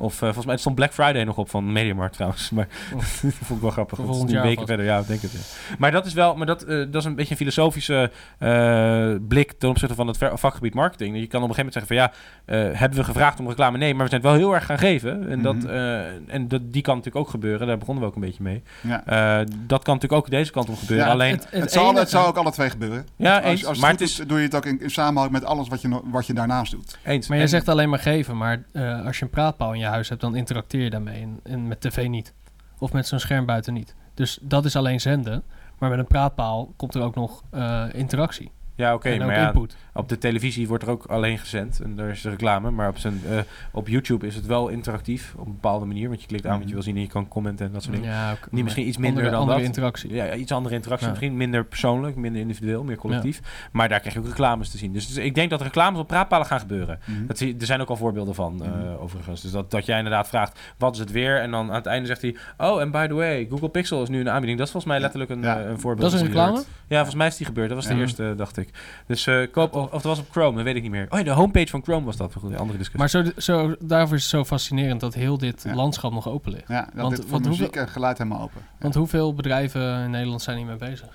Of 0.00 0.12
eh, 0.14 0.18
volgens 0.20 0.44
mij 0.44 0.52
het 0.52 0.60
stond 0.60 0.74
Black 0.76 0.92
Friday 0.92 1.24
nog 1.24 1.36
op 1.36 1.50
van 1.50 1.72
Mediamarkt 1.72 2.14
trouwens. 2.14 2.50
Maar 2.50 2.66
dat 2.94 3.04
vond 3.20 3.50
ik 3.50 3.60
wel 3.60 3.70
grappig. 3.70 3.98
Volgend 3.98 4.30
is 4.30 4.42
nu 4.42 4.54
vast. 4.54 4.66
verder. 4.66 4.86
Ja, 4.86 4.98
ik 4.98 5.06
denk 5.06 5.20
het. 5.22 5.32
Ja. 5.32 5.38
Maar 5.78 5.90
dat 5.90 6.06
is 6.06 6.12
wel. 6.12 6.34
Maar 6.36 6.46
dat, 6.46 6.62
eh, 6.62 6.76
dat 6.76 6.94
is 6.94 7.04
een 7.04 7.14
beetje 7.14 7.30
een 7.30 7.36
filosofische 7.36 8.10
eh, 8.38 9.10
blik 9.28 9.52
ten 9.58 9.68
opzichte 9.68 9.94
van 9.94 10.06
het 10.06 10.18
vakgebied 10.34 10.74
marketing. 10.74 11.16
Je 11.18 11.26
kan 11.26 11.42
op 11.42 11.48
een 11.48 11.54
gegeven 11.54 11.72
moment 11.80 11.90
zeggen 11.92 12.12
van 12.14 12.56
ja, 12.56 12.70
eh, 12.72 12.78
hebben 12.78 12.98
we 12.98 13.04
gevraagd 13.04 13.40
om 13.40 13.48
reclame? 13.48 13.78
Nee, 13.78 13.94
maar 13.94 14.04
we 14.04 14.10
zijn 14.10 14.20
het 14.22 14.30
wel 14.30 14.40
heel 14.40 14.54
erg 14.54 14.64
gaan 14.66 14.78
geven. 14.78 15.28
En, 15.28 15.42
dat, 15.42 15.54
Mhm. 15.56 15.68
eh, 15.68 16.34
en 16.34 16.48
dat, 16.48 16.60
die 16.72 16.82
kan 16.82 16.96
natuurlijk 16.96 17.24
ook 17.24 17.30
gebeuren. 17.30 17.66
Daar 17.66 17.78
begonnen 17.78 18.02
we 18.04 18.08
ook 18.10 18.14
een 18.14 18.20
beetje 18.20 18.42
mee. 18.42 18.62
Ja. 18.80 19.06
Eh, 19.06 19.46
dat 19.66 19.82
kan 19.82 19.94
natuurlijk 19.94 20.22
ook 20.22 20.30
deze 20.30 20.50
kant 20.52 20.68
op 20.68 20.78
gebeuren. 20.78 21.06
Ja, 21.06 21.12
Alleen, 21.12 21.34
het- 21.34 21.46
Het, 21.50 21.72
zal, 21.72 21.84
enige- 21.84 21.98
het 22.00 22.10
zou 22.10 22.26
ook 22.26 22.36
alle 22.36 22.50
twee 22.50 22.70
gebeuren. 22.70 23.06
Ja, 23.16 23.34
als, 23.36 23.44
eens. 23.44 23.66
als 23.66 23.78
Maar 23.78 23.90
het 23.90 24.00
is- 24.00 24.16
doet, 24.16 24.28
doe 24.28 24.38
je 24.38 24.44
het 24.44 24.54
ook 24.54 24.64
in, 24.66 24.80
in 24.80 24.90
samenhang 24.90 25.32
met 25.32 25.44
alles 25.44 25.68
wat 25.68 25.80
je, 25.80 26.00
wat 26.04 26.26
je 26.26 26.32
daarnaast 26.34 26.70
doet. 26.72 26.98
eens. 27.04 27.28
Maar 27.28 27.36
je 27.36 27.42
En- 27.42 27.48
zegt 27.48 27.68
alleen 27.68 27.88
maar 27.88 27.98
geven, 27.98 28.36
maar 28.36 28.62
eh, 28.72 29.06
als 29.06 29.18
je 29.18 29.24
een 29.24 29.30
praatpaal 29.30 29.72
in 29.72 29.78
je 29.80 29.86
huis 29.90 30.08
hebt, 30.08 30.20
dan 30.20 30.36
interacteer 30.36 30.82
je 30.82 30.90
daarmee. 30.90 31.28
En, 31.42 31.68
met 31.68 31.80
tv 31.80 32.08
niet. 32.08 32.34
Of 32.78 32.92
met 32.92 33.06
zo'n 33.06 33.18
scherm 33.18 33.46
buiten 33.46 33.74
niet. 33.74 33.94
Dus 34.14 34.38
dat 34.42 34.64
is 34.64 34.76
alleen 34.76 35.00
zenden. 35.00 35.42
Maar 35.78 35.90
met 35.90 35.98
een 35.98 36.06
praatpaal 36.06 36.72
komt 36.76 36.94
er 36.94 37.02
ook 37.02 37.14
nog 37.14 37.42
eh, 37.50 37.84
interactie. 37.92 38.50
Ja, 38.80 38.94
oké, 38.94 39.18
maar 39.18 39.34
ja, 39.34 39.52
op 39.92 40.08
de 40.08 40.18
televisie 40.18 40.68
wordt 40.68 40.84
er 40.84 40.90
ook 40.90 41.04
alleen 41.04 41.38
gezend 41.38 41.80
en 41.80 41.96
daar 41.96 42.08
is 42.08 42.20
de 42.20 42.30
reclame. 42.30 42.70
Maar 42.70 42.88
op, 42.88 42.98
zijn, 42.98 43.20
eh, 43.30 43.38
op 43.72 43.88
YouTube 43.88 44.26
is 44.26 44.34
het 44.34 44.46
wel 44.46 44.68
interactief 44.68 45.34
op 45.36 45.46
een 45.46 45.52
bepaalde 45.52 45.84
manier. 45.86 46.08
Want 46.08 46.20
je 46.20 46.26
klikt 46.26 46.46
aan 46.46 46.58
wat 46.58 46.68
je 46.68 46.74
wil 46.74 46.82
zien 46.82 46.94
en 46.94 47.00
je 47.00 47.06
kan 47.08 47.28
commenten 47.28 47.66
en 47.66 47.72
dat 47.72 47.82
soort 47.82 47.94
dingen. 47.94 48.10
Ja, 48.10 48.36
Niet 48.50 48.64
misschien 48.64 48.86
iets 48.88 48.96
minder 48.96 49.16
andere- 49.16 49.30
dan 49.30 49.40
andere 49.40 49.58
dat. 49.58 49.66
interactie. 49.66 50.12
Ja, 50.14 50.34
iets 50.34 50.52
andere 50.52 50.74
interactie. 50.74 51.06
Ja. 51.06 51.12
Misschien 51.12 51.36
minder 51.36 51.64
persoonlijk, 51.64 52.16
minder 52.16 52.40
individueel, 52.40 52.84
meer 52.84 52.96
collectief. 52.96 53.40
Maar 53.72 53.88
daar 53.88 53.98
krijg 54.00 54.14
je 54.14 54.20
ook 54.20 54.26
reclames 54.26 54.70
te 54.70 54.78
zien. 54.78 54.92
Dus, 54.92 55.06
dus 55.06 55.16
ik 55.16 55.34
denk 55.34 55.50
dat 55.50 55.62
reclames 55.62 56.00
op 56.00 56.06
praatpalen 56.08 56.46
gaan 56.46 56.60
gebeuren. 56.60 56.98
Mhm. 57.04 57.26
dat 57.26 57.38
zie, 57.38 57.56
er 57.60 57.66
zijn 57.66 57.80
ook 57.80 57.88
al 57.88 57.96
voorbeelden 57.96 58.34
van, 58.34 58.64
eh, 58.64 59.02
overigens. 59.02 59.40
Dus 59.40 59.50
dat, 59.50 59.70
dat 59.70 59.86
jij 59.86 59.96
inderdaad 59.96 60.28
vraagt, 60.28 60.58
wat 60.78 60.94
is 60.94 61.00
het 61.00 61.10
weer? 61.10 61.40
En 61.40 61.50
dan 61.50 61.68
aan 61.68 61.74
het 61.74 61.86
einde 61.86 62.06
zegt 62.06 62.22
hij, 62.22 62.36
oh, 62.58 62.80
en 62.80 62.90
by 62.90 63.06
the 63.06 63.14
way, 63.14 63.46
Google 63.50 63.68
Pixel 63.68 64.02
is 64.02 64.08
nu 64.08 64.20
een 64.20 64.30
aanbieding. 64.30 64.58
Dat 64.58 64.66
is 64.66 64.72
volgens 64.72 64.92
mij 64.92 65.00
letterlijk 65.02 65.30
een, 65.30 65.44
eh, 65.44 65.70
een 65.70 65.80
voorbeeld. 65.80 66.10
Dat 66.10 66.12
is 66.12 66.20
een 66.20 66.26
reclame? 66.26 66.62
Ja, 66.88 66.96
volgens 66.96 67.14
mij 67.16 67.26
is 67.26 67.36
die 67.36 67.46
gebeurd. 67.46 67.68
Dat 67.68 67.76
was 67.78 67.86
de 67.86 67.94
eerste, 67.94 68.34
dacht 68.36 68.56
ik. 68.56 68.69
Dus 69.06 69.26
eh, 69.26 69.36
koop, 69.52 69.74
of, 69.74 69.84
of 69.84 69.90
dat 69.90 70.02
was 70.02 70.18
op 70.18 70.30
Chrome, 70.30 70.56
dat 70.56 70.64
weet 70.64 70.76
ik 70.76 70.82
niet 70.82 70.90
meer. 70.90 71.06
Oh 71.10 71.18
ja, 71.18 71.24
de 71.24 71.30
homepage 71.30 71.66
van 71.68 71.82
Chrome 71.82 72.04
was 72.06 72.16
dat. 72.16 72.32
Goed, 72.34 72.50
een 72.50 72.58
andere 72.58 72.78
discussie. 72.78 73.20
Maar 73.20 73.32
zo, 73.34 73.40
zo, 73.68 73.74
daarvoor 73.80 74.16
is 74.16 74.22
het 74.22 74.30
zo 74.30 74.44
fascinerend 74.44 75.00
dat 75.00 75.14
heel 75.14 75.38
dit 75.38 75.64
landschap 75.74 76.12
nog 76.12 76.28
open 76.28 76.52
ligt. 76.52 76.68
Ja, 76.68 76.80
dat 76.80 76.90
want, 76.94 77.10
dit 77.10 77.20
voor 77.20 77.30
want 77.30 77.44
muziek 77.46 77.64
hoeveel, 77.64 77.82
en 77.82 77.88
geluid 77.88 78.18
helemaal 78.18 78.40
open. 78.42 78.60
want 78.78 78.94
hoeveel 78.94 79.34
bedrijven 79.34 80.02
in 80.04 80.10
Nederland 80.10 80.42
zijn 80.42 80.56
hiermee 80.56 80.76
bezig? 80.76 81.08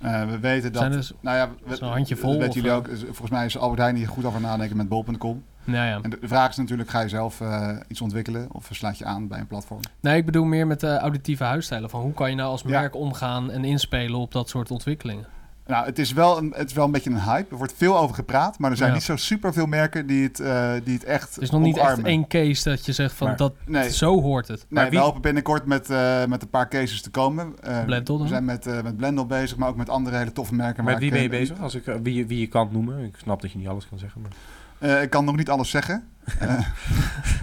Eh, 0.00 0.24
we 0.24 0.38
weten 0.38 0.72
dat... 0.72 0.82
Zijn 0.82 0.92
er 0.94 1.04
s- 1.04 1.12
nou 1.20 1.36
ja, 1.36 1.48
we, 1.64 1.76
zo'n 1.76 1.88
handjevol, 1.88 2.30
dat 2.30 2.38
weten 2.40 2.48
of, 2.48 2.54
jullie 2.54 2.70
eh? 2.70 2.76
ook. 2.76 2.88
is- 2.88 3.00
Volgens 3.02 3.30
mij 3.30 3.44
is 3.44 3.58
Albert 3.58 3.80
Heijn 3.80 3.96
hier 3.96 4.08
goed 4.08 4.24
over 4.24 4.40
nadenken 4.40 4.76
met 4.76 4.88
bol.com. 4.88 5.42
Ja, 5.64 5.84
ja. 5.86 5.98
En 6.02 6.10
de 6.10 6.18
vraag 6.22 6.50
is 6.50 6.56
natuurlijk, 6.56 6.90
ga 6.90 7.00
je 7.00 7.08
zelf 7.08 7.40
eh, 7.40 7.76
iets 7.88 8.00
ontwikkelen? 8.00 8.48
Of 8.52 8.68
sluit 8.72 8.98
je 8.98 9.04
aan 9.04 9.28
bij 9.28 9.38
een 9.38 9.46
platform? 9.46 9.80
Nee, 10.00 10.16
ik 10.16 10.24
bedoel 10.24 10.44
meer 10.44 10.66
met 10.66 10.80
de 10.80 10.98
auditieve 10.98 11.44
huisstijlen. 11.44 11.90
Van 11.90 12.00
hoe 12.00 12.12
kan 12.12 12.30
je 12.30 12.36
nou 12.36 12.50
als 12.50 12.62
Ja. 12.62 12.68
merk 12.80 12.94
omgaan 12.94 13.50
en 13.50 13.64
inspelen 13.64 14.18
op 14.18 14.32
dat 14.32 14.48
soort 14.48 14.70
ontwikkelingen? 14.70 15.26
Nou, 15.66 15.86
het 15.86 15.98
is, 15.98 16.12
wel 16.12 16.38
een, 16.38 16.52
het 16.56 16.68
is 16.68 16.74
wel 16.74 16.84
een 16.84 16.90
beetje 16.90 17.10
een 17.10 17.20
hype. 17.22 17.50
Er 17.50 17.56
wordt 17.56 17.72
veel 17.76 17.98
over 17.98 18.14
gepraat, 18.14 18.58
maar 18.58 18.70
er 18.70 18.76
zijn 18.76 18.88
Ja. 18.88 18.94
niet 18.94 19.04
zo 19.04 19.16
super 19.16 19.52
veel 19.52 19.66
merken 19.66 20.06
die 20.06 20.22
het, 20.22 20.40
eh, 20.40 20.72
die 20.84 20.94
het 20.94 21.04
echt 21.04 21.34
Het 21.34 21.42
is 21.42 21.50
nog 21.50 21.60
niet 21.60 21.76
echt 21.76 22.02
één 22.02 22.26
case 22.26 22.68
dat 22.68 22.86
je 22.86 22.92
zegt 22.92 23.14
van 23.14 23.26
Maar- 23.26 23.36
dat 23.36 23.54
nee. 23.66 23.90
zo 23.92 24.20
hoort 24.22 24.48
het. 24.48 24.66
Nee, 24.68 24.90
we 24.90 24.98
hopen 24.98 25.20
binnenkort 25.20 25.66
met, 25.66 25.90
eh, 25.90 26.24
met 26.24 26.42
een 26.42 26.50
paar 26.50 26.68
cases 26.68 27.02
te 27.02 27.10
komen. 27.10 27.54
Eh, 27.62 27.84
Blendel 27.84 28.14
dan? 28.16 28.26
We 28.26 28.32
zijn 28.32 28.44
met, 28.44 28.66
eh 28.66 28.82
met 28.82 28.96
Blendel 28.96 29.26
bezig, 29.26 29.56
maar 29.56 29.68
ook 29.68 29.76
met 29.76 29.88
andere 29.88 30.16
hele 30.16 30.32
toffe 30.32 30.54
merken. 30.54 30.84
Met 30.84 30.98
wie 30.98 31.10
ben 31.10 31.22
je 31.22 31.28
bezig? 31.28 31.60
Als 31.60 31.74
ik, 31.74 31.84
wie, 32.02 32.14
je- 32.14 32.26
wie 32.26 32.40
je 32.40 32.46
kan 32.46 32.68
noemen. 32.72 33.04
Ik 33.04 33.14
snap 33.16 33.40
dat 33.42 33.52
je 33.52 33.58
niet 33.58 33.68
alles 33.68 33.88
kan 33.88 33.98
zeggen. 33.98 34.20
Maar... 34.20 34.30
Eh, 34.78 35.02
ik 35.02 35.10
kan 35.10 35.24
nog 35.24 35.36
niet 35.36 35.50
alles 35.50 35.70
zeggen. 35.70 36.04
Eh, 36.40 36.58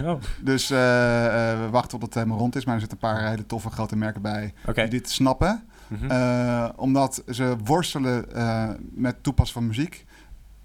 Oh. 0.02 0.20
Dus 0.40 0.70
eh, 0.70 1.50
eh, 1.52 1.60
we 1.60 1.68
wachten 1.70 1.90
tot 1.90 2.02
het 2.02 2.14
helemaal 2.14 2.38
rond 2.38 2.56
is. 2.56 2.64
Maar 2.64 2.74
er 2.74 2.80
zitten 2.80 2.98
een 3.02 3.10
paar 3.10 3.28
hele 3.28 3.46
toffe 3.46 3.70
grote 3.70 3.96
merken 3.96 4.22
bij 4.22 4.54
Oké. 4.66 4.80
die 4.80 4.90
dit 4.90 5.10
snappen. 5.10 5.62
Mhm. 5.88 6.10
Eh, 6.10 6.68
omdat 6.76 7.22
ze 7.28 7.56
worstelen 7.64 8.34
eh, 8.34 8.68
met 8.90 9.22
toepassen 9.22 9.54
van 9.54 9.66
muziek. 9.66 10.04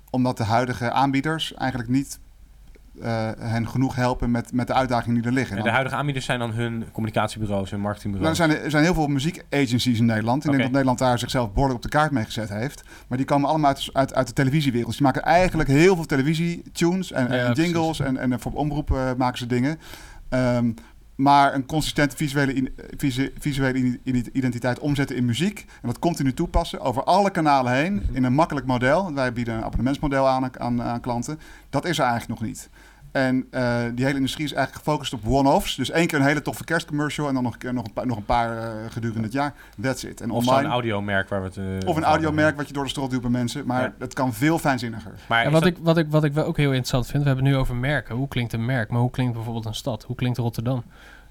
Omdat 0.09 0.37
de 0.37 0.43
huidige 0.43 0.91
aanbieders 0.91 1.53
eigenlijk 1.53 1.89
niet 1.89 2.19
eh, 3.01 3.29
hen 3.39 3.67
genoeg 3.67 3.95
helpen 3.95 4.31
met, 4.31 4.53
met 4.53 4.67
de 4.67 4.73
uitdagingen 4.73 5.15
die 5.15 5.25
er 5.25 5.33
liggen. 5.33 5.57
En 5.57 5.63
de 5.63 5.69
huidige 5.69 5.95
aanbieders 5.95 6.25
zijn 6.25 6.39
dan 6.39 6.51
hun 6.51 6.85
communicatiebureaus 6.91 7.71
en 7.71 7.71
Nou, 7.71 7.81
marketingbureaus. 7.81 8.39
er, 8.39 8.49
zijn, 8.49 8.63
er 8.63 8.71
zijn 8.71 8.83
heel 8.83 8.93
veel 8.93 9.07
muziekagencies 9.07 9.99
in 9.99 10.05
Nederland. 10.05 10.43
Ik 10.43 10.49
denk 10.49 10.61
dat 10.61 10.71
Nederland 10.71 10.99
daar 10.99 11.19
zichzelf 11.19 11.51
behoorlijk 11.53 11.75
op 11.75 11.83
de 11.83 11.97
kaart 11.97 12.11
mee 12.11 12.25
gezet 12.25 12.49
heeft. 12.49 12.83
Maar 13.07 13.17
die 13.17 13.27
komen 13.27 13.49
allemaal 13.49 13.69
uit, 13.69 13.89
uit, 13.93 14.13
uit 14.13 14.27
de 14.27 14.33
televisiewereld. 14.33 14.93
Die 14.93 15.01
maken 15.01 15.23
eigenlijk 15.23 15.69
heel 15.69 15.95
veel 15.95 16.05
televisietunes 16.05 17.11
en, 17.11 17.31
Ja, 17.31 17.45
en 17.45 17.53
jingles. 17.53 17.99
En, 17.99 18.17
en 18.17 18.39
voor 18.39 18.51
omroep 18.51 19.15
maken 19.17 19.37
ze 19.37 19.45
dingen. 19.45 19.79
Ehm, 20.29 20.71
maar 21.19 21.53
een 21.53 21.65
consistente 21.65 22.15
visuele, 22.15 22.53
in- 22.53 22.75
visu- 22.97 23.33
visuele 23.39 23.99
identiteit 24.33 24.79
omzetten 24.79 25.15
in 25.15 25.25
muziek. 25.25 25.65
En 25.81 25.87
dat 25.87 25.99
continu 25.99 26.33
toepassen 26.33 26.79
over 26.79 27.03
alle 27.03 27.31
kanalen 27.31 27.73
heen. 27.73 27.93
Mhm. 27.93 28.15
In 28.15 28.23
een 28.23 28.33
makkelijk 28.33 28.65
model. 28.65 29.13
Wij 29.13 29.33
bieden 29.33 29.55
een 29.55 29.63
abonnementsmodel 29.63 30.27
aan, 30.27 30.59
aan, 30.59 30.81
aan 30.81 30.99
klanten. 31.01 31.39
Dat 31.69 31.85
is 31.85 31.97
er 31.99 32.05
eigenlijk 32.05 32.39
nog 32.39 32.49
niet. 32.49 32.69
En 33.11 33.47
eh, 33.51 33.77
die 33.93 34.05
hele 34.05 34.17
industrie 34.17 34.45
is 34.45 34.53
eigenlijk 34.53 34.85
gefocust 34.85 35.13
op 35.13 35.19
one-offs. 35.27 35.75
Dus 35.75 35.89
één 35.91 36.07
keer 36.07 36.19
een 36.19 36.25
hele 36.25 36.41
toffe 36.41 36.63
kerstcommercial 36.63 37.27
en 37.27 37.33
dan 37.33 37.43
nog 37.43 37.53
een, 37.53 37.59
keer 37.59 37.73
nog 37.73 37.85
een 37.85 37.93
paar, 37.93 38.05
nog 38.07 38.17
een 38.17 38.25
paar 38.25 38.57
eh, 38.57 38.67
gedurende 38.89 39.23
het 39.23 39.31
jaar. 39.33 39.53
That's 39.81 40.03
it. 40.03 40.21
En 40.21 40.29
Of 40.31 40.37
online, 40.37 40.61
zo'n 40.61 40.71
audiomerk 40.71 41.29
waar 41.29 41.39
we 41.41 41.45
het... 41.47 41.57
eh, 41.83 41.89
of 41.89 41.95
een 41.95 42.03
audiomerk 42.03 42.57
wat 42.57 42.67
je 42.67 42.73
door 42.73 42.83
de 42.83 42.89
strot 42.89 43.09
duwt 43.11 43.21
bij 43.21 43.29
mensen. 43.29 43.65
Maar 43.65 43.81
Ja. 43.81 43.93
het 43.99 44.13
kan 44.13 44.33
veel 44.33 44.59
fijnzinniger. 44.59 45.11
Maar 45.27 45.43
En 45.45 45.51
wat, 45.51 45.61
dat- 45.63 45.71
ik, 45.71 45.77
wat, 45.81 45.97
ik, 45.97 46.05
wat 46.09 46.23
ik 46.23 46.33
wel 46.33 46.45
ook 46.45 46.57
heel 46.57 46.69
interessant 46.69 47.07
vind, 47.07 47.21
we 47.23 47.27
hebben 47.27 47.45
het 47.45 47.53
nu 47.53 47.59
over 47.59 47.75
merken. 47.75 48.15
Hoe 48.15 48.27
klinkt 48.27 48.53
een 48.53 48.65
merk? 48.65 48.89
Maar 48.89 49.01
hoe 49.01 49.11
klinkt 49.11 49.33
bijvoorbeeld 49.33 49.65
een 49.65 49.75
stad? 49.75 50.03
Hoe 50.03 50.15
klinkt 50.15 50.37
Rotterdam? 50.37 50.83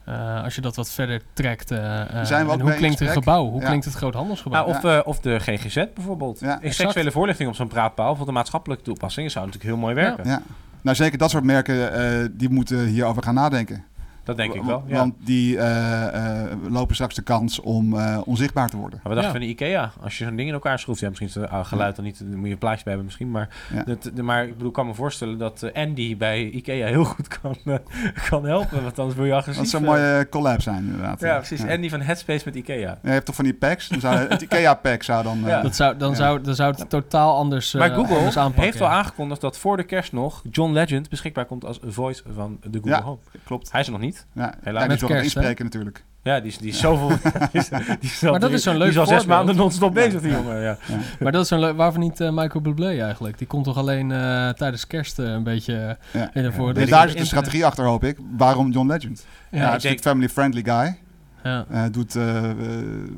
Eh, 0.04 0.42
als 0.44 0.54
je 0.54 0.60
dat 0.60 0.76
wat 0.76 0.90
verder 0.90 1.22
trekt. 1.32 1.68
Zijn 1.68 1.78
we 2.02 2.24
ook 2.24 2.28
en 2.36 2.46
mee 2.46 2.58
hoe 2.60 2.70
in 2.70 2.76
klinkt 2.76 2.82
een 3.00 3.06
gesprek? 3.06 3.12
gebouw? 3.12 3.50
Hoe 3.50 3.60
Ja. 3.60 3.66
klinkt 3.66 3.84
het 3.84 3.94
groothandelsgebouw? 3.94 4.66
Nou, 4.66 4.76
of, 4.76 4.84
eh, 4.84 5.00
of 5.04 5.20
de 5.20 5.38
GGZ 5.40 5.84
bijvoorbeeld. 5.94 6.40
Ja, 6.40 6.58
seksuele 6.62 7.10
voorlichting 7.10 7.48
op 7.48 7.54
zo'n 7.54 7.68
praatpaal. 7.68 8.16
Voor 8.16 8.26
de 8.26 8.32
maatschappelijke 8.32 8.84
toepassingen 8.84 9.30
zou 9.30 9.46
natuurlijk 9.46 9.72
heel 9.74 9.82
mooi 9.82 9.94
werken. 9.94 10.28
Ja. 10.28 10.42
Nou, 10.82 10.96
zeker 10.96 11.18
dat 11.18 11.30
soort 11.30 11.44
merken, 11.44 11.92
eh, 11.92 12.28
die 12.32 12.48
moeten 12.48 12.86
hierover 12.86 13.22
gaan 13.22 13.34
nadenken. 13.34 13.84
Dat 14.28 14.36
denk 14.36 14.54
ik 14.54 14.62
wel. 14.62 14.84
Ja. 14.86 14.96
Want 14.96 15.14
die 15.24 15.58
eh, 15.58 16.42
eh, 16.42 16.56
lopen 16.68 16.94
straks 16.94 17.14
de 17.14 17.22
kans 17.22 17.60
om 17.60 17.98
eh, 17.98 18.18
onzichtbaar 18.24 18.68
te 18.70 18.76
worden. 18.76 19.00
Maar 19.02 19.14
wat 19.14 19.22
dacht 19.22 19.26
je 19.34 19.38
van 19.38 19.48
de 19.48 19.52
IKEA? 19.54 19.92
Als 20.02 20.18
je 20.18 20.24
zo'n 20.24 20.36
ding 20.36 20.48
in 20.48 20.54
elkaar 20.54 20.78
schroeft, 20.78 21.00
ja, 21.00 21.06
misschien 21.08 21.28
is 21.28 21.34
het 21.34 21.48
ah, 21.50 21.64
geluid 21.64 21.96
dan 21.96 22.04
niet, 22.04 22.18
dan 22.18 22.36
moet 22.38 22.46
je 22.46 22.52
een 22.52 22.58
plaatje 22.58 22.84
bij 22.84 22.92
hebben 22.92 23.04
misschien, 23.04 23.30
maar, 23.30 23.48
Ja. 23.74 23.82
dat, 23.84 24.10
de- 24.14 24.22
maar 24.22 24.42
ik 24.44 24.52
bedoel, 24.52 24.68
ik 24.68 24.74
kan 24.74 24.86
me 24.86 24.94
voorstellen 24.94 25.38
dat 25.38 25.70
Andy 25.74 26.16
bij 26.16 26.50
IKEA 26.50 26.86
heel 26.86 27.04
goed 27.04 27.28
kan, 27.40 27.56
kan 28.28 28.44
helpen, 28.44 28.82
want 28.82 28.98
anders 28.98 29.16
wil 29.16 29.26
je 29.26 29.34
agressief. 29.34 29.62
Dat 29.62 29.70
zou 29.70 29.82
een 29.84 29.88
mooie 29.88 30.28
collab 30.28 30.62
zijn, 30.62 30.84
inderdaad. 30.84 31.20
Ja, 31.20 31.36
precies. 31.36 31.66
Andy 31.66 31.88
van 31.88 32.00
Headspace 32.00 32.42
met 32.44 32.54
IKEA. 32.54 32.76
Ja, 32.78 32.98
je 33.02 33.10
hebt 33.10 33.26
toch 33.26 33.34
van 33.34 33.44
die 33.44 33.54
packs? 33.54 33.88
Dan 33.88 34.00
zou, 34.00 34.16
het 34.16 34.42
IKEA-pack 34.42 35.02
zou 35.02 35.22
dan... 35.22 35.40
Ja. 35.44 35.62
dat 35.62 35.76
zou, 35.76 35.96
dan, 35.96 36.10
ja. 36.10 36.16
zou, 36.16 36.40
dan 36.42 36.54
zou 36.54 36.74
het 36.76 36.90
totaal 36.90 37.36
anders, 37.36 37.74
eh, 37.74 37.80
Maar 37.80 37.90
Google 37.90 38.16
anders 38.16 38.36
aanpakken. 38.36 38.62
heeft 38.64 38.80
al 38.80 38.88
aangekondigd 38.88 39.40
dat 39.40 39.58
voor 39.58 39.76
de 39.76 39.84
kerst 39.84 40.12
nog 40.12 40.42
John 40.50 40.72
Legend 40.72 41.08
beschikbaar 41.08 41.44
komt 41.44 41.64
als 41.64 41.78
voice 41.86 42.22
van 42.34 42.58
de 42.62 42.78
Google 42.78 42.90
Ja, 42.90 43.02
Home. 43.02 43.18
klopt. 43.44 43.72
Hij 43.72 43.80
is 43.80 43.86
er 43.86 43.92
nog 43.92 44.00
niet. 44.00 44.17
Ja, 44.34 44.54
Helaas. 44.62 44.82
ja, 44.82 44.88
die 44.88 44.98
kerst, 44.98 45.12
hè? 45.18 45.22
inspreken 45.22 45.64
natuurlijk. 45.64 46.04
Ja, 46.22 46.40
die 46.40 46.50
is, 46.50 46.58
die 46.58 46.68
is 46.68 46.78
zoveel... 46.80 47.08
die 47.52 47.60
is, 47.60 47.68
die 47.68 47.78
is 48.00 48.24
al 48.24 48.30
Maar 48.30 48.40
dat 48.40 48.48
drie- 48.48 48.54
is 48.54 48.62
zo'n 48.62 48.72
Die 48.72 48.82
leuk 48.82 48.90
is 48.90 48.98
al 48.98 49.06
zes 49.06 49.26
maanden 49.26 49.56
non-stop 49.56 49.94
bezig, 49.94 50.20
die 50.20 50.30
jongen. 50.32 50.60
Ja. 50.60 50.76
Maar 51.20 51.32
dat 51.32 51.42
is 51.42 51.48
zo'n 51.48 51.58
leuk... 51.58 51.76
Waarvoor 51.76 52.00
niet 52.00 52.20
eh, 52.20 52.30
Michael 52.30 52.60
Bublé 52.60 53.00
eigenlijk? 53.02 53.38
Die 53.38 53.46
komt 53.46 53.64
toch 53.64 53.76
alleen 53.76 54.12
eh, 54.12 54.48
tijdens 54.48 54.86
kerst 54.86 55.18
eh, 55.18 55.26
een 55.26 55.42
beetje 55.42 55.96
Ja. 56.12 56.30
daar 56.86 57.08
zit 57.08 57.18
de 57.18 57.24
strategie 57.24 57.66
achter, 57.66 57.84
hoop 57.84 58.04
ik. 58.04 58.18
Waarom 58.36 58.70
John 58.70 58.88
Legend? 58.88 59.26
Ja, 59.28 59.34
Ja, 59.50 59.56
hij 59.58 59.66
is 59.66 59.72
natuurlijk 59.72 60.02
family-friendly 60.02 60.62
guy. 60.64 60.98
Ja. 61.48 61.66
Eh, 61.70 61.92
doet 61.92 62.16
eh, 62.16 62.50
eh, 62.50 62.56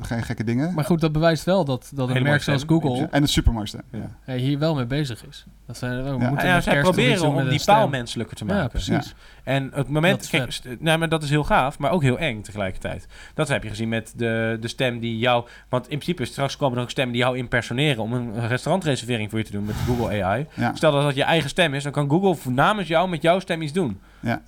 geen 0.01 0.23
gekke 0.23 0.43
dingen. 0.43 0.73
Maar 0.73 0.85
goed, 0.85 1.01
dat 1.01 1.11
bewijst 1.11 1.43
wel 1.43 1.65
dat, 1.65 1.91
dat 1.93 2.09
een 2.09 2.23
merk 2.23 2.41
zoals. 2.41 2.63
Google 2.67 3.07
En 3.11 3.21
het 3.21 3.31
supermooiste. 3.31 3.83
Ja. 4.25 4.33
hier 4.33 4.59
wel 4.59 4.75
mee 4.75 4.85
bezig 4.85 5.25
is. 5.27 5.45
Dat 5.67 5.77
zijn, 5.77 6.03
we 6.03 6.09
Ja. 6.09 6.29
moeten 6.29 6.47
Ja, 6.47 6.61
zij 6.61 6.81
proberen 6.81 7.27
om 7.27 7.49
die 7.49 7.61
paal 7.65 7.87
menselijker 7.87 8.35
te 8.35 8.45
maken. 8.45 8.61
Ja, 8.61 8.67
precies. 8.67 9.15
En 9.43 9.71
het 9.73 9.87
moment, 9.87 10.31
Dat 10.31 10.43
is 10.43 10.61
kijk, 10.61 10.81
nou, 10.81 10.99
maar 10.99 11.09
dat 11.09 11.23
is 11.23 11.29
heel 11.29 11.43
gaaf, 11.43 11.79
maar 11.79 11.91
ook 11.91 12.01
heel 12.01 12.17
eng 12.19 12.41
tegelijkertijd. 12.41 13.07
Dat 13.33 13.47
heb 13.47 13.63
je 13.63 13.69
gezien 13.69 13.89
met 13.89 14.13
de, 14.15 14.57
de 14.59 14.67
stem 14.67 14.99
die 14.99 15.17
jou, 15.17 15.47
want 15.69 15.83
in 15.83 15.97
principe 15.97 16.25
straks 16.25 16.57
komen 16.57 16.77
er 16.77 16.83
ook 16.83 16.89
stemmen 16.89 17.13
die 17.13 17.21
jou 17.21 17.37
impersoneren 17.37 18.03
om 18.03 18.13
een 18.13 18.47
restaurantreservering 18.47 19.29
voor 19.29 19.39
je 19.39 19.45
te 19.45 19.51
doen 19.51 19.65
met 19.65 19.75
Google 19.85 20.23
AI. 20.23 20.47
Ja. 20.55 20.75
Stel 20.75 20.91
dat 20.91 21.03
dat 21.03 21.15
je 21.15 21.23
eigen 21.23 21.49
stem 21.49 21.73
is, 21.73 21.83
dan 21.83 21.91
kan 21.91 22.09
Google 22.09 22.51
namens 22.51 22.87
jou 22.87 23.09
met 23.09 23.21
jouw 23.21 23.39
stem 23.39 23.61
iets 23.61 23.73
doen. 23.73 23.99
Ja. 24.19 24.41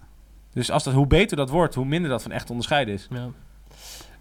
Dus 0.54 0.72
als 0.72 0.84
dat, 0.84 0.94
hoe 0.94 1.08
beter 1.08 1.38
dat 1.38 1.50
wordt, 1.50 1.76
hoe 1.76 1.86
minder 1.86 2.10
dat 2.10 2.22
van 2.22 2.32
echt 2.32 2.50
onderscheiden 2.50 2.94
is. 2.94 3.08
Ja. 3.10 3.28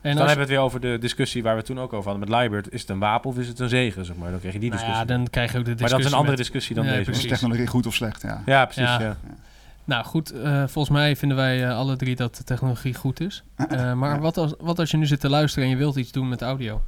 En 0.02 0.16
dan 0.16 0.26
hebben 0.26 0.34
we 0.34 0.40
het 0.40 0.48
weer 0.50 0.58
over 0.58 0.80
de 0.80 0.96
discussie 1.00 1.42
waar 1.42 1.56
we 1.56 1.62
toen 1.62 1.80
ook 1.80 1.92
over 1.92 2.10
hadden 2.10 2.28
met 2.30 2.38
Libert. 2.40 2.72
Is 2.72 2.80
het 2.80 2.90
een 2.90 2.98
wapen 2.98 3.30
of 3.30 3.38
is 3.38 3.48
het 3.48 3.58
een 3.58 3.68
zegen? 3.68 4.04
Zeg 4.04 4.16
maar. 4.16 4.30
Dan 4.30 4.38
krijg 4.38 4.54
je 4.54 4.60
die 4.60 4.70
Nou 4.70 4.80
ja, 4.82 4.86
discussie. 4.88 5.16
dan 5.18 5.30
krijg 5.30 5.52
je 5.52 5.58
ook 5.58 5.64
de 5.64 5.70
Maar 5.70 5.78
dat 5.78 5.86
is 5.88 5.92
een 5.92 5.96
discussie 6.02 6.18
andere 6.18 6.36
met- 6.36 6.46
discussie 6.46 6.74
dan 6.74 6.84
Ja, 6.84 6.90
deze. 6.90 7.04
precies. 7.04 7.24
Is 7.24 7.30
technologie 7.30 7.66
goed 7.66 7.86
of 7.86 7.94
slecht? 7.94 8.22
Ja. 8.22 8.42
Ja, 8.46 8.64
precies. 8.64 8.82
Ja. 8.82 9.00
Ja. 9.00 9.16
Nou 9.84 10.04
goed, 10.04 10.30
eh, 10.30 10.58
volgens 10.66 10.88
mij 10.96 11.16
vinden 11.16 11.36
wij 11.36 11.64
eh, 11.68 11.76
alle 11.76 11.96
drie 11.96 12.16
dat 12.16 12.36
de 12.36 12.44
technologie 12.44 12.94
goed 12.94 13.20
is. 13.20 13.42
Eh, 13.68 13.92
maar 14.02 14.20
wat, 14.20 14.36
als, 14.36 14.54
wat 14.60 14.78
als 14.78 14.90
je 14.90 14.96
nu 14.96 15.06
zit 15.06 15.20
te 15.20 15.28
luisteren 15.28 15.64
en 15.64 15.70
je 15.70 15.78
wilt 15.78 15.96
iets 15.96 16.12
doen 16.12 16.28
met 16.28 16.42
audio? 16.42 16.82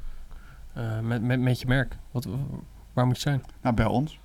Eh, 0.73 0.83
met, 1.01 1.21
met, 1.21 1.39
met 1.39 1.59
je 1.59 1.67
merk? 1.67 1.95
Wat, 2.11 2.27
waar 2.93 3.05
moet 3.05 3.15
je 3.15 3.21
zijn? 3.21 3.43
Nou, 3.61 3.75
bel 3.75 3.91
ons. 3.91 4.19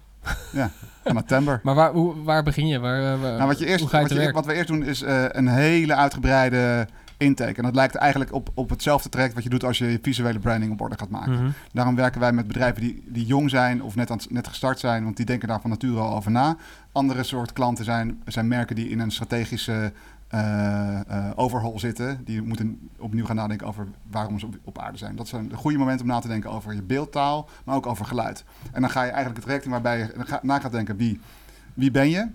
Ja, 0.53 0.70
ga 1.05 1.12
naar 1.12 1.24
Timber. 1.24 1.61
Maar 1.62 1.74
waar, 1.74 1.93
hoe, 1.93 2.22
waar 2.22 2.43
begin 2.43 2.66
je? 2.66 2.78
Waar, 2.78 3.20
waar- 3.20 3.36
Nou, 3.36 3.47
wat, 3.47 3.59
je 3.59 3.66
eerst, 3.66 3.80
hoe 3.80 3.88
ga 3.88 3.97
je 3.97 4.03
wat, 4.03 4.12
te 4.12 4.18
je- 4.18 4.24
werk? 4.24 4.34
wat 4.34 4.47
we 4.47 4.53
eerst 4.55 4.68
doen 4.68 4.84
is 4.84 5.03
eh, 5.03 5.24
een 5.28 5.49
hele 5.49 5.95
uitgebreide 5.95 6.86
intake. 7.21 7.55
En 7.57 7.62
dat 7.62 7.75
lijkt 7.75 7.95
eigenlijk 7.95 8.33
op, 8.33 8.51
op 8.55 8.71
hetzelfde 8.71 9.09
traject 9.09 9.35
wat 9.35 9.43
je 9.43 9.49
doet 9.49 9.64
als 9.64 9.79
je 9.79 9.87
je 9.87 9.99
visuele 10.03 10.39
branding 10.39 10.73
op 10.73 10.81
orde 10.81 10.99
gaat 10.99 11.09
maken. 11.09 11.33
Mhm. 11.33 11.51
Daarom 11.73 11.95
werken 11.95 12.21
wij 12.21 12.33
met 12.33 12.47
bedrijven 12.47 12.81
die, 12.81 13.03
die 13.07 13.27
jong 13.27 13.51
zijn 13.51 13.83
of 13.83 13.95
net, 13.95 14.11
aan, 14.11 14.18
net 14.29 14.49
gestart 14.49 14.79
zijn, 14.79 15.05
want 15.05 15.16
die 15.16 15.27
denken 15.27 15.49
daar 15.49 15.61
van 15.61 15.71
nature 15.71 16.01
al 16.01 16.16
over 16.16 16.31
na. 16.31 16.57
Andere 16.93 17.23
soort 17.23 17.53
klanten 17.53 17.85
zijn, 17.85 18.23
zijn 18.27 18.49
merken 18.49 18.77
die 18.77 18.89
in 18.89 19.01
een 19.01 19.11
strategische 19.11 19.93
eh, 20.29 21.01
eh, 21.01 21.31
overhaul 21.35 21.79
zitten. 21.79 22.25
Die 22.25 22.43
moeten 22.43 22.91
opnieuw 22.99 23.25
gaan 23.25 23.37
nadenken 23.37 23.66
over 23.66 23.87
waarom 24.11 24.39
ze 24.39 24.47
op, 24.47 24.57
op 24.64 24.79
aarde 24.79 24.99
zijn. 24.99 25.16
Dat 25.16 25.29
zijn 25.29 25.49
de 25.49 25.57
goede 25.57 25.79
momenten 25.79 26.07
om 26.07 26.12
na 26.12 26.18
te 26.18 26.29
denken 26.29 26.51
over 26.51 26.75
je 26.75 26.83
beeldtaal, 26.83 27.49
maar 27.64 27.77
ook 27.77 27.87
over 27.87 28.05
geluid. 28.05 28.45
En 28.73 28.81
dan 28.81 28.91
ga 28.91 29.01
je 29.03 29.11
eigenlijk 29.11 29.37
het 29.37 29.45
traject 29.45 29.64
in 29.64 29.71
waarbij 29.71 29.99
je 29.99 30.39
na 30.43 30.59
gaat 30.59 30.73
denken 30.73 30.97
wie, 30.97 31.21
wie 31.75 31.91
ben 31.91 32.11
je, 32.11 32.29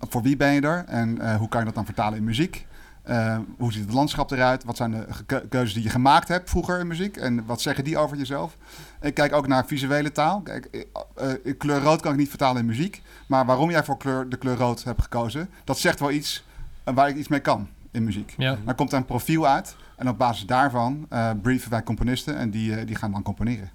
voor 0.00 0.22
wie 0.22 0.36
ben 0.36 0.52
je 0.52 0.60
er 0.60 0.84
en 0.84 1.20
eh, 1.20 1.36
hoe 1.36 1.48
kan 1.48 1.58
je 1.58 1.66
dat 1.66 1.74
dan 1.74 1.84
vertalen 1.84 2.18
in 2.18 2.24
muziek. 2.24 2.66
Eh, 3.10 3.38
hoe 3.58 3.72
ziet 3.72 3.84
het 3.84 3.92
landschap 3.92 4.30
eruit? 4.30 4.64
Wat 4.64 4.76
zijn 4.76 4.90
de 4.90 5.46
keuzes 5.48 5.74
die 5.74 5.82
je 5.82 5.88
gemaakt 5.88 6.28
hebt 6.28 6.50
vroeger 6.50 6.78
in 6.78 6.86
muziek? 6.86 7.16
En 7.16 7.46
wat 7.46 7.60
zeggen 7.60 7.84
die 7.84 7.98
over 7.98 8.16
jezelf? 8.16 8.56
Ik 9.00 9.14
kijk 9.14 9.32
ook 9.32 9.46
naar 9.46 9.66
visuele 9.66 10.12
taal. 10.12 10.40
Kijk, 10.40 10.86
eh, 11.14 11.28
kleur 11.58 11.80
rood 11.80 12.00
kan 12.00 12.12
ik 12.12 12.18
niet 12.18 12.28
vertalen 12.28 12.60
in 12.60 12.66
muziek. 12.66 13.02
Maar 13.26 13.46
waarom 13.46 13.70
jij 13.70 13.84
voor 13.84 13.96
kleur, 13.96 14.28
de 14.28 14.36
kleur 14.36 14.56
rood 14.56 14.84
hebt 14.84 15.02
gekozen, 15.02 15.48
dat 15.64 15.78
zegt 15.78 16.00
wel 16.00 16.10
iets 16.10 16.44
eh, 16.84 16.94
waar 16.94 17.08
ik 17.08 17.16
iets 17.16 17.28
mee 17.28 17.40
kan 17.40 17.68
in 17.90 18.04
muziek. 18.04 18.34
Ja. 18.36 18.58
Dan 18.64 18.74
komt 18.74 18.92
er 18.92 18.98
een 18.98 19.04
profiel 19.04 19.46
uit. 19.46 19.76
En 19.96 20.08
op 20.08 20.18
basis 20.18 20.46
daarvan 20.46 21.06
eh, 21.08 21.30
brieven 21.42 21.70
wij 21.70 21.82
componisten 21.82 22.36
en 22.36 22.50
die, 22.50 22.84
die 22.84 22.96
gaan 22.96 23.12
dan 23.12 23.22
componeren. 23.22 23.70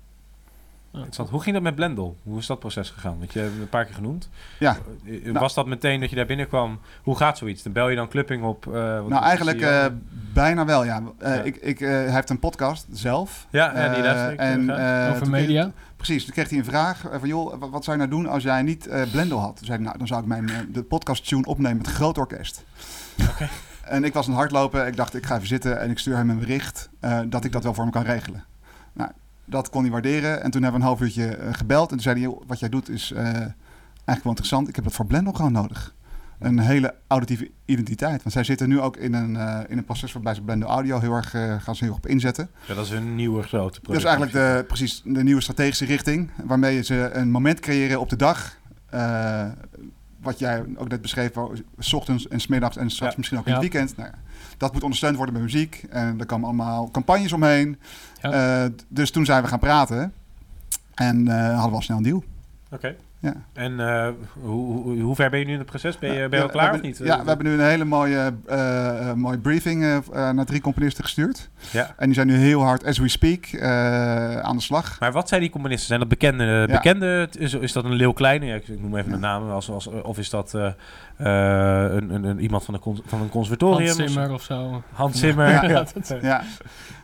Interessant. 0.95 1.29
Hoe 1.29 1.41
ging 1.41 1.53
dat 1.55 1.63
met 1.63 1.75
Blendel? 1.75 2.17
Hoe 2.23 2.39
is 2.39 2.45
dat 2.45 2.59
proces 2.59 2.89
gegaan? 2.89 3.17
Want 3.19 3.33
je 3.33 3.39
hebt 3.39 3.51
het 3.51 3.61
een 3.61 3.69
paar 3.69 3.85
keer 3.85 3.93
genoemd. 3.95 4.29
Ja. 4.59 4.77
Eh, 5.05 5.23
Nou- 5.23 5.39
Was 5.39 5.53
dat 5.53 5.65
meteen 5.65 5.99
dat 5.99 6.09
je 6.09 6.15
daar 6.15 6.25
binnenkwam? 6.25 6.79
Hoe 7.03 7.15
gaat 7.17 7.37
zoiets? 7.37 7.63
Dan 7.63 7.71
bel 7.73 7.89
je 7.89 7.95
dan 7.95 8.07
Clupping 8.07 8.43
op? 8.43 8.67
eh, 8.67 8.73
Nou, 8.73 9.23
eigenlijk 9.23 9.61
eh, 9.61 9.85
bijna 10.33 10.65
wel, 10.65 10.83
ja. 10.85 11.01
Eh, 11.19 11.35
Ja. 11.35 11.41
Ik, 11.41 11.55
ik, 11.55 11.81
eh, 11.81 11.89
hij 11.89 12.11
heeft 12.13 12.29
een 12.29 12.39
podcast 12.39 12.87
zelf. 12.91 13.47
Ja, 13.49 13.71
ja, 13.85 13.93
die 13.93 14.03
luister 14.03 14.35
en, 14.37 14.69
eh, 14.69 15.05
Over 15.09 15.17
kreeg- 15.21 15.29
media? 15.29 15.71
precies, 15.95 16.23
toen 16.25 16.33
kreeg 16.33 16.49
hij 16.49 16.57
een 16.57 16.65
vraag 16.65 17.03
van... 17.19 17.27
joh, 17.27 17.59
wat, 17.59 17.69
wat 17.69 17.83
zou 17.83 17.97
je 17.99 18.07
nou 18.07 18.21
doen 18.21 18.31
als 18.31 18.43
jij 18.43 18.61
niet 18.61 18.87
eh 18.87 19.01
Blendel 19.11 19.39
had? 19.39 19.55
Toen 19.57 19.65
zei 19.65 19.77
hij, 19.77 19.85
nou, 19.85 19.97
dan 19.97 20.07
zou 20.07 20.21
ik 20.21 20.27
mijn, 20.27 20.49
de 20.71 20.83
podcast 20.83 21.27
tune 21.27 21.45
opnemen 21.45 21.77
met 21.77 21.87
groot 21.87 22.17
orkest. 22.17 22.63
En 23.85 24.03
ik 24.03 24.13
was 24.13 24.25
aan 24.25 24.31
het 24.31 24.39
hardlopen. 24.39 24.87
Ik 24.87 24.95
dacht, 24.95 25.15
ik 25.15 25.25
ga 25.25 25.35
even 25.35 25.47
zitten 25.47 25.79
en 25.79 25.89
ik 25.89 25.99
stuur 25.99 26.15
hem 26.15 26.29
een 26.29 26.39
bericht... 26.39 26.89
eh, 26.99 27.19
dat 27.27 27.43
ik 27.45 27.51
dat 27.51 27.63
wel 27.63 27.73
voor 27.73 27.83
hem 27.83 27.91
kan 27.93 28.03
regelen. 28.03 28.43
Nou, 28.93 29.11
dat 29.45 29.69
kon 29.69 29.81
hij 29.81 29.91
waarderen. 29.91 30.43
En 30.43 30.51
toen 30.51 30.61
hebben 30.63 30.81
we 30.81 30.87
een 30.87 30.93
half 30.93 31.01
uurtje 31.01 31.27
eh, 31.27 31.53
gebeld. 31.53 31.89
En 31.89 31.95
toen 31.95 32.13
zei 32.13 32.21
hij, 32.21 32.35
wat 32.47 32.59
jij 32.59 32.69
doet 32.69 32.89
is 32.89 33.11
eh, 33.11 33.23
eigenlijk 33.23 33.53
wel 34.05 34.23
interessant. 34.23 34.67
Ik 34.67 34.75
heb 34.75 34.83
dat 34.83 34.93
voor 34.93 35.05
Blendel 35.05 35.33
gewoon 35.33 35.51
nodig. 35.51 35.93
Een 36.39 36.59
hele 36.59 36.93
auditieve 37.07 37.51
identiteit. 37.65 38.21
Want 38.21 38.33
zij 38.33 38.43
zitten 38.43 38.69
nu 38.69 38.79
ook 38.81 38.97
in 38.97 39.13
een, 39.13 39.35
eh, 39.35 39.59
in 39.67 39.77
een 39.77 39.85
proces 39.85 40.13
waarbij 40.13 40.33
ze 40.33 40.41
Blendel 40.41 40.69
Audio 40.69 40.99
heel 40.99 41.13
erg, 41.13 41.29
gaan 41.29 41.75
ze 41.75 41.83
heel 41.83 41.93
erg 41.93 42.03
op 42.03 42.07
inzetten. 42.07 42.49
Ja, 42.67 42.73
dat 42.73 42.85
is 42.85 42.91
een 42.91 43.15
nieuwe 43.15 43.43
grote 43.43 43.79
Dat 43.83 43.95
is 43.95 44.03
eigenlijk 44.03 44.33
de, 44.33 44.63
precies 44.67 45.01
de 45.05 45.23
nieuwe 45.23 45.41
strategische 45.41 45.85
richting. 45.85 46.29
Waarmee 46.43 46.83
ze 46.83 47.09
een 47.13 47.31
moment 47.31 47.59
creëren 47.59 47.99
op 47.99 48.09
de 48.09 48.15
dag. 48.15 48.57
Wat 50.26 50.39
jij 50.39 50.63
ook 50.78 50.88
net 50.88 51.01
beschreef, 51.01 51.32
s 51.80 51.93
ochtends 51.93 52.28
en 52.28 52.39
smiddags 52.39 52.78
en 52.78 52.89
straks 52.89 53.11
Ja. 53.11 53.17
misschien 53.17 53.39
ook 53.39 53.45
in 53.47 53.53
het 53.53 53.63
Ja. 53.63 53.69
weekend. 53.69 53.97
Nou, 53.97 54.09
dat 54.57 54.73
moet 54.73 54.84
ondersteund 54.84 55.15
worden 55.15 55.34
met 55.34 55.43
muziek. 55.43 55.86
En 55.89 56.19
er 56.19 56.26
komen 56.26 56.45
allemaal 56.47 56.91
campagnes 56.91 57.34
omheen. 57.34 57.80
Ja. 58.21 58.63
Eh, 58.63 58.71
dus 58.88 59.11
toen 59.11 59.26
zijn 59.26 59.41
we 59.43 59.47
gaan 59.49 59.59
praten. 59.59 60.13
En 60.95 61.28
eh, 61.28 61.36
hadden 61.53 61.69
we 61.69 61.76
al 61.76 61.82
snel 61.82 61.97
een 61.97 62.03
deal. 62.03 62.23
Oké. 62.71 62.95
Ja. 63.26 63.34
En 63.53 63.80
eh, 63.80 64.07
hoe, 64.41 64.82
hoe, 64.82 64.99
hoe 65.01 65.15
ver 65.15 65.30
ben 65.30 65.39
je 65.39 65.45
nu 65.45 65.51
in 65.51 65.57
het 65.57 65.67
proces? 65.67 65.99
Ben 65.99 66.13
je, 66.13 66.19
ben 66.19 66.30
je 66.30 66.36
Ja, 66.36 66.41
al 66.41 66.49
klaar 66.49 66.63
hebben- 66.71 66.82
of 66.91 66.99
niet? 66.99 67.07
Ja, 67.07 67.21
we 67.21 67.28
hebben 67.28 67.45
nu 67.45 67.53
een 67.53 67.59
hele 67.69 67.86
mooie, 67.86 68.34
eh, 68.45 69.09
eh, 69.09 69.15
mooie 69.15 69.38
briefing 69.38 70.03
naar 70.13 70.45
drie 70.45 70.61
componisten 70.61 71.03
gestuurd. 71.03 71.49
Ja. 71.71 71.93
En 71.97 72.05
die 72.05 72.13
zijn 72.15 72.28
nu 72.28 72.36
heel 72.38 72.61
hard, 72.63 72.86
as 72.86 72.97
we 72.97 73.07
speak, 73.07 73.45
eh, 73.45 74.39
aan 74.39 74.55
de 74.55 74.61
slag. 74.61 74.99
Maar 74.99 75.11
wat 75.11 75.28
zijn 75.30 75.41
die 75.41 75.49
componisten? 75.49 75.88
Zijn 75.88 75.99
dat 75.99 76.09
bekende? 76.09 76.43
Ja. 76.43 76.65
bekende 76.65 77.30
is, 77.38 77.53
is 77.53 77.71
dat 77.71 77.84
een 77.86 77.93
Leeuw 77.93 78.11
Kleine? 78.11 78.45
Ja, 78.45 78.55
ik, 78.55 78.67
ik 78.67 78.82
noem 78.82 78.97
even 78.97 79.11
de 79.11 79.17
namen. 79.17 79.53
Als, 79.53 79.69
als, 79.69 79.88
of 79.88 80.17
is 80.17 80.30
dat 80.30 80.53
eh, 80.53 80.65
eh, 81.17 81.93
een, 81.95 82.13
een, 82.13 82.23
een, 82.23 82.39
iemand 82.39 82.63
van 82.63 82.73
een, 82.73 82.80
cons- 82.80 83.01
van 83.05 83.21
een 83.21 83.30
conservatorium? 83.30 83.97
Hans 83.97 84.11
Zimmer 84.13 84.32
of 84.34 84.41
zo. 84.41 84.84
Hans 84.93 85.19
Zimmer. 85.19 85.49
Ja, 85.49 85.63
ja. 85.63 85.69
ja. 85.93 86.15
Ja. 86.21 86.21
ja. 86.21 86.43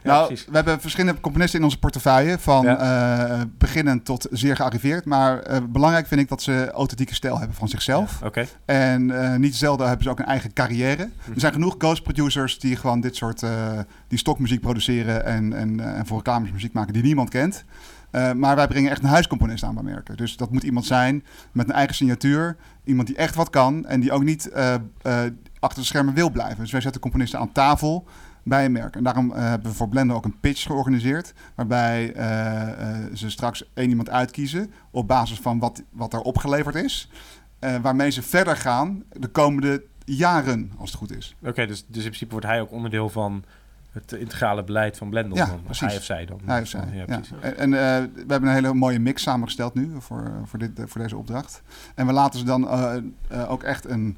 nou, 0.03 0.27
we 0.49 0.55
hebben 0.55 0.81
verschillende 0.81 1.19
componisten 1.21 1.59
in 1.59 1.65
onze 1.65 1.79
portefeuille, 1.79 2.39
van 2.39 2.67
eh, 2.67 3.39
beginnend 3.57 4.05
tot 4.05 4.27
zeer 4.31 4.55
gearriveerd. 4.55 5.05
Maar 5.05 5.39
eh, 5.39 5.57
belangrijk 5.69 6.07
vind 6.11 6.23
ik 6.23 6.29
dat 6.29 6.41
ze 6.41 6.71
authentieke 6.71 7.13
stijl 7.13 7.37
hebben 7.37 7.55
van 7.55 7.67
zichzelf. 7.67 8.21
Oké. 8.23 8.47
En 8.65 9.11
eh, 9.11 9.35
niet 9.35 9.55
zelden 9.55 9.87
hebben 9.87 10.03
ze 10.03 10.11
ook 10.11 10.19
een 10.19 10.25
eigen 10.25 10.53
carrière. 10.53 11.09
Er 11.33 11.39
zijn 11.39 11.53
genoeg 11.53 11.75
ghost 11.77 12.03
producers 12.03 12.59
die 12.59 12.75
gewoon 12.75 13.01
dit 13.01 13.15
soort 13.15 13.43
eh, 13.43 13.79
die 14.07 14.17
stokmuziek 14.17 14.61
produceren 14.61 15.25
en, 15.25 15.53
en, 15.53 15.79
eh, 15.79 15.97
en 15.97 16.05
voor 16.05 16.17
reclames 16.17 16.51
muziek 16.51 16.73
maken 16.73 16.93
die 16.93 17.03
niemand 17.03 17.29
kent. 17.29 17.63
Maar 18.35 18.55
wij 18.55 18.67
brengen 18.67 18.91
echt 18.91 19.03
een 19.03 19.09
huiscomponist 19.09 19.63
aan 19.63 19.73
bij 19.73 19.83
merken. 19.83 20.17
Dus 20.17 20.37
dat 20.37 20.51
moet 20.51 20.63
iemand 20.63 20.85
zijn 20.85 21.23
met 21.51 21.69
een 21.69 21.75
eigen 21.75 21.95
signatuur. 21.95 22.57
Iemand 22.83 23.07
die 23.07 23.15
echt 23.15 23.35
wat 23.35 23.49
kan 23.49 23.85
en 23.85 23.99
die 23.99 24.11
ook 24.11 24.23
niet 24.23 24.51
achter 25.59 25.81
de 25.81 25.87
schermen 25.87 26.13
wil 26.13 26.29
blijven. 26.29 26.61
Dus 26.61 26.71
wij 26.71 26.81
zetten 26.81 27.01
componisten 27.01 27.39
aan 27.39 27.51
tafel 27.51 28.07
bij 28.43 28.65
een 28.65 28.71
merk. 28.71 28.95
En 28.95 29.03
daarom 29.03 29.31
eh, 29.31 29.49
hebben 29.49 29.71
we 29.71 29.77
voor 29.77 29.89
Blender 29.89 30.15
ook 30.15 30.25
een 30.25 30.39
pitch 30.39 30.63
georganiseerd. 30.63 31.33
Waarbij 31.55 32.13
eh, 32.13 32.69
eh, 32.71 33.13
ze 33.13 33.29
straks 33.29 33.63
één 33.73 33.89
iemand 33.89 34.09
uitkiezen 34.09 34.73
op 34.91 35.07
basis 35.07 35.39
van 35.39 35.59
wat, 35.59 35.83
wat 35.89 36.13
er 36.13 36.21
opgeleverd 36.21 36.75
is. 36.75 37.09
Waarmee 37.81 38.09
ze 38.09 38.21
verder 38.21 38.57
gaan 38.57 39.03
de 39.09 39.27
komende 39.27 39.83
jaren, 40.05 40.71
als 40.77 40.89
het 40.89 40.99
goed 40.99 41.17
is. 41.17 41.35
Oké, 41.43 41.65
dus, 41.65 41.85
dus 41.87 41.97
in 41.97 42.01
principe 42.01 42.31
wordt 42.31 42.45
hij 42.45 42.61
ook 42.61 42.71
onderdeel 42.71 43.09
van 43.09 43.43
het 43.91 44.11
integrale 44.11 44.63
beleid 44.63 44.97
van 44.97 45.09
Blendel. 45.09 45.37
Ja, 45.37 45.45
dan. 45.45 45.63
Precies. 45.63 45.87
Hij 45.87 45.97
of 45.97 46.03
zij 46.03 46.25
dan. 46.25 46.39
Hij 46.45 46.61
of 46.61 46.67
zij, 46.67 46.87
Ja. 46.93 47.05
En, 47.05 47.57
en, 47.57 47.71
we 47.71 48.25
hebben 48.27 48.49
een 48.49 48.55
hele 48.55 48.73
mooie 48.73 48.99
mix 48.99 49.21
samengesteld 49.21 49.73
nu 49.73 49.91
voor, 49.99 50.31
voor, 50.45 50.59
dit, 50.59 50.71
voor 50.85 51.01
deze 51.01 51.17
opdracht. 51.17 51.61
En 51.95 52.05
we 52.05 52.13
laten 52.13 52.39
ze 52.39 52.45
dan 52.45 52.67
ook 53.47 53.63
echt 53.63 53.89
een... 53.89 54.17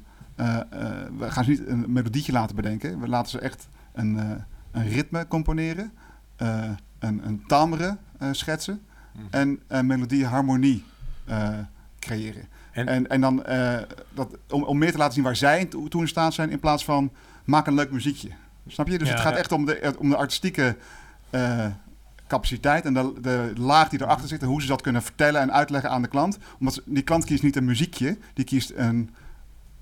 we 1.18 1.30
gaan 1.30 1.44
ze 1.44 1.50
niet 1.50 1.66
een 1.66 1.84
melodietje 1.88 2.32
laten 2.32 2.56
bedenken. 2.56 3.00
We 3.00 3.08
laten 3.08 3.30
ze 3.30 3.38
echt 3.38 3.68
een, 3.94 4.18
eh, 4.18 4.30
een 4.70 4.88
ritme 4.88 5.26
componeren. 5.28 5.92
eh, 6.36 6.70
een, 6.98 7.26
een 7.26 7.44
timbre 7.46 7.96
eh, 8.18 8.28
schetsen. 8.32 8.80
Mhm. 9.12 9.24
En 9.30 9.60
een 9.68 9.86
melodie-harmonie 9.86 10.84
eh, 11.24 11.48
creëren. 11.98 12.48
En- 12.72 12.86
En, 12.88 13.08
en, 13.10 13.20
dan 13.20 13.42
dat, 14.14 14.36
om, 14.50 14.62
om 14.62 14.78
meer 14.78 14.90
te 14.92 14.98
laten 14.98 15.14
zien 15.14 15.24
waar 15.24 15.36
zij 15.36 15.64
toe 15.64 16.00
in 16.00 16.08
staat 16.08 16.34
zijn... 16.34 16.50
in 16.50 16.60
plaats 16.60 16.84
van 16.84 17.10
maak 17.44 17.66
een 17.66 17.74
leuk 17.74 17.90
muziekje. 17.90 18.28
Snap 18.66 18.88
je? 18.88 18.98
Dus 18.98 19.08
Ja. 19.08 19.14
het 19.14 19.22
gaat 19.22 19.32
Ja. 19.32 19.38
echt 19.38 19.52
om 19.52 19.64
de, 19.64 19.94
om 19.98 20.08
de 20.10 20.16
artistieke 20.16 20.76
capaciteit 22.26 22.84
en 22.84 22.94
de, 22.94 23.12
de 23.20 23.52
laag 23.56 23.88
die 23.88 24.02
erachter 24.02 24.28
zit 24.28 24.42
en 24.42 24.48
hoe 24.48 24.62
ze 24.62 24.68
dat 24.68 24.80
kunnen 24.82 25.02
vertellen 25.02 25.40
en 25.40 25.52
uitleggen 25.52 25.90
aan 25.90 26.02
de 26.02 26.08
klant. 26.08 26.38
Omdat 26.58 26.74
ze- 26.74 26.82
die 26.84 27.02
klant 27.02 27.24
kiest 27.24 27.42
niet 27.42 27.56
een 27.56 27.64
muziekje, 27.64 28.18
die 28.34 28.44
kiest 28.44 28.72
een, 28.76 29.10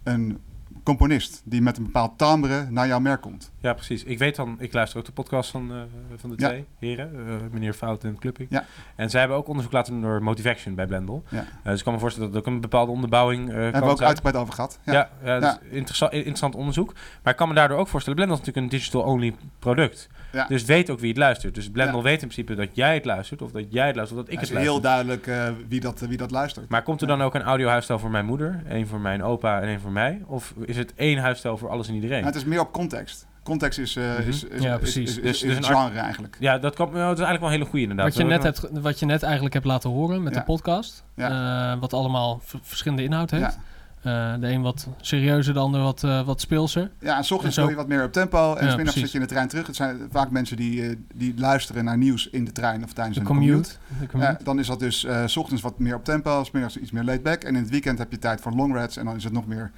een 0.02 0.38
componist 0.82 1.42
die 1.44 1.62
met 1.62 1.76
een 1.76 1.84
bepaald 1.84 2.18
timbre 2.18 2.66
naar 2.70 2.86
jouw 2.86 2.98
merk 3.00 3.20
komt. 3.20 3.52
Ja, 3.60 3.72
precies. 3.72 4.04
Ik 4.04 4.18
weet 4.18 4.36
dan, 4.36 4.56
ik 4.58 4.72
luister 4.72 4.98
ook 4.98 5.04
de 5.04 5.12
podcast 5.12 5.50
van, 5.50 5.70
eh, 5.72 5.76
van 6.16 6.30
de 6.30 6.36
Ja. 6.38 6.48
twee 6.48 6.66
heren, 6.78 7.12
eh, 7.28 7.34
meneer 7.50 7.72
Fout 7.72 8.04
en 8.04 8.18
Clupping. 8.18 8.48
Ja. 8.50 8.64
En 8.96 9.10
zij 9.10 9.20
hebben 9.20 9.38
ook 9.38 9.48
onderzoek 9.48 9.72
laten 9.72 9.92
doen 9.92 10.02
door 10.02 10.22
Motivation 10.22 10.74
bij 10.74 10.86
Blendel. 10.86 11.22
Ja. 11.28 11.38
Eh, 11.38 11.44
dus 11.70 11.78
ik 11.78 11.84
kan 11.84 11.92
me 11.92 11.98
voorstellen 11.98 12.28
dat 12.32 12.36
het 12.38 12.46
ook 12.48 12.54
een 12.54 12.60
bepaalde 12.60 12.92
onderbouwing 12.92 13.48
eh 13.48 13.54
Hebben 13.54 13.80
we 13.82 13.86
ook 13.88 13.96
zijn. 13.96 14.08
uitgebreid 14.08 14.36
over 14.36 14.54
gehad. 14.54 14.78
Ja, 14.84 14.92
Ja. 14.92 15.10
ja, 15.24 15.38
dat 15.40 15.58
is 15.62 15.68
interessant, 15.76 16.12
interessant 16.12 16.54
onderzoek. 16.54 16.92
Maar 17.22 17.32
ik 17.32 17.38
kan 17.38 17.48
me 17.48 17.54
daardoor 17.54 17.78
ook 17.78 17.88
voorstellen, 17.88 18.18
Blendel 18.18 18.38
is 18.40 18.44
natuurlijk 18.46 18.72
een 18.72 18.78
digital-only 18.78 19.34
product. 19.58 20.08
Ja. 20.32 20.46
Dus 20.48 20.64
weet 20.64 20.90
ook 20.90 20.98
wie 20.98 21.08
het 21.08 21.18
luistert. 21.18 21.54
Dus 21.54 21.70
Blendel 21.70 21.96
Ja. 21.96 22.02
weet 22.02 22.22
in 22.22 22.28
principe 22.28 22.54
dat 22.54 22.68
jij 22.72 22.94
het 22.94 23.04
luistert, 23.04 23.42
of 23.42 23.50
dat 23.50 23.64
jij 23.68 23.86
het 23.86 23.96
luistert, 23.96 24.20
of 24.20 24.24
dat 24.26 24.34
ik 24.34 24.40
Het 24.40 24.48
het 24.48 24.58
is 24.58 24.64
heel 24.64 24.80
luister. 24.80 24.90
duidelijk 25.06 25.26
eh, 25.26 25.64
wie, 25.68 25.80
dat, 25.80 26.00
wie 26.00 26.16
dat 26.16 26.30
luistert. 26.30 26.68
Maar 26.68 26.82
komt 26.82 27.00
er 27.00 27.06
dan 27.06 27.22
ook 27.22 27.34
een 27.34 27.42
audiohuisstijl 27.42 27.98
voor 27.98 28.10
mijn 28.10 28.24
moeder, 28.26 28.62
één 28.68 28.86
voor 28.86 29.00
mijn 29.00 29.22
opa 29.22 29.60
en 29.60 29.68
één 29.68 29.80
voor 29.80 29.92
mij? 29.92 30.22
Of 30.26 30.54
is 30.64 30.76
het 30.76 30.94
één 30.94 31.18
huisstijl 31.18 31.56
voor 31.56 31.68
alles 31.70 31.88
en 31.88 31.94
iedereen? 31.94 32.16
Nou, 32.22 32.26
het 32.32 32.36
is 32.36 32.44
meer 32.44 32.60
op 32.60 32.72
context. 32.72 33.26
Context 33.42 33.78
is, 33.78 33.96
eh, 33.96 34.04
Mhm. 34.18 34.28
is, 34.28 34.44
is, 34.44 34.62
Ja, 34.62 34.72
is- 34.74 34.78
precies. 34.80 35.10
is, 35.10 35.16
is, 35.16 35.22
Dus- 35.22 35.42
is 35.42 35.56
dus 35.56 35.68
een 35.68 35.76
genre 35.76 35.98
eigenlijk. 35.98 36.36
Ja, 36.40 36.58
dat, 36.58 36.74
kan, 36.74 36.86
nou, 36.86 36.98
dat 36.98 37.18
is 37.18 37.24
eigenlijk 37.24 37.40
wel 37.40 37.48
een 37.48 37.54
hele 37.54 37.64
goede 37.68 37.80
inderdaad. 37.82 38.06
Wat 38.06 38.16
je, 38.16 38.24
net 38.24 38.42
hebt, 38.42 38.68
wat 38.82 38.98
je 38.98 39.06
net 39.06 39.22
eigenlijk 39.22 39.54
hebt 39.54 39.66
laten 39.66 39.90
horen 39.90 40.22
met 40.22 40.32
Ja. 40.34 40.38
de 40.38 40.44
podcast. 40.44 41.04
Ja. 41.14 41.72
eh, 41.74 41.80
wat 41.80 41.92
allemaal 41.92 42.40
v- 42.44 42.54
verschillende 42.62 43.02
inhoud 43.04 43.30
heeft. 43.30 43.58
Eh, 44.02 44.34
de 44.40 44.48
een 44.48 44.62
wat 44.62 44.86
serieuzer, 45.00 45.54
de 45.54 45.60
ander 45.60 45.80
wat, 45.80 46.04
eh, 46.04 46.26
wat 46.26 46.40
speelser. 46.40 46.90
Ja, 47.00 47.16
en 47.16 47.24
s 47.24 47.30
ochtends 47.30 47.56
wil 47.56 47.68
je 47.68 47.74
wat 47.74 47.88
meer 47.88 48.04
op 48.04 48.12
tempo. 48.12 48.54
En 48.54 48.64
Ja, 48.64 48.70
s 48.70 48.76
middags 48.76 48.76
precies. 48.82 49.00
zit 49.00 49.10
je 49.10 49.18
in 49.18 49.24
de 49.24 49.30
trein 49.30 49.48
terug. 49.48 49.66
Het 49.66 49.76
zijn 49.76 49.98
vaak 50.10 50.30
mensen 50.30 50.56
die, 50.56 50.82
eh, 50.88 50.96
die 51.14 51.34
luisteren 51.36 51.84
naar 51.84 51.98
nieuws 51.98 52.28
in 52.30 52.44
de 52.44 52.52
trein 52.52 52.84
of 52.84 52.92
tijdens 52.92 53.14
De 53.16 53.20
een 53.22 53.26
commute. 53.28 53.52
commute. 53.52 53.76
De 54.00 54.06
commute. 54.06 54.32
Ja, 54.38 54.44
dan 54.44 54.58
is 54.58 54.66
dat 54.66 54.78
dus 54.80 55.06
s 55.26 55.36
ochtends 55.36 55.62
wat 55.62 55.78
meer 55.78 55.94
op 55.94 56.04
tempo, 56.04 56.44
s 56.44 56.50
middags 56.50 56.76
iets 56.76 56.90
meer 56.90 57.04
laid 57.04 57.22
back. 57.22 57.42
En 57.42 57.54
in 57.54 57.62
het 57.62 57.70
weekend 57.70 57.98
heb 57.98 58.10
je 58.10 58.18
tijd 58.18 58.40
voor 58.40 58.52
long 58.52 58.74
rides 58.74 58.96
en 58.96 59.04
dan 59.04 59.16
is 59.16 59.24
het 59.24 59.32
nog, 59.32 59.46
meer, 59.46 59.70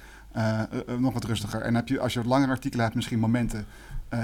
nog 0.97 1.13
wat 1.13 1.23
rustiger. 1.23 1.61
En 1.61 1.75
heb 1.75 1.87
je, 1.87 1.99
als 1.99 2.13
je 2.13 2.19
wat 2.19 2.27
langere 2.27 2.51
artikelen 2.51 2.83
hebt, 2.83 2.95
misschien 2.95 3.19
momenten, 3.19 3.65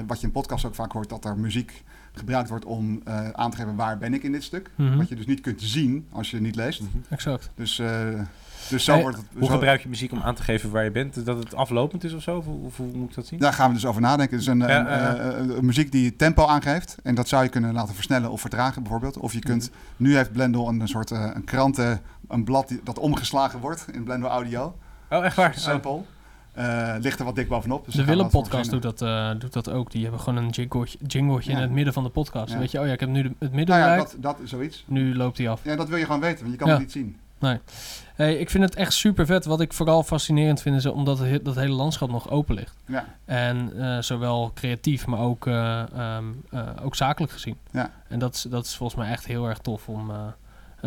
wat 0.07 0.19
je 0.19 0.25
in 0.25 0.31
podcast 0.31 0.65
ook 0.65 0.75
vaak 0.75 0.91
hoort, 0.91 1.09
dat 1.09 1.25
er 1.25 1.37
muziek 1.37 1.83
gebruikt 2.13 2.49
wordt 2.49 2.65
om 2.65 3.01
eh, 3.05 3.29
aan 3.29 3.51
te 3.51 3.57
geven 3.57 3.75
waar 3.75 3.97
ben 3.97 4.13
ik 4.13 4.23
in 4.23 4.31
dit 4.31 4.43
stuk. 4.43 4.69
Mhm. 4.75 4.97
Wat 4.97 5.09
je 5.09 5.15
dus 5.15 5.25
niet 5.25 5.41
kunt 5.41 5.61
zien 5.61 6.07
als 6.11 6.29
je 6.29 6.35
het 6.35 6.45
niet 6.45 6.55
leest. 6.55 6.81
Exact. 7.09 7.49
Dus, 7.55 7.81
dus 8.69 8.83
zo 8.83 8.91
Hey, 8.93 9.01
wordt 9.01 9.17
het... 9.17 9.25
Hoe 9.33 9.45
zo- 9.47 9.53
gebruik 9.53 9.81
je 9.81 9.89
muziek 9.89 10.11
om 10.11 10.21
aan 10.21 10.35
te 10.35 10.43
geven 10.43 10.71
waar 10.71 10.83
je 10.83 10.91
bent? 10.91 11.25
Dat 11.25 11.37
het 11.37 11.55
aflopend 11.55 12.03
is 12.03 12.13
of 12.13 12.21
zo? 12.21 12.37
Of 12.37 12.45
hoe, 12.45 12.65
of 12.65 12.77
hoe 12.77 12.87
moet 12.93 13.09
ik 13.09 13.15
dat 13.15 13.25
zien? 13.25 13.39
Daar 13.39 13.53
gaan 13.53 13.67
we 13.67 13.73
dus 13.73 13.85
over 13.85 14.01
nadenken. 14.01 14.37
Dus 14.37 14.45
een, 14.47 14.59
Ja, 14.59 14.79
een, 14.79 14.87
eh, 14.87 15.27
eh, 15.29 15.55
een 15.57 15.65
muziek 15.65 15.91
die 15.91 16.15
tempo 16.15 16.45
aangeeft. 16.45 16.97
En 17.03 17.15
dat 17.15 17.27
zou 17.27 17.43
je 17.43 17.49
kunnen 17.49 17.73
laten 17.73 17.93
versnellen 17.95 18.31
of 18.31 18.41
vertragen 18.41 18.81
bijvoorbeeld. 18.81 19.17
Of 19.17 19.33
je 19.33 19.39
kunt... 19.39 19.69
Mhm. 19.69 20.03
Nu 20.03 20.15
heeft 20.15 20.31
Blendel 20.31 20.67
een, 20.67 20.79
een 20.79 20.87
soort 20.87 21.11
eh, 21.11 21.29
een 21.33 21.43
kranten... 21.43 22.01
Een 22.27 22.43
blad 22.43 22.67
die, 22.67 22.79
dat 22.83 22.99
omgeslagen 22.99 23.59
wordt 23.59 23.85
in 23.91 24.03
Blendel 24.03 24.29
Audio. 24.29 24.75
Oh, 25.09 25.25
echt 25.25 25.35
waar? 25.35 25.53
Sample. 25.55 26.01
Eh, 26.53 26.93
ligt 26.99 27.19
er 27.19 27.25
wat 27.25 27.35
dik 27.35 27.47
bovenop. 27.47 27.85
Dus 27.85 27.93
de 27.95 28.03
Willem 28.05 28.29
podcast 28.29 28.69
doet 28.71 28.81
dat, 28.81 29.01
eh, 29.01 29.31
doet 29.39 29.53
dat 29.53 29.69
ook. 29.69 29.91
Die 29.91 30.01
hebben 30.01 30.19
gewoon 30.19 30.43
een 30.43 30.49
jingletje, 30.49 30.97
jingletje 31.07 31.51
Ja. 31.51 31.55
in 31.57 31.63
het 31.63 31.71
midden 31.71 31.93
van 31.93 32.03
de 32.03 32.09
podcast. 32.09 32.53
Ja. 32.53 32.59
Weet 32.59 32.71
je, 32.71 32.79
oh 32.79 32.85
ja, 32.85 32.91
ik 32.93 32.99
heb 32.99 33.09
nu 33.09 33.21
de- 33.21 33.33
het 33.39 33.51
midden 33.53 33.77
Nou 33.77 33.89
ja, 33.89 33.97
dat, 33.97 34.15
dat 34.19 34.39
is 34.43 34.49
zoiets. 34.49 34.83
Nu 34.87 35.15
loopt 35.15 35.37
hij 35.37 35.49
af. 35.49 35.59
Ja, 35.63 35.75
dat 35.75 35.89
wil 35.89 35.97
je 35.97 36.05
gewoon 36.05 36.21
weten, 36.21 36.39
want 36.39 36.51
je 36.51 36.57
kan 36.57 36.67
Ja. 36.67 36.73
het 36.73 36.81
niet 36.83 36.91
zien. 36.91 37.17
Nee. 37.39 37.59
Hey, 38.21 38.35
ik 38.35 38.49
vind 38.49 38.63
het 38.63 38.75
echt 38.75 38.93
super 38.93 39.25
vet. 39.25 39.45
Wat 39.45 39.61
ik 39.61 39.73
vooral 39.73 40.03
fascinerend 40.03 40.61
vind 40.61 40.75
is 40.75 40.85
omdat 40.85 41.19
het, 41.19 41.27
he- 41.29 41.41
dat 41.41 41.55
hele 41.55 41.73
landschap 41.73 42.09
nog 42.11 42.29
open 42.29 42.55
ligt. 42.55 42.75
Ja. 42.85 43.05
En 43.25 43.71
eh, 43.77 44.01
zowel 44.01 44.51
creatief, 44.53 45.05
maar 45.07 45.19
ook, 45.19 45.47
eh, 45.47 45.79
ehm, 45.97 46.23
eh, 46.49 46.61
ook 46.83 46.95
zakelijk 46.95 47.31
gezien. 47.31 47.57
Ja. 47.71 47.91
En 48.07 48.19
dat 48.19 48.33
is, 48.35 48.41
dat 48.41 48.65
is 48.65 48.75
volgens 48.75 48.99
mij 49.01 49.09
echt 49.11 49.25
heel 49.25 49.45
erg 49.47 49.57
tof 49.57 49.87
om, 49.89 50.11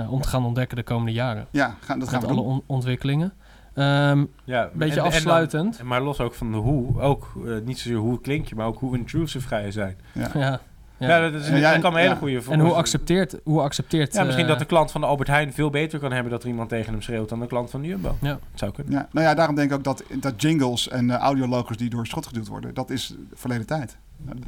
om 0.09 0.21
te 0.21 0.29
gaan 0.29 0.45
ontdekken 0.45 0.77
de 0.77 0.83
komende 0.83 1.13
jaren. 1.13 1.47
Ja, 1.51 1.75
gaan- 1.81 1.99
dat 1.99 2.09
gaan 2.09 2.21
Met 2.21 2.31
we 2.31 2.37
alle 2.37 2.45
doen. 2.47 2.53
on- 2.55 2.63
ontwikkelingen. 2.67 3.33
Ehm 3.75 4.25
Ja, 4.45 4.71
beetje 4.73 4.79
en- 4.79 4.89
en 4.91 4.95
dan- 4.95 5.05
afsluitend. 5.07 5.83
maar 5.83 6.01
los 6.03 6.21
ook 6.21 6.35
van 6.35 6.51
de 6.53 6.57
hoe, 6.59 7.01
ook 7.01 7.33
niet 7.65 7.79
zozeer 7.79 7.99
hoe 7.99 8.21
klink 8.21 8.47
je, 8.49 8.55
maar 8.55 8.67
ook 8.67 8.79
hoe 8.79 8.97
intrusive 8.99 9.49
ga 9.49 9.59
je 9.59 9.71
zijn. 9.73 9.97
Ja. 10.13 10.31
Ja. 10.35 10.61
Ja, 10.99 11.31
dat 11.31 11.35
is 11.35 11.63
dat 11.63 11.81
kan 11.81 11.95
een 11.95 12.01
hele 12.01 12.17
goede 12.17 12.41
En 12.51 12.61
hoe 12.61 12.73
accepteert, 12.73 13.37
hoe 13.45 13.61
accepteert 13.61 14.15
Ja, 14.15 14.25
misschien 14.25 14.45
eh, 14.45 14.51
dat 14.51 14.59
de 14.59 14.65
klant 14.65 14.91
van 14.91 15.01
de 15.01 15.07
Albert 15.07 15.29
Heijn 15.29 15.53
veel 15.53 15.71
beter 15.71 15.99
kan 15.99 16.13
hebben 16.13 16.33
dat 16.33 16.43
er 16.43 16.49
iemand 16.49 16.69
tegen 16.69 16.93
hem 16.93 17.03
schreeuwt 17.03 17.29
dan 17.29 17.41
de 17.41 17.47
klant 17.47 17.71
van 17.71 17.81
de 17.81 17.89
Jumbo. 17.89 18.17
Ja. 18.21 18.39
Zou 18.55 18.73
kunnen. 18.73 18.93
Ja, 18.93 19.09
nou 19.11 19.27
ja, 19.27 19.35
daarom 19.35 19.55
denk 19.55 19.71
ik 19.71 19.77
ook 19.77 19.85
dat, 19.85 20.03
dat 20.21 20.43
jingles 20.43 20.89
en 20.89 21.11
eh, 21.11 21.17
audiologos 21.17 21.77
die 21.77 21.91
door 21.91 22.01
het 22.01 22.09
schot 22.09 22.27
geduwd 22.27 22.49
worden, 22.49 22.75
dat 22.75 22.91
is 22.91 23.15
verleden 23.35 23.67
tijd. 23.67 23.97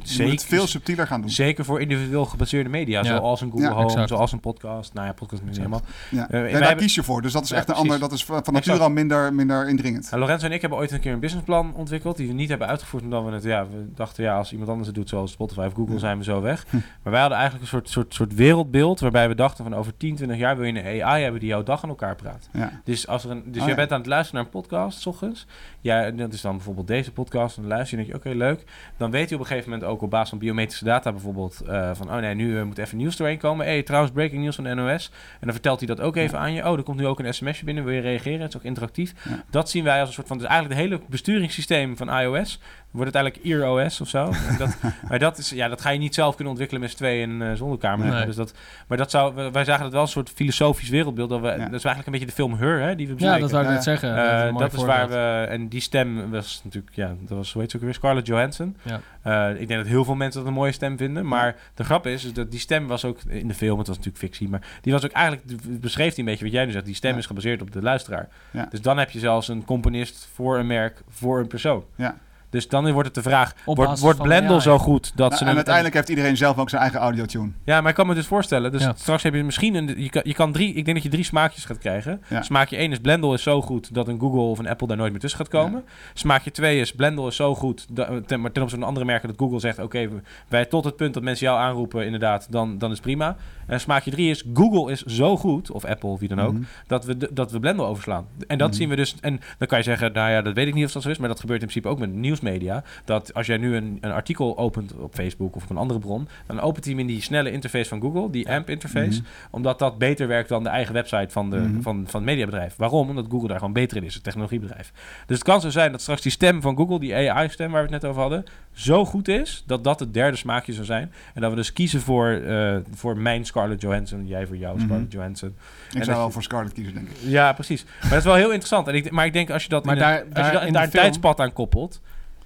Je 0.03 0.23
moet 0.23 0.31
het 0.31 0.45
veel 0.45 0.67
subtieler 0.67 1.07
gaan 1.07 1.21
doen. 1.21 1.29
Zeker 1.29 1.65
voor 1.65 1.81
individueel 1.81 2.25
gebaseerde 2.25 2.69
media, 2.69 2.99
Ja. 3.03 3.05
zoals 3.05 3.41
een 3.41 3.49
Google 3.51 3.65
Ja, 3.67 3.73
Home, 3.73 3.85
exact. 3.85 4.09
zoals 4.09 4.31
een 4.31 4.39
podcast. 4.39 4.93
Nou 4.93 5.07
ja, 5.07 5.13
podcast 5.13 5.43
niet 5.43 5.57
helemaal. 5.57 5.81
Ja. 6.11 6.23
Eh, 6.29 6.29
daar 6.31 6.49
hebben- 6.51 6.77
kies 6.77 6.95
je 6.95 7.03
voor. 7.03 7.21
Dus 7.21 7.31
dat 7.31 7.43
is 7.43 7.49
Ja, 7.49 7.55
echt 7.55 7.67
een 7.67 7.73
precies. 7.73 7.91
ander, 7.91 8.09
dat 8.09 8.17
is 8.17 8.25
van 8.25 8.43
nature 8.53 8.79
al 8.79 8.89
minder, 8.89 9.33
minder 9.33 9.69
indringend. 9.69 10.07
Nou, 10.09 10.21
Lorenzo 10.21 10.45
en 10.45 10.51
ik 10.51 10.61
hebben 10.61 10.79
ooit 10.79 10.91
een 10.91 10.99
keer 10.99 11.13
een 11.13 11.19
businessplan 11.19 11.73
ontwikkeld 11.75 12.17
die 12.17 12.27
we 12.27 12.33
niet 12.33 12.49
hebben 12.49 12.67
uitgevoerd 12.67 13.03
omdat 13.03 13.25
we 13.25 13.31
het, 13.31 13.43
ja, 13.43 13.67
we 13.67 13.93
dachten 13.95 14.23
ja, 14.23 14.37
als 14.37 14.51
iemand 14.51 14.69
anders 14.69 14.87
het 14.87 14.95
doet 14.95 15.09
zoals 15.09 15.31
Spotify 15.31 15.59
of 15.65 15.73
Google 15.73 15.99
zijn 15.99 16.17
we 16.17 16.23
zo 16.23 16.41
weg. 16.41 16.65
Hm. 16.69 16.75
Maar 16.75 17.11
wij 17.11 17.19
hadden 17.21 17.37
eigenlijk 17.37 17.61
een 17.71 17.77
soort, 17.77 17.89
soort, 17.89 18.13
soort 18.13 18.33
wereldbeeld 18.35 18.99
waarbij 18.99 19.27
we 19.27 19.35
dachten 19.35 19.63
van 19.63 19.75
over 19.75 19.97
10, 19.97 20.15
20 20.15 20.37
jaar 20.37 20.55
wil 20.57 20.65
je 20.65 20.79
een 20.85 21.03
AI 21.03 21.21
hebben 21.21 21.39
die 21.39 21.49
jouw 21.49 21.63
dag 21.63 21.83
aan 21.83 21.89
elkaar 21.89 22.15
praat. 22.15 22.49
Ja. 22.53 22.81
Dus 22.83 23.07
als 23.07 23.23
er 23.23 23.31
een, 23.31 23.43
dus 23.45 23.61
Oh, 23.61 23.67
jij 23.67 23.75
bent 23.75 23.91
aan 23.91 23.97
het 23.99 24.07
luisteren 24.07 24.35
naar 24.43 24.53
een 24.53 24.61
podcast, 24.61 24.99
s 25.01 25.05
ochtends. 25.05 25.45
Ja, 25.81 26.11
dat 26.11 26.33
is 26.33 26.41
dan 26.41 26.55
bijvoorbeeld 26.55 26.87
deze 26.87 27.11
podcast. 27.11 27.55
En 27.55 27.61
dan 27.61 27.71
luister 27.71 27.97
je 27.97 28.03
en 28.03 28.09
denk 28.09 28.23
je, 28.23 28.29
oké, 28.29 28.37
leuk. 28.37 28.63
Dan 28.97 29.11
weet 29.11 29.29
je 29.29 29.35
op 29.35 29.41
een 29.41 29.47
gegeven 29.47 29.66
moment 29.69 29.89
ook 29.89 30.01
op 30.01 30.09
basis 30.09 30.29
van 30.29 30.37
biometrische 30.37 30.85
data 30.85 31.11
bijvoorbeeld... 31.11 31.61
eh, 31.61 31.91
van, 31.93 32.09
oh 32.09 32.15
nee, 32.15 32.35
nu 32.35 32.57
eh, 32.57 32.63
moet 32.63 32.77
even 32.77 32.97
nieuws 32.97 33.15
doorheen 33.15 33.37
komen. 33.37 33.65
hey, 33.65 33.83
trouwens, 33.83 34.13
breaking 34.13 34.43
news 34.43 34.55
van 34.55 34.63
de 34.63 34.73
NOS. 34.73 35.11
En 35.13 35.39
dan 35.39 35.51
vertelt 35.51 35.79
hij 35.79 35.87
dat 35.87 36.01
ook 36.01 36.15
even 36.15 36.39
aan 36.39 36.53
je. 36.53 36.69
Oh, 36.69 36.77
er 36.77 36.83
komt 36.83 36.97
nu 36.97 37.07
ook 37.07 37.19
een 37.19 37.33
sms'je 37.33 37.65
binnen, 37.65 37.83
wil 37.83 37.93
je 37.93 38.01
reageren? 38.01 38.39
Het 38.39 38.49
is 38.49 38.57
ook 38.57 38.63
interactief. 38.63 39.13
Dat 39.49 39.69
zien 39.69 39.83
wij 39.83 39.99
als 39.99 40.07
een 40.07 40.15
soort 40.15 40.27
van... 40.27 40.37
Dus 40.37 40.47
eigenlijk 40.47 40.79
het 40.79 40.89
hele 40.89 41.01
besturingssysteem 41.09 41.97
van 41.97 42.19
iOS... 42.19 42.59
wordt 42.91 43.15
uiteindelijk 43.15 43.61
Ear 43.61 43.85
OS 43.85 44.01
of 44.01 44.07
zo. 44.09 44.31
Dat, 44.57 44.77
maar 45.09 45.19
dat, 45.19 45.37
is, 45.37 45.49
ja, 45.49 45.67
dat 45.67 45.81
ga 45.81 45.89
je 45.89 45.99
niet 45.99 46.13
zelf 46.13 46.29
kunnen 46.33 46.49
ontwikkelen 46.49 46.81
met 46.81 46.91
z'n 46.91 46.97
tweeën 46.97 47.29
in 47.31 47.39
een 47.39 47.57
zonnekamer. 47.57 48.07
Nee. 48.07 48.25
Dus 48.25 48.35
dat, 48.35 48.53
maar 48.87 48.97
dat 48.97 49.11
zou, 49.11 49.51
wij 49.51 49.63
zagen 49.65 49.83
het 49.83 49.93
wel 49.93 50.01
een 50.01 50.07
soort 50.07 50.29
filosofisch 50.29 50.89
wereldbeeld. 50.89 51.29
Dat, 51.29 51.39
we, 51.39 51.47
dat 51.47 51.57
is 51.59 51.83
eigenlijk 51.83 52.05
een 52.05 52.11
beetje 52.11 52.27
de 52.27 52.33
film 52.33 52.53
Her, 52.53 52.81
hè, 52.81 52.95
die 52.95 53.07
we 53.07 53.13
bespreken. 53.13 53.41
dat 53.41 53.51
wou 53.51 53.63
ik 53.63 53.69
net 53.69 53.83
zeggen. 53.83 54.09
Eh, 54.17 54.57
Dat 54.57 54.73
is 54.73 54.79
dat 54.79 54.87
waar 54.87 55.09
we... 55.09 55.45
En 55.49 55.67
die 55.67 55.81
stem 55.81 56.31
was 56.31 56.61
natuurlijk... 56.63 56.95
Ja, 56.95 57.15
dat 57.19 57.37
was, 57.37 57.53
hoe 57.53 57.61
heet 57.61 57.71
ze 57.71 57.77
ook 57.77 57.83
weer? 57.83 57.93
Scarlett 57.93 58.27
Johansson. 58.27 58.77
Ja. 58.81 59.01
Eh, 59.21 59.61
ik 59.61 59.67
denk 59.67 59.79
dat 59.79 59.89
heel 59.89 60.03
veel 60.03 60.15
mensen 60.15 60.39
dat 60.39 60.49
een 60.49 60.55
mooie 60.55 60.71
stem 60.71 60.97
vinden. 60.97 61.27
Maar 61.27 61.55
de 61.73 61.83
grap 61.83 62.05
is, 62.07 62.25
is 62.25 62.33
dat 62.33 62.51
die 62.51 62.59
stem 62.59 62.87
was 62.87 63.05
ook 63.05 63.19
in 63.27 63.47
de 63.47 63.53
film... 63.53 63.77
Het 63.77 63.87
was 63.87 63.97
natuurlijk 63.97 64.23
fictie, 64.23 64.49
maar 64.49 64.67
die 64.81 64.93
was 64.93 65.05
ook 65.05 65.11
eigenlijk... 65.11 65.45
Beschreef 65.81 66.09
die 66.09 66.19
een 66.19 66.29
beetje 66.29 66.43
wat 66.43 66.53
jij 66.53 66.65
nu 66.65 66.71
zegt. 66.71 66.85
Die 66.85 66.95
stem 66.95 67.17
is 67.17 67.25
gebaseerd 67.25 67.61
op 67.61 67.71
de 67.71 67.81
luisteraar. 67.81 68.27
Ja. 68.51 68.67
Dus 68.69 68.81
dan 68.81 68.97
heb 68.97 69.09
je 69.09 69.19
zelfs 69.19 69.47
een 69.47 69.65
componist 69.65 70.29
voor 70.33 70.57
een 70.57 70.67
merk, 70.67 71.01
voor 71.09 71.39
een 71.39 71.47
persoon. 71.47 71.83
Ja. 71.95 72.17
Dus 72.57 72.67
dan 72.67 72.91
wordt 72.91 73.05
het 73.15 73.23
de 73.23 73.29
vraag, 73.29 73.53
wordt, 73.65 73.99
wordt 73.99 74.21
Blendel 74.21 74.53
AI. 74.53 74.61
zo 74.61 74.77
goed 74.77 75.11
dat 75.15 75.29
Nou, 75.29 75.43
ze... 75.43 75.49
en 75.49 75.55
uiteindelijk 75.55 75.95
heeft 75.95 76.09
iedereen 76.09 76.37
zelf 76.37 76.57
ook 76.57 76.69
zijn 76.69 76.81
eigen 76.81 76.99
audiotune. 76.99 77.51
ja, 77.63 77.81
maar 77.81 77.89
ik 77.89 77.95
kan 77.95 78.07
me 78.07 78.13
dus 78.13 78.25
voorstellen. 78.27 78.71
Dus 78.71 78.81
Ja. 78.83 78.93
straks 78.95 79.23
heb 79.23 79.33
je 79.33 79.43
misschien 79.43 79.75
een. 79.75 79.93
Je 80.01 80.09
kan, 80.09 80.21
je 80.25 80.33
kan 80.33 80.51
drie. 80.51 80.67
Ik 80.73 80.85
denk 80.85 80.93
dat 80.93 81.03
je 81.03 81.09
drie 81.09 81.23
smaakjes 81.23 81.65
gaat 81.65 81.77
krijgen. 81.77 82.21
Ja. 82.29 82.41
Smaakje 82.41 82.77
1 82.77 82.91
is 82.91 82.99
Blendel 82.99 83.33
is 83.33 83.43
zo 83.43 83.61
goed 83.61 83.93
dat 83.93 84.07
een 84.07 84.19
Google 84.19 84.39
of 84.39 84.59
een 84.59 84.67
Apple 84.67 84.87
daar 84.87 84.97
nooit 84.97 85.11
meer 85.11 85.19
tussen 85.19 85.39
gaat 85.39 85.49
komen. 85.49 85.83
Smaakje 86.13 86.51
2 86.51 86.79
is 86.79 86.91
Blendel 86.91 87.27
is 87.27 87.35
zo 87.35 87.55
goed. 87.55 87.85
Dat, 87.89 88.07
ten, 88.27 88.41
maar 88.41 88.51
ten 88.51 88.61
opzichte 88.61 88.79
van 88.79 88.87
andere 88.87 89.05
merken 89.05 89.27
dat 89.27 89.37
Google 89.37 89.59
zegt: 89.59 89.79
oké, 89.79 90.09
wij 90.47 90.65
tot 90.65 90.83
het 90.83 90.95
punt 90.95 91.13
dat 91.13 91.23
mensen 91.23 91.45
jou 91.45 91.59
aanroepen, 91.59 92.05
inderdaad, 92.05 92.47
dan, 92.49 92.77
dan 92.77 92.91
is 92.91 92.99
prima. 92.99 93.35
En 93.67 93.79
smaakje 93.79 94.11
3 94.11 94.29
is 94.29 94.43
Google 94.53 94.91
is 94.91 95.01
zo 95.03 95.37
goed, 95.37 95.71
of 95.71 95.85
Apple 95.85 96.09
of 96.09 96.19
wie 96.19 96.29
dan 96.29 96.39
ook, 96.41 96.53
Mhm. 96.53 96.61
dat, 96.87 97.05
we, 97.05 97.17
de- 97.17 97.29
dat 97.33 97.51
we 97.51 97.59
Blendel 97.59 97.85
overslaan. 97.87 98.25
En 98.47 98.57
dat 98.57 98.67
Mhm. 98.67 98.77
zien 98.77 98.89
we 98.89 98.95
dus. 98.95 99.15
En 99.21 99.39
dan 99.57 99.67
kan 99.67 99.77
je 99.77 99.83
zeggen: 99.83 100.11
nou 100.13 100.31
ja, 100.31 100.41
dat 100.41 100.53
weet 100.53 100.67
ik 100.67 100.73
niet 100.73 100.85
of 100.85 100.91
dat 100.91 101.01
zo 101.03 101.09
is, 101.09 101.17
maar 101.17 101.29
dat 101.29 101.39
gebeurt 101.39 101.61
in 101.61 101.67
principe 101.67 101.91
ook 101.93 101.99
met 101.99 102.13
nieuwsmedia. 102.13 102.83
Dat 103.05 103.33
als 103.33 103.47
jij 103.47 103.57
nu 103.57 103.75
een, 103.75 103.97
een 104.01 104.11
artikel 104.11 104.57
opent 104.57 104.93
op 104.93 105.13
Facebook 105.13 105.55
of 105.55 105.63
op 105.63 105.69
een 105.69 105.77
andere 105.77 105.99
bron, 105.99 106.27
dan 106.47 106.59
opent 106.59 106.83
hij 106.85 106.93
hem 106.93 107.01
in 107.01 107.07
die 107.07 107.21
snelle 107.21 107.51
interface 107.51 107.89
van 107.89 108.01
Google, 108.01 108.29
die 108.29 108.49
AMP-interface, 108.51 109.19
Mhm. 109.21 109.29
omdat 109.51 109.79
dat 109.79 109.97
beter 109.97 110.27
werkt 110.27 110.49
dan 110.49 110.63
de 110.63 110.69
eigen 110.69 110.93
website 110.93 111.29
van, 111.29 111.49
de, 111.49 111.57
van, 111.81 112.03
van 112.07 112.19
het 112.19 112.23
mediabedrijf. 112.29 112.75
Waarom? 112.75 113.09
Omdat 113.09 113.25
Google 113.29 113.47
daar 113.47 113.57
gewoon 113.57 113.73
beter 113.73 113.97
in 113.97 114.03
is, 114.03 114.13
het 114.13 114.23
technologiebedrijf. 114.23 114.91
Dus 115.25 115.37
het 115.37 115.45
kan 115.47 115.61
zo 115.61 115.69
zijn 115.69 115.91
dat 115.91 116.01
straks 116.01 116.21
die 116.21 116.31
stem 116.31 116.61
van 116.61 116.75
Google, 116.75 116.99
die 116.99 117.15
AI-stem 117.31 117.71
waar 117.71 117.85
we 117.85 117.93
het 117.93 118.01
net 118.01 118.09
over 118.09 118.21
hadden, 118.21 118.43
zo 118.77 119.05
goed 119.05 119.27
is 119.27 119.63
dat 119.65 119.83
dat 119.83 119.99
het 119.99 120.13
derde 120.13 120.37
smaakje 120.37 120.73
zou 120.73 120.85
zijn. 120.85 121.11
En 121.33 121.41
dat 121.41 121.49
we 121.49 121.55
dus 121.55 121.73
kiezen 121.73 122.01
voor, 122.01 122.27
eh, 122.29 122.75
voor 122.93 123.17
mijn 123.17 123.45
Scarlett 123.45 123.81
Johansson, 123.81 124.27
jij 124.27 124.47
voor 124.47 124.57
jou 124.57 124.75
Mhm. 124.75 124.85
Scarlett 124.85 125.11
Johansson. 125.11 125.55
Ik 125.91 125.99
En 125.99 126.05
zou 126.05 126.17
wel 126.17 126.25
je- 126.25 126.31
voor 126.31 126.43
Scarlett 126.43 126.73
kiezen, 126.73 126.93
denk 126.93 127.07
ik. 127.09 127.15
Ja, 127.21 127.53
precies. 127.53 127.83
Maar 128.01 128.09
dat 128.09 128.19
is 128.19 128.23
wel 128.25 128.35
heel 128.35 128.47
interessant. 128.51 128.87
En 128.87 128.95
ik, 128.95 129.11
maar 129.11 129.25
ik 129.25 129.33
denk 129.33 129.49
als 129.49 129.63
je 129.63 129.69
dat 129.69 129.85
Maar 129.85 129.95
in 129.95 130.01
daar- 130.01 130.19
een, 130.19 130.25
als 130.25 130.33
daar 130.33 130.45
je 130.45 130.51
dat, 130.51 130.61
in 130.67 130.73
daar 130.73 130.81
de 130.81 130.85
een 130.87 130.91
film- 130.91 131.03
tijdspad 131.03 131.39
aan 131.39 131.53
koppelt. 131.53 132.01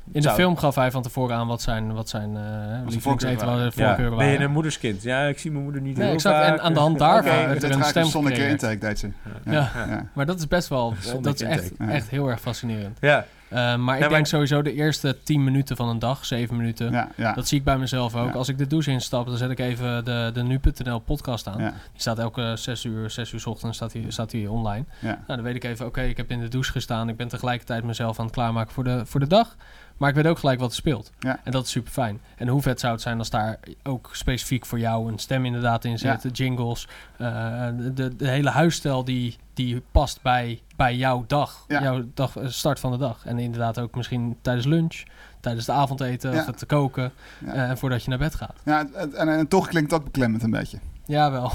In 0.05 0.11
de 0.21 0.21
zou- 0.21 0.35
film 0.35 0.57
gaf 0.57 0.75
hij 0.75 0.91
van 0.91 1.01
tevoren 1.01 1.35
aan 1.35 1.47
wat 1.47 1.61
zijn, 1.61 1.93
wat 1.93 2.09
zijn 2.09 2.29
uh, 2.33 2.89
lievelingseten 2.89 3.47
waren. 3.47 3.71
de 3.71 3.81
Ja, 3.81 3.87
voorkeuren 3.87 4.17
ben 4.17 4.27
je 4.27 4.39
een 4.39 4.51
moederskind? 4.51 5.03
Ja, 5.03 5.23
ik 5.25 5.39
zie 5.39 5.51
mijn 5.51 5.63
moeder 5.63 5.81
niet 5.81 5.95
Nee, 5.97 6.05
heel 6.05 6.13
exact. 6.15 6.35
vaak. 6.45 6.57
En 6.57 6.61
aan 6.61 6.73
de 6.73 6.79
hand 6.79 6.99
daarvan 6.99 7.37
Oké. 7.37 7.47
werd 7.47 7.63
er 7.63 7.71
een 7.71 7.83
stem 7.83 8.05
gecreëerd. 8.05 8.51
intake, 8.51 8.77
deed 8.77 8.99
ze. 8.99 9.09
Ja. 9.45 9.51
Ja. 9.51 9.71
Ja. 9.87 10.05
maar 10.13 10.25
dat 10.25 10.37
is 10.39 10.47
best 10.47 10.67
wel, 10.67 10.93
dat 11.21 11.33
is 11.35 11.41
echt, 11.47 11.71
echt 11.89 12.09
heel 12.09 12.27
erg 12.29 12.39
fascinerend. 12.41 12.97
Ja. 13.01 13.25
Uh, 13.53 13.75
maar 13.75 13.95
ik 13.95 14.01
Ja, 14.01 14.07
denk 14.07 14.11
maar- 14.11 14.25
sowieso 14.25 14.61
de 14.61 14.73
eerste 14.73 15.17
10 15.23 15.43
minuten 15.43 15.75
van 15.75 15.89
een 15.89 15.99
dag, 15.99 16.25
7 16.25 16.55
minuten, 16.57 16.91
Ja, 16.91 17.09
ja. 17.15 17.33
dat 17.33 17.47
zie 17.47 17.57
ik 17.59 17.63
bij 17.63 17.77
mezelf 17.77 18.15
ook. 18.15 18.33
Als 18.33 18.49
ik 18.49 18.57
de 18.57 18.67
douche 18.67 18.91
instap, 18.91 19.25
dan 19.27 19.37
zet 19.37 19.49
ik 19.49 19.59
even 19.59 20.05
de, 20.05 20.29
de 20.33 20.43
nu.nl 20.43 20.99
podcast 20.99 21.47
aan. 21.47 21.57
Die 21.57 21.71
staat 21.95 22.19
elke 22.19 22.53
6 22.55 22.83
uur, 22.85 23.09
6 23.09 23.31
uur 23.31 23.39
's 23.39 23.45
ochtends 23.45 23.77
staat 23.77 23.91
die, 23.91 24.11
staat 24.11 24.29
die 24.29 24.51
online. 24.51 24.85
Ja. 24.99 25.07
Nou, 25.07 25.21
dan 25.25 25.41
weet 25.41 25.55
ik 25.55 25.63
even, 25.63 25.85
oké, 25.85 26.01
ik 26.01 26.17
heb 26.17 26.31
in 26.31 26.39
de 26.39 26.47
douche 26.47 26.71
gestaan. 26.71 27.09
Ik 27.09 27.17
ben 27.17 27.27
tegelijkertijd 27.27 27.83
mezelf 27.83 28.19
aan 28.19 28.25
het 28.25 28.33
klaarmaken 28.33 28.73
voor 28.73 28.83
de, 28.83 29.01
voor 29.05 29.19
de 29.19 29.27
dag. 29.27 29.55
Maar 30.01 30.09
ik 30.09 30.15
weet 30.15 30.27
ook 30.27 30.39
gelijk 30.39 30.59
wat 30.59 30.69
er 30.69 30.75
speelt. 30.75 31.11
Ja. 31.19 31.39
En 31.43 31.51
dat 31.51 31.65
is 31.65 31.71
super 31.71 31.91
fijn. 31.91 32.21
En 32.37 32.47
hoe 32.47 32.61
vet 32.61 32.79
zou 32.79 32.93
het 32.93 33.01
zijn 33.01 33.17
als 33.17 33.29
daar 33.29 33.59
ook 33.83 34.09
specifiek 34.11 34.65
voor 34.65 34.79
jou 34.79 35.11
een 35.11 35.19
stem 35.19 35.45
inderdaad 35.45 35.85
in 35.85 35.99
zit, 35.99 36.23
Ja. 36.23 36.29
jingles, 36.29 36.87
eh, 37.17 37.67
de, 37.93 38.15
de 38.15 38.27
hele 38.27 38.49
huisstijl 38.49 39.03
die, 39.03 39.37
die 39.53 39.81
past 39.91 40.21
bij, 40.21 40.61
bij 40.75 40.95
jouw 40.95 41.23
dag, 41.27 41.65
Ja. 41.67 41.81
jouw 41.81 42.03
dag, 42.13 42.35
eh, 42.37 42.47
start 42.47 42.79
van 42.79 42.91
de 42.91 42.97
dag. 42.97 43.25
En 43.25 43.39
inderdaad 43.39 43.79
ook 43.79 43.95
misschien 43.95 44.37
tijdens 44.41 44.65
lunch, 44.65 45.03
tijdens 45.39 45.67
het 45.67 45.75
avondeten 45.75 46.33
of 46.33 46.45
het 46.45 46.65
koken 46.65 47.11
Ja. 47.45 47.53
eh, 47.53 47.69
en 47.69 47.77
voordat 47.77 48.03
je 48.03 48.09
naar 48.09 48.19
bed 48.19 48.35
gaat. 48.35 48.55
Ja, 48.65 48.85
en, 48.93 49.13
en, 49.13 49.29
en 49.29 49.47
toch 49.47 49.67
klinkt 49.67 49.93
ook 49.93 50.03
beklemmend 50.03 50.43
een 50.43 50.51
beetje. 50.51 50.77
Ja, 51.11 51.31
wel. 51.31 51.51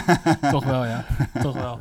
Toch 0.50 0.64
wel, 0.64 0.84
ja. 0.84 1.04
Toch 1.42 1.54
wel. 1.54 1.78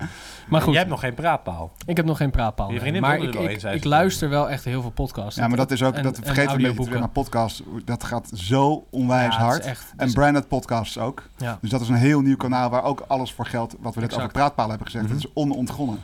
Maar 0.48 0.62
goed. 0.62 0.70
Jij 0.70 0.78
hebt 0.80 0.90
nog 0.90 1.00
geen 1.00 1.14
praatpaal. 1.14 1.72
Ik 1.86 1.98
heb 1.98 2.06
nog 2.06 2.18
geen 2.18 2.32
praatpaal. 2.32 2.66
Je 2.66 2.72
nee. 2.72 2.82
vriendin 2.82 3.02
maar 3.02 3.18
ik, 3.18 3.34
wel 3.34 3.44
ik, 3.50 3.64
eens, 3.64 3.84
luister 3.84 4.30
wel 4.30 4.50
echt 4.50 4.64
heel 4.66 4.82
veel 4.82 4.90
podcasts. 4.92 5.36
Ja, 5.40 5.48
maar 5.48 5.58
dat 5.58 5.72
is 5.72 5.84
ook, 5.84 5.94
En- 5.96 6.04
dat 6.04 6.18
en 6.18 6.24
vergeten 6.26 6.58
we 6.58 6.68
een 6.68 6.76
beetje 6.76 7.00
maar 7.00 7.10
podcasts, 7.10 7.62
dat 7.86 8.04
gaat 8.04 8.30
zo 8.34 8.88
onwijs 8.90 9.22
Ja, 9.34 9.40
is 9.40 9.46
hard. 9.46 9.66
echt- 9.66 9.94
en 9.98 10.08
is- 10.08 10.14
branded 10.14 10.48
podcasts 10.48 10.98
ook. 10.98 11.24
Ja. 11.38 11.58
Dus 11.62 11.70
dat 11.70 11.82
is 11.82 11.88
een 11.90 11.96
heel 11.96 12.22
nieuw 12.22 12.36
kanaal 12.38 12.70
waar 12.70 12.84
ook 12.84 13.04
alles 13.08 13.34
voor 13.34 13.46
geldt 13.46 13.76
wat 13.80 13.94
we 13.94 14.00
net 14.02 14.10
Exact. 14.10 14.16
over 14.28 14.38
praatpalen 14.40 14.70
hebben 14.70 14.88
gezegd. 14.88 15.06
Mhm. 15.06 15.14
Dat 15.14 15.24
is 15.24 15.32
onontgonnen. 15.34 16.04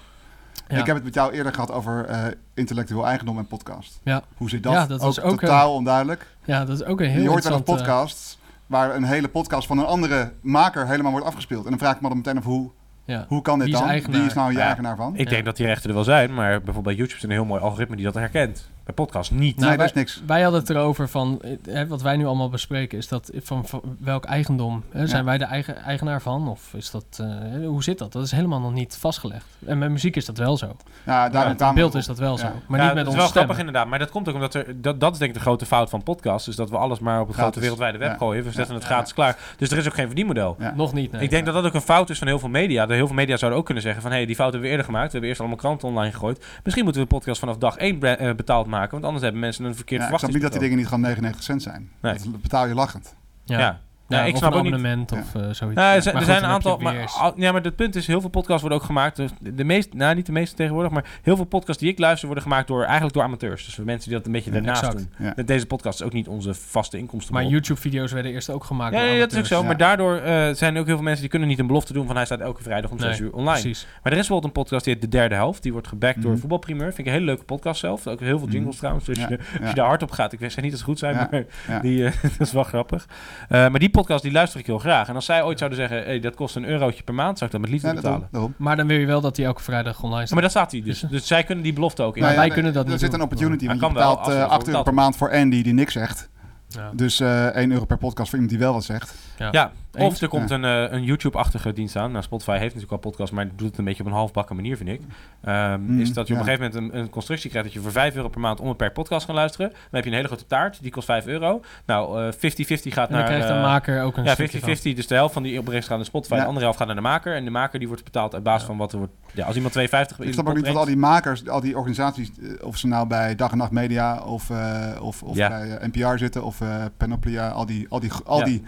Ja. 0.67 0.78
Ik 0.78 0.86
heb 0.86 0.95
het 0.95 1.03
met 1.03 1.13
jou 1.13 1.32
eerder 1.34 1.53
gehad 1.53 1.72
over 1.72 2.05
eh, 2.05 2.19
intellectueel 2.53 3.07
eigendom 3.07 3.38
en 3.38 3.47
podcast. 3.47 3.99
Ja. 4.03 4.22
Hoe 4.38 4.49
zit 4.49 4.63
dat? 4.63 4.74
Ja, 4.74 4.86
dat 4.86 5.01
was 5.01 5.22
ook, 5.22 5.39
totaal 5.39 5.74
onduidelijk. 5.74 6.28
Ja, 6.45 6.65
dat 6.65 6.80
is 6.82 6.86
ook 6.86 6.99
een 7.01 7.09
heel 7.09 7.22
je 7.22 7.28
hoort 7.30 7.43
wel 7.43 7.53
interessante- 7.57 7.93
podcasts 7.93 8.38
waar 8.72 8.95
een 8.95 9.03
hele 9.03 9.28
podcast 9.28 9.67
van 9.67 9.78
een 9.78 9.86
andere 9.86 10.32
maker 10.41 10.88
helemaal 10.88 11.11
wordt 11.11 11.26
afgespeeld. 11.26 11.63
En 11.63 11.69
dan 11.69 11.80
vraag 11.80 11.95
ik 11.95 12.01
me 12.01 12.07
dan 12.07 12.17
meteen 12.17 12.38
af 12.38 12.43
hoe, 12.43 12.69
Ja. 13.05 13.26
hoe 13.28 13.41
kan 13.41 13.57
dit 13.59 13.65
Wie 13.67 13.76
is 13.76 13.82
dan? 13.82 13.89
eigenaar? 13.89 14.17
Wie 14.19 14.28
is 14.28 14.34
nou 14.34 14.51
je 14.51 14.57
Ja, 14.57 14.65
eigenaar 14.65 14.95
van? 14.95 15.15
Ik 15.15 15.30
denk 15.30 15.45
dat 15.45 15.57
die 15.57 15.65
rechten 15.65 15.89
er 15.89 15.95
wel 15.95 16.03
zijn, 16.03 16.34
maar 16.34 16.49
bijvoorbeeld 16.49 16.84
bij 16.84 16.93
YouTube 16.95 17.15
is 17.17 17.24
er 17.24 17.30
een 17.30 17.36
heel 17.36 17.45
mooi 17.45 17.61
algoritme 17.61 17.95
die 17.95 18.05
dat 18.05 18.13
herkent. 18.13 18.69
Podcast 18.94 19.32
niet. 19.32 19.58
Nou, 19.58 19.78
wij, 19.78 19.92
Wij 20.26 20.42
hadden 20.42 20.60
het 20.62 20.70
erover 20.70 21.10
van, 21.10 21.39
eh, 21.42 21.52
hè, 21.70 21.88
wat 21.88 22.02
wij 22.02 22.18
nu 22.18 22.26
allemaal 22.26 22.50
bespreken, 22.50 22.98
is 22.98 23.08
dat 23.08 23.32
van, 23.42 23.66
van 23.68 23.82
welk 24.00 24.26
eigendom? 24.26 24.84
Hè, 24.92 25.08
zijn 25.08 25.20
Ja. 25.20 25.26
wij 25.26 25.38
de 25.38 25.44
eigen, 25.46 25.78
eigenaar 25.78 26.22
van? 26.22 26.48
Of 26.50 26.74
is 26.74 26.92
dat, 26.92 27.06
eh, 27.20 27.68
hoe 27.68 27.84
zit 27.84 27.98
dat? 27.98 28.12
Dat 28.12 28.24
is 28.24 28.32
helemaal 28.32 28.60
nog 28.60 28.74
niet 28.74 28.98
vastgelegd. 29.00 29.46
En 29.66 29.78
met 29.78 29.89
muziek 29.92 30.16
is 30.16 30.26
dat 30.26 30.38
wel 30.38 30.58
zo. 30.58 30.76
Ja, 31.06 31.30
daarom- 31.30 31.56
met 31.60 31.74
beeld 31.74 31.96
is 31.96 32.06
dat 32.06 32.18
wel 32.20 32.38
zo. 32.38 32.46
Maar 32.68 32.80
Ja, 32.80 32.86
niet 32.86 32.94
met 32.96 33.04
dat 33.06 33.14
is 33.14 33.20
wel 33.20 33.28
stemmen. 33.28 33.32
grappig 33.32 33.58
inderdaad. 33.58 33.88
Maar 33.88 34.00
dat 34.00 34.10
komt 34.10 34.28
ook 34.30 34.36
omdat 34.36 34.54
er... 34.54 34.82
Dat, 34.82 35.00
dat 35.00 35.12
is 35.14 35.18
denk 35.18 35.32
ik 35.32 35.38
de 35.38 35.44
grote 35.44 35.66
fout 35.66 35.89
van 35.89 36.04
podcasts. 36.04 36.48
Is 36.48 36.56
dat 36.56 36.70
we 36.70 36.78
alles 36.78 37.00
maar 37.00 37.20
op 37.22 37.28
het 37.28 37.36
Gratis. 37.36 37.42
grote 37.42 37.60
wereldwijde 37.60 37.98
web 37.98 38.10
Ja. 38.12 38.18
gooien. 38.18 38.42
We 38.44 38.50
Ja. 38.50 38.56
zetten 38.56 38.76
het 38.76 38.84
gratis 38.84 39.14
klaar. 39.14 39.38
Dus 39.58 39.72
er 39.72 39.78
is 39.78 39.86
ook 39.88 39.94
geen 39.94 40.06
verdienmodel. 40.06 40.56
Ja. 40.60 40.74
Nog 40.76 40.94
niet, 40.94 41.12
nee. 41.12 41.22
Ik 41.22 41.30
denk 41.30 41.46
dat 41.46 41.54
dat 41.54 41.66
ook 41.66 41.74
een 41.74 41.82
fout 41.82 42.10
is 42.10 42.18
van 42.18 42.28
heel 42.28 42.39
veel 42.39 42.50
media. 42.50 42.86
Dat 42.86 42.96
heel 42.96 43.08
veel 43.08 43.16
media 43.16 43.38
zouden 43.38 43.60
ook 43.60 43.66
kunnen 43.66 43.84
zeggen 43.84 44.02
van... 44.02 44.12
hé, 44.12 44.18
hey, 44.18 44.26
die 44.26 44.36
fout 44.36 44.52
hebben 44.52 44.66
we 44.66 44.70
eerder 44.76 44.86
gemaakt. 44.86 45.06
We 45.06 45.12
hebben 45.12 45.30
eerst 45.30 45.39
allemaal 45.42 45.60
kranten 45.60 45.88
online 45.88 46.12
gegooid. 46.12 46.46
Misschien 46.64 46.84
moeten 46.84 47.02
we 47.02 47.08
de 47.08 47.16
podcast 47.16 47.39
vanaf 47.39 47.58
dag 47.58 47.78
1 47.78 48.00
betaald 48.36 48.68
maken. 48.68 48.80
Want 48.89 49.03
anders 49.03 49.23
hebben 49.23 49.41
mensen 49.41 49.65
een 49.65 49.75
verkeerd 49.75 50.01
Ja, 50.01 50.09
ik 50.09 50.17
snap 50.17 50.32
niet 50.32 50.41
dat 50.41 50.51
die 50.51 50.61
dingen 50.61 50.77
niet 50.77 50.88
gewoon 50.88 51.01
99 51.01 51.43
cent 51.43 51.61
zijn. 51.61 51.91
Nee. 52.01 52.13
Dat 52.13 52.41
betaal 52.41 52.67
je 52.67 52.73
lachend. 52.73 53.15
Ja. 53.43 53.82
Ja. 54.12 54.20
Ja, 54.20 54.26
ik 54.26 54.32
of 54.34 54.38
snap 54.39 54.53
een 54.53 54.57
niet- 54.64 54.74
abonnement 54.74 55.12
of 55.12 55.36
eh, 55.36 55.41
zoiets. 55.41 55.57
Nou, 55.59 55.95
er 55.95 56.01
zijn, 56.01 56.16
er 56.16 56.22
goed, 56.22 56.30
zijn 56.30 56.43
een 56.43 56.49
aantal. 56.49 56.78
Maar, 56.78 57.12
al- 57.20 57.34
ja, 57.36 57.51
maar 57.51 57.62
het 57.62 57.76
punt 57.76 57.95
is, 57.95 58.07
heel 58.07 58.22
veel 58.22 58.30
podcasts 58.30 58.62
worden 58.62 58.80
ook 58.80 58.86
gemaakt. 58.86 59.16
Dus 59.16 59.30
de, 59.39 59.55
de 59.55 59.64
meest, 59.64 59.93
nou, 59.93 60.16
niet 60.16 60.26
de 60.26 60.32
meeste 60.32 60.55
tegenwoordig, 60.55 60.91
maar 60.91 61.05
heel 61.22 61.36
veel 61.36 61.45
podcasts 61.45 61.82
die 61.82 61.91
ik 61.91 61.99
luister 61.99 62.26
worden 62.26 62.43
gemaakt 62.43 62.68
door 62.68 62.84
eigenlijk 62.84 63.14
door 63.14 63.24
amateurs. 63.24 63.66
Dus 63.66 63.76
voor 63.76 63.86
mensen 63.86 64.09
die 64.09 64.18
dat 64.18 64.26
een 64.28 64.32
beetje 64.34 64.49
Ja, 64.51 64.55
daarnaast 64.55 64.82
exact. 64.84 64.97
doen. 64.97 65.26
Ja. 65.28 65.34
Met 65.36 65.47
Deze 65.47 65.66
podcast 65.66 65.99
is 65.99 66.05
ook 66.05 66.14
niet 66.14 66.28
onze 66.28 66.53
vaste 66.53 66.97
inkomsten. 66.97 67.34
Maar 67.34 67.45
YouTube-video's 67.45 68.12
werden 68.12 68.32
eerst 68.32 68.49
ook 68.49 68.64
gemaakt 68.64 68.93
Ja, 68.93 68.99
door 68.99 69.09
ja, 69.14 69.20
dat 69.20 69.32
is 69.32 69.38
ook 69.38 69.45
zo. 69.45 69.64
Maar 69.64 69.78
daardoor 69.78 70.16
eh, 70.16 70.49
zijn 70.53 70.74
er 70.76 70.80
ook 70.80 70.86
heel 70.86 70.95
veel 70.95 71.03
mensen 71.03 71.22
die 71.22 71.30
kunnen 71.30 71.47
niet 71.47 71.59
een 71.59 71.68
belofte 71.68 71.93
doen 71.93 72.05
van 72.07 72.16
hij 72.16 72.26
staat 72.26 72.39
elke 72.39 72.64
vrijdag 72.64 72.91
om 72.91 72.97
Nee, 72.97 73.07
6 73.09 73.20
uur 73.20 73.34
online. 73.34 73.59
precies. 73.59 73.84
Maar 74.03 74.12
er 74.12 74.20
is 74.20 74.28
bijvoorbeeld 74.28 74.43
een 74.55 74.62
podcast 74.64 74.84
die 74.86 74.93
heet 74.93 75.01
De 75.01 75.07
Derde 75.09 75.36
Helft. 75.36 75.64
Die 75.64 75.72
wordt 75.72 75.88
gebackt 75.88 76.22
door 76.22 76.32
Mhm. 76.32 76.39
Voetbalprimeur. 76.39 76.86
Vind 76.86 76.97
ik 76.99 77.05
een 77.05 77.12
hele 77.12 77.26
leuke 77.26 77.43
podcast 77.43 77.80
zelf. 77.80 78.07
Ook 78.07 78.20
heel 78.20 78.39
veel 78.39 78.47
jingles 78.47 78.70
Mhm. 78.70 78.78
trouwens. 78.78 79.05
Dus 79.05 79.18
Ja, 79.18 79.28
je, 79.30 79.38
als 79.59 79.70
je 79.70 79.76
daar 79.76 79.86
hard 79.88 80.01
op 80.03 80.12
gaat. 80.12 80.34
Ik 80.34 80.39
zeg 80.39 80.62
niet 80.62 80.70
dat 80.72 80.80
ze 80.80 80.86
goed 80.86 80.99
zijn, 80.99 81.16
maar. 81.16 81.43
Die, 81.82 82.05
eh, 82.05 82.12
dat 82.38 82.47
is 82.47 82.51
wel 82.51 82.64
grappig. 82.64 83.07
Eh, 83.49 83.59
maar 83.70 83.80
die 83.80 83.89
podcast 83.89 84.01
die 84.08 84.32
luister 84.32 84.60
ik 84.60 84.66
heel 84.66 84.80
graag. 84.80 85.08
En 85.08 85.16
als 85.16 85.26
zij 85.26 85.43
ooit 85.43 85.58
zouden 85.58 85.80
zeggen, 85.80 86.04
hey, 86.04 86.20
dat 86.20 86.36
kost 86.36 86.56
een 86.56 86.66
eurotje 86.66 87.04
per 87.04 87.14
maand, 87.14 87.38
zou 87.38 87.45
ik 87.49 87.52
dat 87.52 87.62
met 87.62 87.70
liefde 87.72 87.88
Ja, 87.88 87.93
betalen. 87.93 88.28
daarom. 88.32 88.54
Maar 88.58 88.76
dan 88.76 88.88
wil 88.88 88.97
je 88.97 89.06
wel 89.06 89.22
dat 89.22 89.36
die 89.36 89.45
elke 89.45 89.62
vrijdag 89.64 89.97
online 90.04 90.20
Ja, 90.20 90.26
staat. 90.26 90.32
maar 90.34 90.41
daar 90.41 90.49
staat 90.52 90.72
hij 90.72 90.82
dus. 90.82 90.99
Dus 91.10 91.28
zij 91.28 91.43
kunnen 91.43 91.64
die 91.64 91.74
belofte 91.74 92.04
ook 92.04 92.16
in. 92.16 92.22
Maar 92.22 92.30
Nou 92.32 92.41
ja, 92.41 92.45
wij 92.47 92.56
kunnen 92.56 92.74
dat 92.74 92.84
er 92.86 92.89
niet 92.91 92.99
zit 92.99 93.12
doen. 93.12 93.20
een 93.20 93.26
opportunity, 93.26 93.66
Hij 93.66 93.78
want 93.78 93.80
je 93.80 93.86
kan 93.88 93.95
wel, 94.06 94.10
betaalt 94.16 94.28
er 94.28 94.36
eh, 94.41 94.43
voor 94.43 94.52
8 94.52 94.68
euro 94.68 94.84
per 94.84 94.93
maand 94.93 95.16
voor 95.18 95.32
Andy 95.32 95.62
die 95.64 95.74
niks 95.74 95.93
zegt. 95.93 96.30
Ja. 96.76 96.91
Dus 96.93 97.19
eh 97.19 97.55
1 97.55 97.72
euro 97.72 97.86
per 97.86 97.97
podcast 97.97 98.30
voor 98.30 98.39
iemand 98.39 98.49
die 98.57 98.65
wel 98.65 98.74
wat 98.74 98.84
zegt. 98.84 99.13
Ja, 99.51 99.72
of 99.97 100.22
er 100.22 100.28
komt 100.28 100.49
Ja. 100.49 100.55
een, 100.55 100.65
eh, 100.89 100.93
een 100.97 101.03
YouTube-achtige 101.03 101.74
dienst 101.74 101.95
aan. 101.95 102.11
Nou, 102.11 102.24
Spotify 102.24 102.51
heeft 102.51 102.63
natuurlijk 102.63 102.89
wel 102.89 102.99
podcast, 103.11 103.32
maar 103.34 103.47
doet 103.55 103.67
het 103.67 103.78
een 103.78 103.84
beetje 103.86 104.03
op 104.03 104.09
een 104.09 104.15
halfbakken 104.15 104.55
manier, 104.55 104.78
vind 104.78 104.89
ik. 104.89 105.01
Ehm, 105.43 105.80
Mm, 105.82 105.99
is 106.01 106.13
dat 106.13 106.28
je 106.28 106.34
op 106.34 106.39
een 106.39 106.45
gegeven 106.45 106.72
moment 106.74 106.93
een, 106.93 106.99
een 106.99 107.09
constructie 107.09 107.49
krijgt 107.49 107.67
dat 107.67 107.78
je 107.78 107.84
voor 107.84 107.91
5 107.91 108.15
euro 108.15 108.28
per 108.30 108.39
maand 108.39 108.59
onbeperkt 108.59 108.93
podcast 108.93 109.26
kan 109.26 109.36
luisteren. 109.36 109.69
Dan 109.69 109.80
heb 109.91 110.03
je 110.03 110.09
een 110.09 110.15
hele 110.15 110.28
grote 110.28 110.45
taart, 110.47 110.82
die 110.82 110.91
kost 110.91 111.05
5 111.05 111.26
euro. 111.26 111.61
Nou, 111.86 112.22
eh, 112.28 112.32
50-50 112.32 112.93
gaat 112.93 113.07
En 113.09 113.13
dan 113.15 113.19
naar... 113.22 113.30
krijgt 113.30 113.47
de 113.47 113.53
eh, 113.53 113.61
maker 113.61 114.03
ook 114.03 114.17
een 114.17 114.24
Ja, 114.24 114.34
stukje 114.34 114.59
50-50. 114.59 114.93
Dus 114.95 115.07
de 115.07 115.15
helft 115.15 115.34
van 115.34 115.43
die 115.43 115.59
opbrengst 115.59 115.88
gaat 115.88 115.97
naar 115.97 116.05
Spotify, 116.05 116.34
Ja. 116.34 116.39
de 116.39 116.45
andere 116.45 116.63
helft 116.63 116.78
gaat 116.80 116.88
naar 116.88 116.95
de 116.95 117.01
maker. 117.01 117.36
En 117.36 117.43
de 117.43 117.51
maker 117.51 117.80
die 117.80 117.88
wordt 117.88 118.03
betaald 118.03 118.34
uit 118.34 118.43
basis 118.43 118.67
van 118.67 118.78
wat 118.78 118.91
er 118.91 118.97
wordt... 118.97 119.13
Ja, 119.34 119.45
als 119.45 119.55
iemand 119.55 119.74
2,50 119.78 120.19
in 120.19 120.28
Ik 120.28 120.34
snap 120.34 120.47
ook 120.49 120.55
niet 120.55 120.67
wat 120.67 120.76
al 120.76 120.86
die 120.86 120.97
makers, 120.97 121.47
al 121.47 121.59
die 121.61 121.78
organisaties, 121.78 122.32
eh, 122.41 122.67
of 122.67 122.78
ze 122.78 122.88
nou 122.88 123.07
bij 123.07 123.36
Dag 123.36 123.51
en 123.51 123.57
Nacht 123.57 123.72
Media 123.72 124.19
of, 124.24 124.49
eh, 124.49 124.88
of, 125.01 125.24
of 125.24 125.36
Ja. 125.36 125.47
bij 125.47 125.78
eh, 125.78 125.88
NPR 125.88 126.17
zitten 126.17 126.43
of 126.43 126.61
eh, 126.62 126.86
Panoplia, 126.97 127.49
al 127.49 127.66
die, 127.66 127.86
al 127.89 127.99
die, 127.99 128.12
al 128.26 128.39
Ja. 128.39 128.45
die 128.45 128.64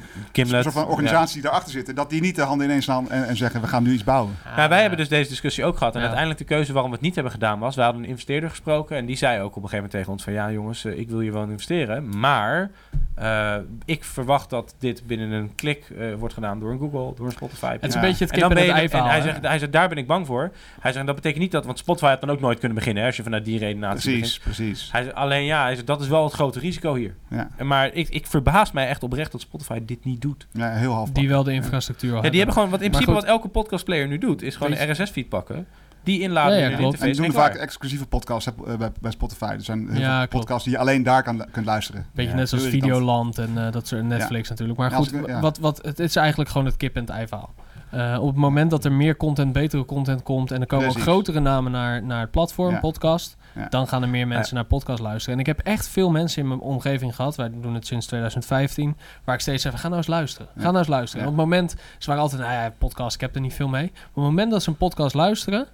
soort 0.45 0.71
van 0.73 0.85
organisaties 0.87 1.33
die 1.33 1.41
daarachter 1.41 1.71
zitten, 1.71 1.95
dat 1.95 2.09
die 2.09 2.21
niet 2.21 2.35
de 2.35 2.41
handen 2.41 2.67
ineens 2.67 2.83
slaan 2.83 3.11
en, 3.11 3.27
en 3.27 3.37
zeggen 3.37 3.61
we 3.61 3.67
gaan 3.67 3.83
nu 3.83 3.93
iets 3.93 4.03
bouwen. 4.03 4.35
Nou, 4.55 4.69
wij 4.69 4.79
hebben 4.79 4.97
dus 4.97 5.09
deze 5.09 5.29
discussie 5.29 5.65
ook 5.65 5.77
gehad. 5.77 5.93
En 5.93 5.99
Ja. 5.99 6.05
uiteindelijk 6.05 6.47
de 6.47 6.55
keuze 6.55 6.73
waarom 6.73 6.89
we 6.91 6.95
het 6.97 7.05
niet 7.05 7.15
hebben 7.15 7.33
gedaan 7.33 7.59
was... 7.59 7.75
we 7.75 7.81
hadden 7.81 8.01
een 8.03 8.09
investeerder 8.09 8.49
gesproken 8.49 8.97
en 8.97 9.05
die 9.05 9.15
zei 9.15 9.39
ook 9.41 9.55
op 9.55 9.63
een 9.63 9.69
gegeven 9.69 9.75
moment 9.75 9.91
tegen 9.93 10.11
ons 10.11 10.23
van... 10.23 10.33
ja 10.33 10.51
jongens, 10.51 10.85
eh, 10.85 10.97
ik 10.99 11.09
wil 11.09 11.19
hier 11.19 11.33
wel 11.33 11.43
in 11.43 11.49
investeren, 11.49 12.19
maar 12.19 12.71
eh, 13.15 13.55
ik 13.85 14.03
verwacht 14.03 14.49
dat 14.49 14.75
dit 14.79 15.07
binnen 15.07 15.31
een 15.31 15.55
klik 15.55 15.89
eh, 15.97 16.13
wordt 16.13 16.33
gedaan 16.33 16.59
door 16.59 16.71
een 16.71 16.79
Google, 16.79 17.13
door 17.15 17.25
een 17.25 17.31
Spotify. 17.31 17.71
Het 17.71 17.83
is 17.83 17.93
Ja. 17.93 17.99
een 18.01 18.07
beetje 18.07 18.23
het 18.25 18.33
En 18.33 18.39
kip 18.39 18.49
dan 18.49 18.57
en 18.57 18.65
ben 18.65 18.75
het 18.75 18.75
je, 18.75 18.79
ei 18.79 18.89
verhaal. 18.89 19.07
en 19.07 19.13
hij 19.13 19.21
zegt, 19.31 19.45
hij 19.47 19.59
zegt, 19.59 19.71
daar 19.71 19.89
ben 19.89 19.97
ik 19.97 20.07
bang 20.07 20.25
voor. 20.25 20.51
Hij 20.79 20.91
zegt, 20.91 21.05
dat 21.05 21.15
betekent 21.15 21.41
niet 21.41 21.51
dat, 21.51 21.65
want 21.65 21.77
Spotify 21.77 22.07
had 22.09 22.21
dan 22.21 22.29
ook 22.29 22.39
nooit 22.39 22.59
kunnen 22.59 22.77
beginnen, 22.77 23.01
hè, 23.01 23.07
als 23.07 23.17
je 23.17 23.23
vanuit 23.23 23.45
die 23.45 23.59
redenatie 23.59 24.11
Precies, 24.11 24.37
begint. 24.37 24.55
precies. 24.55 24.91
Hij 24.91 25.03
zegt, 25.03 25.15
alleen 25.15 25.45
ja, 25.45 25.63
hij 25.63 25.73
zegt, 25.75 25.87
dat 25.87 26.01
is 26.01 26.07
wel 26.07 26.23
het 26.23 26.33
grote 26.33 26.59
risico 26.59 26.95
hier. 26.95 27.15
Ja, 27.29 27.49
En 27.57 27.67
Maar 27.83 27.93
ik, 27.93 28.09
ik 28.09 28.27
verbaas 28.27 28.71
mij 28.71 28.87
echt 28.87 29.03
oprecht 29.03 29.31
dat 29.31 29.41
Spotify 29.41 29.79
dit 29.85 30.05
niet 30.05 30.21
doet. 30.21 30.47
ja 30.51 30.69
heel 30.71 30.93
half. 30.93 31.09
Die 31.11 31.29
wel 31.29 31.43
de 31.43 31.53
infrastructuur 31.53 32.15
Ja, 32.15 32.21
die 32.21 32.31
hebben 32.35 32.53
gewoon, 32.53 32.69
wat 32.69 32.81
in 32.81 32.91
Maar 32.91 32.99
principe 32.99 33.11
goed. 33.11 33.21
wat 33.21 33.29
elke 33.29 33.47
podcastplayer 33.47 34.07
nu 34.07 34.17
doet, 34.17 34.41
is 34.41 34.55
gewoon 34.55 34.77
een 34.77 34.91
RSS-feed 34.91 35.29
pakken. 35.29 35.67
Die 36.03 36.19
inladen 36.21 36.53
Ja, 36.53 36.57
ja, 36.59 36.65
in. 36.77 36.93
En 36.99 37.13
doen 37.13 37.25
en 37.25 37.31
vaak 37.31 37.55
exclusieve 37.55 38.05
podcasts 38.05 38.51
eh, 38.67 38.75
bij, 38.77 38.91
bij 39.01 39.11
Spotify. 39.11 39.45
Er 39.45 39.61
zijn 39.63 39.89
heel 39.89 39.99
Ja, 39.99 40.07
veel 40.07 40.27
klopt. 40.27 40.31
podcasts 40.31 40.63
die 40.63 40.73
je 40.73 40.79
alleen 40.79 41.03
daar 41.03 41.23
kan, 41.23 41.45
kunt 41.51 41.65
luisteren. 41.65 42.05
Beetje 42.13 42.31
Ja, 42.31 42.37
net 42.37 42.49
zoals. 42.49 42.65
Videoland 42.65 43.37
en 43.37 43.65
eh, 43.65 43.71
dat 43.71 43.87
soort 43.87 44.03
Netflix 44.03 44.49
natuurlijk. 44.49 44.79
Maar 44.79 44.91
goed, 44.91 45.13
ik- 45.13 45.27
ja. 45.27 45.39
wat, 45.39 45.57
wat, 45.57 45.79
het 45.85 45.99
is 45.99 46.15
eigenlijk 46.15 46.49
gewoon 46.49 46.65
het 46.67 46.77
kip 46.77 46.95
en 46.95 47.01
het 47.01 47.09
ei 47.09 47.27
verhaal. 47.27 47.53
Eh, 47.91 48.17
op 48.21 48.27
het 48.27 48.35
moment 48.35 48.69
dat 48.71 48.85
er 48.85 48.91
meer 48.91 49.17
content, 49.17 49.53
betere 49.53 49.85
content 49.85 50.23
komt 50.23 50.51
en 50.51 50.61
er 50.61 50.67
komen 50.67 50.87
ook 50.87 50.99
grotere 51.01 51.39
namen 51.39 51.71
naar, 51.71 52.03
naar 52.03 52.21
het 52.21 52.31
platform, 52.31 52.73
Ja. 52.73 52.79
podcast, 52.79 53.35
Ja. 53.55 53.67
dan 53.69 53.87
gaan 53.87 54.01
er 54.01 54.09
meer 54.09 54.27
mensen 54.27 54.55
naar 54.55 54.63
podcast 54.63 54.99
luisteren. 54.99 55.33
En 55.33 55.39
ik 55.39 55.45
heb 55.45 55.59
echt 55.59 55.87
veel 55.87 56.09
mensen 56.11 56.41
in 56.41 56.47
mijn 56.47 56.59
omgeving 56.59 57.15
gehad, 57.15 57.35
wij 57.35 57.49
doen 57.61 57.73
het 57.73 57.87
sinds 57.87 58.05
2015, 58.07 58.95
waar 59.23 59.35
ik 59.35 59.41
steeds 59.41 59.63
zeg, 59.63 59.79
ga 59.79 59.85
nou 59.87 59.97
eens 59.97 60.07
luisteren. 60.07 60.47
Ga 60.55 60.63
nou 60.63 60.77
eens 60.77 60.87
luisteren. 60.87 61.25
En 61.25 61.31
op 61.31 61.37
het 61.37 61.43
moment, 61.49 61.75
ze 61.97 62.07
waren 62.07 62.21
altijd, 62.21 62.41
nou 62.41 62.53
ja, 62.53 62.73
podcast, 62.77 63.15
ik 63.15 63.21
heb 63.21 63.35
er 63.35 63.41
niet 63.41 63.53
veel 63.53 63.67
mee. 63.67 63.91
Maar 63.93 64.01
op 64.09 64.15
het 64.15 64.23
moment 64.23 64.51
dat 64.51 64.63
ze 64.63 64.69
een 64.69 64.77
podcast 64.77 65.13
luisteren, 65.15 65.67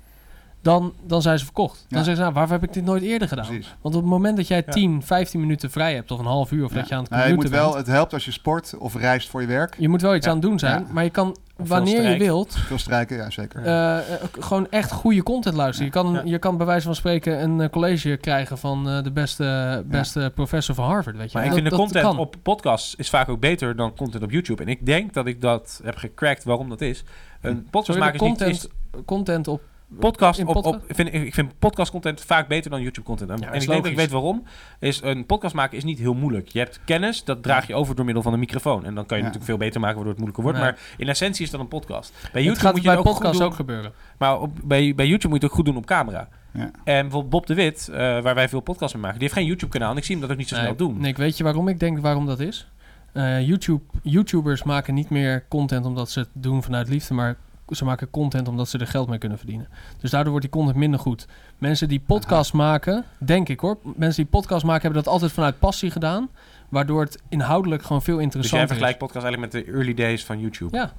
dan, 0.62 0.94
dan 1.06 1.22
zijn 1.22 1.40
ze 1.40 1.46
verkocht. 1.46 1.86
Dan 1.90 2.00
Ja. 2.00 2.06
zeggen 2.06 2.16
ze, 2.16 2.22
nou, 2.22 2.34
waarvoor 2.34 2.54
heb 2.56 2.64
ik 2.64 2.74
dit 2.74 2.84
nooit 2.86 3.04
eerder 3.04 3.28
gedaan? 3.28 3.46
Precies. 3.46 3.76
Want 3.82 3.96
op 3.96 4.02
het 4.02 4.10
moment 4.10 4.38
dat 4.38 4.48
jij 4.48 4.64
Ja. 4.66 4.72
10, 4.72 5.04
15 5.04 5.40
minuten 5.40 5.72
vrij 5.72 5.94
hebt, 5.94 6.12
of 6.12 6.20
een 6.20 6.26
half 6.26 6.52
uur, 6.52 6.66
of 6.66 6.72
dat 6.72 6.88
je 6.88 6.96
aan 6.96 7.02
het 7.02 7.10
Nou, 7.10 7.22
je 7.24 7.28
commuten 7.30 7.52
moet 7.52 7.60
wel, 7.62 7.74
bent, 7.74 7.86
het 7.86 7.96
helpt 7.96 8.14
als 8.14 8.26
je 8.26 8.32
sport 8.32 8.74
of 8.80 8.96
reist 8.96 9.30
voor 9.30 9.42
je 9.42 9.48
werk. 9.48 9.76
je 9.78 9.90
moet 9.90 10.02
wel 10.02 10.16
iets 10.16 10.28
aan 10.28 10.34
het 10.34 10.42
doen 10.42 10.60
zijn, 10.60 10.88
maar 10.92 11.04
je 11.04 11.10
kan, 11.10 11.38
wanneer 11.68 12.10
je 12.12 12.18
wilt, 12.18 12.56
Veel 12.58 12.78
strijken, 12.78 13.18
ja 13.18 13.30
zeker. 13.30 13.64
eh, 13.66 13.98
eh, 13.98 14.04
gewoon 14.40 14.68
echt 14.70 14.92
goede 14.92 15.24
content 15.24 15.56
luisteren. 15.56 15.86
Je 15.86 15.92
kan, 15.92 16.14
Ja. 16.14 16.22
je 16.26 16.40
kan 16.40 16.58
bij 16.58 16.66
wijze 16.66 16.86
van 16.86 16.96
spreken 16.96 17.42
een 17.44 17.62
eh, 17.62 17.70
college 17.70 18.18
krijgen 18.18 18.58
van 18.58 18.90
eh, 18.90 19.04
de 19.04 19.12
beste, 19.12 19.84
beste 19.86 20.32
professor 20.36 20.76
van 20.76 20.86
Harvard, 20.86 21.18
weet 21.18 21.32
je 21.32 21.38
Maar 21.38 21.48
ik 21.48 21.54
vind 21.54 21.64
de 21.64 21.70
Dat- 21.70 21.80
content 21.80 22.18
op 22.18 22.36
podcasts 22.44 22.96
is 22.96 23.10
vaak 23.10 23.30
ook 23.30 23.40
beter 23.40 23.76
dan 23.76 23.96
content 23.96 24.24
op 24.24 24.32
YouTube. 24.32 24.62
En 24.64 24.68
ik 24.70 24.86
denk 24.86 25.14
dat 25.14 25.26
ik 25.28 25.42
dat 25.42 25.82
heb 25.84 25.96
gecrackt 25.96 26.44
waarom 26.44 26.70
dat 26.70 26.82
is. 26.82 27.04
Een 27.42 27.68
podcast 27.72 28.00
maken 28.00 28.20
content, 28.20 28.52
Is, 28.56 28.68
content 29.06 29.48
op... 29.48 29.62
podcast 30.00 30.44
op, 30.44 30.84
vind, 30.88 31.14
ik 31.14 31.24
ik 31.24 31.34
vind 31.34 31.60
podcast 31.60 31.92
content 31.92 32.22
vaak 32.22 32.48
beter 32.48 32.72
dan 32.72 32.82
YouTube 32.82 33.06
content. 33.08 33.30
En, 33.30 33.38
Ja, 33.40 33.48
en 33.48 33.54
is 33.54 33.64
ik 33.64 33.70
denk 33.70 33.82
dat 33.84 33.92
ik 33.92 33.98
weet 33.98 34.12
waarom. 34.12 34.44
Is 34.80 35.02
een 35.02 35.26
podcast 35.26 35.56
maken 35.56 35.78
is 35.78 35.84
niet 35.84 36.00
heel 36.00 36.14
moeilijk. 36.14 36.48
Je 36.48 36.60
hebt 36.60 36.80
kennis, 36.86 37.24
dat 37.24 37.44
draag 37.44 37.68
je 37.68 37.76
over 37.76 37.96
door 37.96 38.06
middel 38.06 38.24
van 38.24 38.34
een 38.34 38.40
microfoon. 38.40 38.86
En 38.86 38.96
dan 38.96 39.06
kan 39.06 39.18
je 39.18 39.24
Ja. 39.24 39.30
natuurlijk 39.30 39.46
veel 39.46 39.58
beter 39.58 39.80
maken 39.80 39.96
waardoor 39.96 40.14
het 40.14 40.24
moeilijker 40.24 40.44
wordt. 40.44 40.60
Nee. 40.60 40.68
Maar 40.72 40.80
in 40.98 41.08
essentie 41.08 41.46
is 41.46 41.52
dat 41.52 41.60
een 41.60 41.68
podcast. 41.68 42.14
Bij 42.32 42.42
YouTube 42.44 42.60
gaat 42.62 42.72
moet 42.74 42.82
je 42.82 42.88
bij 42.88 42.98
het 42.98 43.08
ook 43.08 43.16
goed 43.16 43.34
doen. 43.34 43.42
ook 43.42 43.54
gebeuren. 43.54 43.92
Maar 44.18 44.40
op, 44.40 44.52
bij, 44.64 44.96
bij 44.96 45.08
YouTube 45.08 45.28
moet 45.34 45.40
je 45.42 45.44
het 45.44 45.44
ook 45.46 45.54
goed 45.56 45.66
doen 45.66 45.78
op 45.78 45.86
camera. 45.86 46.28
Ja. 46.54 46.72
En 46.84 47.02
bijvoorbeeld 47.02 47.30
Bob 47.30 47.46
de 47.46 47.54
Wit, 47.54 47.88
eh, 47.88 47.98
waar 47.98 48.36
wij 48.36 48.50
veel 48.50 48.60
podcasts 48.60 48.94
mee 48.94 49.02
maken, 49.04 49.20
die 49.20 49.28
heeft 49.28 49.40
geen 49.40 49.50
YouTube-kanaal. 49.50 49.92
En 49.92 49.98
ik 49.98 50.04
zie 50.04 50.12
hem 50.12 50.22
dat 50.22 50.32
ook 50.32 50.38
niet 50.38 50.48
zo 50.48 50.56
snel 50.56 50.68
Nee, 50.68 50.78
doen. 50.78 50.98
Nick, 51.00 51.18
weet 51.18 51.38
je 51.38 51.44
waarom 51.44 51.68
ik 51.68 51.80
denk 51.80 52.00
waarom 52.00 52.26
dat 52.26 52.40
is? 52.40 52.68
Eh, 53.14 53.48
YouTube, 53.48 53.84
YouTubers 54.04 54.64
maken 54.64 54.94
niet 54.94 55.10
meer 55.10 55.46
content 55.48 55.86
omdat 55.86 56.10
ze 56.12 56.20
het 56.20 56.30
doen 56.34 56.64
vanuit 56.64 56.90
liefde, 56.90 57.14
maar 57.14 57.36
ze 57.76 57.86
maken 57.86 58.10
content 58.10 58.48
omdat 58.48 58.70
ze 58.70 58.78
er 58.78 58.88
geld 58.88 59.08
mee 59.10 59.18
kunnen 59.18 59.38
verdienen. 59.38 59.68
Dus 60.00 60.12
daardoor 60.12 60.32
wordt 60.32 60.46
die 60.46 60.56
content 60.56 60.78
minder 60.78 61.00
goed. 61.00 61.28
Mensen 61.58 61.88
die 61.88 62.00
podcast 62.00 62.54
maken, 62.54 63.06
denk 63.18 63.50
ik 63.50 63.60
hoor, 63.60 63.78
mensen 63.96 64.24
die 64.24 64.32
podcast 64.32 64.66
maken 64.66 64.82
hebben 64.82 65.04
dat 65.04 65.14
altijd 65.14 65.32
vanuit 65.32 65.60
passie 65.60 65.92
gedaan, 65.92 66.30
waardoor 66.70 67.02
het 67.02 67.22
inhoudelijk 67.30 67.82
gewoon 67.82 68.02
veel 68.02 68.18
Dus 68.18 68.24
jij 68.24 68.24
interessanter 68.24 68.68
vergelijkt 68.68 69.00
podcast 69.00 69.26
eigenlijk 69.26 69.54
met 69.54 69.66
de 69.66 69.72
early 69.72 69.94
days 69.94 70.26
van 70.26 70.40
YouTube. 70.40 70.78
is. 70.78 70.84
Ja, 70.84 70.92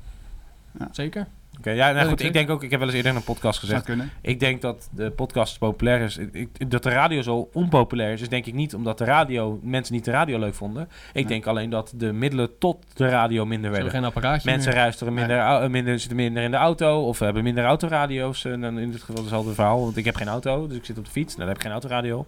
Ja. 0.78 0.88
zeker. 0.92 1.26
Oké, 1.58 1.70
ja, 1.70 1.92
nou 1.92 2.08
goed, 2.08 2.22
ik 2.22 2.32
denk 2.32 2.50
ook, 2.50 2.62
ik 2.62 2.70
heb 2.70 2.78
wel 2.78 2.88
eens 2.88 2.96
eerder 2.96 3.10
in 3.12 3.16
een 3.18 3.24
podcast 3.24 3.58
gezegd, 3.58 3.84
kunnen. 3.84 4.10
ik 4.20 4.40
denk 4.40 4.60
dat 4.62 4.88
de 4.92 5.10
podcast 5.10 5.58
populair 5.58 6.00
is. 6.00 6.16
Ik- 6.16 6.34
ik- 6.34 6.70
dat 6.70 6.82
de 6.82 6.90
radio 6.90 7.22
zo 7.22 7.48
onpopulair 7.52 8.12
is, 8.12 8.20
is 8.20 8.28
denk 8.28 8.46
ik 8.46 8.54
niet 8.54 8.74
omdat 8.74 8.98
de 8.98 9.04
radio, 9.04 9.60
mensen 9.62 9.94
niet 9.94 10.04
de 10.04 10.10
radio 10.10 10.38
leuk 10.38 10.54
vonden. 10.54 10.82
Ik 10.82 11.14
Nee. 11.14 11.24
denk 11.26 11.46
alleen 11.46 11.70
dat 11.70 11.92
de 11.96 12.12
middelen 12.12 12.58
tot 12.58 12.84
de 12.94 13.08
radio 13.08 13.46
minder 13.46 13.70
werden. 13.70 13.90
geen 13.90 14.04
apparaatje 14.04 14.50
Mensen 14.50 14.70
meer. 14.72 14.80
luisteren 14.80 15.14
minder, 15.14 15.70
minder, 15.70 15.98
zitten 15.98 16.16
minder 16.16 16.42
in 16.42 16.50
de 16.50 16.56
auto 16.56 17.06
of 17.06 17.18
hebben 17.18 17.42
minder 17.42 17.64
autoradio's. 17.64 18.44
En 18.44 18.60
dan 18.60 18.78
in 18.78 18.90
dit 18.90 19.00
geval 19.00 19.14
is 19.14 19.20
hetzelfde 19.20 19.54
verhaal, 19.54 19.80
want 19.80 19.96
ik 19.96 20.04
heb 20.04 20.14
geen 20.16 20.28
auto, 20.28 20.66
dus 20.66 20.76
ik 20.76 20.84
zit 20.84 20.98
op 20.98 21.04
de 21.04 21.10
fiets. 21.10 21.36
Nou, 21.36 21.38
dan 21.38 21.48
heb 21.48 21.56
ik 21.56 21.62
geen 21.62 21.72
autoradio 21.72 22.18
op. 22.18 22.26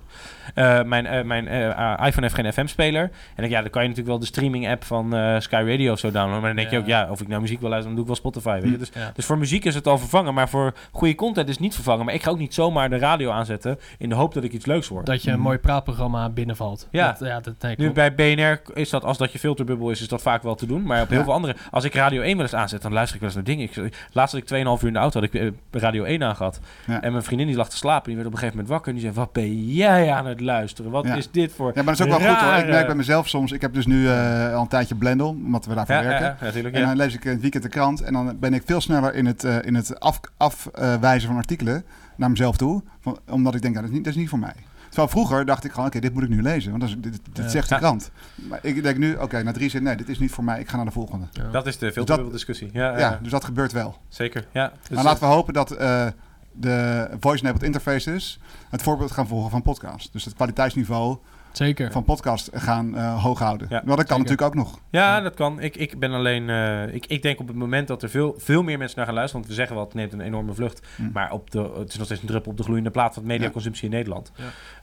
Eh, 0.54 0.82
mijn 0.82 1.06
eh, 1.06 1.24
mijn 1.24 1.48
eh, 1.48 1.66
eh, 1.66 2.06
iPhone 2.06 2.20
heeft 2.22 2.34
geen 2.34 2.52
FM-speler. 2.52 3.02
En 3.02 3.10
dan, 3.36 3.48
ja, 3.48 3.60
dan 3.60 3.70
kan 3.70 3.82
je 3.82 3.88
natuurlijk 3.88 4.14
wel 4.16 4.24
de 4.26 4.32
streaming-app 4.34 4.84
van 4.84 5.14
eh, 5.16 5.40
Sky 5.40 5.62
Radio 5.66 5.92
of 5.92 5.98
zo 5.98 6.10
downloaden. 6.10 6.40
Maar 6.40 6.54
dan 6.54 6.56
denk 6.64 6.70
je 6.70 6.78
ook, 6.78 6.86
ja, 6.86 7.10
of 7.10 7.20
ik 7.20 7.28
nou 7.28 7.40
muziek 7.40 7.60
wil 7.60 7.68
luisteren, 7.68 7.96
dan 7.96 8.04
doe 8.06 8.14
ik 8.14 8.20
wel 8.22 8.32
Spotify. 8.32 8.60
Weet 8.60 8.70
je? 8.72 8.78
Dus, 8.78 8.90
Ja. 8.94 9.11
Dus 9.14 9.24
voor 9.24 9.38
muziek 9.38 9.64
is 9.64 9.74
het 9.74 9.86
al 9.86 9.98
vervangen, 9.98 10.34
maar 10.34 10.48
voor 10.48 10.74
goede 10.92 11.14
content 11.14 11.46
is 11.48 11.54
het 11.54 11.62
niet 11.62 11.74
vervangen. 11.74 12.04
Maar 12.04 12.14
ik 12.14 12.22
ga 12.22 12.30
ook 12.30 12.38
niet 12.38 12.54
zomaar 12.54 12.90
de 12.90 12.96
radio 12.98 13.30
aanzetten 13.30 13.78
in 13.98 14.08
de 14.08 14.14
hoop 14.14 14.34
dat 14.34 14.44
ik 14.44 14.52
iets 14.52 14.66
leuks 14.66 14.88
hoor. 14.88 15.04
Dat 15.04 15.22
je 15.22 15.30
een 15.30 15.40
mooi 15.40 15.58
praatprogramma 15.58 16.28
binnenvalt. 16.28 16.88
Ja. 16.90 17.06
dat, 17.18 17.28
ja 17.28 17.40
dat, 17.40 17.54
nee, 17.60 17.74
Nu 17.78 17.90
bij 17.92 18.14
BNR 18.14 18.60
is 18.74 18.90
dat, 18.90 19.04
als 19.04 19.18
dat 19.18 19.32
je 19.32 19.38
filterbubbel 19.38 19.90
is, 19.90 20.00
is 20.00 20.08
dat 20.08 20.22
vaak 20.22 20.42
wel 20.42 20.54
te 20.54 20.66
doen. 20.66 20.82
Maar 20.82 21.02
op 21.02 21.08
heel 21.08 21.18
Ja. 21.18 21.24
veel 21.24 21.32
andere, 21.32 21.56
als 21.70 21.84
ik 21.84 21.94
Radio 21.94 22.22
1 22.22 22.32
wel 22.36 22.42
eens 22.44 22.54
aanzet, 22.54 22.82
dan 22.82 22.92
luister 22.92 23.14
ik 23.14 23.20
wel 23.20 23.30
eens 23.34 23.46
naar 23.46 23.56
dingen. 23.56 23.84
Ik, 23.86 23.96
laatst 24.12 24.34
had 24.34 24.42
ik 24.42 24.48
2,5 24.48 24.82
uur 24.82 24.86
in 24.86 24.92
de 24.92 24.98
auto, 24.98 25.20
had 25.20 25.34
ik 25.34 25.40
eh, 25.40 25.80
Radio 25.82 26.04
1 26.04 26.22
aangehad. 26.24 26.60
Ja. 26.86 27.02
En 27.02 27.12
mijn 27.12 27.24
vriendin 27.24 27.46
die 27.46 27.56
lag 27.56 27.68
te 27.68 27.76
slapen, 27.76 28.04
die 28.06 28.14
werd 28.14 28.26
op 28.26 28.32
een 28.32 28.38
gegeven 28.38 28.60
moment 28.60 28.74
wakker. 28.74 28.92
En 28.94 28.98
die 28.98 29.10
zei, 29.12 29.18
wat 29.24 29.32
ben 29.32 29.64
jij 29.66 30.12
aan 30.12 30.26
het 30.26 30.40
luisteren? 30.40 30.90
Wat 30.90 31.04
Ja. 31.04 31.14
is 31.14 31.30
dit 31.30 31.52
voor 31.52 31.66
Ja, 31.74 31.82
maar 31.82 31.96
dat 31.96 32.06
is 32.06 32.12
ook 32.12 32.20
wel 32.20 32.28
goed 32.30 32.40
hoor. 32.40 32.54
Ik 32.58 32.66
merk 32.66 32.86
bij 32.86 32.94
mezelf 32.94 33.28
soms, 33.28 33.52
ik 33.52 33.60
heb 33.60 33.74
dus 33.74 33.86
nu 33.86 34.08
eh, 34.08 34.54
al 34.54 34.60
een 34.60 34.68
tijdje 34.68 34.94
Blendel, 34.94 35.28
omdat 35.28 35.64
we 35.66 35.74
daarvoor 35.74 35.94
werken. 35.94 36.26
ja, 36.26 36.36
natuurlijk, 36.40 36.74
en 36.74 36.80
ja. 36.80 36.86
dan 36.86 36.96
lees 36.96 37.14
ik 37.14 37.24
in 37.24 37.30
het 37.30 37.40
weekend 37.40 37.62
de 37.62 37.68
krant 37.68 38.02
en 38.02 38.12
dan 38.12 38.36
ben 38.40 38.54
ik 38.54 38.62
veel 38.66 38.80
sneller 38.80 39.01
in 39.10 39.26
het, 39.26 39.44
eh, 39.44 39.56
in 39.62 39.74
het 39.74 40.00
af, 40.00 40.20
afwijzen 40.36 41.28
van 41.28 41.36
artikelen 41.36 41.84
naar 42.16 42.30
mezelf 42.30 42.56
toe. 42.56 42.82
Van, 43.00 43.18
omdat 43.30 43.54
ik 43.54 43.62
denk, 43.62 43.74
ja, 43.74 43.80
dat, 43.80 43.90
is 43.90 43.94
niet, 43.96 44.04
dat 44.04 44.14
is 44.14 44.18
niet 44.20 44.28
voor 44.28 44.38
mij. 44.38 44.54
Terwijl 44.88 45.08
vroeger 45.08 45.44
dacht 45.46 45.64
ik 45.64 45.70
gewoon, 45.70 45.86
oké, 45.86 46.00
dit 46.00 46.14
moet 46.14 46.22
ik 46.22 46.28
nu 46.28 46.42
lezen, 46.42 46.70
want 46.70 46.82
dat 46.82 46.90
is, 46.90 46.96
dit, 46.98 47.20
dit 47.32 47.44
Ja. 47.44 47.48
zegt 47.50 47.68
de 47.68 47.76
krant. 47.76 48.10
Maar 48.34 48.58
ik 48.62 48.82
denk 48.82 48.98
nu, 48.98 49.14
oké, 49.14 49.42
na 49.42 49.52
drie 49.52 49.70
zinnen, 49.70 49.88
nee, 49.96 50.04
dit 50.06 50.08
is 50.14 50.18
niet 50.18 50.30
voor 50.30 50.44
mij, 50.44 50.60
ik 50.60 50.68
ga 50.68 50.76
naar 50.76 50.84
de 50.84 50.90
volgende. 50.90 51.26
Ja. 51.32 51.50
Dat 51.50 51.66
is 51.66 51.78
de 51.78 51.84
dat- 51.84 51.94
filterbubbel 51.94 52.32
discussie. 52.32 52.70
Ja, 52.72 52.90
Ja, 52.90 52.98
ja, 52.98 53.18
dus 53.22 53.30
dat 53.30 53.44
gebeurt 53.44 53.72
wel. 53.72 53.96
zeker. 54.08 54.46
Ja, 54.52 54.72
dus, 54.80 54.88
maar 54.96 55.04
laten 55.04 55.20
we 55.28 55.34
hopen 55.34 55.54
dat 55.54 55.70
eh, 55.70 56.06
de 56.52 57.08
voice-enabled 57.20 57.62
interfaces 57.62 58.40
het 58.70 58.82
voorbeeld 58.82 59.10
gaan 59.10 59.26
volgen 59.26 59.50
van 59.50 59.62
podcast. 59.62 60.12
Dus 60.12 60.24
het 60.24 60.34
kwaliteitsniveau 60.34 61.18
Zeker. 61.52 61.92
van 61.92 62.04
podcast 62.04 62.50
gaan 62.52 62.96
eh, 62.96 63.22
hoog 63.22 63.38
houden. 63.38 63.66
Ja, 63.70 63.82
Maar 63.84 63.96
dat 63.96 64.06
kan 64.06 64.16
zeker. 64.18 64.30
natuurlijk 64.30 64.48
ook 64.48 64.54
nog. 64.54 64.78
Ja, 64.90 65.20
dat 65.20 65.34
kan. 65.34 65.60
Ik, 65.60 65.76
ik 65.76 65.98
ben 65.98 66.12
alleen. 66.12 66.50
eh, 66.50 66.94
ik, 66.94 67.06
ik 67.06 67.22
denk 67.22 67.40
op 67.40 67.46
het 67.46 67.56
moment 67.56 67.88
dat 67.88 68.02
er 68.02 68.10
veel, 68.10 68.34
veel 68.38 68.62
meer 68.62 68.78
mensen 68.78 68.96
naar 68.96 69.06
gaan 69.06 69.14
luisteren. 69.14 69.40
Want 69.42 69.54
we 69.54 69.58
zeggen 69.60 69.76
wel, 69.76 69.84
het 69.84 69.94
neemt 69.94 70.12
een 70.12 70.20
enorme 70.20 70.52
vlucht. 70.54 70.86
Mm. 70.96 71.10
Maar 71.12 71.32
op 71.32 71.50
de, 71.50 71.70
het 71.78 71.88
is 71.88 71.96
nog 71.96 72.04
steeds 72.06 72.20
een 72.20 72.26
druppel 72.26 72.50
op 72.50 72.56
de 72.56 72.62
gloeiende 72.62 72.90
plaat 72.90 73.14
van 73.14 73.26
mediaconsumptie 73.26 73.84
in 73.84 73.90
Nederland. 73.90 74.32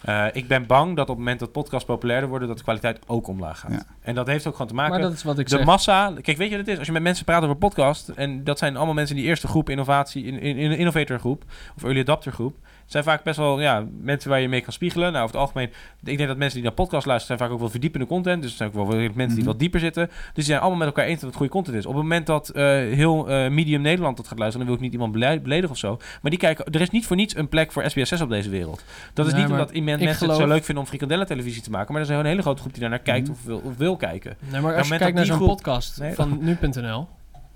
Ja. 0.03 0.27
Eh, 0.27 0.35
ik 0.35 0.47
ben 0.47 0.65
bang 0.65 0.89
dat 0.95 1.03
op 1.09 1.15
het 1.15 1.17
moment 1.17 1.39
dat 1.39 1.51
podcasts 1.51 1.85
populairder 1.85 2.29
worden, 2.29 2.47
dat 2.47 2.57
de 2.57 2.63
kwaliteit 2.63 2.99
ook 3.07 3.27
omlaag 3.27 3.59
gaat. 3.59 3.71
Ja. 3.71 3.83
En 4.01 4.15
dat 4.15 4.27
heeft 4.27 4.47
ook 4.47 4.53
gewoon 4.53 4.67
te 4.67 4.73
maken. 4.73 4.91
Maar 4.91 5.01
dat 5.01 5.13
is 5.13 5.23
wat 5.23 5.39
ik 5.39 5.49
de 5.49 5.55
zeg. 5.57 5.65
massa. 5.65 6.13
Kijk, 6.21 6.37
weet 6.37 6.49
je 6.49 6.57
wat 6.57 6.65
het 6.65 6.67
is? 6.67 6.77
Als 6.77 6.87
je 6.87 6.93
met 6.93 7.01
mensen 7.01 7.25
praat 7.25 7.43
over 7.43 7.55
podcast. 7.55 8.09
En 8.09 8.43
dat 8.43 8.57
zijn 8.59 8.75
allemaal 8.75 8.93
mensen 8.93 9.15
in 9.15 9.21
die 9.21 9.29
eerste 9.29 9.47
groep, 9.47 9.69
innovatie, 9.69 10.23
in, 10.23 10.39
in, 10.39 10.57
in 10.57 10.71
innovator 10.71 11.19
groep. 11.19 11.43
Of 11.75 11.83
early 11.83 11.99
adapter 11.99 12.31
groep. 12.31 12.57
Zijn 12.89 13.03
vaak 13.03 13.23
best 13.23 13.37
wel 13.37 13.59
ja, 13.61 13.85
mensen 14.01 14.29
waar 14.29 14.39
je 14.39 14.49
mee 14.49 14.61
kan 14.61 14.73
spiegelen. 14.73 15.11
Nou, 15.11 15.23
over 15.23 15.35
het 15.35 15.45
algemeen. 15.45 15.69
Ik 16.03 16.17
denk 16.17 16.27
dat 16.29 16.37
mensen 16.37 16.55
die 16.55 16.63
naar 16.67 16.73
podcast 16.77 17.05
luisteren, 17.05 17.37
zijn 17.37 17.49
vaak 17.49 17.55
ook 17.57 17.61
wel 17.63 17.71
verdiepende 17.71 18.05
content. 18.07 18.41
Dus 18.41 18.51
er 18.51 18.57
zijn 18.57 18.69
ook 18.69 18.75
wel 18.75 18.85
mensen 18.97 19.27
die 19.27 19.37
Mhm. 19.37 19.45
wat 19.45 19.59
dieper 19.59 19.79
zitten. 19.79 20.07
Dus 20.07 20.33
die 20.33 20.43
zijn 20.43 20.59
allemaal 20.59 20.77
met 20.77 20.87
elkaar 20.87 21.05
eens 21.05 21.19
dat 21.19 21.29
het 21.29 21.37
goede 21.37 21.51
content 21.51 21.77
is. 21.77 21.85
Op 21.85 21.93
het 21.93 22.01
moment 22.01 22.25
dat 22.27 22.49
eh, 22.49 22.63
heel 22.73 23.29
eh, 23.29 23.49
medium 23.49 23.81
Nederland 23.81 24.17
dat 24.17 24.27
gaat 24.27 24.37
luisteren, 24.39 24.67
dan 24.67 24.75
wil 24.75 24.85
ik 24.85 24.91
niet 24.91 25.01
iemand 25.01 25.19
bele- 25.19 25.39
beledigen 25.39 25.71
of 25.71 25.77
zo. 25.77 25.97
Maar 26.21 26.31
die 26.31 26.39
kijken, 26.39 26.65
er 26.65 26.81
is 26.81 26.89
niet 26.89 27.05
voor 27.05 27.15
niets 27.15 27.35
een 27.35 27.49
plek 27.49 27.71
voor 27.71 27.83
SBS6 27.83 28.21
op 28.21 28.29
deze 28.29 28.49
wereld. 28.49 28.83
Dat 29.13 29.25
is 29.27 29.31
Nee, 29.33 29.41
niet 29.41 29.51
omdat 29.51 29.71
iemand 29.71 29.99
mensen 29.99 30.27
het 30.29 30.37
zo 30.37 30.47
leuk 30.47 30.63
vinden 30.63 30.83
om 30.83 30.89
frikandellen 30.89 31.25
televisie 31.27 31.61
te 31.61 31.69
maken. 31.69 31.93
Maar 31.93 32.01
er 32.01 32.09
is 32.09 32.15
een 32.17 32.25
hele 32.25 32.41
grote 32.41 32.59
groep 32.59 32.71
die 32.71 32.81
daarnaar 32.81 32.99
kijkt 32.99 33.29
of, 33.29 33.43
wil, 33.43 33.61
of 33.65 33.77
wil 33.77 33.95
kijken. 33.95 34.35
Nee, 34.51 34.61
maar 34.61 34.77
als 34.77 34.87
je 34.87 34.97
kijkt 34.97 35.15
naar 35.15 35.25
zo'n 35.25 35.37
podcast 35.39 35.99
Nee, 35.99 36.13
van 36.13 36.37
nu.nl. 36.41 37.07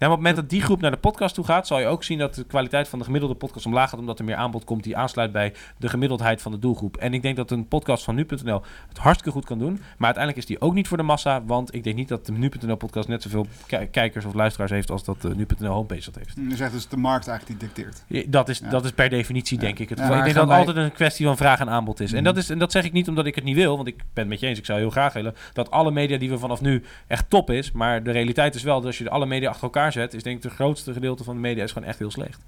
Op 0.06 0.10
het 0.10 0.18
moment 0.20 0.36
dat 0.36 0.50
die 0.50 0.62
groep 0.62 0.82
naar 0.82 0.92
de 0.92 0.98
podcast 0.98 1.36
toe 1.36 1.46
gaat, 1.46 1.68
zal 1.68 1.80
je 1.80 1.86
ook 1.86 2.04
zien 2.04 2.18
dat 2.18 2.36
de 2.36 2.44
kwaliteit 2.44 2.88
van 2.88 3.00
de 3.00 3.06
gemiddelde 3.06 3.36
podcast 3.36 3.66
omlaag 3.66 3.90
gaat, 3.90 4.00
omdat 4.00 4.20
er 4.20 4.26
meer 4.26 4.36
aanbod 4.36 4.64
komt 4.64 4.84
die 4.84 4.98
aansluit 4.98 5.32
bij 5.32 5.54
de 5.78 5.90
gemiddeldheid 5.90 6.42
van 6.42 6.52
de 6.52 6.60
doelgroep. 6.60 6.98
En 6.98 7.14
ik 7.14 7.22
denk 7.22 7.36
dat 7.36 7.52
een 7.52 7.68
podcast 7.68 8.04
van 8.04 8.16
nu.nl 8.16 8.62
het 8.88 8.98
hartstikke 8.98 9.32
goed 9.32 9.46
kan 9.46 9.60
doen, 9.60 9.74
maar 9.74 10.06
uiteindelijk 10.16 10.38
is 10.38 10.46
die 10.46 10.62
ook 10.62 10.74
niet 10.74 10.88
voor 10.88 10.98
de 10.98 11.04
massa, 11.04 11.44
want 11.46 11.74
ik 11.76 11.84
denk 11.84 11.96
niet 11.96 12.08
dat 12.08 12.26
de 12.26 12.32
nu.nl 12.32 12.76
podcast 12.76 13.08
net 13.08 13.22
zoveel 13.22 13.48
ki- 13.66 13.88
kijkers 13.92 14.26
of 14.26 14.34
luisteraars 14.34 14.72
heeft 14.72 14.92
als 14.92 15.04
dat 15.04 15.22
de 15.22 15.36
nu.nl 15.36 15.74
homepage 15.74 16.04
dat 16.12 16.16
heeft. 16.16 16.38
Je 16.50 16.56
zegt 16.56 16.72
dus 16.72 16.88
de 16.88 16.98
markt 16.98 17.28
eigenlijk 17.28 17.60
die 17.60 17.70
dicteert. 17.70 18.04
Ja, 18.08 18.24
Dat 18.28 18.50
is, 18.50 18.60
Ja. 18.60 18.70
dat 18.70 18.86
is 18.86 18.92
per 18.92 19.10
definitie, 19.10 19.58
denk 19.58 19.80
ik. 19.80 19.90
Het 19.90 20.00
ik 20.00 20.06
denk 20.08 20.24
dat 20.26 20.36
het 20.36 20.46
wij- 20.48 20.58
altijd 20.58 20.78
een 20.78 20.92
kwestie 20.92 21.26
van 21.26 21.38
vraag 21.38 21.60
en 21.60 21.70
aanbod 21.70 22.00
is. 22.00 22.10
En, 22.12 22.16
Mhm. 22.16 22.26
dat 22.26 22.38
is. 22.38 22.50
en 22.50 22.60
dat 22.60 22.72
zeg 22.72 22.84
ik 22.84 22.92
niet 22.92 23.08
omdat 23.08 23.26
ik 23.26 23.36
het 23.36 23.44
niet 23.44 23.56
wil, 23.56 23.76
want 23.76 23.88
ik 23.88 23.96
ben 23.98 24.06
het 24.14 24.28
met 24.28 24.40
je 24.40 24.48
eens. 24.48 24.60
Ik 24.60 24.66
zou 24.66 24.80
heel 24.80 24.90
graag 24.90 25.14
willen 25.14 25.36
dat 25.54 25.72
alle 25.72 25.92
media 25.92 26.18
die 26.18 26.30
we 26.30 26.38
vanaf 26.38 26.62
nu 26.62 26.84
echt 27.08 27.30
top 27.30 27.50
is. 27.50 27.72
Maar 27.72 28.04
de 28.04 28.12
realiteit 28.12 28.56
is 28.56 28.64
wel 28.64 28.76
dat 28.76 28.86
als 28.86 28.98
je 28.98 29.10
alle 29.10 29.26
media 29.26 29.50
achter 29.50 29.64
elkaar 29.64 29.92
is 29.96 30.24
denk 30.24 30.36
ik 30.36 30.42
de 30.42 30.50
grootste 30.50 30.94
gedeelte 30.94 31.24
van 31.24 31.36
de 31.36 31.42
media 31.42 31.64
is 31.64 31.72
gewoon 31.72 31.88
echt 31.88 32.00
heel 32.00 32.12
slecht. 32.12 32.40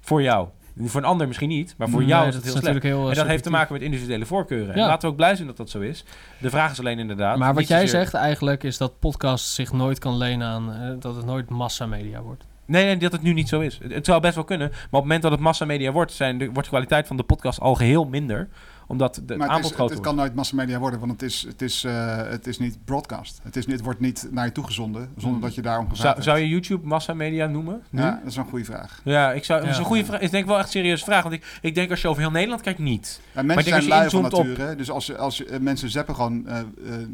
Voor 0.00 0.22
jou. 0.22 0.48
Voor 0.84 1.00
een 1.00 1.06
ander 1.06 1.26
misschien 1.26 1.48
niet, 1.48 1.74
maar 1.78 1.88
voor 1.88 1.98
Nee, 2.00 2.08
jou 2.08 2.28
is 2.28 2.34
het 2.34 2.44
heel 2.44 2.56
slecht. 2.56 2.82
heel, 2.82 3.04
en 3.04 3.10
eh, 3.10 3.16
dat 3.16 3.26
heeft 3.26 3.42
te 3.42 3.50
maken 3.50 3.72
met 3.72 3.82
individuele 3.82 4.26
voorkeuren. 4.26 4.74
En 4.74 4.80
laten 4.80 5.00
we 5.00 5.06
ook 5.06 5.16
blij 5.16 5.34
zijn 5.34 5.46
dat 5.46 5.56
dat 5.56 5.70
zo 5.70 5.80
is. 5.80 6.04
De 6.40 6.50
vraag 6.50 6.72
is 6.72 6.78
alleen 6.78 6.98
inderdaad. 6.98 7.38
Maar 7.38 7.54
wat 7.54 7.68
jij 7.68 7.80
zozeer- 7.80 8.00
zegt 8.00 8.14
eigenlijk 8.14 8.62
is 8.62 8.76
dat 8.78 8.98
podcast 8.98 9.46
zich 9.46 9.72
nooit 9.72 9.98
kan 9.98 10.16
lenen 10.16 10.46
aan... 10.46 10.72
eh, 10.72 10.90
dat 11.00 11.16
het 11.16 11.24
nooit 11.24 11.48
massamedia 11.50 12.20
wordt. 12.22 12.44
Nee, 12.66 12.84
nee, 12.84 12.96
dat 12.96 13.12
het 13.12 13.22
nu 13.22 13.32
niet 13.32 13.48
zo 13.48 13.60
is. 13.60 13.78
Het, 13.82 13.92
het 13.92 14.04
zou 14.06 14.20
best 14.20 14.34
wel 14.34 14.44
kunnen. 14.44 14.68
Maar 14.68 14.78
op 14.78 14.90
het 14.90 15.00
moment 15.00 15.22
dat 15.22 15.30
het 15.32 15.40
massamedia 15.40 15.92
wordt, 15.92 16.12
zijn 16.12 16.38
de, 16.38 16.44
wordt 16.44 16.62
de 16.62 16.68
kwaliteit 16.68 17.06
van 17.06 17.16
de 17.16 17.22
podcast 17.22 17.60
al 17.60 17.74
geheel 17.74 18.04
minder. 18.04 18.48
Omdat 18.86 19.14
de 19.14 19.36
Maar 19.36 19.48
aanbod 19.48 19.48
het, 19.48 19.58
is, 19.58 19.64
het, 19.64 19.74
groter 19.74 19.94
het 19.96 20.04
wordt. 20.04 20.04
kan 20.04 20.14
nooit 20.16 20.34
massamedia 20.34 20.78
worden, 20.78 21.00
want 21.00 21.12
het 21.12 21.22
is, 21.22 21.44
het 21.48 21.62
is, 21.62 21.84
eh, 21.84 22.16
het 22.16 22.46
is 22.46 22.58
niet 22.58 22.78
broadcast. 22.84 23.40
Het, 23.42 23.56
is, 23.56 23.66
niet- 23.66 23.74
het 23.76 23.84
wordt 23.84 24.00
niet 24.00 24.28
naar 24.30 24.44
je 24.44 24.52
toegezonden, 24.52 25.10
zonder 25.16 25.40
dat 25.40 25.54
je 25.54 25.62
daarom 25.62 25.88
gevraagd 25.88 26.14
Hmm. 26.14 26.22
Zou, 26.22 26.36
zou 26.36 26.46
je 26.48 26.52
YouTube 26.52 26.86
massamedia 26.86 27.46
noemen? 27.46 27.82
Nu? 27.90 28.00
Ja, 28.00 28.10
dat 28.22 28.30
is 28.30 28.36
een 28.36 28.44
goede 28.44 28.64
vraag. 28.64 29.00
Ja, 29.04 29.32
ik 29.32 29.44
zou, 29.44 29.60
dat 29.60 29.70
is 29.70 29.78
een 29.78 29.84
goede 29.84 30.04
vraag. 30.04 30.20
Is 30.20 30.30
denk 30.30 30.42
ik 30.42 30.48
wel 30.48 30.58
echt 30.58 30.66
een 30.66 30.72
serieuze 30.72 31.04
vraag. 31.04 31.22
Want 31.22 31.34
ik, 31.34 31.58
ik 31.60 31.74
denk 31.74 31.90
als 31.90 32.00
je 32.02 32.08
over 32.08 32.22
heel 32.22 32.30
Nederland 32.30 32.62
kijkt, 32.62 32.78
niet. 32.78 33.20
Ja, 33.32 33.42
mensen 33.42 33.58
ik 33.58 33.64
denk 33.72 33.82
zijn 33.82 33.98
lui 33.98 34.10
van 34.10 34.24
op- 34.24 34.32
nature. 34.32 34.62
hè. 34.62 34.76
Dus 34.76 34.90
als, 34.90 35.06
je- 35.06 35.16
als 35.18 35.36
je, 35.36 35.44
eh, 35.44 35.60
mensen 35.60 35.90
zappen 35.90 36.14
gewoon... 36.14 36.46
eh, 36.46 36.58
eh, 36.58 36.64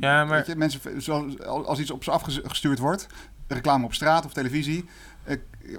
Ja, 0.00 0.24
maar- 0.24 0.28
weet 0.36 0.46
je, 0.46 0.56
mensen, 0.56 1.02
zo, 1.02 1.28
als 1.46 1.78
iets 1.78 1.90
op 1.90 2.04
ze 2.04 2.10
afgestuurd 2.10 2.78
wordt, 2.78 3.06
reclame 3.48 3.84
op 3.84 3.94
straat 3.94 4.24
of 4.24 4.32
televisie, 4.32 4.84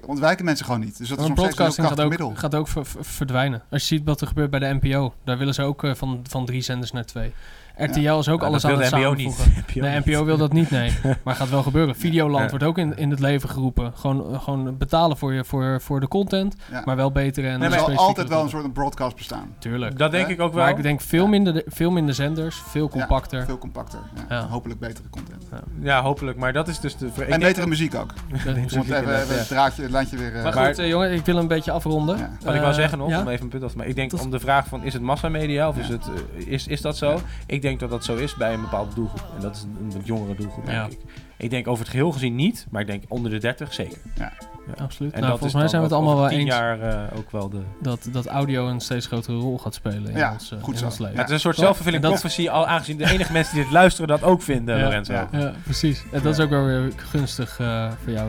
ontwijken 0.06 0.44
mensen 0.44 0.64
gewoon 0.64 0.80
niet. 0.80 0.98
Dus 0.98 1.08
dat 1.08 1.18
is 1.18 1.26
Maar 1.26 1.36
nog 1.36 1.38
steeds 1.38 1.58
een 1.58 1.64
heel 1.64 1.74
broadcasting 1.74 1.88
gaat 1.88 2.00
ook, 2.00 2.08
middel. 2.10 2.34
gaat 2.34 2.54
ook 2.54 2.68
ver- 2.68 2.86
ver- 2.86 3.04
verdwijnen. 3.04 3.62
Als 3.70 3.88
je 3.88 3.94
ziet 3.96 4.04
wat 4.04 4.20
er 4.20 4.26
gebeurt 4.26 4.50
bij 4.50 4.60
de 4.60 4.78
NPO. 4.80 5.14
Daar 5.24 5.38
willen 5.38 5.54
ze 5.54 5.62
ook 5.62 5.84
eh, 5.84 5.94
van, 5.94 6.20
van 6.28 6.46
drie 6.46 6.60
zenders 6.62 6.92
naar 6.92 7.04
twee. 7.04 7.32
RTL 7.76 8.18
is 8.18 8.28
ook 8.28 8.42
alles 8.42 8.64
aan 8.64 8.70
wil 8.70 8.80
het 8.80 8.90
de 8.90 8.96
NPO 8.96 9.12
niet. 9.14 9.32
samenvoegen. 9.32 9.64
NPO 9.72 9.80
nee, 9.80 9.94
niet. 9.96 10.04
NPO 10.06 10.24
wil 10.24 10.36
dat 10.36 10.52
niet, 10.52 10.70
nee. 10.70 10.92
maar 11.24 11.34
gaat 11.34 11.50
wel 11.50 11.62
gebeuren. 11.62 11.96
Videoland 11.96 12.42
Ja. 12.44 12.48
wordt 12.50 12.64
ook 12.64 12.78
in, 12.78 12.96
in 12.96 13.10
het 13.10 13.20
leven 13.20 13.48
geroepen. 13.48 13.92
Gewoon, 13.94 14.32
eh, 14.34 14.42
gewoon 14.42 14.76
betalen 14.78 15.16
voor, 15.16 15.32
je, 15.32 15.44
voor, 15.44 15.80
voor 15.80 16.00
de 16.00 16.08
content, 16.08 16.56
Ja. 16.70 16.82
maar 16.84 16.96
wel 16.96 17.12
beter 17.12 17.44
en 17.44 17.50
er 17.50 17.58
zal 17.60 17.68
specifiekere 17.70 18.06
altijd 18.06 18.28
wel 18.28 18.42
een 18.42 18.48
soort 18.48 18.64
een 18.64 18.72
broadcast 18.72 19.16
bestaan. 19.16 19.54
Tuurlijk. 19.58 19.98
Dat 19.98 20.10
denk 20.10 20.28
ik 20.28 20.40
ook 20.40 20.52
wel. 20.54 20.64
Maar 20.64 20.76
ik 20.76 20.82
denk 20.82 21.00
veel 21.00 21.26
minder, 21.26 21.52
de- 21.54 21.64
veel 21.66 21.90
minder 21.90 22.14
zenders, 22.14 22.62
veel 22.66 22.88
compacter. 22.88 23.38
Ja, 23.38 23.44
veel 23.44 23.58
compacter. 23.58 23.98
Ja. 24.14 24.22
Ja. 24.36 24.46
Hopelijk 24.46 24.80
betere 24.80 25.08
content. 25.10 25.44
Ja, 25.80 26.02
hopelijk. 26.02 26.38
Maar 26.38 26.52
dat 26.52 26.68
is 26.68 26.80
dus 26.80 26.96
de... 26.96 27.06
ik 27.06 27.28
en 27.28 27.40
betere 27.50 27.66
muziek 27.66 27.94
ook. 27.94 28.12
Het 28.32 28.56
even, 28.56 29.22
even 29.22 29.38
het 29.38 29.48
draadje, 29.48 29.82
het 29.82 29.90
lijntje 29.90 30.16
weer... 30.16 30.36
eh, 30.36 30.42
Maar 30.42 30.52
goed, 30.52 30.78
eh, 30.78 30.88
jongen, 30.88 31.12
ik 31.12 31.24
wil 31.24 31.36
een 31.36 31.48
beetje 31.48 31.70
afronden. 31.70 32.16
Wat 32.44 32.54
ik 32.54 32.60
wou 32.60 32.72
zeggen 32.74 32.98
nog, 32.98 33.06
om 33.20 33.28
even 33.28 33.42
een 33.44 33.48
punt 33.48 33.62
af 33.62 33.70
te 33.70 33.76
maken. 33.76 33.90
Ik 33.90 33.96
denk 34.10 34.22
om 34.22 34.30
de 34.30 34.40
vraag 34.40 34.66
van, 34.66 34.84
is 34.84 34.92
het 34.92 35.02
massamedia 35.02 35.68
of 35.68 35.76
is, 35.78 35.88
het, 35.88 36.06
is, 36.34 36.66
is 36.66 36.80
dat 36.80 36.96
zo? 36.96 37.20
Ik 37.46 37.61
denk 37.62 37.80
dat 37.80 37.90
dat 37.90 38.04
zo 38.04 38.14
is 38.16 38.34
bij 38.34 38.52
een 38.54 38.60
bepaalde 38.60 38.94
doelgroep. 38.94 39.24
En 39.36 39.40
dat 39.42 39.56
is 39.56 39.62
een, 39.62 39.92
wat 39.92 40.06
jongere 40.06 40.34
doelgroep, 40.34 40.66
denk 40.66 40.76
Ja. 40.78 40.86
ik. 40.86 40.98
Ik 41.36 41.50
denk 41.50 41.68
over 41.68 41.80
het 41.82 41.90
geheel 41.92 42.12
gezien 42.12 42.34
niet, 42.34 42.66
maar 42.70 42.80
ik 42.80 42.86
denk 42.86 43.02
onder 43.08 43.30
de 43.30 43.38
30 43.38 43.72
zeker. 43.74 43.98
Ja. 44.14 44.32
Absoluut. 44.76 45.12
En 45.12 45.20
Nou, 45.20 45.30
dat 45.30 45.40
volgens 45.40 45.44
is 45.54 45.58
mij 45.60 45.68
zijn 45.68 45.82
we 45.82 45.86
het 45.88 45.96
allemaal 45.96 46.16
wel 46.16 46.28
eens 46.30 46.48
jaar 46.48 46.80
eh, 46.80 47.18
ook 47.18 47.30
wel 47.30 47.48
de... 47.48 47.60
dat, 47.80 48.08
dat 48.12 48.26
audio 48.26 48.68
een 48.68 48.80
steeds 48.80 49.06
grotere 49.06 49.36
rol 49.38 49.58
gaat 49.58 49.74
spelen 49.74 50.10
in 50.10 50.16
Ja, 50.16 50.32
ons, 50.32 50.50
eh, 50.52 50.62
goed 50.62 50.78
in 50.78 50.84
ons 50.84 50.98
leven. 50.98 51.14
Ja, 51.14 51.20
het 51.20 51.28
is 51.28 51.34
een 51.34 51.40
soort 51.40 51.56
zelfvervulling 51.56 52.02
En 52.04 52.10
dat- 52.10 52.20
prophecy, 52.20 52.48
al 52.48 52.66
aangezien 52.66 52.96
de 52.96 53.10
enige 53.10 53.32
mensen 53.32 53.54
die 53.54 53.62
dit 53.64 53.72
luisteren 53.72 54.08
dat 54.08 54.22
ook 54.22 54.42
vinden, 54.42 54.76
Ja, 54.78 54.82
Lorenzo. 54.84 55.12
ja. 55.12 55.28
Ja, 55.32 55.52
precies. 55.64 56.02
En 56.12 56.22
dat 56.22 56.32
is 56.38 56.44
ook 56.44 56.50
wel 56.50 56.64
weer 56.64 56.92
gunstig 56.96 57.58
eh, 57.60 57.90
voor 58.02 58.12
jou. 58.12 58.28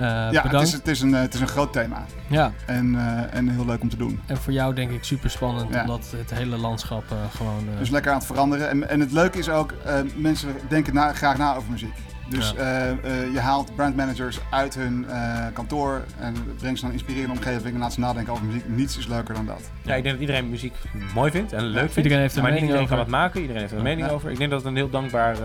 Eh 0.00 0.06
ja, 0.30 0.48
het 0.48 0.60
is, 0.62 0.72
het, 0.72 0.88
is 0.88 1.00
een, 1.00 1.14
eh, 1.14 1.20
het 1.20 1.34
is 1.34 1.40
een 1.40 1.48
groot 1.48 1.72
thema. 1.72 2.04
Ja, 2.26 2.52
En, 2.66 2.94
eh, 2.94 3.34
en 3.38 3.48
heel 3.48 3.64
leuk 3.66 3.82
om 3.82 3.88
te 3.88 3.96
doen. 3.96 4.20
en 4.26 4.36
voor 4.36 4.52
jou 4.52 4.74
denk 4.74 4.90
ik 4.90 5.04
super 5.04 5.30
spannend, 5.30 5.74
Ja. 5.74 5.80
omdat 5.80 6.14
het 6.16 6.30
hele 6.34 6.56
landschap 6.56 7.04
gewoon... 7.36 7.64
Dus 7.78 7.90
lekker 7.90 8.10
aan 8.12 8.16
het 8.18 8.26
veranderen. 8.26 8.68
En, 8.68 8.88
en 8.88 9.00
het 9.00 9.12
leuke 9.12 9.38
is 9.38 9.48
ook, 9.48 9.74
mensen 10.16 10.48
denken 10.68 10.94
na, 10.94 11.12
graag 11.12 11.38
na 11.38 11.54
over 11.56 11.70
muziek. 11.70 11.94
Dus 12.30 12.50
Ja. 12.50 12.56
eh, 12.56 12.90
eh, 13.24 13.32
je 13.32 13.38
haalt 13.40 13.74
brandmanagers 13.74 14.38
uit 14.50 14.74
hun 14.74 15.08
eh, 15.08 15.46
kantoor 15.52 16.02
en 16.18 16.34
brengt 16.58 16.78
ze 16.78 16.84
naar 16.84 16.94
een 16.94 16.98
inspirerende 16.98 17.36
omgeving 17.36 17.74
en 17.74 17.80
laat 17.80 17.92
ze 17.92 18.00
nadenken 18.00 18.32
over 18.32 18.44
muziek. 18.44 18.68
Niets 18.68 18.98
is 18.98 19.06
leuker 19.06 19.34
dan 19.34 19.46
dat. 19.46 19.70
Ja, 19.82 19.94
ik 19.94 20.02
denk 20.02 20.14
dat 20.14 20.20
iedereen 20.20 20.50
muziek 20.50 20.74
mooi 21.14 21.30
vindt 21.30 21.52
en 21.52 21.62
leuk 21.64 21.80
vindt. 21.80 21.96
Iedereen 21.96 22.18
heeft 22.20 22.36
er 22.36 22.42
maar 22.42 22.50
een 22.50 22.56
niet 22.56 22.66
mening 22.68 22.80
iedereen 22.80 22.88
kan 22.88 22.98
over. 22.98 23.12
het 23.12 23.22
maken. 23.22 23.40
Iedereen 23.40 23.60
heeft 23.60 23.72
er 23.72 23.78
een 23.78 23.84
mening 23.84 24.06
Ja. 24.06 24.12
over. 24.12 24.30
Ik 24.30 24.38
denk 24.38 24.50
dat 24.50 24.58
het 24.60 24.68
een 24.68 24.76
heel 24.76 24.90
dankbaar... 24.90 25.36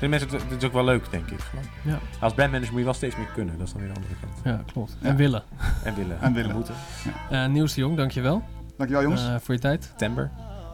denk 0.00 0.10
mensen, 0.10 0.28
het 0.30 0.42
is 0.62 0.64
ook 0.64 0.72
wel 0.72 0.84
leuk, 0.84 1.10
denk 1.10 1.30
ik. 1.30 1.40
Gewoon. 1.40 1.64
Ja. 1.82 1.98
Als 2.20 2.32
brandmanager 2.34 2.70
moet 2.70 2.78
je 2.78 2.84
wel 2.84 2.94
steeds 2.94 3.16
meer 3.16 3.28
kunnen. 3.34 3.58
Dat 3.58 3.66
is 3.66 3.72
dan 3.72 3.82
weer 3.82 3.90
de 3.92 3.96
andere 4.00 4.14
kant. 4.20 4.32
ja, 4.44 4.72
klopt. 4.72 4.96
Ja. 5.00 5.08
En 5.08 5.16
willen. 5.16 5.42
En 5.84 5.94
willen. 5.94 6.20
En 6.20 6.32
willen. 6.32 6.54
moeten. 6.54 6.74
Eh 7.30 7.46
Niels 7.46 7.74
de 7.74 7.80
Jong, 7.80 7.96
dankjewel 7.96 8.42
Dankjewel 8.76 9.02
jongens. 9.04 9.26
eh, 9.26 9.34
voor 9.40 9.54
je 9.54 9.60
tijd. 9.60 9.92
Timber. 9.96 10.30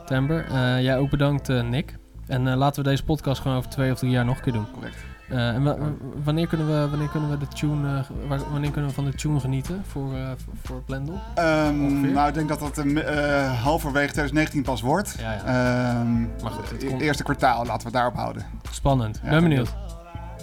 Timber, 0.07 0.45
eh, 0.51 0.83
jij 0.83 0.99
ook 0.99 1.11
bedankt 1.11 1.49
eh, 1.49 1.63
Nick. 1.63 1.97
En 2.27 2.49
eh, 2.49 2.57
laten 2.57 2.83
we 2.83 2.89
deze 2.89 3.05
podcast 3.05 3.41
gewoon 3.43 3.57
over 3.57 3.71
twee 3.71 3.93
of 3.93 3.99
drie 3.99 4.11
jaar 4.11 4.25
nog 4.25 4.37
een 4.37 4.43
keer 4.43 4.53
doen. 4.53 4.67
Correct. 4.73 4.97
Eh, 5.31 5.49
en 5.49 5.63
wa- 5.63 5.77
wanneer, 6.25 6.47
kunnen 6.47 6.67
we, 6.67 6.89
wanneer 6.91 7.09
kunnen 7.09 7.31
we 7.31 7.39
de 7.39 7.49
tune, 7.49 7.99
eh, 7.99 8.29
wa- 8.29 8.39
wanneer 8.51 8.71
kunnen 8.71 8.91
we 8.91 8.97
van 8.97 9.05
de 9.05 9.15
tune 9.15 9.41
genieten 9.41 9.83
voor, 9.89 10.15
eh, 10.15 10.21
voor, 10.63 10.83
Blendel? 10.87 11.19
Ehm, 11.35 12.13
nou, 12.13 12.29
ik 12.29 12.35
denk 12.35 12.49
dat 12.49 12.59
dat 12.59 12.79
eh, 12.79 13.63
halverwege 13.63 14.13
2019 14.13 14.63
pas 14.63 14.81
wordt. 14.81 15.17
Ja, 15.21 15.33
ja. 15.33 15.39
Ehm, 15.45 16.21
Maar 16.21 16.51
goed, 16.51 16.71
het 16.71 16.83
e- 16.83 16.87
komt. 16.87 17.01
eerste 17.01 17.23
kwartaal, 17.23 17.59
laten 17.59 17.77
we 17.79 17.85
het 17.85 17.93
daarop 17.93 18.15
houden. 18.15 18.45
Spannend. 18.71 19.21
Ja, 19.25 19.31
ben 19.31 19.43
benieuwd. 19.43 19.75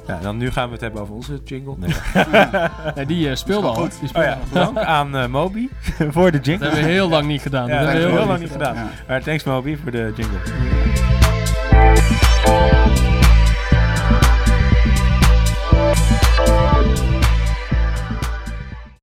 Ja, 0.07 0.19
dan 0.21 0.37
nu 0.37 0.51
gaan 0.51 0.65
we 0.67 0.71
het 0.71 0.81
hebben 0.81 1.01
over 1.01 1.13
onze 1.13 1.41
jingle. 1.45 1.73
Nee. 1.77 1.95
Nee, 2.95 3.05
die 3.05 3.35
speelde 3.35 3.67
Is 3.67 3.73
al. 3.75 3.83
Die 3.83 3.83
Oh 4.01 4.07
speelde 4.07 4.27
ja, 4.27 4.37
al. 4.61 4.73
dank 4.73 4.77
aan 4.87 5.31
Moby 5.31 5.69
voor 6.15 6.31
de 6.31 6.37
Dat 6.37 6.45
jingle. 6.45 6.65
hebben 6.67 6.85
we 6.85 6.91
heel 6.91 7.09
lang 7.09 7.25
niet 7.27 7.41
gedaan. 7.41 7.67
Ja, 7.67 7.73
dat 7.73 7.83
dat 7.83 7.91
hebben 7.93 8.11
we 8.11 8.17
heel 8.17 8.27
lang 8.27 8.39
niet 8.39 8.51
gedaan. 8.51 8.75
Ja. 8.75 8.87
Maar 9.07 9.21
thanks 9.23 9.43
Moby 9.43 9.77
voor 9.83 9.91
de 9.91 10.13
jingle. 10.15 10.39